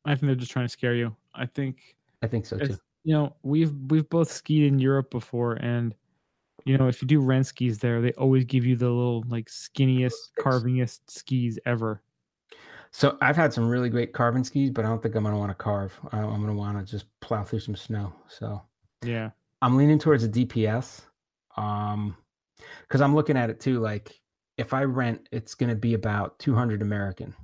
I 0.04 0.14
think 0.14 0.26
they're 0.26 0.34
just 0.34 0.50
trying 0.52 0.64
to 0.64 0.72
scare 0.72 0.94
you. 0.94 1.14
I 1.34 1.44
think 1.46 1.96
I 2.22 2.26
think 2.26 2.46
so 2.46 2.58
too. 2.58 2.78
you 3.04 3.12
know 3.12 3.36
we've 3.42 3.74
we've 3.90 4.08
both 4.08 4.30
skied 4.30 4.64
in 4.64 4.78
Europe 4.78 5.10
before, 5.10 5.54
and 5.54 5.94
you 6.64 6.76
know 6.76 6.88
if 6.88 7.00
you 7.02 7.08
do 7.08 7.20
rent 7.20 7.46
skis 7.46 7.78
there, 7.78 8.00
they 8.00 8.12
always 8.12 8.44
give 8.44 8.64
you 8.64 8.76
the 8.76 8.88
little 8.88 9.24
like 9.28 9.46
skinniest, 9.46 10.30
carvingest 10.38 11.00
skis 11.08 11.58
ever. 11.66 12.02
So 12.90 13.18
I've 13.20 13.36
had 13.36 13.52
some 13.52 13.68
really 13.68 13.90
great 13.90 14.12
carving 14.12 14.44
skis, 14.44 14.70
but 14.70 14.84
I 14.84 14.88
don't 14.88 15.02
think 15.02 15.14
I'm 15.14 15.24
gonna 15.24 15.38
want 15.38 15.50
to 15.50 15.54
carve. 15.54 15.98
I'm 16.12 16.40
gonna 16.40 16.54
want 16.54 16.78
to 16.78 16.90
just 16.90 17.06
plow 17.20 17.44
through 17.44 17.60
some 17.60 17.76
snow. 17.76 18.12
So 18.28 18.62
Yeah, 19.02 19.30
I'm 19.62 19.76
leaning 19.76 19.98
towards 19.98 20.24
a 20.24 20.28
DPS. 20.28 21.02
Um, 21.56 22.16
because 22.82 23.00
I'm 23.00 23.14
looking 23.14 23.36
at 23.36 23.50
it 23.50 23.60
too. 23.60 23.80
Like 23.80 24.20
if 24.56 24.72
I 24.72 24.84
rent, 24.84 25.28
it's 25.32 25.54
gonna 25.54 25.74
be 25.74 25.94
about 25.94 26.38
200 26.38 26.82
American, 26.82 27.34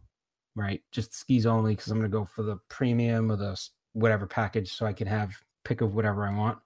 right? 0.57 0.83
Just 0.93 1.15
skis 1.15 1.47
only, 1.47 1.75
because 1.75 1.91
I'm 1.91 1.99
gonna 1.99 2.09
go 2.09 2.25
for 2.25 2.43
the 2.43 2.59
premium 2.69 3.31
or 3.31 3.37
the 3.37 3.61
whatever 3.93 4.27
package, 4.27 4.73
so 4.73 4.87
I 4.87 4.93
can 4.93 5.07
have 5.07 5.35
pick 5.65 5.81
of 5.81 5.95
whatever 5.95 6.27
I 6.27 6.37
want. 6.37 6.59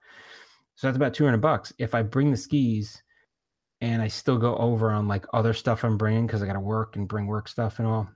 So 0.78 0.86
that's 0.86 0.96
about 0.96 1.12
200 1.12 1.38
bucks. 1.38 1.72
If 1.78 1.92
I 1.92 2.02
bring 2.02 2.30
the 2.30 2.36
skis, 2.36 3.02
and 3.80 4.00
I 4.00 4.06
still 4.06 4.38
go 4.38 4.56
over 4.58 4.92
on 4.92 5.08
like 5.08 5.24
other 5.32 5.52
stuff 5.52 5.82
I'm 5.84 5.96
bringing 5.98 6.24
because 6.28 6.40
I 6.40 6.46
got 6.46 6.52
to 6.52 6.60
work 6.60 6.94
and 6.94 7.08
bring 7.08 7.26
work 7.26 7.48
stuff 7.48 7.80
and 7.80 7.88
all. 7.88 8.08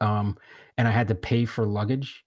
Um, 0.00 0.36
and 0.76 0.88
I 0.88 0.90
had 0.90 1.06
to 1.06 1.14
pay 1.14 1.44
for 1.44 1.64
luggage 1.64 2.24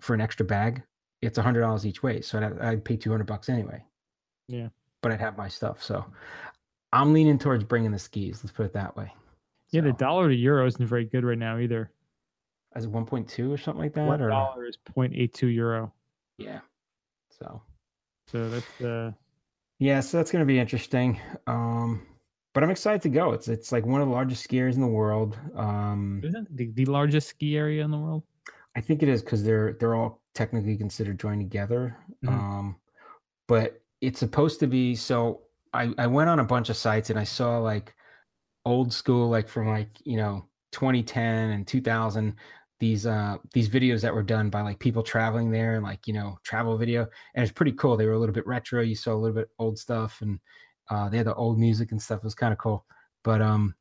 for 0.00 0.12
an 0.12 0.20
extra 0.20 0.44
bag. 0.44 0.82
It's 1.22 1.38
a 1.38 1.42
hundred 1.42 1.60
dollars 1.60 1.86
each 1.86 2.02
way, 2.02 2.20
so 2.20 2.38
I'd, 2.40 2.58
I'd 2.60 2.84
pay 2.84 2.96
two 2.96 3.10
hundred 3.12 3.28
bucks 3.28 3.48
anyway. 3.48 3.80
Yeah. 4.48 4.68
but 5.02 5.12
I'd 5.12 5.20
have 5.20 5.38
my 5.38 5.46
stuff. 5.48 5.82
So 5.84 6.04
I'm 6.92 7.12
leaning 7.12 7.38
towards 7.38 7.62
bringing 7.62 7.92
the 7.92 7.98
skis. 7.98 8.42
Let's 8.42 8.52
put 8.52 8.66
it 8.66 8.72
that 8.72 8.96
way. 8.96 9.12
yeah. 9.70 9.82
The 9.82 9.92
dollar 9.92 10.28
to 10.28 10.34
euro 10.34 10.66
isn't 10.66 10.84
very 10.84 11.04
good 11.04 11.24
right 11.24 11.38
now 11.38 11.58
either. 11.58 11.92
as 12.74 12.88
1.2 12.88 13.52
or 13.52 13.56
something 13.56 13.82
like 13.82 13.94
that, 13.94 14.06
One 14.06 14.20
or 14.20 14.30
dollar 14.30 14.66
is 14.66 14.78
0.82 14.96 15.54
euro. 15.54 15.92
yeah. 16.38 16.58
So 17.38 17.62
So 18.28 18.48
that's 18.48 18.80
uh 18.80 19.12
yeah, 19.78 20.00
so 20.00 20.16
that's 20.16 20.30
going 20.30 20.40
to 20.40 20.46
be 20.46 20.58
interesting. 20.58 21.20
Um, 21.46 22.06
but 22.54 22.62
I'm 22.62 22.70
excited 22.70 23.02
to 23.02 23.08
go. 23.08 23.32
It's 23.32 23.48
it's 23.48 23.72
like 23.72 23.84
one 23.84 24.00
of 24.00 24.08
the 24.08 24.14
largest 24.14 24.48
skiers 24.48 24.74
in 24.74 24.80
the 24.80 24.86
world. 24.86 25.36
Um, 25.56 26.20
isn't 26.24 26.46
it 26.48 26.56
the, 26.56 26.70
the 26.72 26.84
largest 26.86 27.28
ski 27.28 27.56
area 27.56 27.84
in 27.84 27.90
the 27.90 27.98
world. 27.98 28.22
I 28.76 28.80
think 28.80 29.02
it 29.02 29.08
is 29.08 29.22
because 29.22 29.42
they're 29.42 29.74
they're 29.74 29.94
all 29.94 30.22
technically 30.34 30.76
considered 30.76 31.18
joined 31.18 31.40
together. 31.40 31.96
Mhm. 32.24 32.28
Um, 32.32 32.76
but 33.48 33.82
it's 34.00 34.20
supposed 34.20 34.60
to 34.60 34.66
be 34.66 34.94
so. 34.94 35.42
I 35.72 35.92
I 35.98 36.06
went 36.06 36.30
on 36.30 36.38
a 36.38 36.44
bunch 36.44 36.70
of 36.70 36.76
sites 36.76 37.10
and 37.10 37.18
I 37.18 37.24
saw 37.24 37.58
like 37.58 37.94
old 38.64 38.92
school, 38.92 39.28
like 39.28 39.48
from 39.48 39.68
like 39.68 39.88
you 40.04 40.16
know 40.16 40.48
2010 40.72 41.50
and 41.50 41.66
2000. 41.66 42.36
These 42.80 43.06
uh 43.06 43.36
these 43.52 43.68
videos 43.68 44.02
that 44.02 44.14
were 44.14 44.22
done 44.22 44.50
by 44.50 44.62
like 44.62 44.78
people 44.78 45.02
traveling 45.02 45.50
there 45.50 45.76
and 45.76 45.84
like 45.84 46.06
you 46.06 46.12
know 46.12 46.38
travel 46.42 46.76
video 46.76 47.06
and 47.34 47.42
it's 47.42 47.52
pretty 47.52 47.72
cool. 47.72 47.96
They 47.96 48.06
were 48.06 48.12
a 48.12 48.18
little 48.18 48.34
bit 48.34 48.46
retro. 48.46 48.82
You 48.82 48.96
saw 48.96 49.14
a 49.14 49.16
little 49.16 49.36
bit 49.36 49.48
old 49.58 49.78
stuff 49.78 50.20
and 50.20 50.40
uh, 50.90 51.08
they 51.08 51.18
had 51.18 51.26
the 51.26 51.34
old 51.34 51.58
music 51.58 51.92
and 51.92 52.02
stuff. 52.02 52.18
It 52.18 52.24
was 52.24 52.34
kind 52.34 52.52
of 52.52 52.58
cool. 52.58 52.84
But 53.22 53.40
um, 53.40 53.74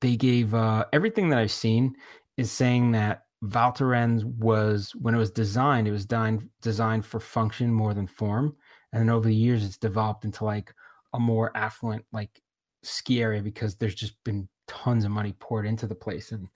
they 0.00 0.16
gave 0.16 0.54
uh, 0.54 0.84
everything 0.92 1.28
that 1.28 1.38
I've 1.38 1.52
seen 1.52 1.94
is 2.36 2.50
saying 2.50 2.92
that 2.92 3.22
Val 3.42 3.72
Thorens 3.72 4.24
was 4.24 4.92
when 5.00 5.14
it 5.14 5.18
was 5.18 5.30
designed, 5.30 5.88
it 5.88 5.92
was 5.92 6.06
designed 6.06 6.48
designed 6.60 7.04
for 7.06 7.20
function 7.20 7.72
more 7.72 7.94
than 7.94 8.06
form, 8.06 8.56
and 8.92 9.00
then 9.00 9.10
over 9.10 9.28
the 9.28 9.34
years, 9.34 9.64
it's 9.64 9.78
developed 9.78 10.24
into 10.24 10.44
like 10.44 10.72
a 11.12 11.18
more 11.18 11.56
affluent 11.56 12.04
like 12.12 12.40
ski 12.82 13.22
area 13.22 13.42
because 13.42 13.76
there's 13.76 13.94
just 13.94 14.14
been 14.24 14.48
tons 14.68 15.04
of 15.04 15.10
money 15.10 15.34
poured 15.38 15.66
into 15.66 15.86
the 15.86 15.94
place, 15.94 16.32
and 16.32 16.48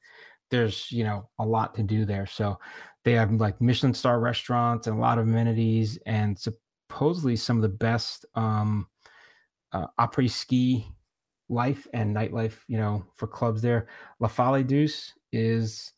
there's 0.50 0.90
you 0.90 1.04
know 1.04 1.28
a 1.38 1.44
lot 1.44 1.74
to 1.76 1.82
do 1.82 2.04
there. 2.04 2.26
So 2.26 2.58
they 3.04 3.12
have 3.12 3.32
like 3.32 3.60
Michelin 3.60 3.94
star 3.94 4.20
restaurants 4.20 4.86
and 4.86 4.96
a 4.96 5.00
lot 5.00 5.18
of 5.18 5.26
amenities, 5.26 5.98
and 6.06 6.38
supposedly 6.38 7.36
some 7.36 7.56
of 7.56 7.62
the 7.62 7.68
best 7.68 8.24
um, 8.34 8.86
uh, 9.72 9.86
après 9.98 10.30
ski 10.30 10.86
life 11.48 11.86
and 11.92 12.14
nightlife, 12.14 12.58
you 12.66 12.76
know, 12.76 13.04
for 13.14 13.26
clubs 13.26 13.62
there. 13.62 13.86
La 14.18 14.28
Folle 14.28 14.64
Douce 14.64 15.12
is 15.32 15.92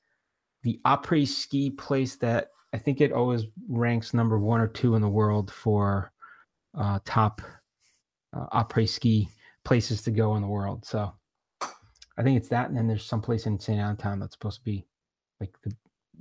the 0.62 0.80
après 0.84 1.26
ski 1.26 1.70
place 1.70 2.16
that 2.16 2.48
I 2.72 2.78
think 2.78 3.00
it 3.00 3.12
always 3.12 3.44
ranks 3.68 4.12
number 4.12 4.38
one 4.38 4.60
or 4.60 4.68
two 4.68 4.94
in 4.94 5.02
the 5.02 5.08
world 5.08 5.50
for 5.50 6.12
uh, 6.76 6.98
top 7.04 7.40
uh, 8.36 8.46
après 8.52 8.88
ski 8.88 9.28
places 9.64 10.02
to 10.02 10.10
go 10.10 10.36
in 10.36 10.42
the 10.42 10.48
world. 10.48 10.84
So 10.84 11.12
I 12.18 12.22
think 12.22 12.36
it's 12.36 12.48
that, 12.48 12.68
and 12.68 12.76
then 12.76 12.88
there's 12.88 13.04
some 13.04 13.22
place 13.22 13.46
in 13.46 13.58
St. 13.58 13.80
Anton 13.80 14.18
that's 14.18 14.34
supposed 14.34 14.58
to 14.58 14.64
be 14.64 14.84
like 15.40 15.54
the, 15.62 15.72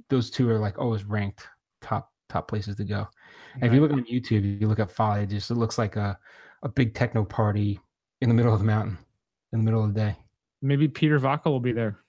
those 0.10 0.30
two 0.30 0.50
are 0.50 0.60
like 0.60 0.78
always 0.78 1.04
ranked 1.04 1.48
top 1.82 2.12
top 2.30 2.48
places 2.48 2.76
to 2.76 2.84
go. 2.84 3.08
And 3.56 3.64
if 3.64 3.74
you 3.74 3.82
look 3.82 3.92
on 3.92 4.06
YouTube, 4.06 4.62
you 4.62 4.68
look 4.68 4.80
at 4.80 4.92
Folly, 4.92 5.24
it 5.24 5.30
just 5.30 5.50
it 5.50 5.56
looks 5.56 5.78
like 5.78 5.96
a 5.96 6.18
a 6.64 6.70
big 6.70 6.94
techno 6.94 7.24
party 7.24 7.80
in 8.22 8.30
the 8.30 8.36
middle 8.36 8.54
of 8.54 8.60
the 8.60 8.66
mountain, 8.66 8.98
in 9.54 9.60
the 9.60 9.66
middle 9.66 9.84
of 9.84 9.94
the 9.94 10.00
day. 10.00 10.16
maybe 10.62 10.88
Peter 10.88 11.18
Vaca 11.20 11.50
will 11.50 11.60
be 11.60 11.72
there. 11.72 12.00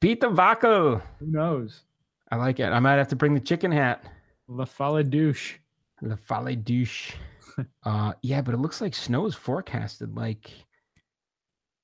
Peter 0.00 0.28
Vaco. 0.28 1.02
Who 1.18 1.26
knows? 1.26 1.82
I 2.30 2.36
like 2.36 2.60
it. 2.60 2.70
I 2.70 2.80
might 2.80 2.94
have 2.94 3.08
to 3.08 3.16
bring 3.16 3.34
the 3.34 3.40
chicken 3.40 3.70
hat. 3.70 4.04
La 4.48 4.64
Folle 4.64 5.02
douche. 5.02 5.54
La 6.02 6.16
Folle 6.16 6.54
douche. 6.56 7.12
uh 7.84 8.12
yeah, 8.22 8.40
but 8.40 8.54
it 8.54 8.58
looks 8.58 8.80
like 8.80 8.94
snow 8.94 9.26
is 9.26 9.34
forecasted 9.34 10.16
like 10.16 10.50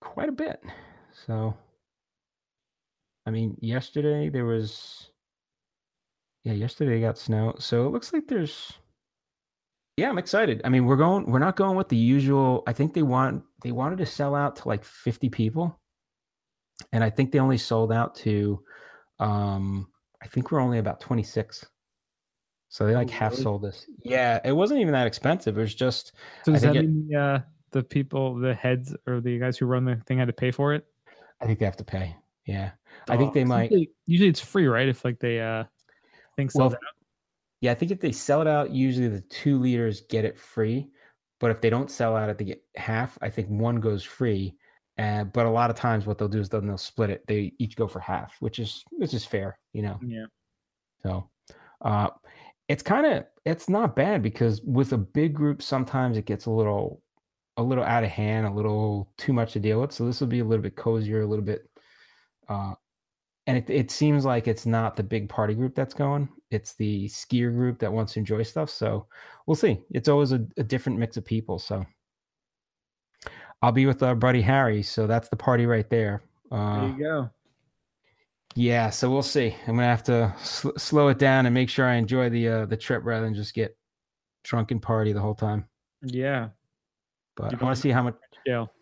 quite 0.00 0.28
a 0.28 0.32
bit. 0.32 0.62
So 1.26 1.54
I 3.26 3.30
mean, 3.30 3.56
yesterday 3.60 4.28
there 4.28 4.44
was 4.44 5.10
yeah, 6.44 6.54
yesterday 6.54 7.00
got 7.00 7.18
snow. 7.18 7.54
So 7.58 7.86
it 7.86 7.90
looks 7.90 8.12
like 8.12 8.26
there's 8.26 8.72
yeah, 9.96 10.08
I'm 10.08 10.18
excited. 10.18 10.62
I 10.64 10.70
mean, 10.70 10.86
we're 10.86 10.96
going 10.96 11.26
we're 11.26 11.38
not 11.38 11.56
going 11.56 11.76
with 11.76 11.88
the 11.88 11.96
usual. 11.96 12.62
I 12.66 12.72
think 12.72 12.94
they 12.94 13.02
want 13.02 13.44
they 13.62 13.72
wanted 13.72 13.98
to 13.98 14.06
sell 14.06 14.34
out 14.34 14.56
to 14.56 14.68
like 14.68 14.84
50 14.84 15.28
people. 15.28 15.78
And 16.92 17.04
I 17.04 17.10
think 17.10 17.30
they 17.30 17.38
only 17.38 17.58
sold 17.58 17.92
out 17.92 18.14
to 18.16 18.62
um 19.20 19.88
I 20.22 20.26
think 20.26 20.50
we're 20.50 20.60
only 20.60 20.78
about 20.78 21.00
26. 21.00 21.64
So 22.70 22.86
they 22.86 22.94
like 22.94 23.10
Oh, 23.10 23.12
half 23.12 23.32
really? 23.32 23.42
sold 23.44 23.62
this. 23.62 23.86
Yeah, 24.02 24.40
it 24.44 24.52
wasn't 24.52 24.80
even 24.80 24.92
that 24.94 25.06
expensive. 25.06 25.58
It 25.58 25.60
was 25.60 25.74
just 25.74 26.12
So 26.44 26.52
does 26.52 26.62
that 26.62 26.74
it- 26.74 26.86
mean 26.86 27.06
the, 27.08 27.20
uh, 27.20 27.40
the 27.70 27.82
people, 27.82 28.36
the 28.36 28.54
heads, 28.54 28.96
or 29.06 29.20
the 29.20 29.38
guys 29.38 29.58
who 29.58 29.66
run 29.66 29.84
the 29.84 29.96
thing 30.06 30.18
had 30.18 30.28
to 30.28 30.32
pay 30.32 30.50
for 30.50 30.72
it? 30.72 30.86
I 31.42 31.46
think 31.46 31.58
they 31.58 31.64
have 31.64 31.76
to 31.76 31.84
pay. 31.84 32.16
Yeah. 32.46 32.70
I 33.08 33.16
think 33.16 33.34
they 33.34 33.44
might 33.44 33.70
Usually, 33.70 33.90
usually 34.06 34.28
it's 34.28 34.40
free, 34.40 34.66
right? 34.66 34.88
If 34.88 35.04
like 35.04 35.18
they 35.18 35.40
uh 35.40 35.64
think 36.36 36.50
so. 36.50 36.68
Well, 36.68 36.76
Yeah, 37.60 37.72
I 37.72 37.74
think 37.74 37.92
if 37.92 38.00
they 38.00 38.12
sell 38.12 38.40
it 38.40 38.48
out, 38.48 38.70
usually 38.70 39.08
the 39.08 39.20
two 39.22 39.58
liters 39.58 40.02
get 40.02 40.24
it 40.24 40.38
free. 40.38 40.88
But 41.40 41.50
if 41.50 41.60
they 41.60 41.70
don't 41.70 41.90
sell 41.90 42.16
out 42.16 42.36
they 42.38 42.44
get 42.44 42.62
half. 42.76 43.18
I 43.20 43.28
think 43.28 43.48
one 43.48 43.80
goes 43.80 44.04
free. 44.04 44.54
Uh, 44.98 45.24
but 45.24 45.46
a 45.46 45.50
lot 45.50 45.70
of 45.70 45.76
times, 45.76 46.06
what 46.06 46.18
they'll 46.18 46.28
do 46.28 46.40
is 46.40 46.48
then 46.48 46.66
they'll 46.66 46.76
split 46.76 47.10
it. 47.10 47.24
They 47.26 47.52
each 47.58 47.76
go 47.76 47.88
for 47.88 47.98
half, 47.98 48.36
which 48.40 48.58
is 48.58 48.84
which 48.92 49.14
is 49.14 49.24
fair, 49.24 49.58
you 49.72 49.82
know. 49.82 49.98
yeah. 50.02 50.26
So, 51.02 51.30
uh, 51.80 52.10
it's 52.68 52.82
kind 52.82 53.06
of 53.06 53.24
it's 53.44 53.68
not 53.68 53.96
bad 53.96 54.22
because 54.22 54.60
with 54.62 54.92
a 54.92 54.98
big 54.98 55.34
group, 55.34 55.62
sometimes 55.62 56.16
it 56.18 56.26
gets 56.26 56.46
a 56.46 56.50
little 56.50 57.02
a 57.56 57.62
little 57.62 57.84
out 57.84 58.04
of 58.04 58.10
hand, 58.10 58.46
a 58.46 58.50
little 58.50 59.12
too 59.18 59.32
much 59.32 59.52
to 59.52 59.60
deal 59.60 59.80
with. 59.80 59.92
So 59.92 60.06
this 60.06 60.20
will 60.20 60.28
be 60.28 60.40
a 60.40 60.44
little 60.44 60.62
bit 60.62 60.76
cozier, 60.76 61.22
a 61.22 61.26
little 61.26 61.44
bit. 61.44 61.68
Uh, 62.48 62.74
and 63.46 63.58
it, 63.58 63.68
it 63.68 63.90
seems 63.90 64.24
like 64.24 64.46
it's 64.46 64.66
not 64.66 64.94
the 64.96 65.02
big 65.02 65.28
party 65.28 65.54
group 65.54 65.74
that's 65.74 65.94
going 65.94 66.28
it's 66.50 66.74
the 66.74 67.06
skier 67.08 67.52
group 67.52 67.78
that 67.80 67.92
wants 67.92 68.12
to 68.12 68.20
enjoy 68.20 68.42
stuff 68.42 68.70
so 68.70 69.06
we'll 69.46 69.54
see 69.56 69.80
it's 69.90 70.08
always 70.08 70.30
a, 70.32 70.46
a 70.58 70.62
different 70.62 70.96
mix 70.98 71.16
of 71.16 71.24
people 71.24 71.58
so 71.58 71.84
i'll 73.62 73.72
be 73.72 73.86
with 73.86 74.02
our 74.02 74.14
buddy 74.14 74.40
harry 74.40 74.80
so 74.82 75.06
that's 75.08 75.28
the 75.28 75.34
party 75.36 75.66
right 75.66 75.90
there 75.90 76.22
uh, 76.52 76.80
There 76.82 76.90
you 76.90 77.04
go. 77.04 77.30
yeah 78.54 78.90
so 78.90 79.10
we'll 79.10 79.22
see 79.22 79.56
i'm 79.66 79.74
gonna 79.76 79.88
have 79.88 80.04
to 80.04 80.32
sl- 80.42 80.76
slow 80.78 81.08
it 81.08 81.18
down 81.18 81.46
and 81.46 81.54
make 81.54 81.68
sure 81.68 81.86
i 81.86 81.94
enjoy 81.94 82.28
the 82.28 82.48
uh, 82.48 82.66
the 82.66 82.76
trip 82.76 83.02
rather 83.04 83.24
than 83.24 83.34
just 83.34 83.54
get 83.54 83.76
drunk 84.44 84.70
and 84.70 84.80
party 84.82 85.12
the 85.12 85.20
whole 85.20 85.34
time 85.34 85.66
Yeah. 86.02 86.50
But 87.36 87.52
You 87.52 87.58
I 87.60 87.64
want 87.64 87.76
to 87.76 87.82
see 87.82 87.90
how 87.90 88.02
much. 88.02 88.16
Yeah. 88.46 88.66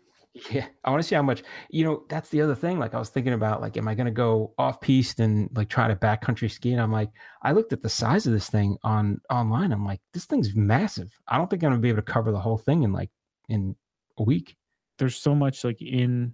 Yeah, 0.49 0.65
I 0.85 0.91
want 0.91 1.01
to 1.03 1.07
see 1.09 1.15
how 1.15 1.21
much. 1.23 1.43
You 1.69 1.83
know, 1.83 2.03
that's 2.07 2.29
the 2.29 2.39
other 2.41 2.55
thing. 2.55 2.79
Like 2.79 2.93
I 2.93 2.99
was 2.99 3.09
thinking 3.09 3.33
about, 3.33 3.59
like, 3.59 3.75
am 3.75 3.89
I 3.89 3.95
going 3.95 4.05
to 4.05 4.11
go 4.13 4.53
off 4.57 4.79
piste 4.79 5.19
and 5.19 5.49
like 5.53 5.67
try 5.67 5.89
to 5.89 5.95
backcountry 5.97 6.49
ski? 6.49 6.71
And 6.71 6.79
I'm 6.81 6.89
like, 6.91 7.09
I 7.41 7.51
looked 7.51 7.73
at 7.73 7.81
the 7.81 7.89
size 7.89 8.25
of 8.27 8.31
this 8.31 8.49
thing 8.49 8.77
on 8.81 9.19
online. 9.29 9.73
I'm 9.73 9.85
like, 9.85 9.99
this 10.13 10.23
thing's 10.23 10.55
massive. 10.55 11.11
I 11.27 11.37
don't 11.37 11.49
think 11.49 11.65
I'm 11.65 11.71
gonna 11.71 11.81
be 11.81 11.89
able 11.89 11.97
to 11.97 12.03
cover 12.13 12.31
the 12.31 12.39
whole 12.39 12.57
thing 12.57 12.83
in 12.83 12.93
like 12.93 13.09
in 13.49 13.75
a 14.19 14.23
week. 14.23 14.55
There's 14.99 15.17
so 15.17 15.35
much 15.35 15.65
like 15.65 15.81
in 15.81 16.33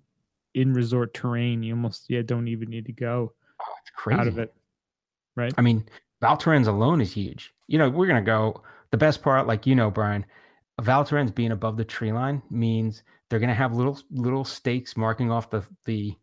in 0.53 0.73
resort 0.73 1.15
terrain. 1.15 1.63
You 1.63 1.73
almost 1.73 2.05
yeah 2.07 2.21
don't 2.23 2.47
even 2.49 2.69
need 2.69 2.85
to 2.85 2.93
go 2.93 3.33
Oh, 3.59 3.73
it's 3.81 3.89
crazy. 3.95 4.19
out 4.21 4.27
of 4.27 4.37
it. 4.37 4.53
Right. 5.35 5.55
I 5.57 5.61
mean, 5.61 5.83
Val 6.21 6.35
Thorens 6.35 6.67
alone 6.67 7.01
is 7.01 7.13
huge. 7.13 7.51
You 7.65 7.79
know, 7.79 7.89
we're 7.89 8.05
gonna 8.07 8.21
go. 8.21 8.61
The 8.91 8.97
best 8.97 9.23
part, 9.23 9.47
like 9.47 9.65
you 9.65 9.73
know, 9.73 9.89
Brian, 9.89 10.23
Val 10.81 11.03
Thorens 11.03 11.31
being 11.31 11.51
above 11.51 11.77
the 11.77 11.85
tree 11.85 12.11
line 12.11 12.41
means 12.49 13.03
they're 13.29 13.39
gonna 13.39 13.53
have 13.53 13.73
little 13.75 13.99
little 14.11 14.43
stakes 14.43 14.95
marking 14.95 15.31
off 15.31 15.49
the 15.49 15.65
the 15.85 16.13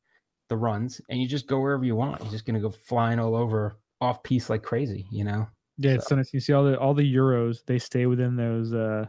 the 0.48 0.56
runs, 0.56 1.00
and 1.08 1.20
you 1.20 1.26
just 1.26 1.46
go 1.46 1.58
wherever 1.60 1.84
you 1.84 1.96
want. 1.96 2.22
You're 2.22 2.30
just 2.30 2.44
gonna 2.46 2.60
go 2.60 2.70
flying 2.70 3.18
all 3.18 3.34
over 3.34 3.76
off 4.00 4.22
piece 4.22 4.48
like 4.50 4.62
crazy. 4.62 5.06
You 5.10 5.24
know. 5.24 5.48
Yeah, 5.78 5.92
it's 5.94 6.06
so 6.06 6.14
nice. 6.16 6.32
You 6.32 6.38
see 6.40 6.52
all 6.52 6.64
the 6.64 6.78
all 6.78 6.94
the 6.94 7.14
euros. 7.14 7.64
They 7.66 7.78
stay 7.78 8.06
within 8.06 8.36
those 8.36 8.72
uh 8.72 9.06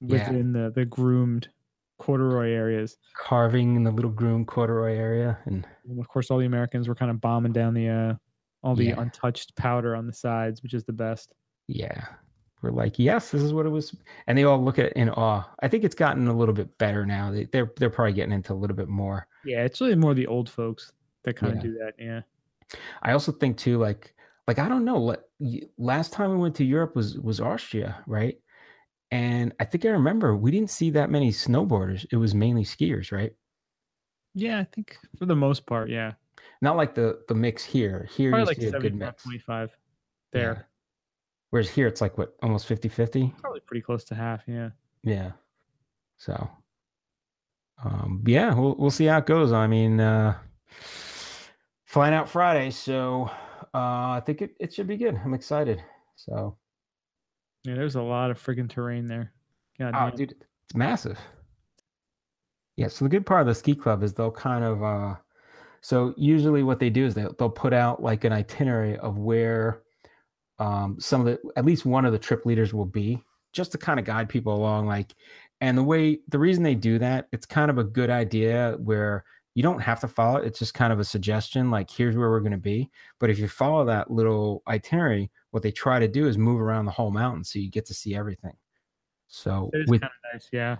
Yeah. 0.00 0.28
within 0.28 0.52
the 0.52 0.70
the 0.70 0.84
groomed 0.84 1.48
corduroy 1.98 2.50
areas. 2.50 2.96
carving 3.16 3.76
in 3.76 3.82
the 3.84 3.90
little 3.90 4.10
groom 4.10 4.44
corduroy 4.44 4.94
area 4.96 5.38
and 5.46 5.66
And 5.88 5.98
of 6.00 6.08
course, 6.08 6.30
all 6.30 6.38
the 6.38 6.46
Americans 6.46 6.88
were 6.88 6.94
kind 6.94 7.10
of 7.10 7.20
bombing 7.20 7.52
down 7.52 7.74
the 7.74 7.88
uh 7.88 8.14
all 8.62 8.76
the 8.76 8.86
Yeah. 8.86 9.00
untouched 9.00 9.56
powder 9.56 9.96
on 9.96 10.06
the 10.06 10.12
sides, 10.12 10.62
which 10.62 10.72
is 10.74 10.84
the 10.84 10.92
best. 10.92 11.34
yeah 11.66 12.06
we're 12.62 12.70
like 12.70 12.98
yes 12.98 13.30
this 13.30 13.42
is 13.42 13.52
what 13.52 13.66
it 13.66 13.70
was 13.70 13.94
and 14.26 14.38
they 14.38 14.44
all 14.44 14.62
look 14.62 14.78
at 14.78 14.86
it 14.86 14.92
in 14.94 15.08
awe 15.10 15.42
i 15.62 15.68
think 15.68 15.84
it's 15.84 15.94
gotten 15.94 16.28
a 16.28 16.36
little 16.36 16.54
bit 16.54 16.76
better 16.78 17.04
now 17.04 17.30
they, 17.30 17.44
they're 17.46 17.72
they're 17.76 17.90
probably 17.90 18.12
getting 18.12 18.32
into 18.32 18.52
a 18.52 18.54
little 18.54 18.76
bit 18.76 18.88
more 18.88 19.26
Yeah, 19.44 19.64
it's 19.64 19.80
really 19.80 19.96
more 19.96 20.14
the 20.14 20.26
old 20.26 20.48
folks 20.48 20.92
that 21.24 21.34
kind 21.36 21.52
Yeah. 21.54 21.58
of 21.58 21.62
do 21.64 21.72
that. 21.78 21.92
Yeah. 21.98 22.20
i 23.02 23.12
also 23.12 23.32
think 23.32 23.56
too 23.56 23.78
like 23.78 24.14
like 24.48 24.58
i 24.58 24.68
don't 24.68 24.84
know 24.84 25.16
last 25.78 26.12
time 26.12 26.30
we 26.30 26.36
went 26.36 26.54
to 26.56 26.64
europe 26.64 26.94
was 26.96 27.18
was 27.18 27.40
austria 27.40 27.96
right 28.06 28.38
and 29.10 29.52
i 29.60 29.64
think 29.64 29.84
i 29.84 29.88
remember 29.88 30.36
we 30.36 30.50
didn't 30.50 30.70
see 30.70 30.90
that 30.90 31.10
many 31.10 31.30
snowboarders 31.30 32.06
it 32.12 32.16
was 32.16 32.34
mainly 32.34 32.64
skiers 32.64 33.12
right 33.12 33.32
Yeah, 34.34 34.60
I 34.60 34.64
think 34.64 34.96
for 35.18 35.26
the 35.26 35.36
most 35.36 35.66
part, 35.66 35.90
yeah. 35.90 36.12
not 36.62 36.76
like 36.76 36.94
the 36.94 37.20
the 37.28 37.34
mix 37.34 37.62
here 37.64 38.08
here 38.16 38.30
Probably 38.30 38.42
you 38.42 38.46
like 38.46 38.72
see 38.72 38.76
a 38.78 38.80
good 38.80 38.94
mix 38.94 39.22
25 39.24 39.68
Yeah. 39.68 39.76
there. 40.40 40.68
Whereas 41.52 41.68
here 41.68 41.86
it's 41.86 42.00
like 42.00 42.16
what 42.16 42.34
almost 42.42 42.66
50 42.66 42.88
50 42.88 43.34
Probably 43.40 43.60
pretty 43.60 43.82
close 43.82 44.04
to 44.04 44.14
half, 44.14 44.42
yeah. 44.46 44.70
Yeah. 45.04 45.32
So, 46.16 46.48
um, 47.84 48.24
yeah, 48.26 48.54
we'll 48.54 48.74
we'll 48.78 48.90
see 48.90 49.04
how 49.04 49.18
it 49.18 49.26
goes. 49.26 49.52
I 49.52 49.66
mean, 49.66 50.00
uh, 50.00 50.38
flying 51.84 52.14
out 52.14 52.28
Friday, 52.28 52.70
so 52.70 53.30
uh, 53.74 54.16
I 54.16 54.22
think 54.24 54.40
it, 54.40 54.54
it 54.60 54.72
should 54.72 54.86
be 54.86 54.96
good. 54.96 55.20
I'm 55.22 55.34
excited. 55.34 55.82
So, 56.16 56.56
Yeah, 57.64 57.74
there's 57.74 57.96
a 57.96 58.02
lot 58.02 58.30
of 58.30 58.42
friggin' 58.42 58.70
terrain 58.70 59.06
there. 59.06 59.32
God 59.78 59.94
oh, 59.94 60.16
dude, 60.16 60.34
it's 60.64 60.74
massive. 60.74 61.18
Yeah. 62.76 62.88
So 62.88 63.04
the 63.04 63.10
good 63.10 63.26
part 63.26 63.42
of 63.42 63.46
the 63.48 63.54
ski 63.54 63.74
club 63.74 64.02
is 64.02 64.14
they'll 64.14 64.30
kind 64.30 64.64
of, 64.64 64.82
uh, 64.82 65.16
so 65.82 66.14
usually 66.16 66.62
what 66.62 66.78
they 66.78 66.88
do 66.88 67.04
is 67.04 67.14
they'll 67.14 67.34
they'll 67.38 67.50
put 67.50 67.74
out 67.74 68.02
like 68.02 68.24
an 68.24 68.32
itinerary 68.32 68.96
of 68.98 69.18
where 69.18 69.82
um, 70.62 70.96
some 71.00 71.20
of 71.20 71.26
the 71.26 71.38
at 71.56 71.64
least 71.64 71.84
one 71.84 72.04
of 72.04 72.12
the 72.12 72.18
trip 72.18 72.46
leaders 72.46 72.72
will 72.72 72.86
be, 72.86 73.20
just 73.52 73.72
to 73.72 73.78
kind 73.78 73.98
of 73.98 74.06
guide 74.06 74.28
people 74.28 74.54
along. 74.54 74.86
Like, 74.86 75.12
and 75.60 75.76
the 75.76 75.82
way 75.82 76.20
the 76.28 76.38
reason 76.38 76.62
they 76.62 76.76
do 76.76 76.98
that, 77.00 77.26
it's 77.32 77.46
kind 77.46 77.70
of 77.70 77.78
a 77.78 77.84
good 77.84 78.10
idea 78.10 78.76
where 78.78 79.24
you 79.54 79.62
don't 79.62 79.80
have 79.80 80.00
to 80.00 80.08
follow 80.08 80.38
it. 80.38 80.46
It's 80.46 80.60
just 80.60 80.72
kind 80.72 80.92
of 80.92 81.00
a 81.00 81.04
suggestion, 81.04 81.70
like 81.70 81.90
here's 81.90 82.16
where 82.16 82.30
we're 82.30 82.40
going 82.40 82.52
to 82.52 82.58
be. 82.58 82.90
But 83.18 83.28
if 83.28 83.38
you 83.38 83.48
follow 83.48 83.84
that 83.84 84.10
little 84.10 84.62
itinerary, 84.68 85.30
what 85.50 85.62
they 85.62 85.72
try 85.72 85.98
to 85.98 86.08
do 86.08 86.26
is 86.26 86.38
move 86.38 86.60
around 86.60 86.86
the 86.86 86.92
whole 86.92 87.10
mountain, 87.10 87.44
so 87.44 87.58
you 87.58 87.70
get 87.70 87.84
to 87.86 87.94
see 87.94 88.14
everything. 88.14 88.56
So 89.28 89.70
with 89.88 90.00
kind 90.00 90.12
of 90.12 90.32
nice, 90.32 90.48
yeah. 90.52 90.76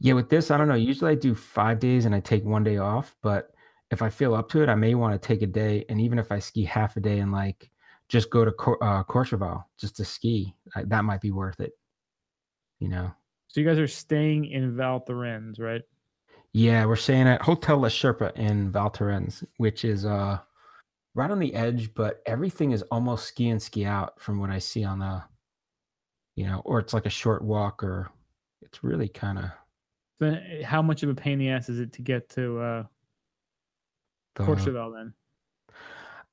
yeah, 0.00 0.12
with 0.12 0.28
this, 0.28 0.50
I 0.50 0.58
don't 0.58 0.68
know. 0.68 0.74
Usually 0.74 1.12
I 1.12 1.14
do 1.14 1.34
five 1.34 1.78
days 1.78 2.04
and 2.04 2.14
I 2.14 2.20
take 2.20 2.44
one 2.44 2.64
day 2.64 2.76
off, 2.76 3.16
but 3.22 3.50
if 3.90 4.02
I 4.02 4.10
feel 4.10 4.34
up 4.34 4.48
to 4.50 4.62
it, 4.62 4.68
I 4.68 4.74
may 4.74 4.94
want 4.94 5.12
to 5.14 5.26
take 5.26 5.42
a 5.42 5.46
day. 5.46 5.84
And 5.88 6.00
even 6.00 6.18
if 6.18 6.30
I 6.30 6.38
ski 6.38 6.64
half 6.64 6.96
a 6.96 7.00
day 7.00 7.18
and 7.18 7.32
like 7.32 7.70
just 8.12 8.28
go 8.28 8.44
to 8.44 8.52
Cor- 8.52 8.82
uh, 8.84 9.02
Courchevel 9.04 9.64
just 9.80 9.96
to 9.96 10.04
ski, 10.04 10.54
I, 10.76 10.84
that 10.84 11.04
might 11.04 11.22
be 11.22 11.30
worth 11.30 11.60
it. 11.60 11.72
You 12.78 12.88
know? 12.88 13.10
So 13.48 13.60
you 13.60 13.66
guys 13.66 13.78
are 13.78 13.88
staying 13.88 14.44
in 14.44 14.76
Val 14.76 15.00
Thorens, 15.00 15.58
right? 15.58 15.80
Yeah, 16.52 16.84
we're 16.84 16.96
staying 16.96 17.26
at 17.26 17.40
Hotel 17.40 17.78
La 17.78 17.88
Sherpa 17.88 18.36
in 18.36 18.70
Val 18.70 18.90
Thorens, 18.90 19.42
which 19.56 19.86
is 19.86 20.04
uh 20.04 20.38
right 21.14 21.30
on 21.30 21.38
the 21.38 21.54
edge, 21.54 21.94
but 21.94 22.22
everything 22.26 22.72
is 22.72 22.82
almost 22.90 23.26
ski 23.26 23.48
and 23.48 23.62
ski 23.62 23.86
out 23.86 24.20
from 24.20 24.38
what 24.38 24.50
I 24.50 24.58
see 24.58 24.84
on 24.84 24.98
the, 24.98 25.22
you 26.36 26.46
know, 26.46 26.60
or 26.66 26.78
it's 26.78 26.92
like 26.92 27.06
a 27.06 27.10
short 27.10 27.42
walk, 27.42 27.82
or 27.82 28.10
it's 28.60 28.84
really 28.84 29.08
kind 29.08 29.38
of 29.38 30.26
eh, 30.26 30.62
how 30.62 30.82
much 30.82 31.02
of 31.02 31.08
a 31.08 31.14
pain 31.14 31.34
in 31.34 31.38
the 31.38 31.48
ass 31.48 31.70
is 31.70 31.78
it 31.78 31.94
to 31.94 32.02
get 32.02 32.28
to 32.30 32.58
uh 32.58 32.84
the 34.34 34.44
Courchevel 34.44 34.94
then? 34.94 35.14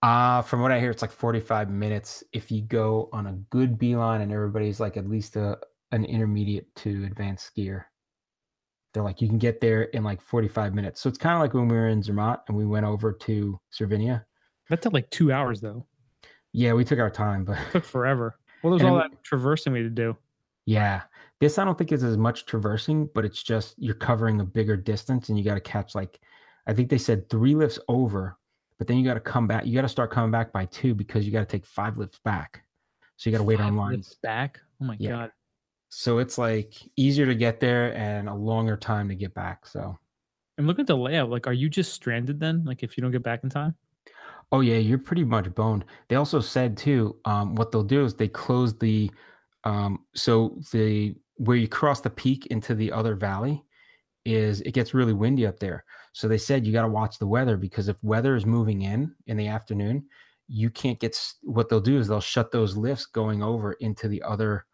Uh, 0.01 0.41
from 0.41 0.61
what 0.61 0.71
I 0.71 0.79
hear, 0.79 0.91
it's 0.91 1.01
like 1.01 1.11
45 1.11 1.69
minutes 1.69 2.23
if 2.31 2.51
you 2.51 2.61
go 2.61 3.09
on 3.11 3.27
a 3.27 3.33
good 3.49 3.77
beeline 3.77 4.21
and 4.21 4.31
everybody's 4.31 4.79
like 4.79 4.95
at 4.97 5.09
least 5.09 5.35
a 5.35 5.57
an 5.91 6.05
intermediate 6.05 6.73
to 6.75 7.03
advanced 7.05 7.51
skier. 7.53 7.83
They're 8.93 9.03
like, 9.03 9.21
you 9.21 9.27
can 9.27 9.39
get 9.39 9.59
there 9.59 9.83
in 9.83 10.03
like 10.03 10.21
45 10.21 10.73
minutes. 10.73 11.01
So 11.01 11.09
it's 11.09 11.17
kind 11.17 11.35
of 11.35 11.41
like 11.41 11.53
when 11.53 11.67
we 11.67 11.75
were 11.75 11.89
in 11.89 12.01
Zermatt 12.01 12.41
and 12.47 12.55
we 12.57 12.65
went 12.65 12.85
over 12.85 13.11
to 13.11 13.59
Cervinia. 13.71 14.23
That 14.69 14.81
took 14.81 14.93
like 14.93 15.09
two 15.09 15.31
hours 15.31 15.61
though. 15.61 15.85
Yeah, 16.53 16.73
we 16.73 16.85
took 16.85 16.99
our 16.99 17.09
time, 17.09 17.43
but 17.43 17.57
it 17.57 17.71
took 17.71 17.83
forever. 17.85 18.39
Well, 18.63 18.75
there's 18.75 18.87
all 18.87 18.97
that 18.97 19.23
traversing 19.23 19.73
we 19.73 19.79
had 19.83 19.95
to 19.95 20.03
do. 20.03 20.17
yeah, 20.65 21.01
this 21.39 21.57
I 21.57 21.65
don't 21.65 21.77
think 21.77 21.91
is 21.91 22.03
as 22.03 22.17
much 22.17 22.45
traversing, 22.45 23.09
but 23.13 23.25
it's 23.25 23.41
just 23.43 23.75
you're 23.77 23.95
covering 23.95 24.39
a 24.41 24.45
bigger 24.45 24.75
distance 24.75 25.29
and 25.29 25.37
you 25.37 25.43
got 25.43 25.55
to 25.55 25.61
catch 25.61 25.95
like, 25.95 26.19
I 26.67 26.73
think 26.73 26.89
they 26.89 26.97
said 26.97 27.29
three 27.29 27.55
lifts 27.55 27.79
over, 27.87 28.37
but 28.79 28.87
then 28.87 28.97
you 28.97 29.03
got 29.05 29.13
to 29.13 29.19
come 29.19 29.45
back. 29.45 29.65
You 29.67 29.75
got 29.75 29.83
to 29.83 29.89
start 29.89 30.09
coming 30.09 30.31
back 30.31 30.51
by 30.51 30.65
two 30.65 30.95
because 30.95 31.25
you 31.25 31.31
got 31.31 31.41
to 31.41 31.45
take 31.45 31.65
five 31.65 31.97
lifts 31.97 32.19
back. 32.23 32.63
So 33.17 33.29
you 33.29 33.33
got 33.33 33.39
to 33.39 33.43
wait 33.43 33.59
Five 33.59 33.67
online. 33.67 33.97
lifts 33.97 34.15
back. 34.23 34.59
Oh 34.81 34.85
my 34.85 34.95
Yeah. 34.97 35.09
god. 35.11 35.31
So 35.89 36.19
it's 36.19 36.37
like 36.37 36.73
easier 36.95 37.25
to 37.25 37.35
get 37.35 37.59
there 37.59 37.93
and 37.95 38.29
a 38.29 38.33
longer 38.33 38.77
time 38.77 39.09
to 39.09 39.15
get 39.15 39.33
back. 39.33 39.65
So, 39.67 39.97
And 40.57 40.65
look 40.67 40.79
at 40.79 40.87
the 40.87 40.95
layout. 40.95 41.29
Like, 41.29 41.45
are 41.47 41.53
you 41.53 41.67
just 41.69 41.93
stranded 41.93 42.39
then? 42.39 42.63
Like, 42.63 42.81
if 42.83 42.95
you 42.97 43.01
don't 43.01 43.11
get 43.11 43.23
back 43.23 43.43
in 43.43 43.49
time? 43.49 43.75
oh 44.51 44.61
yeah, 44.61 44.77
you're 44.77 44.97
pretty 44.97 45.23
much 45.23 45.53
boned. 45.53 45.85
They 46.07 46.15
also 46.15 46.39
said 46.39 46.75
too, 46.75 47.17
um, 47.25 47.53
what 47.53 47.71
they'll 47.71 47.83
do 47.83 48.03
is 48.03 48.15
they 48.15 48.27
close 48.27 48.75
the, 48.79 49.11
um, 49.63 50.05
so 50.15 50.59
the 50.71 51.15
where 51.35 51.55
you 51.57 51.67
cross 51.67 52.01
the 52.01 52.09
peak 52.09 52.47
into 52.47 52.73
the 52.73 52.91
other 52.91 53.13
valley 53.15 53.63
is 54.25 54.61
it 54.61 54.71
gets 54.73 54.93
really 54.95 55.13
windy 55.13 55.45
up 55.45 55.59
there. 55.59 55.83
So 56.13 56.27
they 56.27 56.37
said 56.37 56.65
you 56.65 56.73
got 56.73 56.83
to 56.83 56.89
watch 56.89 57.19
the 57.19 57.27
weather 57.27 57.57
because 57.57 57.87
if 57.87 57.97
weather 58.03 58.35
is 58.35 58.45
moving 58.45 58.81
in 58.83 59.13
in 59.27 59.37
the 59.37 59.47
afternoon, 59.47 60.05
you 60.47 60.69
can't 60.69 60.99
get. 60.99 61.17
What 61.43 61.69
they'll 61.69 61.79
do 61.79 61.97
is 61.97 62.07
they'll 62.07 62.21
shut 62.21 62.51
those 62.51 62.75
lifts 62.75 63.05
going 63.05 63.43
over 63.43 63.73
into 63.73 64.07
the 64.07 64.21
other 64.23 64.65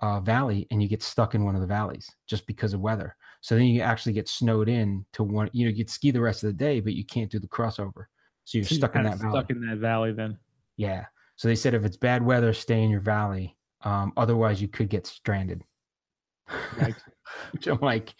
uh, 0.00 0.20
valley, 0.20 0.66
and 0.70 0.82
you 0.82 0.88
get 0.88 1.02
stuck 1.02 1.34
in 1.34 1.44
one 1.44 1.54
of 1.54 1.60
the 1.60 1.66
valleys 1.66 2.10
just 2.26 2.46
because 2.46 2.74
of 2.74 2.80
weather. 2.80 3.16
So 3.40 3.54
then 3.56 3.64
you 3.64 3.80
actually 3.80 4.12
get 4.12 4.28
snowed 4.28 4.68
in 4.68 5.04
to 5.14 5.22
one. 5.22 5.48
You 5.52 5.66
know, 5.66 5.72
you 5.74 5.86
ski 5.86 6.10
the 6.10 6.20
rest 6.20 6.44
of 6.44 6.48
the 6.48 6.64
day, 6.64 6.80
but 6.80 6.94
you 6.94 7.04
can't 7.04 7.30
do 7.30 7.38
the 7.38 7.48
crossover. 7.48 8.06
So 8.44 8.58
you're 8.58 8.64
So 8.66 8.76
stuck 8.76 8.94
in 8.94 9.02
kinda 9.02 9.16
that 9.16 9.22
valley. 9.22 9.40
Stuck 9.40 9.50
in 9.50 9.66
that 9.66 9.78
valley 9.78 10.12
then. 10.12 10.38
Yeah. 10.76 11.06
So 11.36 11.48
they 11.48 11.54
said 11.54 11.74
if 11.74 11.84
it's 11.84 11.96
bad 11.96 12.24
weather, 12.24 12.52
stay 12.52 12.82
in 12.82 12.90
your 12.90 13.00
valley. 13.00 13.56
Um, 13.82 14.12
otherwise, 14.16 14.60
you 14.60 14.68
could 14.68 14.88
get 14.88 15.06
stranded. 15.06 15.64
Yikes. 16.48 17.02
Which 17.52 17.66
I'm 17.66 17.80
like, 17.80 18.14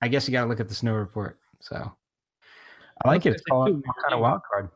I 0.00 0.08
guess 0.08 0.26
you 0.26 0.32
got 0.32 0.44
to 0.44 0.48
look 0.48 0.60
at 0.60 0.68
the 0.68 0.74
snow 0.74 0.94
report. 0.94 1.38
So 1.60 1.92
I 3.04 3.08
like 3.08 3.26
it. 3.26 3.34
It's 3.34 3.42
called 3.42 3.68
kind 3.84 4.14
of 4.14 4.20
wild 4.20 4.40
card. 4.50 4.68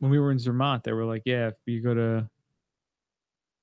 When 0.00 0.10
we 0.10 0.18
were 0.18 0.30
in 0.30 0.38
Zermatt, 0.38 0.84
they 0.84 0.92
were 0.92 1.04
like, 1.04 1.22
yeah, 1.24 1.48
if 1.48 1.54
you 1.66 1.82
go 1.82 1.94
to 1.94 2.28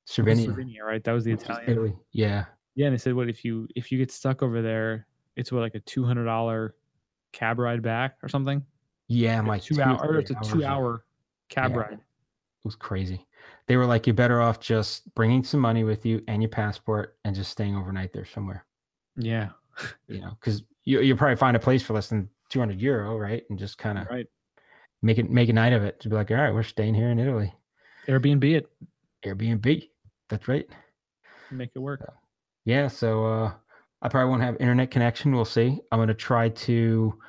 Cervinia, 0.08 0.48
Slovenia, 0.48 0.82
right? 0.84 1.04
That 1.04 1.14
was 1.14 1.24
the 1.24 1.32
Italian. 1.32 1.70
Italy. 1.70 1.96
Yeah. 2.12 2.46
Yeah, 2.76 2.88
and 2.88 2.94
they 2.94 2.98
said, 2.98 3.14
what 3.14 3.30
if 3.30 3.46
you 3.46 3.68
if 3.76 3.92
you 3.92 3.98
get 3.98 4.12
stuck 4.12 4.44
over 4.44 4.62
there, 4.62 5.08
it's 5.36 5.52
what 5.52 5.62
like 5.62 5.76
a 5.76 5.80
two 5.80 6.04
hundred 6.04 6.26
dollar 6.26 6.76
cab 7.32 7.60
ride 7.60 7.82
back 7.82 8.18
or 8.22 8.30
something. 8.30 8.64
Yeah. 9.08 9.42
Like 9.42 9.64
two 9.64 9.76
two 9.76 9.82
hour, 9.82 10.20
it's 10.20 10.32
a 10.32 10.36
two 10.44 10.66
hour 10.66 11.06
cab 11.50 11.72
Yeah. 11.72 11.78
ride. 11.78 11.94
It 11.94 12.00
was 12.66 12.76
crazy. 12.76 13.26
They 13.68 13.78
were 13.78 13.86
like, 13.86 14.08
you're 14.08 14.14
better 14.14 14.42
off 14.42 14.60
just 14.60 15.14
bringing 15.16 15.44
some 15.44 15.60
money 15.60 15.84
with 15.84 16.06
you 16.06 16.22
and 16.28 16.42
your 16.42 16.50
passport 16.50 17.18
and 17.24 17.36
just 17.36 17.52
staying 17.52 17.76
overnight 17.76 18.12
there 18.12 18.26
somewhere, 18.26 18.66
Yeah, 19.16 19.50
you 20.08 20.20
know, 20.22 20.36
because 20.40 20.64
you, 20.84 21.02
you'll 21.02 21.18
probably 21.18 21.36
find 21.36 21.56
a 21.56 21.60
place 21.60 21.84
for 21.84 21.94
less 21.94 22.10
than 22.10 22.28
200 22.50 22.80
euro, 22.80 23.18
right? 23.18 23.44
And 23.50 23.60
just 23.60 23.78
kind 23.78 23.98
of 23.98 24.08
right. 24.08 24.28
make 25.02 25.18
it, 25.18 25.30
make 25.30 25.50
a 25.50 25.54
night 25.54 25.74
of 25.74 25.84
it 25.84 26.00
to 26.02 26.10
be 26.10 26.16
like, 26.16 26.32
all 26.32 26.38
right, 26.38 26.54
we're 26.54 26.64
staying 26.64 26.94
here 26.94 27.10
in 27.10 27.20
Italy. 27.20 27.54
Airbnb 28.08 28.44
it, 28.44 28.68
Airbnb. 29.26 29.90
That's 30.30 30.48
right. 30.48 30.68
make 31.52 31.72
it 31.76 31.80
work. 31.80 32.02
Yeah. 32.66 32.88
So 32.88 33.26
uh, 33.26 33.54
I 34.02 34.10
probably 34.10 34.30
won't 34.30 34.44
have 34.44 34.58
internet 34.60 34.92
connection. 34.92 35.36
We'll 35.36 35.46
see. 35.46 35.80
I'm 35.92 36.00
gonna 36.00 36.14
try 36.14 36.50
to. 36.50 37.20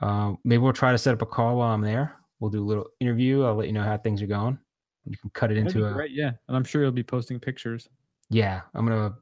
Uh, 0.00 0.34
maybe 0.44 0.58
we'll 0.58 0.72
try 0.72 0.92
to 0.92 0.98
set 0.98 1.14
up 1.14 1.22
a 1.22 1.26
call 1.26 1.56
while 1.56 1.72
I'm 1.72 1.80
there. 1.80 2.16
We'll 2.40 2.50
do 2.50 2.62
a 2.62 2.66
little 2.66 2.86
interview. 3.00 3.44
I'll 3.44 3.54
let 3.54 3.66
you 3.66 3.72
know 3.72 3.82
how 3.82 3.96
things 3.96 4.20
are 4.20 4.26
going. 4.26 4.58
You 5.06 5.16
can 5.16 5.30
cut 5.30 5.50
it 5.50 5.54
That'd 5.54 5.76
into 5.76 5.86
a. 5.86 5.92
great, 5.92 6.12
yeah. 6.12 6.32
And 6.48 6.56
I'm 6.56 6.64
sure 6.64 6.82
you'll 6.82 6.92
be 6.92 7.02
posting 7.02 7.38
pictures. 7.38 7.88
Yeah, 8.30 8.62
I'm 8.74 8.86
gonna 8.86 9.14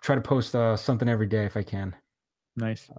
try 0.00 0.14
to 0.14 0.20
post 0.20 0.54
uh, 0.54 0.76
something 0.76 1.08
every 1.08 1.26
day 1.26 1.44
if 1.44 1.56
I 1.56 1.62
can. 1.62 1.94
Nice. 2.56 2.90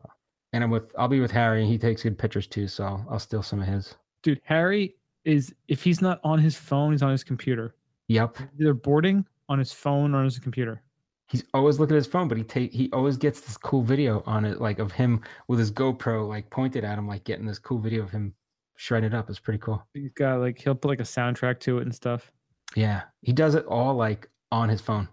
And 0.53 0.64
I'm 0.64 0.69
with. 0.69 0.91
I'll 0.98 1.07
be 1.07 1.19
with 1.19 1.32
Harry. 1.32 1.61
And 1.61 1.72
he 1.72 1.78
takes 1.78 2.03
good 2.03 2.18
pictures 2.18 2.48
too, 2.48 2.68
so 2.68 2.84
I'll, 2.84 3.06
I'll 3.11 3.19
steal 3.19 3.44
some 3.44 3.61
of 3.61 3.68
his. 3.68 3.95
Dude, 4.23 4.41
Harry 4.44 4.95
is 5.23 5.53
if 5.68 5.84
he's 5.84 6.02
not 6.02 6.19
on 6.23 6.40
his 6.40 6.56
phone, 6.56 6.91
he's 6.91 7.03
on 7.03 7.11
his 7.11 7.23
computer. 7.23 7.76
Yep. 8.07 8.38
Either 8.60 8.73
boarding 8.73 9.26
on 9.49 9.60
his 9.60 9.72
phone 9.72 10.14
or 10.14 10.19
on 10.19 10.26
his 10.26 10.40
computer. 10.40 10.82
He's 11.28 11.45
always 11.53 11.80
looking 11.80 11.95
at 11.95 11.99
his 11.99 12.07
phone, 12.07 12.28
but 12.28 12.38
he 12.38 12.44
take 12.44 12.73
he 12.73 12.90
always 12.91 13.15
gets 13.15 13.40
this 13.40 13.56
cool 13.56 13.84
video 13.84 14.22
on 14.26 14.44
it, 14.44 14.60
like 14.60 14.80
of 14.80 14.91
him 14.91 15.22
with 15.48 15.60
his 15.60 15.72
GoPro 15.72 16.28
like 16.28 16.49
pointed 16.49 16.84
at 16.84 16.98
him, 16.98 17.07
like 17.07 17.23
getting 17.23 17.45
this 17.45 17.60
cool 17.60 17.80
video 17.80 18.03
of 18.03 18.11
him 18.11 18.34
shredding 18.76 19.14
it 19.14 19.14
up. 19.14 19.30
It's 19.30 19.40
pretty 19.40 19.60
cool. 19.60 19.86
He's 19.94 20.11
got 20.11 20.40
like 20.40 20.60
he'll 20.60 20.76
put 20.76 20.90
like 20.90 20.99
a 20.99 21.03
soundtrack 21.03 21.61
to 21.61 21.78
it 21.78 21.84
and 21.84 21.95
stuff. 21.95 22.32
Yeah, 22.76 23.03
he 23.22 23.32
does 23.32 23.56
it 23.56 23.65
all 23.65 23.95
like 23.95 24.28
on 24.52 24.68
his 24.68 24.82
phone. 24.82 25.07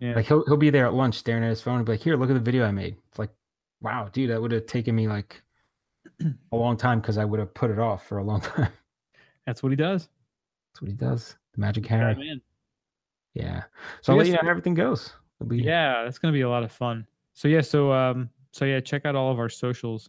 Yeah. 0.00 0.14
Like 0.14 0.26
he'll 0.26 0.44
he'll 0.46 0.56
be 0.56 0.70
there 0.70 0.86
at 0.86 0.94
lunch 0.94 1.16
staring 1.16 1.44
at 1.44 1.50
his 1.50 1.60
phone 1.60 1.76
and 1.76 1.86
be 1.86 1.92
like, 1.92 2.00
"Here, 2.00 2.16
look 2.16 2.30
at 2.30 2.34
the 2.34 2.40
video 2.40 2.64
I 2.64 2.70
made." 2.70 2.96
It's 3.10 3.18
like, 3.18 3.30
wow, 3.82 4.08
dude, 4.12 4.30
that 4.30 4.40
would 4.40 4.52
have 4.52 4.66
taken 4.66 4.94
me 4.94 5.08
like 5.08 5.42
a 6.52 6.56
long 6.56 6.76
time 6.76 7.00
because 7.00 7.18
I 7.18 7.24
would 7.24 7.40
have 7.40 7.52
put 7.54 7.70
it 7.70 7.78
off 7.78 8.06
for 8.06 8.18
a 8.18 8.24
long 8.24 8.40
time. 8.56 8.72
That's 9.46 9.62
what 9.62 9.70
he 9.70 9.76
does. 9.76 10.08
That's 10.72 10.82
what 10.82 10.90
he 10.90 10.96
does. 10.96 11.36
The 11.54 11.60
Magic 11.60 11.84
Yeah, 11.84 11.96
Harry. 11.98 12.14
man. 12.14 12.40
Yeah. 13.34 13.62
So 13.62 13.68
So 14.02 14.12
I'll 14.12 14.18
let 14.18 14.26
you 14.28 14.32
know 14.34 14.40
how 14.42 14.48
everything 14.48 14.74
goes. 14.74 15.12
Be, 15.46 15.58
Yeah, 15.58 16.04
that's 16.04 16.18
gonna 16.18 16.32
be 16.32 16.42
a 16.42 16.48
lot 16.48 16.62
of 16.62 16.70
fun. 16.70 17.06
So 17.34 17.48
yeah, 17.48 17.62
so 17.62 17.92
um, 17.92 18.30
so 18.52 18.64
yeah, 18.64 18.78
check 18.80 19.04
out 19.04 19.16
all 19.16 19.32
of 19.32 19.38
our 19.38 19.48
socials. 19.48 20.08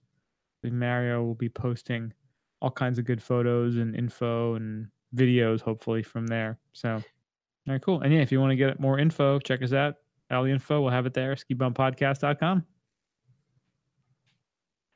Mario 0.63 1.23
will 1.23 1.35
be 1.35 1.49
posting 1.49 2.13
all 2.61 2.71
kinds 2.71 2.97
of 2.99 3.03
good 3.05 3.21
photos 3.21 3.75
and 3.77 3.95
info 3.95 4.55
and 4.55 4.87
videos, 5.15 5.59
hopefully 5.59 6.01
from 6.03 6.27
there. 6.27 6.57
So, 6.71 6.93
all 6.93 7.01
right, 7.67 7.81
cool. 7.81 7.99
And 8.01 8.13
yeah, 8.13 8.21
if 8.21 8.31
you 8.31 8.39
want 8.39 8.51
to 8.51 8.55
get 8.55 8.79
more 8.79 8.97
info, 8.99 9.39
check 9.39 9.61
us 9.61 9.73
out. 9.73 9.95
All 10.31 10.43
the 10.43 10.51
info, 10.51 10.81
we'll 10.81 10.91
have 10.91 11.05
it 11.05 11.13
there. 11.13 11.35
SkiBumpPodcast.com. 11.35 12.65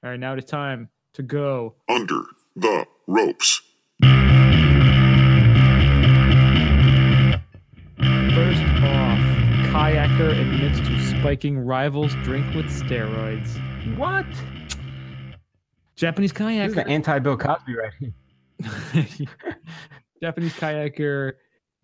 All 0.03 0.11
right, 0.11 0.19
now 0.19 0.33
it 0.33 0.39
is 0.39 0.45
time 0.45 0.89
to 1.13 1.23
go. 1.23 1.75
Under 1.89 2.21
the 2.55 2.85
ropes. 3.07 3.61
First 8.33 8.61
off, 8.83 9.19
kayaker 9.73 10.39
admits 10.39 10.79
to 10.87 11.19
spiking 11.19 11.57
rivals 11.57 12.13
drink 12.23 12.45
with 12.55 12.67
steroids. 12.67 13.57
What? 13.97 14.25
Japanese 15.95 16.31
This 16.31 16.41
is 16.41 16.47
kayaker. 16.47 16.75
the 16.75 16.87
anti 16.87 17.19
Bill 17.19 17.35
Cosby 17.37 17.75
right 17.75 17.93
here. 17.99 19.27
Japanese 20.21 20.53
kayaker 20.53 21.33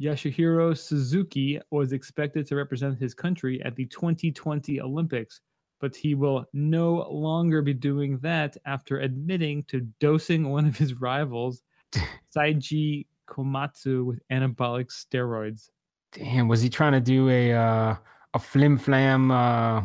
Yasuhiro 0.02 0.78
Suzuki 0.78 1.60
was 1.72 1.94
expected 1.94 2.46
to 2.48 2.56
represent 2.56 3.00
his 3.00 3.14
country 3.16 3.62
at 3.64 3.76
the 3.76 3.86
2020 3.88 4.80
Olympics, 4.82 5.42
but 5.80 5.96
he 5.96 6.16
will 6.16 6.46
no 6.54 7.08
longer 7.10 7.62
be 7.62 7.74
doing 7.74 8.18
that 8.20 8.56
after 8.66 9.00
admitting 9.00 9.64
to 9.66 9.82
dosing 10.00 10.50
one 10.50 10.66
of 10.66 10.78
his 10.78 10.94
rivals, 10.96 11.62
Seiji 12.36 13.06
Komatsu, 13.30 14.06
with 14.06 14.20
anabolic 14.32 14.88
steroids. 14.92 15.70
Damn, 16.14 16.48
was 16.48 16.62
he 16.62 16.70
trying 16.70 16.94
to 16.94 17.02
do 17.02 17.30
a 17.30 17.54
uh, 17.54 17.96
a 18.34 18.40
flim 18.40 18.78
flam, 18.78 19.32
uh, 19.32 19.82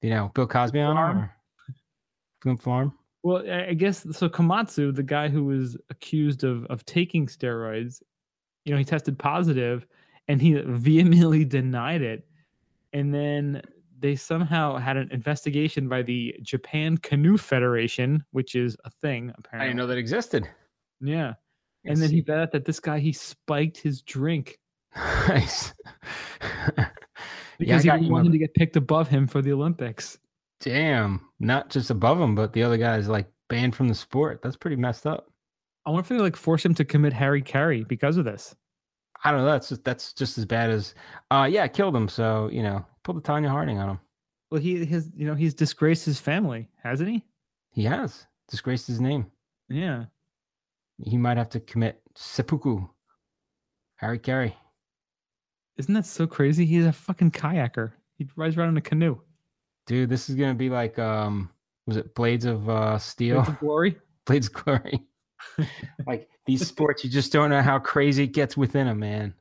you 0.00 0.10
know, 0.10 0.30
Bill 0.34 0.46
Cosby 0.46 0.80
on 0.80 0.96
him? 0.96 1.18
Or- 1.18 1.36
Flim 2.42 2.56
flam? 2.56 2.92
Well, 3.22 3.44
I 3.50 3.68
I 3.68 3.74
guess 3.74 4.06
so. 4.12 4.28
Komatsu, 4.28 4.94
the 4.94 5.02
guy 5.02 5.28
who 5.28 5.44
was 5.44 5.76
accused 5.90 6.44
of 6.44 6.64
of 6.66 6.84
taking 6.86 7.26
steroids, 7.26 8.00
you 8.64 8.72
know, 8.72 8.78
he 8.78 8.84
tested 8.84 9.18
positive, 9.18 9.86
and 10.28 10.40
he 10.40 10.54
vehemently 10.54 11.44
denied 11.44 12.02
it. 12.02 12.26
And 12.92 13.12
then 13.12 13.62
they 14.00 14.16
somehow 14.16 14.76
had 14.76 14.96
an 14.96 15.10
investigation 15.12 15.88
by 15.88 16.02
the 16.02 16.34
Japan 16.42 16.98
Canoe 16.98 17.36
Federation, 17.36 18.24
which 18.30 18.54
is 18.54 18.76
a 18.84 18.90
thing 18.90 19.32
apparently. 19.36 19.64
I 19.64 19.68
didn't 19.68 19.76
know 19.76 19.86
that 19.86 19.98
existed. 19.98 20.48
Yeah, 21.00 21.34
and 21.84 21.96
then 21.96 22.10
he 22.10 22.24
out 22.30 22.52
that 22.52 22.64
this 22.64 22.80
guy 22.80 22.98
he 22.98 23.12
spiked 23.12 23.78
his 23.78 24.02
drink 24.02 24.58
nice. 24.96 25.72
because 27.58 27.84
got 27.84 28.00
he 28.00 28.10
wanted 28.10 28.32
to 28.32 28.38
get 28.38 28.54
picked 28.54 28.76
above 28.76 29.08
him 29.08 29.26
for 29.26 29.42
the 29.42 29.52
Olympics. 29.52 30.18
Damn, 30.60 31.20
not 31.38 31.70
just 31.70 31.90
above 31.90 32.20
him, 32.20 32.34
but 32.34 32.52
the 32.52 32.62
other 32.62 32.76
guy's 32.76 33.08
like 33.08 33.30
banned 33.48 33.74
from 33.74 33.88
the 33.88 33.94
sport. 33.94 34.40
That's 34.42 34.56
pretty 34.56 34.76
messed 34.76 35.06
up. 35.06 35.30
I 35.86 35.90
wonder 35.90 36.02
if 36.02 36.08
they 36.08 36.18
like 36.18 36.36
force 36.36 36.64
him 36.64 36.74
to 36.74 36.84
commit 36.84 37.12
hari-kari 37.12 37.84
because 37.84 38.16
of 38.16 38.24
this. 38.24 38.54
I 39.24 39.30
don't 39.30 39.40
know. 39.40 39.46
That's 39.46 39.68
just 39.68 39.84
that's 39.84 40.12
just 40.12 40.38
as 40.38 40.44
bad 40.44 40.70
as, 40.70 40.94
uh, 41.30 41.48
yeah, 41.50 41.66
killed 41.66 41.94
him. 41.94 42.08
So 42.08 42.48
you 42.52 42.62
know, 42.62 42.84
pulled 43.02 43.16
the 43.16 43.22
Tonya 43.22 43.48
Harding 43.48 43.78
on 43.78 43.90
him. 43.90 44.00
Well, 44.50 44.60
he 44.60 44.84
has, 44.86 45.10
you 45.14 45.26
know 45.26 45.34
he's 45.34 45.54
disgraced 45.54 46.04
his 46.04 46.18
family, 46.20 46.68
hasn't 46.82 47.08
he? 47.08 47.24
He 47.72 47.84
has 47.84 48.26
disgraced 48.48 48.86
his 48.86 49.00
name. 49.00 49.30
Yeah. 49.68 50.06
He 50.98 51.16
might 51.16 51.36
have 51.36 51.48
to 51.50 51.60
commit 51.60 52.00
seppuku. 52.14 52.86
hari-kari. 53.96 54.56
Isn't 55.76 55.94
that 55.94 56.04
so 56.04 56.26
crazy? 56.26 56.66
He's 56.66 56.84
a 56.84 56.92
fucking 56.92 57.30
kayaker. 57.30 57.92
He 58.18 58.28
rides 58.36 58.56
around 58.56 58.70
in 58.70 58.76
a 58.76 58.82
canoe. 58.82 59.18
Dude, 59.86 60.10
this 60.10 60.28
is 60.28 60.36
gonna 60.36 60.54
be 60.54 60.68
like 60.68 60.98
um 60.98 61.50
was 61.86 61.96
it 61.96 62.14
Blades 62.14 62.44
of 62.44 62.68
uh 62.68 62.98
Steel? 62.98 63.36
Blades 63.36 63.48
of 63.48 63.60
glory. 63.60 63.98
Blades 64.26 64.46
of 64.48 64.52
Glory. 64.52 65.06
like 66.06 66.28
these 66.46 66.66
sports, 66.66 67.02
you 67.02 67.10
just 67.10 67.32
don't 67.32 67.50
know 67.50 67.62
how 67.62 67.78
crazy 67.78 68.24
it 68.24 68.28
gets 68.34 68.56
within 68.56 68.86
them, 68.86 68.98
man. 68.98 69.34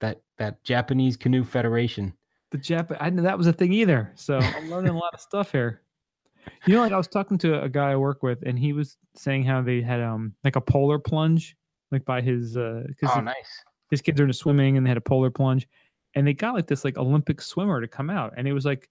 That 0.00 0.22
that 0.38 0.64
Japanese 0.64 1.16
Canoe 1.16 1.44
Federation. 1.44 2.14
The 2.54 2.60
Jap. 2.60 2.96
I 3.00 3.04
didn't 3.06 3.16
know 3.16 3.22
that 3.24 3.36
was 3.36 3.48
a 3.48 3.52
thing 3.52 3.72
either. 3.72 4.12
So 4.14 4.38
I'm 4.38 4.70
learning 4.70 4.92
a 4.92 4.96
lot 4.96 5.12
of 5.12 5.20
stuff 5.20 5.50
here. 5.50 5.82
You 6.66 6.74
know, 6.74 6.80
like 6.82 6.92
I 6.92 6.96
was 6.96 7.08
talking 7.08 7.36
to 7.38 7.60
a 7.60 7.68
guy 7.68 7.90
I 7.90 7.96
work 7.96 8.22
with, 8.22 8.42
and 8.46 8.56
he 8.56 8.72
was 8.72 8.96
saying 9.16 9.42
how 9.42 9.60
they 9.60 9.82
had 9.82 10.00
um 10.00 10.34
like 10.44 10.54
a 10.54 10.60
polar 10.60 11.00
plunge, 11.00 11.56
like 11.90 12.04
by 12.04 12.20
his 12.20 12.56
uh 12.56 12.84
because 12.86 13.10
Oh, 13.16 13.20
nice. 13.20 13.34
his 13.90 14.00
kids 14.00 14.20
are 14.20 14.24
into 14.24 14.34
swimming 14.34 14.76
and 14.76 14.86
they 14.86 14.90
had 14.90 14.96
a 14.96 15.00
polar 15.00 15.30
plunge, 15.30 15.66
and 16.14 16.24
they 16.26 16.32
got 16.32 16.54
like 16.54 16.68
this 16.68 16.84
like 16.84 16.96
Olympic 16.96 17.40
swimmer 17.40 17.80
to 17.80 17.88
come 17.88 18.08
out, 18.08 18.34
and 18.36 18.46
it 18.46 18.52
was 18.52 18.64
like 18.64 18.88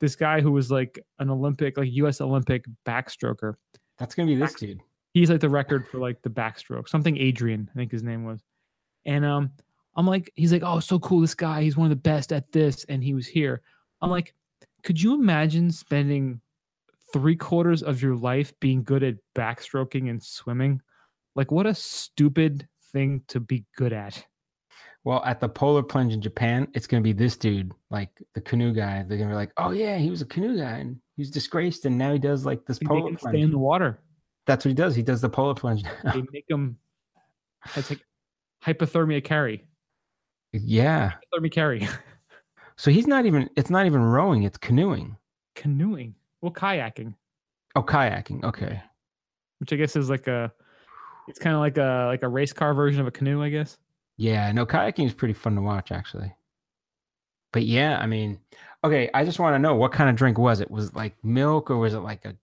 this 0.00 0.14
guy 0.14 0.40
who 0.40 0.52
was 0.52 0.70
like 0.70 1.00
an 1.18 1.28
Olympic 1.28 1.76
like 1.76 1.90
U.S. 1.92 2.20
Olympic 2.20 2.66
backstroker. 2.86 3.54
That's 3.98 4.14
gonna 4.14 4.28
be 4.28 4.36
this 4.36 4.54
dude. 4.54 4.80
he's 5.12 5.28
like 5.30 5.40
the 5.40 5.48
record 5.48 5.88
for 5.88 5.98
like 5.98 6.22
the 6.22 6.30
backstroke 6.30 6.88
something 6.88 7.16
adrian 7.18 7.68
i 7.72 7.74
think 7.76 7.92
his 7.92 8.02
name 8.02 8.24
was 8.24 8.40
and 9.04 9.24
um 9.24 9.50
i'm 9.96 10.06
like 10.06 10.32
he's 10.34 10.52
like 10.52 10.62
oh 10.64 10.80
so 10.80 10.98
cool 10.98 11.20
this 11.20 11.34
guy 11.34 11.62
he's 11.62 11.76
one 11.76 11.86
of 11.86 11.90
the 11.90 11.96
best 11.96 12.32
at 12.32 12.50
this 12.52 12.84
and 12.88 13.02
he 13.02 13.14
was 13.14 13.26
here 13.26 13.62
i'm 14.00 14.10
like 14.10 14.34
could 14.82 15.00
you 15.00 15.14
imagine 15.14 15.70
spending 15.70 16.40
three 17.12 17.36
quarters 17.36 17.82
of 17.82 18.02
your 18.02 18.16
life 18.16 18.52
being 18.60 18.82
good 18.82 19.02
at 19.02 19.16
backstroking 19.34 20.08
and 20.08 20.22
swimming 20.22 20.80
like 21.34 21.50
what 21.50 21.66
a 21.66 21.74
stupid 21.74 22.66
thing 22.92 23.22
to 23.28 23.40
be 23.40 23.64
good 23.76 23.92
at 23.92 24.24
Well, 25.04 25.22
at 25.24 25.40
the 25.40 25.48
polar 25.48 25.82
plunge 25.82 26.12
in 26.12 26.20
Japan, 26.20 26.68
it's 26.74 26.86
gonna 26.86 27.02
be 27.02 27.12
this 27.12 27.36
dude, 27.36 27.72
like 27.90 28.10
the 28.34 28.40
canoe 28.40 28.72
guy. 28.72 29.02
They're 29.02 29.18
gonna 29.18 29.30
be 29.30 29.34
like, 29.34 29.52
"Oh 29.56 29.70
yeah, 29.72 29.96
he 29.98 30.10
was 30.10 30.22
a 30.22 30.26
canoe 30.26 30.56
guy, 30.56 30.78
and 30.78 31.00
he 31.16 31.22
was 31.22 31.30
disgraced, 31.30 31.86
and 31.86 31.98
now 31.98 32.12
he 32.12 32.18
does 32.18 32.46
like 32.46 32.64
this 32.66 32.78
they 32.78 32.86
polar 32.86 33.16
plunge." 33.16 33.20
stay 33.20 33.40
in 33.40 33.50
the 33.50 33.58
water 33.58 34.00
That's 34.46 34.64
what 34.64 34.70
he 34.70 34.74
does. 34.74 34.94
He 34.94 35.02
does 35.02 35.20
the 35.20 35.28
polar 35.28 35.54
plunge. 35.54 35.82
they 36.04 36.22
make 36.32 36.44
him 36.48 36.78
it's 37.76 37.90
like 37.90 38.04
hypothermia 38.64 39.24
carry 39.24 39.64
yeah. 40.52 41.12
hypothermia 41.34 41.52
carry 41.52 41.88
So 42.76 42.90
he's 42.90 43.06
not 43.06 43.26
even. 43.26 43.48
It's 43.56 43.70
not 43.70 43.86
even 43.86 44.02
rowing. 44.02 44.42
It's 44.42 44.58
canoeing. 44.58 45.16
canoeing 45.54 46.14
well 46.40 46.52
kayaking 46.52 47.14
Oh, 47.76 47.82
kayaking. 47.82 48.42
Okay. 48.44 48.82
which 49.58 49.72
I 49.72 49.76
guess 49.76 49.94
is 49.96 50.10
like 50.10 50.26
a 50.26 50.52
it's 51.28 51.38
kind 51.38 51.54
of 51.54 51.60
like 51.60 51.78
a 51.78 52.06
like 52.08 52.22
a 52.22 52.28
race 52.28 52.52
car 52.52 52.74
version 52.74 53.00
of 53.00 53.06
a 53.06 53.10
canoe, 53.10 53.42
I 53.42 53.48
guess. 53.50 53.78
Yeah, 54.16 54.50
no, 54.52 54.66
kayaking 54.66 55.06
is 55.06 55.14
pretty 55.14 55.34
fun 55.34 55.54
to 55.54 55.62
watch, 55.62 55.92
actually. 55.92 56.34
But 57.52 57.64
yeah, 57.64 57.98
I 57.98 58.06
mean, 58.06 58.38
okay, 58.82 59.10
I 59.14 59.24
just 59.24 59.38
want 59.38 59.54
to 59.54 59.58
know 59.58 59.74
what 59.74 59.92
kind 59.92 60.10
of 60.10 60.16
drink 60.16 60.38
was 60.38 60.60
it? 60.60 60.70
Was 60.70 60.88
it 60.88 60.96
like 60.96 61.14
milk 61.22 61.70
or 61.70 61.76
was 61.78 61.94
it 61.94 62.00
like 62.00 62.24
a 62.24 62.34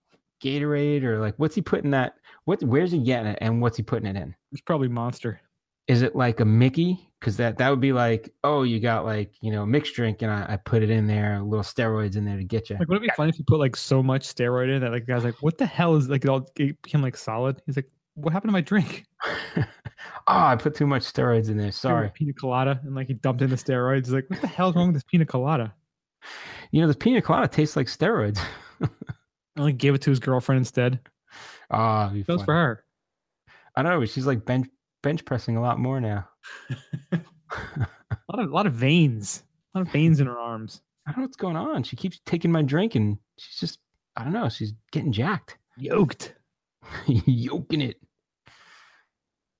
Gatorade 0.41 1.03
or 1.03 1.19
like 1.19 1.35
what's 1.37 1.55
he 1.55 1.61
putting 1.61 1.91
that? 1.91 2.15
What 2.45 2.63
where's 2.63 2.91
he 2.91 2.99
getting 2.99 3.31
it 3.33 3.39
and 3.41 3.61
what's 3.61 3.75
he 3.77 3.83
putting 3.83 4.07
it 4.07 4.15
in? 4.15 4.33
It's 4.51 4.61
probably 4.61 4.87
Monster. 4.87 5.41
Is 5.89 6.01
it 6.03 6.15
like 6.15 6.39
a 6.39 6.45
Mickey? 6.45 7.05
Because 7.19 7.35
that 7.37 7.57
that 7.57 7.69
would 7.69 7.81
be 7.81 7.91
like, 7.91 8.33
oh, 8.45 8.63
you 8.63 8.79
got 8.79 9.03
like 9.03 9.33
you 9.41 9.51
know 9.51 9.65
mixed 9.65 9.93
drink 9.95 10.21
and 10.21 10.31
I, 10.31 10.53
I 10.53 10.55
put 10.55 10.83
it 10.83 10.89
in 10.89 11.05
there, 11.07 11.35
a 11.39 11.43
little 11.43 11.63
steroids 11.65 12.15
in 12.15 12.23
there 12.23 12.37
to 12.37 12.43
get 12.45 12.69
you. 12.69 12.77
Like, 12.79 12.87
would 12.87 12.97
it 12.97 13.01
be 13.01 13.09
funny 13.17 13.29
if 13.29 13.37
you 13.37 13.43
put 13.45 13.59
like 13.59 13.75
so 13.75 14.01
much 14.01 14.25
steroid 14.25 14.73
in 14.73 14.79
that 14.81 14.91
like 14.91 15.05
the 15.05 15.11
guy's 15.11 15.25
like, 15.25 15.35
what 15.41 15.57
the 15.57 15.65
hell 15.65 15.95
is 15.97 16.07
like 16.07 16.23
it 16.23 16.29
all 16.29 16.47
it 16.57 16.81
became 16.81 17.01
like 17.01 17.17
solid? 17.17 17.61
He's 17.65 17.75
like, 17.75 17.89
what 18.13 18.31
happened 18.31 18.49
to 18.49 18.53
my 18.53 18.61
drink? 18.61 19.05
oh, 19.25 19.33
I 20.27 20.55
put 20.55 20.75
too 20.75 20.87
much 20.87 21.01
steroids 21.03 21.49
in 21.49 21.57
there. 21.57 21.65
Give 21.65 21.65
him 21.65 21.67
a 21.67 21.71
Sorry. 21.73 22.11
pina 22.13 22.33
colada, 22.33 22.79
and 22.83 22.95
like 22.95 23.07
he 23.07 23.15
dumped 23.15 23.41
in 23.41 23.49
the 23.49 23.57
steroids. 23.57 24.05
He's 24.05 24.13
like, 24.13 24.29
what 24.29 24.39
the 24.39 24.47
hell's 24.47 24.75
wrong 24.75 24.87
with 24.87 24.95
this 24.95 25.03
pina 25.03 25.25
colada? 25.25 25.73
You 26.71 26.81
know, 26.81 26.87
this 26.87 26.95
pina 26.95 27.21
colada 27.21 27.47
tastes 27.47 27.75
like 27.75 27.87
steroids. 27.87 28.39
I 28.81 28.87
like 29.57 29.77
gave 29.77 29.95
it 29.95 30.01
to 30.03 30.09
his 30.09 30.19
girlfriend 30.19 30.59
instead. 30.59 30.99
Ah, 31.71 32.11
That 32.13 32.27
was 32.27 32.43
for 32.43 32.53
her. 32.53 32.85
I 33.75 33.83
don't 33.83 33.99
know. 33.99 34.05
She's 34.05 34.25
like 34.27 34.45
bench 34.45 34.67
bench 35.01 35.25
pressing 35.25 35.57
a 35.57 35.61
lot 35.61 35.79
more 35.79 35.99
now. 36.01 36.27
A 37.11 37.19
lot 38.31 38.39
of 38.39 38.49
a 38.49 38.53
lot 38.53 38.67
of 38.67 38.73
veins. 38.73 39.43
A 39.73 39.77
lot 39.79 39.87
of 39.87 39.93
veins 39.93 40.19
in 40.19 40.27
her 40.27 40.37
arms. 40.37 40.81
I 41.07 41.11
don't 41.11 41.19
know 41.19 41.25
what's 41.25 41.37
going 41.37 41.55
on. 41.55 41.83
She 41.83 41.95
keeps 41.95 42.19
taking 42.25 42.51
my 42.51 42.61
drink 42.61 42.95
and 42.95 43.17
she's 43.37 43.59
just, 43.59 43.79
I 44.15 44.23
don't 44.23 44.33
know, 44.33 44.49
she's 44.49 44.73
getting 44.91 45.11
jacked. 45.11 45.57
Yoked. 45.77 46.35
Yoking 47.07 47.81
it. 47.81 47.97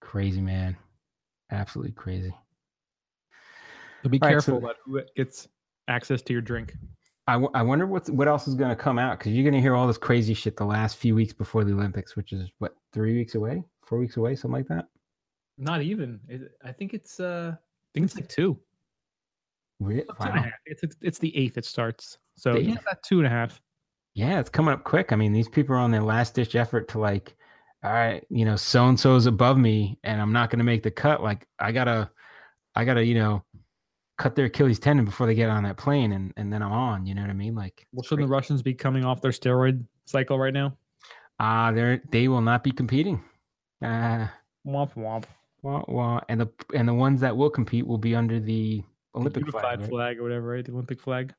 Crazy, 0.01 0.41
man. 0.41 0.75
Absolutely 1.51 1.93
crazy. 1.93 2.33
So 4.03 4.09
be 4.09 4.19
All 4.21 4.27
right, 4.27 4.33
careful 4.33 4.53
so- 4.53 4.57
about 4.57 4.75
who 4.85 5.01
gets 5.15 5.47
access 5.87 6.21
to 6.23 6.33
your 6.33 6.41
drink. 6.41 6.75
I, 7.27 7.33
w- 7.33 7.51
I 7.53 7.61
wonder 7.61 7.85
what's, 7.85 8.09
what 8.09 8.27
else 8.27 8.47
is 8.47 8.55
going 8.55 8.71
to 8.71 8.75
come 8.75 8.97
out 8.97 9.19
because 9.19 9.33
you're 9.33 9.43
going 9.43 9.53
to 9.53 9.61
hear 9.61 9.75
all 9.75 9.85
this 9.85 9.99
crazy 9.99 10.33
shit 10.33 10.57
the 10.57 10.65
last 10.65 10.97
few 10.97 11.13
weeks 11.13 11.31
before 11.31 11.63
the 11.63 11.73
Olympics, 11.73 12.15
which 12.15 12.33
is 12.33 12.49
what, 12.57 12.73
three 12.91 13.13
weeks 13.15 13.35
away, 13.35 13.63
four 13.85 13.99
weeks 13.99 14.17
away, 14.17 14.35
something 14.35 14.57
like 14.57 14.67
that. 14.67 14.85
Not 15.60 15.81
even. 15.81 16.19
It, 16.27 16.53
I 16.64 16.72
think 16.72 16.94
it's 16.94 17.19
uh 17.19 17.53
I 17.56 17.90
think 17.94 18.06
it's 18.06 18.15
like 18.15 18.30
two. 18.30 18.57
Re- 19.80 20.02
Two 20.02 20.07
Wow. 20.19 20.45
It's, 20.65 20.84
it's 20.84 20.95
it's 21.02 21.19
the 21.19 21.36
eighth 21.38 21.57
it 21.57 21.65
starts. 21.65 22.18
So 22.36 22.56
yeah, 22.56 22.72
eighth? 22.72 22.81
about 22.81 23.03
two 23.03 23.19
and 23.19 23.27
a 23.27 23.30
half. 23.30 23.61
Yeah, 24.14 24.40
it's 24.40 24.49
coming 24.49 24.73
up 24.73 24.84
quick. 24.84 25.11
I 25.11 25.15
mean, 25.15 25.34
these 25.34 25.49
people 25.49 25.76
are 25.76 25.80
on 25.80 25.91
their 25.91 26.02
last 26.02 26.34
ditch 26.34 26.56
effort 26.56 26.88
to 26.90 26.99
like, 26.99 27.36
all 27.84 27.91
right, 27.91 28.26
you 28.30 28.44
know, 28.44 28.56
so 28.56 28.88
and 28.88 28.99
so's 28.99 29.26
above 29.27 29.57
me, 29.57 29.99
and 30.03 30.19
I'm 30.19 30.34
not 30.34 30.49
going 30.49 30.57
to 30.60 30.65
make 30.65 30.84
the 30.84 30.91
cut. 30.91 31.22
Like, 31.23 31.48
I 31.60 31.72
gotta, 31.72 32.10
I 32.76 32.84
gotta, 32.86 33.06
you 33.06 33.15
know, 33.15 33.44
cut 34.18 34.36
their 34.36 34.45
Achilles 34.45 34.80
tendon 34.80 35.06
before 35.06 35.27
they 35.27 35.36
get 35.36 35.49
on 35.49 35.64
that 35.64 35.77
plane, 35.77 36.11
and 36.11 36.34
and 36.36 36.52
then 36.52 36.61
I'm 36.61 36.72
on. 36.72 37.06
You 37.06 37.15
know 37.15 37.22
what 37.22 37.30
I 37.30 37.34
mean? 37.34 37.56
Like, 37.56 37.86
Well, 37.94 38.03
shouldn't 38.03 38.27
the 38.27 38.31
Russians 38.31 38.61
be 38.61 38.73
coming 38.73 39.06
off 39.06 39.22
their 39.22 39.31
steroid 39.31 39.86
cycle 40.06 40.38
right 40.40 40.53
now? 40.53 40.76
ah, 41.40 41.72
they're 41.72 42.02
they 42.11 42.27
will 42.27 42.41
not 42.41 42.64
be 42.64 42.72
competing. 42.72 43.23
Ah, 43.81 44.34
Womp 44.68 44.94
womp. 44.95 45.23
Wah, 45.61 45.84
wah. 45.88 46.22
and 46.30 46.41
the 46.41 46.49
and 46.73 46.88
the 46.88 46.94
ones 46.94 47.22
that 47.22 47.36
will 47.36 47.49
compete 47.49 47.86
will 47.88 47.98
be 47.98 48.15
under 48.15 48.40
the 48.40 48.84
The 49.14 49.19
Olympic 49.19 49.41
unified 49.41 49.61
flag. 49.61 49.80
right? 49.81 49.90
flag 49.90 50.19
or 50.19 50.23
whatever, 50.23 50.48
right? 50.49 50.65
The 50.65 50.72
Olympic 50.72 51.02
flag. 51.02 51.34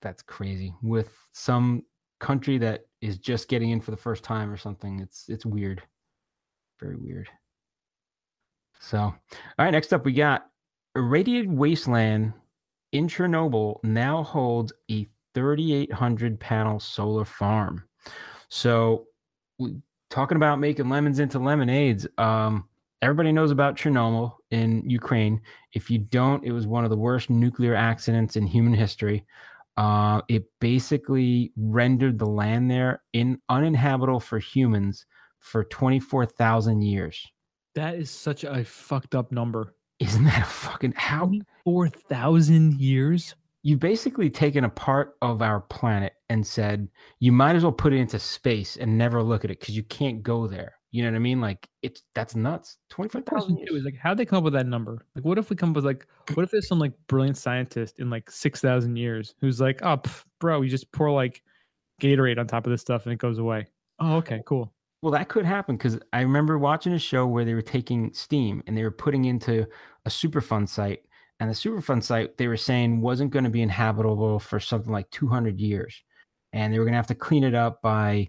That's 0.00 0.22
crazy. 0.22 0.74
With 0.82 1.16
some 1.32 1.84
country 2.20 2.58
that 2.58 2.86
is 3.00 3.18
just 3.18 3.48
getting 3.48 3.70
in 3.70 3.80
for 3.80 3.90
the 3.90 3.96
first 3.96 4.22
time 4.24 4.50
or 4.50 4.56
something. 4.56 5.00
It's 5.00 5.28
it's 5.28 5.44
weird. 5.46 5.82
Very 6.80 6.96
weird. 6.96 7.28
So, 8.80 8.98
all 8.98 9.14
right, 9.58 9.70
next 9.70 9.92
up 9.92 10.04
we 10.04 10.12
got 10.12 10.46
irradiated 10.96 11.50
wasteland 11.52 12.32
in 12.92 13.06
Chernobyl 13.08 13.82
now 13.84 14.22
holds 14.22 14.72
a 14.90 15.06
3800 15.34 16.38
panel 16.38 16.78
solar 16.80 17.24
farm. 17.24 17.84
So, 18.48 19.06
we 19.58 19.76
talking 20.10 20.36
about 20.36 20.58
making 20.58 20.88
lemons 20.88 21.20
into 21.20 21.38
lemonades. 21.38 22.06
Um 22.18 22.68
everybody 23.02 23.32
knows 23.32 23.50
about 23.50 23.76
Chernobyl 23.76 24.36
in 24.50 24.88
Ukraine. 24.88 25.40
If 25.72 25.90
you 25.90 25.98
don't, 25.98 26.44
it 26.44 26.52
was 26.52 26.66
one 26.66 26.84
of 26.84 26.90
the 26.90 26.96
worst 26.96 27.28
nuclear 27.28 27.74
accidents 27.74 28.36
in 28.36 28.46
human 28.46 28.72
history. 28.72 29.26
Uh, 29.76 30.20
it 30.28 30.44
basically 30.60 31.52
rendered 31.56 32.18
the 32.18 32.26
land 32.26 32.70
there 32.70 33.02
in 33.12 33.40
uninhabitable 33.48 34.20
for 34.20 34.38
humans 34.38 35.04
for 35.40 35.64
24,000 35.64 36.82
years. 36.82 37.26
That 37.74 37.96
is 37.96 38.10
such 38.10 38.44
a 38.44 38.64
fucked 38.64 39.14
up 39.14 39.32
number. 39.32 39.74
Isn't 39.98 40.24
that 40.24 40.42
a 40.42 40.44
fucking 40.44 40.94
how 40.96 41.32
Four 41.64 41.88
thousand 41.88 42.80
years. 42.80 43.34
you've 43.62 43.80
basically 43.80 44.28
taken 44.28 44.64
a 44.64 44.68
part 44.68 45.14
of 45.22 45.40
our 45.42 45.60
planet 45.60 46.14
and 46.28 46.44
said 46.46 46.88
you 47.20 47.30
might 47.32 47.54
as 47.56 47.62
well 47.62 47.72
put 47.72 47.92
it 47.92 47.98
into 47.98 48.18
space 48.18 48.76
and 48.76 48.98
never 48.98 49.22
look 49.22 49.44
at 49.44 49.50
it 49.50 49.60
because 49.60 49.76
you 49.76 49.84
can't 49.84 50.22
go 50.22 50.46
there. 50.46 50.74
You 50.92 51.02
know 51.02 51.10
what 51.10 51.16
I 51.16 51.20
mean? 51.20 51.40
Like 51.40 51.68
it's 51.82 52.02
that's 52.14 52.36
nuts. 52.36 52.76
My 52.98 53.06
24,000 53.06 53.56
years. 53.56 53.70
is 53.70 53.84
like, 53.84 53.96
how'd 53.96 54.18
they 54.18 54.26
come 54.26 54.38
up 54.38 54.44
with 54.44 54.52
that 54.52 54.66
number? 54.66 55.06
Like, 55.16 55.24
what 55.24 55.38
if 55.38 55.48
we 55.48 55.56
come 55.56 55.70
up 55.70 55.76
with 55.76 55.86
like, 55.86 56.06
what 56.34 56.42
if 56.42 56.50
there's 56.50 56.68
some 56.68 56.78
like 56.78 56.92
brilliant 57.08 57.38
scientist 57.38 57.98
in 57.98 58.10
like 58.10 58.30
six 58.30 58.60
thousand 58.60 58.96
years 58.96 59.34
who's 59.40 59.60
like, 59.60 59.80
oh, 59.82 59.96
pff, 59.96 60.24
bro, 60.38 60.60
you 60.60 60.68
just 60.68 60.92
pour 60.92 61.10
like 61.10 61.42
Gatorade 62.00 62.38
on 62.38 62.46
top 62.46 62.66
of 62.66 62.70
this 62.70 62.82
stuff 62.82 63.06
and 63.06 63.12
it 63.12 63.18
goes 63.18 63.38
away. 63.38 63.66
Oh, 64.00 64.16
okay, 64.16 64.42
cool. 64.46 64.72
Well, 65.00 65.12
that 65.12 65.28
could 65.28 65.44
happen 65.44 65.76
because 65.76 65.98
I 66.12 66.20
remember 66.20 66.58
watching 66.58 66.92
a 66.92 66.98
show 66.98 67.26
where 67.26 67.44
they 67.44 67.54
were 67.54 67.62
taking 67.62 68.12
steam 68.12 68.62
and 68.66 68.76
they 68.76 68.84
were 68.84 68.90
putting 68.90 69.24
into 69.24 69.66
a 70.04 70.10
Superfund 70.10 70.68
site, 70.68 71.00
and 71.40 71.48
the 71.48 71.54
Superfund 71.54 72.04
site 72.04 72.36
they 72.36 72.48
were 72.48 72.56
saying 72.56 73.00
wasn't 73.00 73.32
going 73.32 73.44
to 73.44 73.50
be 73.50 73.62
inhabitable 73.62 74.38
for 74.38 74.60
something 74.60 74.92
like 74.92 75.10
200 75.10 75.58
years, 75.58 76.02
and 76.52 76.72
they 76.72 76.78
were 76.78 76.84
going 76.84 76.92
to 76.92 76.98
have 76.98 77.06
to 77.08 77.14
clean 77.14 77.44
it 77.44 77.54
up 77.54 77.80
by 77.82 78.28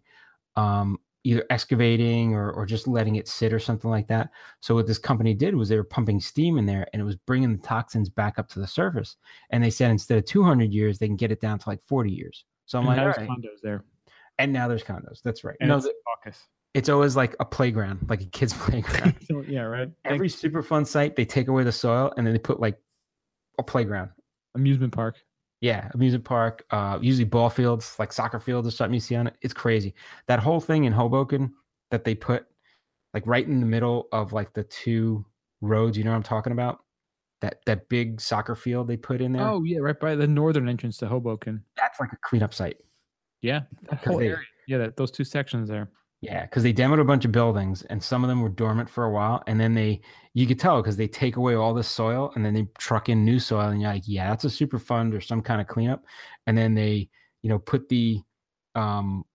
um, 0.55 0.97
either 1.25 1.45
excavating 1.49 2.33
or, 2.33 2.51
or 2.51 2.65
just 2.65 2.87
letting 2.87 3.15
it 3.15 3.27
sit 3.27 3.53
or 3.53 3.59
something 3.59 3.89
like 3.89 4.07
that. 4.07 4.29
So 4.59 4.75
what 4.75 4.87
this 4.87 4.97
company 4.97 5.33
did 5.33 5.55
was 5.55 5.69
they 5.69 5.77
were 5.77 5.83
pumping 5.83 6.19
steam 6.19 6.57
in 6.57 6.65
there, 6.65 6.85
and 6.91 7.01
it 7.01 7.05
was 7.05 7.15
bringing 7.15 7.51
the 7.51 7.61
toxins 7.65 8.09
back 8.09 8.37
up 8.37 8.49
to 8.49 8.59
the 8.59 8.67
surface. 8.67 9.15
And 9.49 9.63
they 9.63 9.69
said 9.69 9.89
instead 9.91 10.17
of 10.17 10.25
200 10.25 10.71
years, 10.73 10.99
they 10.99 11.07
can 11.07 11.15
get 11.15 11.31
it 11.31 11.39
down 11.39 11.59
to 11.59 11.69
like 11.69 11.81
40 11.83 12.11
years. 12.11 12.43
So 12.65 12.77
I'm 12.77 12.83
And 12.85 12.87
like, 12.89 12.97
now 12.97 13.03
there's 13.05 13.17
right. 13.17 13.29
condos 13.29 13.61
there. 13.61 13.83
and 14.39 14.51
now 14.51 14.67
there's 14.67 14.83
condos. 14.83 15.21
That's 15.23 15.43
right. 15.43 15.55
And 15.61 15.69
no, 15.69 15.77
it's 15.77 15.85
the- 15.85 15.93
caucus. 16.05 16.39
it's 16.73 16.89
always 16.89 17.15
like 17.15 17.35
a 17.39 17.45
playground, 17.45 18.05
like 18.09 18.21
a 18.21 18.25
kid's 18.25 18.53
playground. 18.57 19.15
So, 19.27 19.41
yeah, 19.47 19.61
right. 19.61 19.89
Every 20.05 20.27
Superfund 20.29 20.87
site, 20.87 21.15
they 21.15 21.23
take 21.25 21.47
away 21.47 21.63
the 21.63 21.71
soil 21.71 22.11
and 22.17 22.25
then 22.27 22.33
they 22.33 22.39
put 22.39 22.59
like 22.59 22.77
a 23.59 23.63
playground. 23.63 24.09
amusement 24.55 24.91
park. 24.93 25.15
Yeah, 25.63 25.89
amusement 25.93 26.25
park, 26.25 26.65
uh, 26.71 26.99
usually 27.01 27.23
ball 27.23 27.49
fields, 27.49 27.95
like 27.97 28.11
soccer 28.11 28.37
fields 28.37 28.67
or 28.67 28.71
something 28.71 28.95
you 28.95 28.99
see 28.99 29.15
on 29.15 29.27
it. 29.27 29.37
It's 29.41 29.53
crazy. 29.53 29.93
That 30.27 30.41
whole 30.41 30.59
thing 30.59 30.83
in 30.83 30.91
Hoboken 30.91 31.53
that 31.89 32.03
they 32.03 32.15
put 32.15 32.45
like 33.13 33.25
right 33.25 33.47
in 33.47 33.61
the 33.61 33.65
middle 33.65 34.09
of 34.11 34.33
like 34.33 34.51
the 34.51 34.65
two 34.65 35.25
roads, 35.61 35.97
you 35.97 36.03
know 36.03 36.09
what 36.09 36.17
I'm 36.17 36.23
talking 36.23 36.51
about? 36.51 36.83
That 37.39 37.61
that 37.65 37.87
big 37.87 38.19
soccer 38.19 38.55
field 38.55 38.89
they 38.89 38.97
put 38.97 39.21
in 39.21 39.31
there. 39.31 39.47
Oh 39.47 39.63
yeah, 39.63 39.77
right 39.79 39.97
by 39.97 40.15
the 40.15 40.27
northern 40.27 40.67
entrance 40.67 40.97
to 40.97 41.07
Hoboken. 41.07 41.63
That's 41.77 41.97
like 41.97 42.11
a 42.11 42.17
cleanup 42.23 42.53
site. 42.53 42.79
Yeah, 43.41 43.61
that 43.89 44.03
whole 44.03 44.17
they- 44.17 44.27
area. 44.27 44.45
Yeah, 44.67 44.79
that, 44.79 44.97
those 44.97 45.11
two 45.11 45.23
sections 45.23 45.69
there. 45.69 45.89
Yeah, 46.23 46.43
because 46.43 46.63
they 46.63 46.71
demoed 46.71 47.01
a 47.01 47.03
bunch 47.03 47.25
of 47.25 47.33
buildings 47.33 47.81
and 47.83 48.01
some 48.01 48.23
of 48.23 48.29
them 48.29 48.41
were 48.41 48.47
dormant 48.47 48.89
for 48.89 49.03
a 49.03 49.11
while. 49.11 49.43
And 49.45 49.59
then 49.59 49.73
they, 49.73 49.99
you 50.33 50.47
could 50.47 50.57
tell 50.57 50.81
because 50.81 50.95
they 50.95 51.05
take 51.07 51.35
away 51.35 51.55
all 51.55 51.73
the 51.73 51.83
soil 51.83 52.31
and 52.35 52.45
then 52.45 52.53
they 52.53 52.65
truck 52.77 53.09
in 53.09 53.25
new 53.25 53.39
soil. 53.41 53.67
And 53.67 53.81
you're 53.81 53.91
like, 53.91 54.03
yeah, 54.05 54.29
that's 54.29 54.45
a 54.45 54.47
Superfund 54.47 55.13
or 55.13 55.19
some 55.19 55.41
kind 55.41 55.59
of 55.59 55.67
cleanup. 55.67 56.05
And 56.47 56.57
then 56.57 56.75
they, 56.75 57.09
you 57.41 57.49
know, 57.49 57.59
put 57.59 57.89
the, 57.89 58.21
um, 58.73 59.25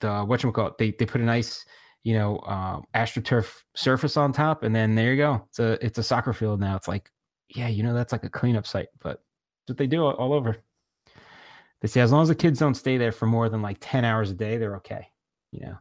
the, 0.00 0.24
what 0.24 0.40
whatchamacallit, 0.40 0.78
they, 0.78 0.92
they 0.92 1.04
put 1.04 1.20
a 1.20 1.24
nice, 1.24 1.66
you 2.04 2.14
know, 2.14 2.38
uh, 2.38 2.80
astroturf 2.94 3.52
surface 3.76 4.16
on 4.16 4.32
top. 4.32 4.62
And 4.62 4.74
then 4.74 4.94
there 4.94 5.10
you 5.12 5.18
go. 5.18 5.44
It's 5.50 5.58
a, 5.58 5.84
it's 5.84 5.98
a 5.98 6.02
soccer 6.02 6.32
field 6.32 6.58
now. 6.58 6.74
It's 6.74 6.88
like, 6.88 7.10
yeah, 7.54 7.68
you 7.68 7.82
know, 7.82 7.92
that's 7.92 8.12
like 8.12 8.24
a 8.24 8.30
cleanup 8.30 8.66
site, 8.66 8.88
but 9.02 9.22
that's 9.66 9.72
what 9.72 9.76
they 9.76 9.86
do 9.86 10.06
all 10.06 10.32
over. 10.32 10.56
They 11.82 11.88
say 11.88 12.00
as 12.00 12.12
long 12.12 12.22
as 12.22 12.28
the 12.28 12.34
kids 12.34 12.58
don't 12.58 12.76
stay 12.76 12.96
there 12.96 13.12
for 13.12 13.26
more 13.26 13.50
than 13.50 13.60
like 13.60 13.76
10 13.78 14.06
hours 14.06 14.30
a 14.30 14.34
day, 14.34 14.56
they're 14.56 14.76
okay. 14.76 15.11
You 15.52 15.66
know, 15.66 15.78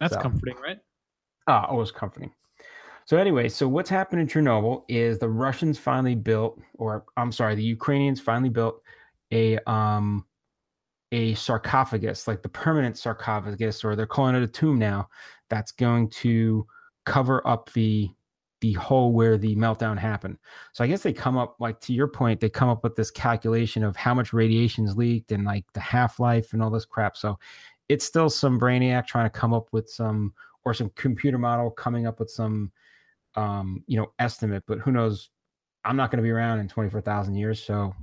That's 0.00 0.14
So- 0.14 0.20
comforting, 0.20 0.56
right? 0.62 0.78
Ah, 1.46 1.66
always 1.66 1.90
comforting. 1.90 2.32
So 3.04 3.16
anyway, 3.16 3.48
so 3.48 3.66
what's 3.66 3.88
happened 3.88 4.20
in 4.20 4.26
Chernobyl 4.28 4.84
is 4.88 5.18
the 5.18 5.28
Russians 5.30 5.78
finally 5.78 6.14
built, 6.14 6.60
or 6.74 7.04
I'm 7.16 7.32
sorry, 7.32 7.54
the 7.54 7.62
Ukrainians 7.62 8.20
finally 8.20 8.50
built 8.50 8.82
a 9.32 9.58
um 9.70 10.24
a 11.10 11.32
sarcophagus, 11.34 12.28
like 12.28 12.42
the 12.42 12.50
permanent 12.50 12.98
sarcophagus, 12.98 13.82
or 13.82 13.96
they're 13.96 14.06
calling 14.06 14.34
it 14.34 14.42
a 14.42 14.46
tomb 14.46 14.78
now, 14.78 15.08
that's 15.48 15.72
going 15.72 16.10
to 16.10 16.66
cover 17.06 17.46
up 17.48 17.72
the 17.72 18.10
the 18.60 18.72
hole 18.74 19.12
where 19.12 19.38
the 19.38 19.54
meltdown 19.56 19.96
happened. 19.96 20.36
So 20.74 20.84
I 20.84 20.86
guess 20.88 21.02
they 21.02 21.12
come 21.12 21.38
up 21.38 21.56
like 21.60 21.80
to 21.82 21.92
your 21.94 22.08
point, 22.08 22.40
they 22.40 22.50
come 22.50 22.68
up 22.68 22.82
with 22.84 22.94
this 22.96 23.10
calculation 23.10 23.84
of 23.84 23.96
how 23.96 24.12
much 24.14 24.32
radiation's 24.32 24.96
leaked 24.96 25.32
and 25.32 25.44
like 25.44 25.64
the 25.72 25.80
half-life 25.80 26.52
and 26.52 26.62
all 26.62 26.70
this 26.70 26.84
crap. 26.84 27.16
So 27.16 27.38
it's 27.88 28.04
still 28.04 28.28
some 28.30 28.60
brainiac 28.60 29.06
trying 29.06 29.26
to 29.26 29.30
come 29.30 29.54
up 29.54 29.68
with 29.72 29.88
some 29.88 30.32
or 30.64 30.74
some 30.74 30.90
computer 30.96 31.38
model 31.38 31.70
coming 31.70 32.06
up 32.06 32.18
with 32.20 32.30
some 32.30 32.70
um 33.36 33.82
you 33.86 33.96
know 33.96 34.12
estimate 34.18 34.62
but 34.66 34.78
who 34.78 34.92
knows? 34.92 35.30
I'm 35.84 35.96
not 35.96 36.10
going 36.10 36.18
to 36.18 36.22
be 36.22 36.30
around 36.30 36.58
in 36.58 36.68
24000 36.68 37.34
years 37.34 37.62
so 37.62 37.94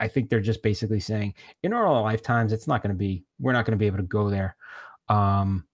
i 0.00 0.08
think 0.08 0.28
they're 0.28 0.40
just 0.40 0.62
basically 0.62 1.00
saying 1.00 1.34
in 1.62 1.72
our 1.72 2.00
lifetimes 2.00 2.52
it's 2.52 2.66
not 2.66 2.82
going 2.82 2.94
to 2.94 2.98
be 2.98 3.24
we're 3.38 3.52
not 3.52 3.64
going 3.64 3.72
to 3.72 3.78
be 3.78 3.86
able 3.86 3.98
to 3.98 4.04
go 4.04 4.30
there. 4.30 4.56
Um 5.08 5.66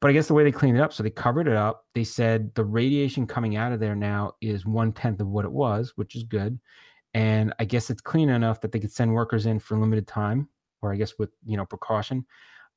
but 0.00 0.08
i 0.08 0.12
guess 0.12 0.28
the 0.28 0.34
way 0.34 0.44
they 0.44 0.52
cleaned 0.52 0.76
it 0.76 0.82
up 0.82 0.92
so 0.92 1.02
they 1.02 1.10
covered 1.10 1.48
it 1.48 1.56
up. 1.56 1.86
They 1.94 2.04
said 2.04 2.54
the 2.54 2.64
radiation 2.64 3.26
coming 3.26 3.56
out 3.56 3.72
of 3.72 3.80
there 3.80 3.96
now 3.96 4.34
is 4.40 4.66
one 4.66 4.92
tenth 4.92 5.20
of 5.20 5.28
what 5.28 5.44
it 5.44 5.52
was 5.52 5.92
which 5.96 6.14
is 6.14 6.22
good. 6.22 6.60
And 7.14 7.54
i 7.58 7.64
guess 7.64 7.90
it's 7.90 8.02
clean 8.02 8.28
enough 8.28 8.60
that 8.60 8.70
they 8.70 8.78
could 8.78 8.92
send 8.92 9.12
workers 9.12 9.46
in 9.46 9.58
for 9.58 9.78
limited 9.78 10.06
time 10.06 10.48
or 10.82 10.92
i 10.92 10.96
guess 10.96 11.18
with 11.18 11.30
you 11.44 11.56
know 11.56 11.66
precaution 11.66 12.24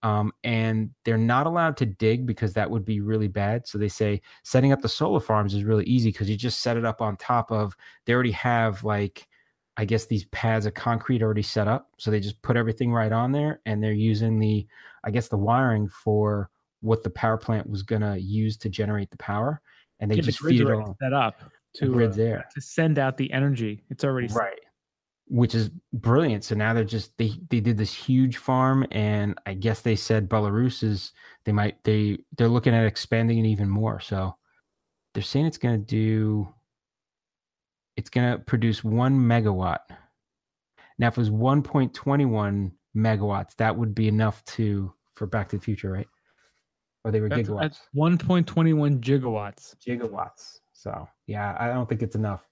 um, 0.03 0.31
and 0.43 0.91
they're 1.05 1.17
not 1.17 1.47
allowed 1.47 1.77
to 1.77 1.85
dig 1.85 2.25
because 2.25 2.53
that 2.53 2.69
would 2.69 2.85
be 2.85 3.01
really 3.01 3.27
bad. 3.27 3.67
So 3.67 3.77
they 3.77 3.87
say 3.87 4.21
setting 4.43 4.71
up 4.71 4.81
the 4.81 4.89
solar 4.89 5.19
farms 5.19 5.53
is 5.53 5.63
really 5.63 5.85
easy 5.85 6.11
because 6.11 6.29
you 6.29 6.37
just 6.37 6.59
set 6.59 6.77
it 6.77 6.85
up 6.85 7.01
on 7.01 7.17
top 7.17 7.51
of. 7.51 7.75
They 8.05 8.13
already 8.13 8.31
have 8.31 8.83
like 8.83 9.27
I 9.75 9.85
guess 9.85 10.05
these 10.05 10.25
pads 10.25 10.65
of 10.65 10.73
concrete 10.75 11.23
already 11.23 11.41
set 11.41 11.67
up. 11.67 11.89
So 11.97 12.11
they 12.11 12.19
just 12.19 12.41
put 12.41 12.57
everything 12.57 12.91
right 12.91 13.11
on 13.11 13.31
there 13.31 13.59
and 13.65 13.81
they're 13.81 13.91
using 13.91 14.37
the, 14.37 14.67
I 15.03 15.09
guess, 15.09 15.29
the 15.29 15.37
wiring 15.37 15.87
for 15.87 16.49
what 16.81 17.03
the 17.03 17.09
power 17.09 17.37
plant 17.37 17.67
was 17.67 17.81
going 17.81 18.03
to 18.03 18.19
use 18.19 18.55
to 18.57 18.69
generate 18.69 19.09
the 19.09 19.17
power. 19.17 19.61
And 19.99 20.11
they 20.11 20.19
just 20.19 20.41
grid's 20.41 20.59
feed 20.59 20.67
it 20.67 20.71
on 20.71 20.95
set 21.01 21.13
up 21.13 21.39
the 21.73 21.87
to 21.87 21.93
grid's 21.93 22.15
uh, 22.15 22.21
there. 22.21 22.45
to 22.53 22.61
send 22.61 22.99
out 22.99 23.17
the 23.17 23.31
energy. 23.31 23.83
It's 23.89 24.03
already 24.03 24.27
set. 24.27 24.37
Right. 24.37 24.59
Which 25.33 25.55
is 25.55 25.71
brilliant. 25.93 26.43
So 26.43 26.53
now 26.53 26.73
they're 26.73 26.83
just 26.83 27.17
they 27.17 27.31
they 27.49 27.59
did 27.59 27.75
this 27.75 27.91
huge 27.91 28.37
farm 28.37 28.85
and 28.91 29.35
I 29.47 29.55
guess 29.55 29.81
they 29.81 29.95
said 29.95 30.29
Belarus 30.29 30.83
is 30.83 31.11
they 31.43 31.51
might 31.51 31.83
they 31.83 32.19
they're 32.37 32.47
looking 32.47 32.75
at 32.75 32.85
expanding 32.85 33.39
it 33.39 33.47
even 33.49 33.67
more. 33.67 33.99
So 33.99 34.35
they're 35.13 35.23
saying 35.23 35.47
it's 35.47 35.57
gonna 35.57 35.79
do 35.79 36.47
it's 37.97 38.11
gonna 38.11 38.37
produce 38.37 38.83
one 38.83 39.19
megawatt. 39.19 39.79
Now 40.99 41.07
if 41.07 41.17
it 41.17 41.21
was 41.21 41.31
1.21 41.31 42.71
megawatts, 42.95 43.55
that 43.55 43.75
would 43.75 43.95
be 43.95 44.07
enough 44.07 44.45
to 44.45 44.93
for 45.15 45.25
Back 45.25 45.49
to 45.49 45.57
the 45.57 45.63
Future, 45.63 45.91
right? 45.91 46.07
Or 47.03 47.11
they 47.11 47.21
were 47.21 47.29
That's, 47.29 47.49
gigawatts. 47.49 47.61
that's 47.61 47.81
1.21 47.95 48.99
gigawatts. 48.99 49.75
gigawatts. 49.83 50.59
So 50.73 51.09
yeah, 51.25 51.57
I 51.59 51.69
don't 51.69 51.89
think 51.89 52.03
it's 52.03 52.15
enough. 52.15 52.47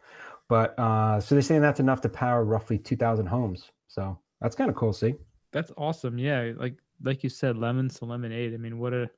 But 0.51 0.77
uh, 0.77 1.21
so 1.21 1.33
they're 1.33 1.41
saying 1.41 1.61
that's 1.61 1.79
enough 1.79 2.01
to 2.01 2.09
power 2.09 2.43
roughly 2.43 2.77
2,000 2.77 3.25
homes. 3.25 3.71
So 3.87 4.19
that's 4.41 4.53
kind 4.53 4.69
of 4.69 4.75
cool. 4.75 4.91
See, 4.91 5.15
That's 5.53 5.71
awesome. 5.77 6.17
Yeah, 6.17 6.51
like 6.57 6.75
like 7.01 7.23
you 7.23 7.29
said, 7.29 7.57
lemons 7.57 7.97
to 7.99 8.05
lemonade. 8.05 8.53
I 8.53 8.57
mean, 8.57 8.77
what 8.77 8.93
a 8.93 9.09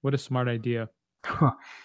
what 0.00 0.14
a 0.14 0.18
smart 0.18 0.48
idea. 0.48 0.88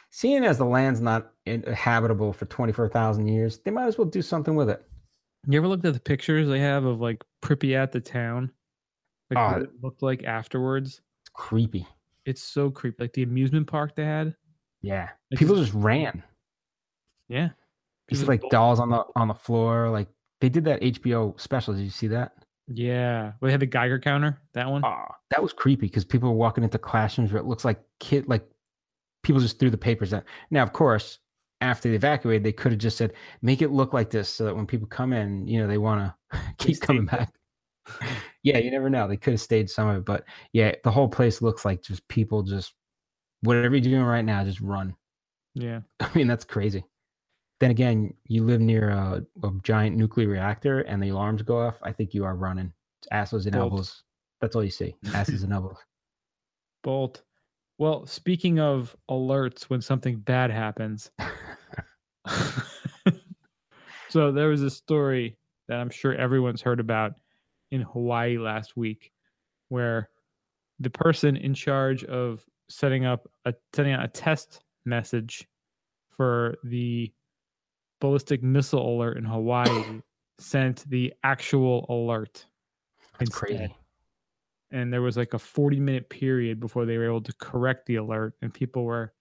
seeing 0.10 0.46
as 0.46 0.58
the 0.58 0.64
land's 0.66 1.02
not 1.02 1.32
habitable 1.74 2.32
for 2.32 2.46
24,000 2.46 3.28
years, 3.28 3.60
they 3.66 3.72
might 3.72 3.88
as 3.88 3.98
well 3.98 4.08
do 4.08 4.22
something 4.22 4.56
with 4.56 4.70
it. 4.70 4.82
You 5.50 5.58
ever 5.60 5.68
looked 5.68 5.84
at 5.86 5.94
the 5.96 6.00
pictures 6.00 6.48
they 6.48 6.60
have 6.60 6.86
of 6.86 7.02
like 7.02 7.22
Pripyat, 7.42 7.92
the 7.92 8.00
town? 8.00 8.52
Like 9.30 9.38
Oh. 9.40 9.52
what 9.54 9.62
it 9.64 9.70
looked 9.82 10.02
like 10.02 10.24
afterwards. 10.24 11.02
It's 11.24 11.30
creepy. 11.34 11.86
It's 12.26 12.42
so 12.42 12.72
creepy. 12.72 13.04
Like 13.04 13.12
the 13.14 13.24
amusement 13.24 13.68
park 13.68 13.96
they 13.98 14.06
had. 14.06 14.34
Yeah, 14.82 15.10
Like, 15.30 15.40
people 15.40 15.58
just 15.58 15.74
ran. 15.74 16.24
Yeah. 17.28 17.50
You 18.14 18.20
see 18.20 18.26
like 18.26 18.50
dolls 18.50 18.80
on 18.80 18.90
the 18.90 19.04
on 19.16 19.28
the 19.28 19.34
floor. 19.34 19.90
Like 19.90 20.08
they 20.42 20.50
did 20.50 20.66
that 20.66 20.82
HBO 20.82 21.40
special. 21.40 21.74
Did 21.74 21.84
you 21.84 21.90
see 21.90 22.08
that? 22.08 22.34
Yeah. 22.68 23.34
Well, 23.40 23.48
they 23.48 23.52
had 23.52 23.60
the 23.60 23.66
Geiger 23.66 24.00
counter. 24.00 24.40
That 24.54 24.70
one. 24.70 24.84
Oh, 24.86 25.06
that 25.32 25.42
was 25.42 25.54
creepy 25.54 25.88
because 25.88 26.06
people 26.06 26.30
were 26.30 26.36
walking 26.36 26.64
into 26.64 26.78
classrooms 26.78 27.32
where 27.32 27.42
it 27.42 27.46
looks 27.46 27.66
like 27.66 27.82
kid 28.00 28.28
like 28.28 28.48
people 29.24 29.42
just 29.42 29.60
threw 29.60 29.70
the 29.70 29.78
papers 29.78 30.14
out. 30.14 30.24
Now, 30.52 30.64
of 30.64 30.74
course, 30.74 31.20
after 31.62 31.90
they 31.90 31.96
evacuated, 31.96 32.44
they 32.44 32.52
could 32.52 32.72
have 32.72 32.80
just 32.80 32.98
said, 32.98 33.14
"Make 33.42 33.62
it 33.62 33.72
look 33.72 33.94
like 33.94 34.10
this," 34.10 34.30
so 34.30 34.46
that 34.46 34.56
when 34.56 34.68
people 34.68 34.88
come 34.88 35.14
in, 35.14 35.48
you 35.48 35.60
know, 35.60 35.68
they 35.68 35.78
want 35.78 36.14
to 36.32 36.40
keep 36.58 36.80
coming 36.82 37.06
back. 37.06 37.34
yeah, 38.44 38.58
you 38.60 38.72
never 38.72 38.90
know. 38.90 39.08
They 39.08 39.18
could 39.18 39.34
have 39.34 39.42
stayed 39.42 39.70
some 39.70 39.90
of 39.90 39.98
it, 39.98 40.06
but 40.06 40.24
yeah, 40.54 40.74
the 40.84 40.92
whole 40.92 41.10
place 41.10 41.42
looks 41.42 41.66
like 41.66 41.82
just 41.82 42.08
people 42.08 42.44
just 42.44 42.74
whatever 43.42 43.76
you're 43.76 43.82
doing 43.82 44.04
right 44.04 44.24
now, 44.24 44.44
just 44.44 44.62
run. 44.62 44.96
Yeah. 45.54 45.82
I 46.00 46.10
mean, 46.16 46.28
that's 46.28 46.46
crazy. 46.46 46.84
Then 47.64 47.72
again, 47.72 48.14
you 48.28 48.44
live 48.44 48.60
near 48.60 48.90
a, 48.90 49.26
a 49.42 49.52
giant 49.64 49.96
nuclear 49.96 50.28
reactor 50.28 50.82
and 50.82 51.02
the 51.02 51.08
alarms 51.08 51.44
go 51.44 51.62
off. 51.62 51.78
I 51.82 51.94
think 51.94 52.14
you 52.14 52.26
are 52.26 52.36
running. 52.36 52.74
It's 53.00 53.08
asses 53.10 53.46
and 53.46 53.54
Bolt. 53.54 53.72
elbows. 53.72 54.04
That's 54.42 54.54
all 54.58 54.66
you 54.66 54.70
see. 54.70 54.94
Asses 55.14 55.44
and 55.44 55.54
elbows. 55.54 55.78
Bolt. 56.84 57.22
Well, 57.78 58.06
speaking 58.06 58.60
of 58.60 58.98
alerts 59.10 59.64
when 59.70 59.80
something 59.80 60.18
bad 60.18 60.52
happens. 60.52 61.10
so 64.10 64.34
there 64.34 64.50
was 64.50 64.64
a 64.64 64.70
story 64.70 65.38
that 65.70 65.80
I'm 65.80 65.90
sure 65.90 66.14
everyone's 66.16 66.62
heard 66.62 66.82
about 66.82 67.14
in 67.72 67.80
Hawaii 67.80 68.38
last 68.38 68.76
week 68.76 69.14
where 69.70 70.10
the 70.82 70.90
person 70.90 71.38
in 71.38 71.54
charge 71.54 72.04
of 72.04 72.44
setting 72.68 73.06
up 73.06 73.26
a 73.46 73.54
setting 73.72 73.94
out 73.94 74.04
a 74.04 74.10
test 74.10 74.66
message 74.84 75.48
for 76.10 76.58
the 76.66 77.10
ballistic 78.04 78.44
missile 78.44 78.86
alert 78.96 79.16
in 79.18 79.24
Hawaii 79.24 80.02
sent 80.38 80.84
the 80.90 81.14
actual 81.24 81.86
alert. 81.88 82.46
That's 83.18 83.30
instead 83.32 83.58
crazy. 83.58 83.76
and 84.72 84.92
there 84.92 85.02
was 85.02 85.16
like 85.16 85.34
a 85.34 85.40
40 85.40 85.80
minute 85.80 86.10
period 86.10 86.60
before 86.60 86.86
they 86.86 86.98
were 86.98 87.06
able 87.06 87.22
to 87.22 87.34
correct 87.40 87.86
the 87.86 87.96
alert 87.96 88.34
and 88.42 88.54
people 88.54 88.84
were 88.84 89.14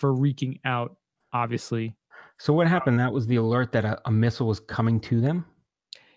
freaking 0.00 0.60
out 0.64 0.96
obviously 1.32 1.96
So 2.38 2.52
what 2.52 2.68
happened? 2.68 3.00
That 3.00 3.12
was 3.12 3.26
the 3.26 3.36
alert 3.36 3.72
that 3.72 3.84
a, 3.84 3.98
a 4.04 4.10
missile 4.10 4.46
was 4.46 4.60
coming 4.60 5.00
to 5.00 5.20
them. 5.20 5.44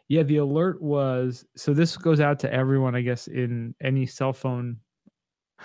yeah 0.10 0.24
the 0.24 0.38
alert 0.38 0.82
was 0.82 1.46
so 1.56 1.74
this 1.74 1.98
goes 1.98 2.20
out 2.20 2.38
to 2.40 2.54
everyone 2.54 2.94
i 2.96 3.02
guess 3.02 3.28
in 3.28 3.74
any 3.82 4.06
cell 4.06 4.34
phone 4.34 4.78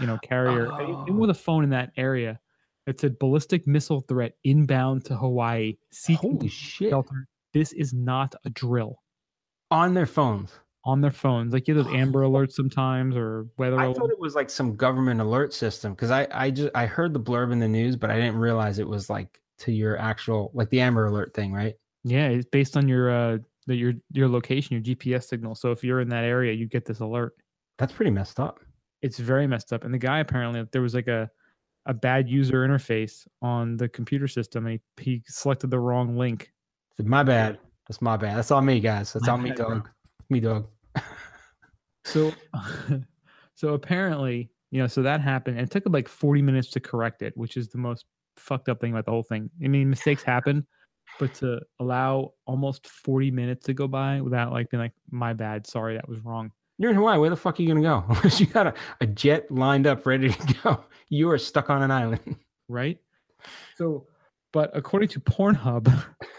you 0.00 0.06
know 0.06 0.16
carrier 0.22 0.72
any- 0.80 0.84
anyone 0.92 1.18
with 1.18 1.30
a 1.30 1.40
oh. 1.40 1.44
phone 1.46 1.64
in 1.64 1.70
that 1.70 1.90
area 1.96 2.38
it 2.86 3.00
said 3.00 3.18
ballistic 3.18 3.66
missile 3.66 4.00
threat 4.02 4.32
inbound 4.44 5.04
to 5.04 5.16
hawaii 5.16 5.74
seek 5.92 6.18
Holy 6.18 6.48
shit! 6.48 6.90
shelter 6.90 7.26
this 7.52 7.72
is 7.72 7.92
not 7.92 8.34
a 8.44 8.50
drill 8.50 8.96
On 9.70 9.94
their 9.94 10.06
phones. 10.06 10.52
on 10.84 11.00
their 11.00 11.10
phones 11.10 11.52
like 11.52 11.68
you 11.68 11.76
have 11.76 11.84
those 11.86 11.94
amber 11.94 12.22
alerts 12.22 12.52
sometimes 12.52 13.16
or 13.16 13.46
weather 13.58 13.78
I 13.78 13.86
alerts. 13.86 13.96
thought 13.96 14.10
it 14.10 14.18
was 14.20 14.34
like 14.34 14.50
some 14.50 14.76
government 14.76 15.20
alert 15.20 15.52
system 15.52 15.92
because 15.92 16.10
I 16.10 16.26
I 16.32 16.50
just 16.50 16.70
I 16.74 16.86
heard 16.86 17.12
the 17.12 17.20
blurb 17.20 17.52
in 17.52 17.58
the 17.58 17.68
news, 17.68 17.96
but 17.96 18.10
I 18.10 18.16
didn't 18.16 18.36
realize 18.38 18.78
it 18.78 18.88
was 18.88 19.10
like 19.10 19.40
to 19.58 19.72
your 19.72 19.98
actual 19.98 20.50
like 20.54 20.70
the 20.70 20.80
Amber 20.80 21.04
Alert 21.06 21.34
thing, 21.34 21.52
right? 21.52 21.74
Yeah, 22.04 22.28
it's 22.28 22.46
based 22.50 22.76
on 22.78 22.88
your 22.88 23.10
uh 23.10 23.38
the, 23.66 23.76
your 23.76 23.92
your 24.12 24.26
location, 24.28 24.72
your 24.74 24.82
GPS 24.96 25.24
signal. 25.24 25.54
So 25.54 25.70
if 25.70 25.84
you're 25.84 26.00
in 26.00 26.08
that 26.08 26.24
area, 26.24 26.52
you 26.54 26.66
get 26.66 26.86
this 26.86 27.00
alert. 27.00 27.34
That's 27.78 27.92
pretty 27.92 28.10
messed 28.10 28.40
up. 28.40 28.58
It's 29.02 29.18
very 29.18 29.46
messed 29.46 29.72
up. 29.74 29.84
And 29.84 29.92
the 29.92 29.98
guy 29.98 30.20
apparently 30.20 30.64
there 30.72 30.80
was 30.82 30.94
like 30.94 31.08
a 31.08 31.30
a 31.86 31.94
bad 31.94 32.28
user 32.28 32.66
interface 32.66 33.26
on 33.42 33.76
the 33.76 33.88
computer 33.88 34.28
system 34.28 34.66
he, 34.66 34.80
he 35.00 35.22
selected 35.26 35.70
the 35.70 35.78
wrong 35.78 36.16
link. 36.16 36.52
My 36.98 37.22
bad. 37.22 37.58
That's 37.88 38.02
my 38.02 38.16
bad. 38.16 38.36
That's 38.36 38.50
on 38.50 38.66
me, 38.66 38.78
guys. 38.80 39.12
That's 39.12 39.26
My 39.26 39.32
all 39.32 39.38
me, 39.38 39.50
bad, 39.50 39.56
bro. 39.56 39.68
dog. 39.70 39.88
Me, 40.28 40.40
dog. 40.40 40.68
So 42.04 42.32
so 43.54 43.74
apparently, 43.74 44.50
you 44.70 44.80
know, 44.80 44.86
so 44.86 45.02
that 45.02 45.20
happened 45.20 45.58
and 45.58 45.66
it 45.66 45.70
took 45.70 45.84
him 45.86 45.92
like 45.92 46.08
40 46.08 46.42
minutes 46.42 46.70
to 46.70 46.80
correct 46.80 47.22
it, 47.22 47.36
which 47.36 47.56
is 47.56 47.68
the 47.68 47.78
most 47.78 48.04
fucked 48.36 48.68
up 48.68 48.80
thing 48.80 48.92
about 48.92 49.06
the 49.06 49.10
whole 49.10 49.22
thing. 49.22 49.50
I 49.62 49.68
mean, 49.68 49.90
mistakes 49.90 50.22
happen, 50.22 50.66
but 51.18 51.34
to 51.34 51.60
allow 51.78 52.32
almost 52.46 52.86
40 52.88 53.30
minutes 53.30 53.66
to 53.66 53.74
go 53.74 53.88
by 53.88 54.20
without 54.20 54.52
like 54.52 54.70
being 54.70 54.82
like, 54.82 54.92
my 55.10 55.32
bad, 55.32 55.66
sorry, 55.66 55.94
that 55.94 56.08
was 56.08 56.24
wrong. 56.24 56.52
You're 56.80 56.88
in 56.88 56.96
Hawaii. 56.96 57.18
Where 57.18 57.28
the 57.28 57.36
fuck 57.36 57.60
are 57.60 57.62
you 57.62 57.68
gonna 57.68 57.82
go? 57.82 58.02
Unless 58.08 58.40
you 58.40 58.46
got 58.46 58.66
a, 58.66 58.74
a 59.02 59.06
jet 59.06 59.50
lined 59.50 59.86
up 59.86 60.06
ready 60.06 60.30
to 60.30 60.54
go, 60.64 60.84
you 61.10 61.30
are 61.30 61.36
stuck 61.36 61.68
on 61.68 61.82
an 61.82 61.90
island. 61.90 62.36
right? 62.68 62.98
So, 63.76 64.06
but 64.54 64.70
according 64.72 65.10
to 65.10 65.20
Pornhub, 65.20 65.92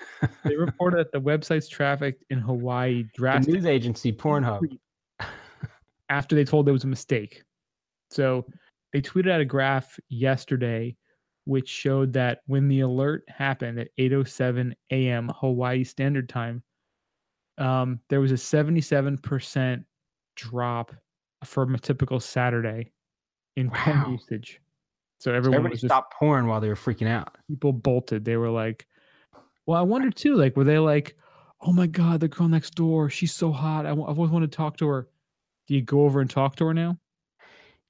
they 0.43 0.55
reported 0.55 0.97
that 0.97 1.11
the 1.11 1.21
website's 1.21 1.67
traffic 1.67 2.17
in 2.31 2.39
Hawaii 2.39 3.03
The 3.15 3.39
news 3.47 3.67
agency 3.67 4.11
Pornhub. 4.11 4.61
after 6.09 6.35
they 6.35 6.43
told 6.43 6.65
there 6.65 6.73
was 6.73 6.85
a 6.85 6.87
mistake. 6.87 7.43
So 8.09 8.47
they 8.93 9.01
tweeted 9.01 9.29
out 9.31 9.41
a 9.41 9.45
graph 9.45 9.99
yesterday 10.09 10.97
which 11.45 11.67
showed 11.69 12.13
that 12.13 12.39
when 12.47 12.67
the 12.67 12.79
alert 12.81 13.23
happened 13.27 13.79
at 13.79 13.89
8:07 13.99 14.73
a.m. 14.91 15.29
Hawaii 15.35 15.83
Standard 15.83 16.29
Time, 16.29 16.63
um, 17.59 17.99
there 18.09 18.21
was 18.21 18.31
a 18.31 18.35
77% 18.35 19.83
drop 20.49 20.93
from 21.43 21.75
a 21.75 21.79
typical 21.79 22.19
Saturday 22.19 22.91
in 23.55 23.69
porn 23.69 24.01
Wow. 24.01 24.11
usage. 24.11 24.61
So 25.19 25.31
So 25.31 25.35
everyone 25.35 25.71
just 25.71 25.85
stopped 25.85 26.13
porn 26.13 26.47
while 26.47 26.59
they 26.61 26.69
were 26.69 26.75
freaking 26.75 27.07
out. 27.07 27.37
people 27.47 27.73
bolted. 27.73 28.25
They 28.25 28.37
were 28.37 28.49
like, 28.49 28.87
well, 29.65 29.77
I 29.77 29.83
wonder 29.83 30.09
too, 30.09 30.35
like, 30.35 30.55
were 30.57 30.63
they 30.63 30.79
like, 30.79 31.15
oh 31.61 31.71
my 31.71 31.85
God, 31.87 32.19
the 32.19 32.27
girl 32.27 32.47
next 32.47 32.73
door, 32.75 33.09
she's 33.09 33.33
so 33.33 33.51
hot. 33.51 33.85
I, 33.85 33.89
w- 33.89 34.07
I've 34.07 34.17
always 34.17 34.31
wanted 34.31 34.51
to 34.51 34.55
talk 34.57 34.77
to 34.77 34.87
her. 34.87 35.07
Do 35.67 35.75
you 35.75 35.81
go 35.83 36.01
over 36.01 36.21
and 36.21 36.29
talk 36.29 36.55
to 36.55 36.65
her 36.65 36.73
now? 36.73 36.97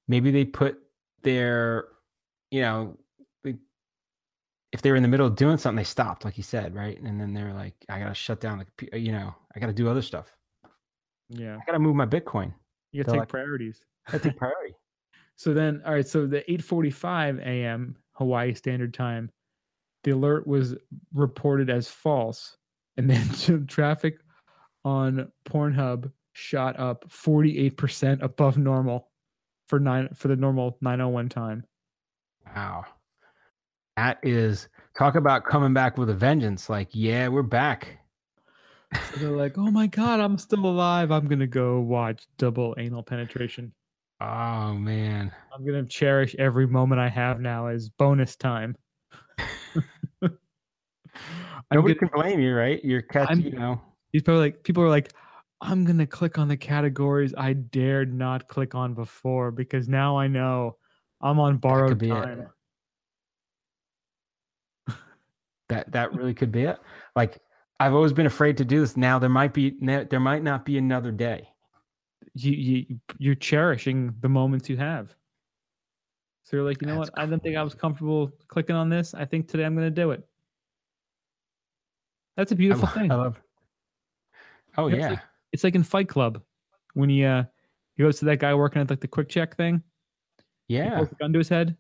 Maybe 0.08 0.30
they 0.32 0.44
put 0.44 0.78
their, 1.24 1.88
you 2.52 2.62
know, 2.62 2.98
if 4.74 4.82
they 4.82 4.90
were 4.90 4.96
in 4.96 5.04
the 5.04 5.10
middle 5.10 5.28
of 5.28 5.36
doing 5.36 5.58
something, 5.58 5.78
they 5.78 5.84
stopped, 5.84 6.24
like 6.26 6.38
you 6.38 6.44
said, 6.44 6.76
right? 6.76 7.00
And 7.02 7.20
then 7.20 7.34
they're 7.34 7.54
like, 7.54 7.76
I 7.90 8.00
gotta 8.00 8.14
shut 8.14 8.40
down 8.40 8.66
the, 8.80 9.00
you 9.00 9.12
know, 9.12 9.34
I 9.56 9.60
gotta 9.60 9.74
do 9.74 9.90
other 9.90 10.02
stuff. 10.02 10.36
Yeah. 11.32 11.56
I 11.56 11.66
gotta 11.66 11.80
move 11.80 11.96
my 11.96 12.06
Bitcoin. 12.06 12.54
You 12.92 13.04
gotta 13.04 13.14
take 13.14 13.20
like- 13.22 13.30
priorities. 13.30 13.82
I 14.12 14.18
take 14.18 14.38
priority. 14.38 14.74
So 15.38 15.56
then, 15.56 15.82
all 15.88 15.94
right, 15.94 16.08
so 16.08 16.28
the 16.28 16.44
8:45 16.48 17.40
a.m. 17.40 17.96
Hawaii 18.12 18.54
Standard 18.54 18.94
Time, 18.94 19.32
the 20.04 20.12
alert 20.12 20.46
was 20.46 20.76
reported 21.16 21.68
as 21.72 21.88
false, 21.88 22.58
and 22.98 23.10
then 23.10 23.66
traffic 23.68 24.20
on 24.86 25.32
Pornhub 25.46 26.12
shot 26.34 26.80
up 26.80 27.10
48% 27.10 28.22
above 28.22 28.60
normal 28.60 29.10
for 29.68 29.80
nine 29.80 30.10
for 30.14 30.28
the 30.28 30.36
normal 30.36 30.78
901 30.82 31.30
time. 31.30 31.64
Wow. 32.56 32.86
That 33.98 34.20
is 34.22 34.68
talk 34.96 35.16
about 35.16 35.44
coming 35.46 35.74
back 35.74 35.98
with 35.98 36.12
a 36.12 36.14
vengeance. 36.14 36.70
Like, 36.70 36.90
yeah, 36.92 37.30
we're 37.30 37.42
back. 37.42 37.98
So 38.94 39.18
they're 39.20 39.30
like, 39.32 39.58
"Oh 39.58 39.72
my 39.72 39.88
god, 39.88 40.20
I'm 40.20 40.38
still 40.38 40.66
alive. 40.66 41.12
I'm 41.12 41.28
gonna 41.28 41.48
go 41.48 41.80
watch 41.80 42.28
double 42.38 42.76
anal 42.78 43.04
penetration. 43.04 43.74
Oh 44.20 44.74
man. 44.74 45.32
I'm 45.54 45.66
gonna 45.66 45.86
cherish 45.86 46.36
every 46.38 46.68
moment 46.68 47.00
I 47.00 47.10
have 47.10 47.40
now 47.40 47.68
as 47.68 47.90
bonus 47.90 48.36
time." 48.36 48.76
Nobody 50.22 50.40
gonna- 51.72 51.96
can 51.96 52.10
blame 52.14 52.40
you, 52.40 52.54
right? 52.54 52.84
You're 52.84 53.02
catch, 53.02 53.30
I'm- 53.30 53.40
you 53.42 53.52
know. 53.52 53.82
He's 54.12 54.24
probably 54.24 54.42
like, 54.42 54.64
people 54.64 54.84
are 54.84 54.90
like, 54.90 55.14
I'm 55.62 55.86
gonna 55.86 56.06
click 56.08 56.38
on 56.38 56.50
the 56.50 56.58
categories 56.58 57.34
I 57.38 57.54
dared 57.54 58.14
not 58.14 58.48
click 58.50 58.76
on 58.76 58.94
before 58.94 59.52
because 59.52 59.88
now 59.88 60.18
I 60.18 60.28
know 60.28 60.76
I'm 61.22 61.40
on 61.40 61.58
borrowed 61.58 61.98
be 62.00 62.08
it. 62.10 62.14
time. 62.14 62.50
That 65.70 65.90
that 65.94 66.14
really 66.14 66.34
could 66.34 66.52
be 66.52 66.64
it. 66.64 66.78
Like 67.16 67.38
I've 67.82 67.94
always 67.94 68.14
been 68.14 68.26
afraid 68.28 68.58
to 68.58 68.66
do 68.66 68.80
this. 68.82 68.96
Now 68.96 69.18
there 69.20 69.30
might 69.30 69.54
be 69.54 69.76
there 69.82 70.20
might 70.20 70.44
not 70.44 70.66
be 70.66 70.78
another 70.78 71.12
day. 71.12 71.50
You 72.36 72.52
you 72.52 73.00
you're 73.18 73.36
cherishing 73.36 74.14
the 74.22 74.30
moments 74.30 74.70
you 74.70 74.78
have. 74.78 75.14
So 76.44 76.58
you're 76.58 76.66
like, 76.66 76.82
you 76.82 76.88
know 76.88 76.98
That's 77.00 77.12
what? 77.12 77.20
I 77.20 77.26
don't 77.26 77.42
think 77.42 77.58
I 77.58 77.64
was 77.64 77.74
comfortable 77.74 78.32
clicking 78.48 78.76
on 78.76 78.90
this. 78.90 79.14
I 79.14 79.26
think 79.26 79.48
today 79.48 79.64
I'm 79.66 79.74
gonna 79.76 79.90
do 79.90 80.12
it. 80.12 80.24
That's 82.38 82.52
a 82.52 82.56
beautiful 82.56 82.88
lo- 82.88 82.94
thing. 83.02 83.12
I 83.12 83.16
love. 83.16 83.42
Oh 84.78 84.88
It's 84.88 84.98
yeah. 84.98 85.10
like- 85.12 85.20
It's 85.52 85.64
like 85.64 85.76
in 85.76 85.84
Fight 85.84 86.08
Club 86.08 86.42
when 86.94 87.10
he 87.10 87.26
uh 87.26 87.44
he 87.96 88.04
goes 88.04 88.20
to 88.20 88.26
that 88.26 88.38
guy 88.40 88.54
working 88.54 88.82
at 88.82 88.90
like 88.90 89.02
the 89.02 89.08
quick 89.08 89.28
check 89.30 89.56
thing. 89.58 89.82
Yeah. 90.68 91.04
gun 91.20 91.34
to 91.34 91.40
his 91.40 91.50
head. 91.50 91.76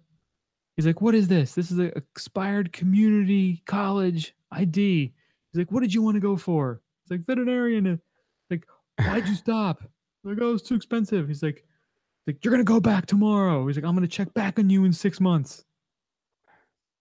He's 0.75 0.85
like, 0.85 1.01
"What 1.01 1.15
is 1.15 1.27
this? 1.27 1.53
This 1.53 1.71
is 1.71 1.77
an 1.79 1.91
expired 1.95 2.73
community 2.73 3.61
college 3.65 4.35
ID." 4.51 5.13
He's 5.51 5.59
like, 5.59 5.71
"What 5.71 5.81
did 5.81 5.93
you 5.93 6.01
want 6.01 6.15
to 6.15 6.21
go 6.21 6.37
for?" 6.37 6.81
It's 7.03 7.11
like 7.11 7.25
veterinarian. 7.25 7.99
Like, 8.49 8.65
why'd 8.99 9.27
you 9.27 9.35
stop? 9.35 9.83
Like, 10.23 10.37
oh, 10.41 10.53
it's 10.53 10.67
too 10.67 10.75
expensive. 10.75 11.27
He's 11.27 11.41
like, 11.41 11.65
like 12.27 12.43
you're 12.43 12.51
gonna 12.51 12.63
go 12.63 12.79
back 12.79 13.05
tomorrow. 13.05 13.65
He's 13.67 13.75
like, 13.75 13.85
I'm 13.85 13.95
gonna 13.95 14.07
check 14.07 14.33
back 14.33 14.59
on 14.59 14.69
you 14.69 14.85
in 14.85 14.93
six 14.93 15.19
months. 15.19 15.65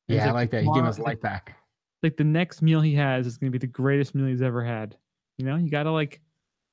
He's 0.09 0.17
Yeah, 0.17 0.31
I 0.31 0.33
like 0.33 0.51
that. 0.51 0.65
He 0.65 0.73
gave 0.73 0.85
us 0.85 0.99
life 0.99 1.21
back. 1.21 1.57
Like 2.03 2.17
the 2.17 2.25
next 2.25 2.63
meal 2.63 2.81
he 2.81 2.95
has 2.95 3.27
is 3.27 3.37
gonna 3.37 3.51
be 3.51 3.59
the 3.59 3.67
greatest 3.67 4.15
meal 4.15 4.27
he's 4.27 4.43
ever 4.43 4.65
had. 4.65 4.97
You 5.39 5.45
know, 5.45 5.57
you 5.57 5.71
gotta 5.71 5.91
like 5.91 6.21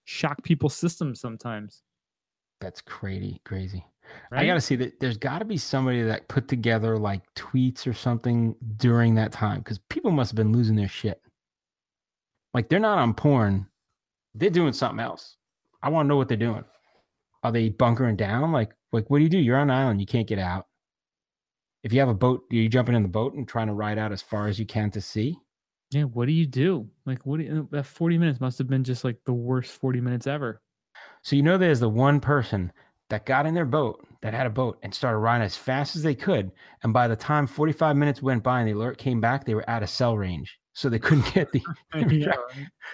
shock 0.06 0.41
people's 0.44 0.76
systems 0.76 1.20
sometimes. 1.20 1.84
That's 2.62 2.82
crazy, 2.82 3.41
crazy. 3.45 3.86
Right? 4.32 4.44
I 4.44 4.45
gotta 4.45 4.62
see 4.62 4.78
that. 4.78 4.99
There's 5.02 5.18
got 5.18 5.40
to 5.40 5.45
be 5.45 5.58
somebody 5.58 6.02
that 6.04 6.28
put 6.30 6.48
together 6.48 6.98
like 6.98 7.22
tweets 7.36 7.86
or 7.86 7.94
something 7.94 8.56
during 8.78 9.16
that 9.16 9.34
time 9.34 9.60
because 9.60 9.80
people 9.90 10.12
must 10.12 10.32
have 10.32 10.38
been 10.38 10.54
losing 10.54 10.78
their 10.78 10.88
shit. 10.88 11.22
Like 12.58 12.70
they're 12.70 12.80
not 12.80 12.98
on 12.98 13.14
porn, 13.14 13.68
they're 14.34 14.50
doing 14.50 14.74
something 14.74 15.00
else. 15.00 15.38
I 15.84 15.90
want 15.90 16.06
to 16.06 16.08
know 16.08 16.16
what 16.16 16.28
they're 16.28 16.38
doing. 16.38 16.64
Are 17.44 17.52
they 17.52 17.70
bunkering 17.70 18.16
down? 18.16 18.52
Like, 18.52 18.72
like 18.92 19.12
what 19.12 19.20
do 19.20 19.24
you 19.26 19.30
do? 19.30 19.38
You're 19.38 19.58
on 19.60 19.70
an 19.70 19.78
island, 19.78 20.02
you 20.02 20.08
can't 20.08 20.26
get 20.26 20.40
out. 20.40 20.66
If 21.84 21.94
you 21.94 22.00
have 22.00 22.10
a 22.10 22.16
boat, 22.16 22.46
are 22.52 22.56
you 22.56 22.68
jumping 22.68 22.96
in 22.96 23.04
the 23.04 23.10
boat 23.10 23.36
and 23.36 23.48
trying 23.48 23.68
to 23.68 23.76
ride 23.76 24.00
out 24.00 24.12
as 24.12 24.24
far 24.24 24.48
as 24.48 24.58
you 24.58 24.66
can 24.66 24.90
to 24.90 25.02
sea? 25.02 25.38
Yeah, 25.92 26.06
what 26.06 26.26
do 26.26 26.32
you 26.32 26.48
do? 26.48 26.90
Like, 27.06 27.28
what 27.28 27.38
do 27.38 27.44
you, 27.44 27.68
that 27.74 27.86
40 27.86 28.18
minutes 28.18 28.42
must 28.42 28.58
have 28.58 28.68
been 28.68 28.84
just 28.84 29.04
like 29.04 29.20
the 29.28 29.34
worst 29.34 29.74
40 29.74 30.02
minutes 30.02 30.26
ever. 30.26 30.60
So 31.22 31.36
you 31.36 31.44
know 31.44 31.60
there's 31.60 31.80
the 31.80 31.90
one 31.90 32.20
person 32.20 32.74
that 33.12 33.28
got 33.28 33.46
in 33.46 33.54
their 33.54 33.66
boat, 33.66 34.04
that 34.24 34.34
had 34.34 34.48
a 34.48 34.50
boat, 34.50 34.80
and 34.82 34.92
started 34.92 35.20
riding 35.20 35.46
as 35.46 35.56
fast 35.56 35.96
as 35.96 36.02
they 36.02 36.16
could. 36.16 36.52
And 36.82 36.92
by 36.92 37.08
the 37.08 37.16
time 37.16 37.46
45 37.46 37.96
minutes 37.96 38.24
went 38.24 38.42
by 38.42 38.62
and 38.62 38.68
the 38.68 38.74
alert 38.74 38.98
came 38.98 39.22
back, 39.22 39.46
they 39.46 39.54
were 39.54 39.70
out 39.70 39.84
of 39.84 39.92
cell 39.92 40.18
range. 40.18 40.58
So 40.78 40.90
they 40.90 40.99
couldn't 40.99 41.26
get 41.34 41.52
the 41.52 41.64
Yeah. 42.16 42.36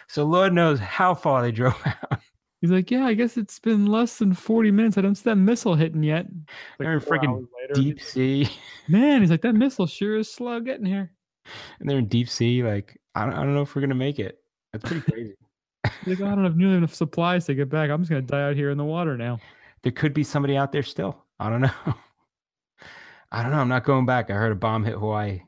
So 0.08 0.24
Lord 0.24 0.54
knows 0.54 0.80
how 0.80 1.14
far 1.14 1.42
they 1.42 1.52
drove 1.52 1.76
out. 1.86 2.22
He's 2.62 2.72
like, 2.72 2.90
yeah, 2.90 3.06
I 3.06 3.14
guess 3.14 3.36
it's 3.36 3.60
been 3.60 3.88
less 3.88 4.20
than 4.20 4.34
40 4.34 4.72
minutes. 4.72 4.98
I 4.98 5.02
don't 5.02 5.16
see 5.16 5.26
that 5.26 5.36
missile 5.36 5.76
hitting 5.76 6.02
yet. 6.02 6.26
Like 6.80 6.86
They're 6.86 6.94
in 6.94 7.00
freaking 7.02 7.46
Deep 7.74 8.00
sea. 8.02 8.48
Man, 8.88 9.20
he's 9.20 9.30
like, 9.30 9.42
that 9.42 9.56
missile 9.56 9.86
sure 9.86 10.16
is 10.16 10.32
slow 10.32 10.62
getting 10.62 10.86
here. 10.86 11.12
And 11.82 11.90
they're 11.90 11.98
in 11.98 12.08
deep 12.08 12.30
sea. 12.30 12.64
Like, 12.64 12.98
I 13.16 13.26
don't, 13.26 13.34
I 13.34 13.44
don't 13.44 13.54
know 13.54 13.64
if 13.64 13.76
we're 13.76 13.82
gonna 13.82 13.96
make 13.96 14.18
it. 14.18 14.38
That's 14.72 14.86
pretty 14.86 15.02
crazy. 15.12 15.36
Like, 16.06 16.22
"Oh, 16.22 16.28
I 16.28 16.36
don't 16.36 16.46
have 16.46 16.56
nearly 16.56 16.78
enough 16.78 16.96
supplies 16.96 17.46
to 17.48 17.54
get 17.54 17.68
back. 17.68 17.90
I'm 17.90 18.00
just 18.00 18.10
gonna 18.10 18.22
die 18.22 18.44
out 18.44 18.56
here 18.56 18.70
in 18.70 18.78
the 18.78 18.86
water 18.86 19.18
now. 19.18 19.40
there 19.82 19.92
could 19.92 20.14
be 20.14 20.24
somebody 20.24 20.56
out 20.56 20.72
there 20.72 20.84
still. 20.84 21.26
I 21.42 21.50
don't 21.50 21.60
know. 21.60 21.94
I 23.30 23.44
don't 23.44 23.52
know. 23.52 23.60
I'm 23.60 23.68
not 23.68 23.84
going 23.84 24.06
back. 24.06 24.32
I 24.32 24.36
heard 24.36 24.54
a 24.54 24.56
bomb 24.56 24.86
hit 24.86 24.94
Hawaii. 24.94 25.42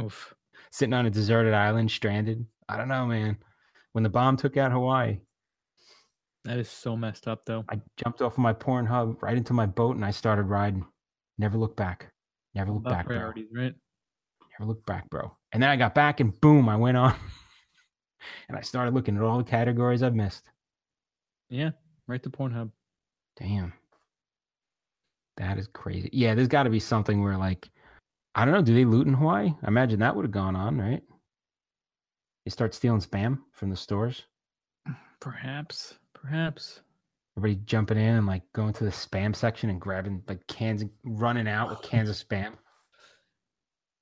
Oof. 0.00 0.32
Sitting 0.76 0.92
on 0.92 1.06
a 1.06 1.10
deserted 1.10 1.54
island, 1.54 1.90
stranded. 1.90 2.44
I 2.68 2.76
don't 2.76 2.88
know, 2.88 3.06
man. 3.06 3.38
When 3.92 4.04
the 4.04 4.10
bomb 4.10 4.36
took 4.36 4.58
out 4.58 4.72
Hawaii, 4.72 5.20
That 6.44 6.58
is 6.58 6.68
so 6.68 6.94
messed 6.94 7.26
up 7.26 7.46
though. 7.46 7.64
I 7.70 7.80
jumped 7.96 8.20
off 8.20 8.34
of 8.34 8.38
my 8.40 8.52
porn 8.52 8.84
hub 8.84 9.22
right 9.22 9.38
into 9.38 9.54
my 9.54 9.64
boat 9.64 9.96
and 9.96 10.04
I 10.04 10.10
started 10.10 10.42
riding. 10.42 10.84
Never 11.38 11.56
looked 11.56 11.78
back. 11.78 12.12
Never 12.54 12.72
looked 12.72 12.88
About 12.88 12.94
back, 12.94 13.06
bro. 13.06 13.32
right? 13.54 13.74
Never 14.60 14.68
looked 14.68 14.84
back, 14.84 15.08
bro. 15.08 15.34
And 15.52 15.62
then 15.62 15.70
I 15.70 15.76
got 15.76 15.94
back 15.94 16.20
and 16.20 16.38
boom, 16.42 16.68
I 16.68 16.76
went 16.76 16.98
on. 16.98 17.14
and 18.50 18.58
I 18.58 18.60
started 18.60 18.92
looking 18.92 19.16
at 19.16 19.22
all 19.22 19.38
the 19.38 19.44
categories 19.44 20.02
I've 20.02 20.14
missed. 20.14 20.44
Yeah, 21.48 21.70
right 22.06 22.22
to 22.22 22.28
Pornhub. 22.28 22.70
Damn. 23.38 23.72
That 25.38 25.56
is 25.56 25.68
crazy. 25.68 26.10
Yeah, 26.12 26.34
there's 26.34 26.48
got 26.48 26.64
to 26.64 26.70
be 26.70 26.80
something 26.80 27.22
where, 27.22 27.38
like, 27.38 27.70
I 28.36 28.44
don't 28.44 28.52
know, 28.52 28.62
do 28.62 28.74
they 28.74 28.84
loot 28.84 29.06
in 29.06 29.14
Hawaii? 29.14 29.54
I 29.62 29.66
imagine 29.68 29.98
that 30.00 30.14
would 30.14 30.26
have 30.26 30.30
gone 30.30 30.54
on, 30.54 30.78
right? 30.78 31.02
They 32.44 32.50
start 32.50 32.74
stealing 32.74 33.00
spam 33.00 33.38
from 33.50 33.70
the 33.70 33.76
stores. 33.76 34.24
Perhaps, 35.20 35.94
perhaps. 36.12 36.80
Everybody 37.38 37.62
jumping 37.64 37.96
in 37.96 38.16
and 38.16 38.26
like 38.26 38.42
going 38.52 38.74
to 38.74 38.84
the 38.84 38.90
spam 38.90 39.34
section 39.34 39.70
and 39.70 39.80
grabbing 39.80 40.22
like 40.28 40.46
cans, 40.48 40.82
and 40.82 40.90
running 41.02 41.48
out 41.48 41.70
with 41.70 41.80
cans 41.80 42.10
of 42.10 42.16
spam. 42.16 42.52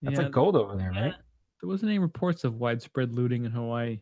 That's 0.03 0.19
Yeah, 0.19 0.25
like 0.25 0.33
gold 0.33 0.57
over 0.57 0.77
there, 0.77 0.91
right? 0.91 1.15
There 1.61 1.69
wasn't 1.69 1.91
any 1.91 2.01
reports 2.01 2.43
of 2.43 2.57
widespread 2.57 3.15
looting 3.15 3.45
in 3.45 3.53
Hawaii. 3.53 4.01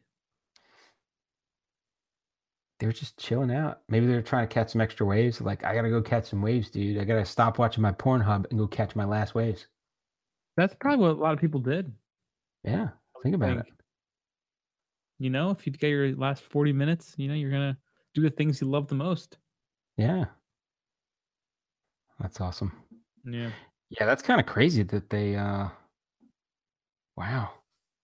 They 2.80 2.86
were 2.86 2.92
just 2.92 3.18
chilling 3.18 3.52
out. 3.52 3.82
Maybe 3.88 4.06
they 4.06 4.14
were 4.14 4.22
trying 4.22 4.48
to 4.48 4.52
catch 4.52 4.70
some 4.70 4.80
extra 4.80 5.04
waves. 5.04 5.42
Like, 5.42 5.62
I 5.62 5.74
gotta 5.74 5.90
go 5.90 6.00
catch 6.00 6.30
some 6.30 6.40
waves, 6.40 6.70
dude. 6.70 6.98
I 6.98 7.04
gotta 7.04 7.26
stop 7.26 7.58
watching 7.58 7.82
my 7.82 7.92
Pornhub 7.92 8.46
and 8.50 8.58
go 8.58 8.66
catch 8.66 8.96
my 8.96 9.04
last 9.04 9.34
waves. 9.34 9.66
That's 10.56 10.74
probably 10.80 11.06
what 11.06 11.16
a 11.16 11.20
lot 11.20 11.32
of 11.32 11.40
people 11.40 11.60
did. 11.60 11.92
Yeah, 12.64 12.88
think 13.22 13.34
about 13.34 13.58
it. 13.58 13.66
You 15.18 15.30
know, 15.30 15.50
if 15.50 15.66
you 15.66 15.72
get 15.72 15.88
your 15.88 16.14
last 16.16 16.42
40 16.42 16.72
minutes, 16.72 17.14
you 17.16 17.28
know, 17.28 17.34
you're 17.34 17.50
gonna 17.50 17.78
do 18.14 18.22
the 18.22 18.30
things 18.30 18.60
you 18.60 18.68
love 18.68 18.88
the 18.88 18.94
most. 18.94 19.38
Yeah, 19.96 20.24
that's 22.18 22.40
awesome. 22.40 22.72
Yeah. 23.24 23.50
Yeah, 23.90 24.06
that's 24.06 24.22
kind 24.22 24.40
of 24.40 24.46
crazy 24.46 24.82
that 24.84 25.10
they. 25.10 25.36
uh 25.36 25.68
Wow. 27.16 27.50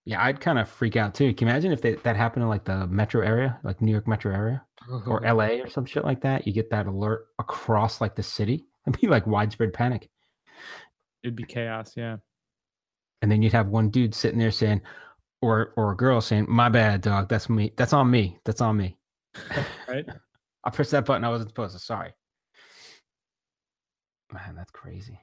Yeah, 0.04 0.22
I'd 0.22 0.40
kind 0.40 0.58
of 0.58 0.68
freak 0.68 0.96
out 0.96 1.14
too. 1.14 1.32
Can 1.34 1.46
you 1.48 1.52
imagine 1.52 1.72
if 1.72 1.82
they, 1.82 1.94
that 1.94 2.16
happened 2.16 2.42
in 2.42 2.48
like 2.48 2.64
the 2.64 2.86
metro 2.86 3.22
area, 3.22 3.58
like 3.62 3.80
New 3.82 3.92
York 3.92 4.06
metro 4.06 4.32
area 4.32 4.64
or 5.06 5.20
LA 5.22 5.60
or 5.62 5.68
some 5.68 5.84
shit 5.84 6.04
like 6.04 6.20
that? 6.22 6.46
You 6.46 6.52
get 6.52 6.70
that 6.70 6.86
alert 6.86 7.26
across 7.38 8.00
like 8.00 8.14
the 8.14 8.22
city. 8.22 8.66
It'd 8.86 9.00
be 9.00 9.06
like 9.06 9.26
widespread 9.26 9.72
panic. 9.72 10.08
It'd 11.22 11.36
be 11.36 11.44
chaos, 11.44 11.94
yeah. 11.96 12.18
And 13.22 13.30
then 13.30 13.42
you'd 13.42 13.52
have 13.52 13.68
one 13.68 13.90
dude 13.90 14.14
sitting 14.14 14.38
there 14.38 14.50
saying 14.50 14.80
or 15.42 15.72
or 15.76 15.92
a 15.92 15.96
girl 15.96 16.20
saying 16.20 16.46
my 16.48 16.68
bad 16.68 17.00
dog 17.00 17.28
that's 17.28 17.48
me 17.48 17.72
that's 17.76 17.92
on 17.92 18.10
me 18.10 18.38
that's 18.44 18.60
on 18.60 18.76
me 18.76 18.96
Right? 19.88 20.06
i 20.64 20.70
pressed 20.70 20.90
that 20.90 21.04
button 21.04 21.24
i 21.24 21.28
wasn't 21.28 21.50
supposed 21.50 21.74
to 21.74 21.78
sorry 21.78 22.12
man 24.32 24.54
that's 24.56 24.70
crazy 24.70 25.18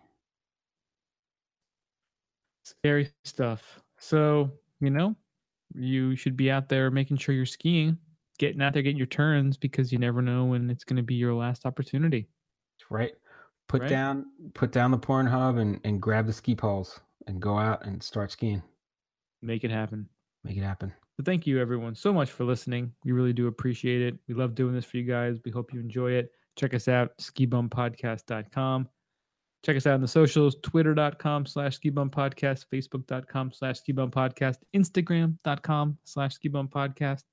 Scary 2.63 3.11
stuff. 3.23 3.79
So, 3.99 4.49
you 4.79 4.89
know, 4.89 5.15
you 5.75 6.15
should 6.15 6.35
be 6.35 6.49
out 6.49 6.67
there 6.67 6.89
making 6.89 7.17
sure 7.17 7.35
you're 7.35 7.45
skiing, 7.45 7.95
getting 8.39 8.59
out 8.59 8.73
there, 8.73 8.81
getting 8.81 8.97
your 8.97 9.05
turns 9.05 9.55
because 9.55 9.91
you 9.91 9.99
never 9.99 10.19
know 10.21 10.45
when 10.45 10.71
it's 10.71 10.83
going 10.83 10.97
to 10.97 11.03
be 11.03 11.13
your 11.13 11.35
last 11.35 11.67
opportunity. 11.67 12.27
right 12.89 13.13
put 13.67 13.81
Right. 13.81 13.89
down 13.89 14.25
put 14.53 14.71
down 14.71 14.89
the 14.91 14.97
porn 14.97 15.27
hub 15.27 15.57
and 15.57 15.79
and 15.83 16.01
grab 16.01 16.25
the 16.25 16.33
ski 16.33 16.55
poles 16.55 16.99
and 17.27 17.41
go 17.41 17.57
out 17.57 17.85
and 17.85 18.01
start 18.01 18.31
skiing 18.31 18.61
Make 19.41 19.63
it 19.63 19.71
happen. 19.71 20.07
make 20.43 20.57
it 20.57 20.63
happen 20.63 20.93
So 21.17 21.23
thank 21.23 21.45
you 21.47 21.59
everyone 21.59 21.95
so 21.95 22.11
much 22.13 22.31
for 22.31 22.43
listening. 22.43 22.91
We 23.03 23.11
really 23.11 23.33
do 23.33 23.47
appreciate 23.47 24.01
it. 24.01 24.17
We 24.27 24.33
love 24.33 24.55
doing 24.55 24.73
this 24.73 24.85
for 24.85 24.97
you 24.97 25.03
guys. 25.03 25.39
We 25.45 25.51
hope 25.51 25.73
you 25.73 25.79
enjoy 25.79 26.11
it. 26.11 26.31
Check 26.55 26.73
us 26.73 26.87
out, 26.87 27.17
skibumpodcast.com. 27.17 28.89
Check 29.65 29.77
us 29.77 29.87
out 29.87 29.95
on 29.95 30.01
the 30.01 30.07
socials, 30.07 30.57
twitter.com 30.61 31.45
slash 31.47 31.79
skibumpodcast, 31.79 32.65
facebook.com 32.71 33.51
slash 33.51 33.81
skibumpodcast, 33.81 34.57
instagram.com 34.75 35.97
slash 36.03 36.37
skibumpodcast. 36.37 37.23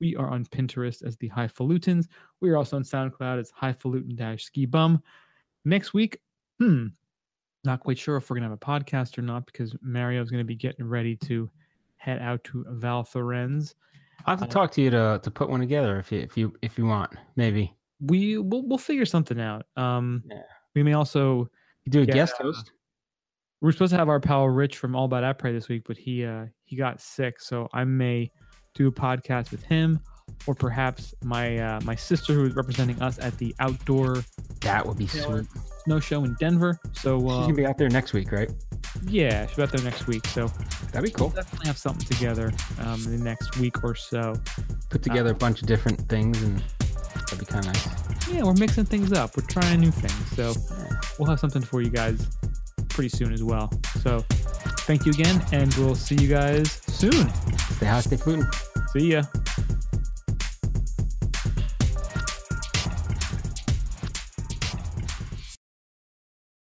We 0.00 0.14
are 0.16 0.28
on 0.28 0.44
Pinterest 0.46 1.04
as 1.06 1.16
the 1.16 1.30
Highfalutins. 1.30 2.06
We 2.40 2.50
are 2.50 2.56
also 2.56 2.76
on 2.76 2.82
SoundCloud 2.82 3.40
as 3.40 3.50
Highfalutin 3.50 4.14
dash 4.16 4.44
ski 4.44 4.66
bum. 4.66 5.02
Next 5.64 5.94
week, 5.94 6.18
hmm, 6.58 6.88
not 7.64 7.80
quite 7.80 7.98
sure 7.98 8.16
if 8.16 8.28
we're 8.30 8.36
going 8.36 8.48
to 8.48 8.50
have 8.50 8.58
a 8.78 8.80
podcast 8.82 9.18
or 9.18 9.22
not 9.22 9.46
because 9.46 9.74
Mario's 9.82 10.30
going 10.30 10.40
to 10.40 10.46
be 10.46 10.54
getting 10.56 10.86
ready 10.86 11.16
to 11.16 11.50
head 11.96 12.20
out 12.22 12.42
to 12.44 12.64
Val 12.68 13.02
Thorens. 13.04 13.74
I'll 14.26 14.32
have 14.36 14.40
to 14.40 14.44
Uh, 14.46 14.48
talk 14.48 14.70
to 14.72 14.82
you 14.82 14.90
to 14.90 15.20
to 15.22 15.30
put 15.30 15.48
one 15.50 15.60
together 15.60 15.98
if 15.98 16.10
you 16.12 16.20
if 16.20 16.36
you 16.36 16.52
if 16.62 16.78
you 16.78 16.86
want. 16.86 17.12
Maybe 17.36 17.74
We 18.00 18.38
we'll, 18.38 18.66
we'll 18.66 18.78
figure 18.78 19.04
something 19.06 19.40
out. 19.40 19.66
Um, 19.76 20.22
Yeah. 20.30 20.42
we 20.74 20.82
may 20.82 20.94
also 20.94 21.50
you 21.84 21.90
do 21.92 22.00
a 22.02 22.04
Yeah, 22.04 22.14
guest 22.14 22.34
uh, 22.40 22.44
host. 22.44 22.72
we're 23.60 23.72
supposed 23.72 23.90
to 23.92 23.98
have 23.98 24.08
our 24.08 24.20
pal 24.20 24.46
Rich 24.48 24.76
from 24.78 24.94
All 24.96 25.04
About 25.04 25.38
Pray 25.38 25.52
this 25.52 25.68
week, 25.68 25.82
but 25.86 25.96
he 25.98 26.24
uh 26.24 26.46
he 26.64 26.76
got 26.76 27.00
sick, 27.00 27.40
so 27.40 27.68
I 27.72 27.84
may 27.84 28.30
do 28.74 28.88
a 28.88 28.92
podcast 28.92 29.50
with 29.50 29.62
him, 29.64 30.00
or 30.46 30.54
perhaps 30.54 31.14
my 31.24 31.58
uh, 31.58 31.80
my 31.84 31.94
sister 31.94 32.32
who 32.34 32.44
is 32.46 32.54
representing 32.54 33.00
us 33.02 33.18
at 33.18 33.36
the 33.38 33.54
outdoor 33.60 34.22
That 34.60 34.86
would 34.86 34.96
be 34.98 35.06
sweet. 35.06 35.46
snow 35.84 36.00
show 36.00 36.24
in 36.24 36.34
Denver. 36.40 36.78
So 36.94 37.18
She's 37.20 37.28
uh, 37.30 37.40
gonna 37.42 37.54
be 37.54 37.66
out 37.66 37.78
there 37.78 37.88
next 37.88 38.12
week, 38.12 38.32
right? 38.32 38.50
yeah, 39.06 39.46
she'll 39.46 39.56
be 39.58 39.62
out 39.62 39.72
there 39.72 39.82
next 39.84 40.06
week. 40.06 40.26
So 40.28 40.46
That'd 40.92 40.92
be 40.92 40.98
we'll 41.00 41.10
cool. 41.12 41.28
definitely 41.30 41.66
have 41.68 41.78
something 41.78 42.06
together 42.06 42.52
um, 42.80 43.02
in 43.06 43.16
the 43.18 43.24
next 43.24 43.56
week 43.58 43.82
or 43.84 43.94
so. 43.94 44.34
Put 44.88 45.02
together 45.02 45.30
a 45.30 45.34
bunch 45.34 45.62
of 45.62 45.68
different 45.68 46.00
things, 46.08 46.42
and 46.42 46.62
that'd 47.14 47.38
be 47.38 47.44
kind 47.46 47.66
of 47.66 47.72
nice. 47.72 48.28
Yeah, 48.32 48.42
we're 48.44 48.54
mixing 48.54 48.84
things 48.84 49.12
up. 49.12 49.36
We're 49.36 49.46
trying 49.46 49.80
new 49.80 49.90
things. 49.92 50.30
So 50.36 50.52
we'll 51.18 51.28
have 51.30 51.38
something 51.40 51.62
for 51.62 51.80
you 51.82 51.90
guys 51.90 52.26
pretty 52.88 53.08
soon 53.10 53.32
as 53.32 53.42
well. 53.44 53.70
So 54.02 54.24
thank 54.80 55.06
you 55.06 55.12
again, 55.12 55.40
and 55.52 55.72
we'll 55.74 55.94
see 55.94 56.16
you 56.16 56.28
guys 56.28 56.70
soon. 56.88 57.30
Stay 57.76 57.86
high, 57.86 58.00
stay 58.00 58.16
fluting. 58.16 58.46
See 58.92 59.12
ya. 59.12 59.22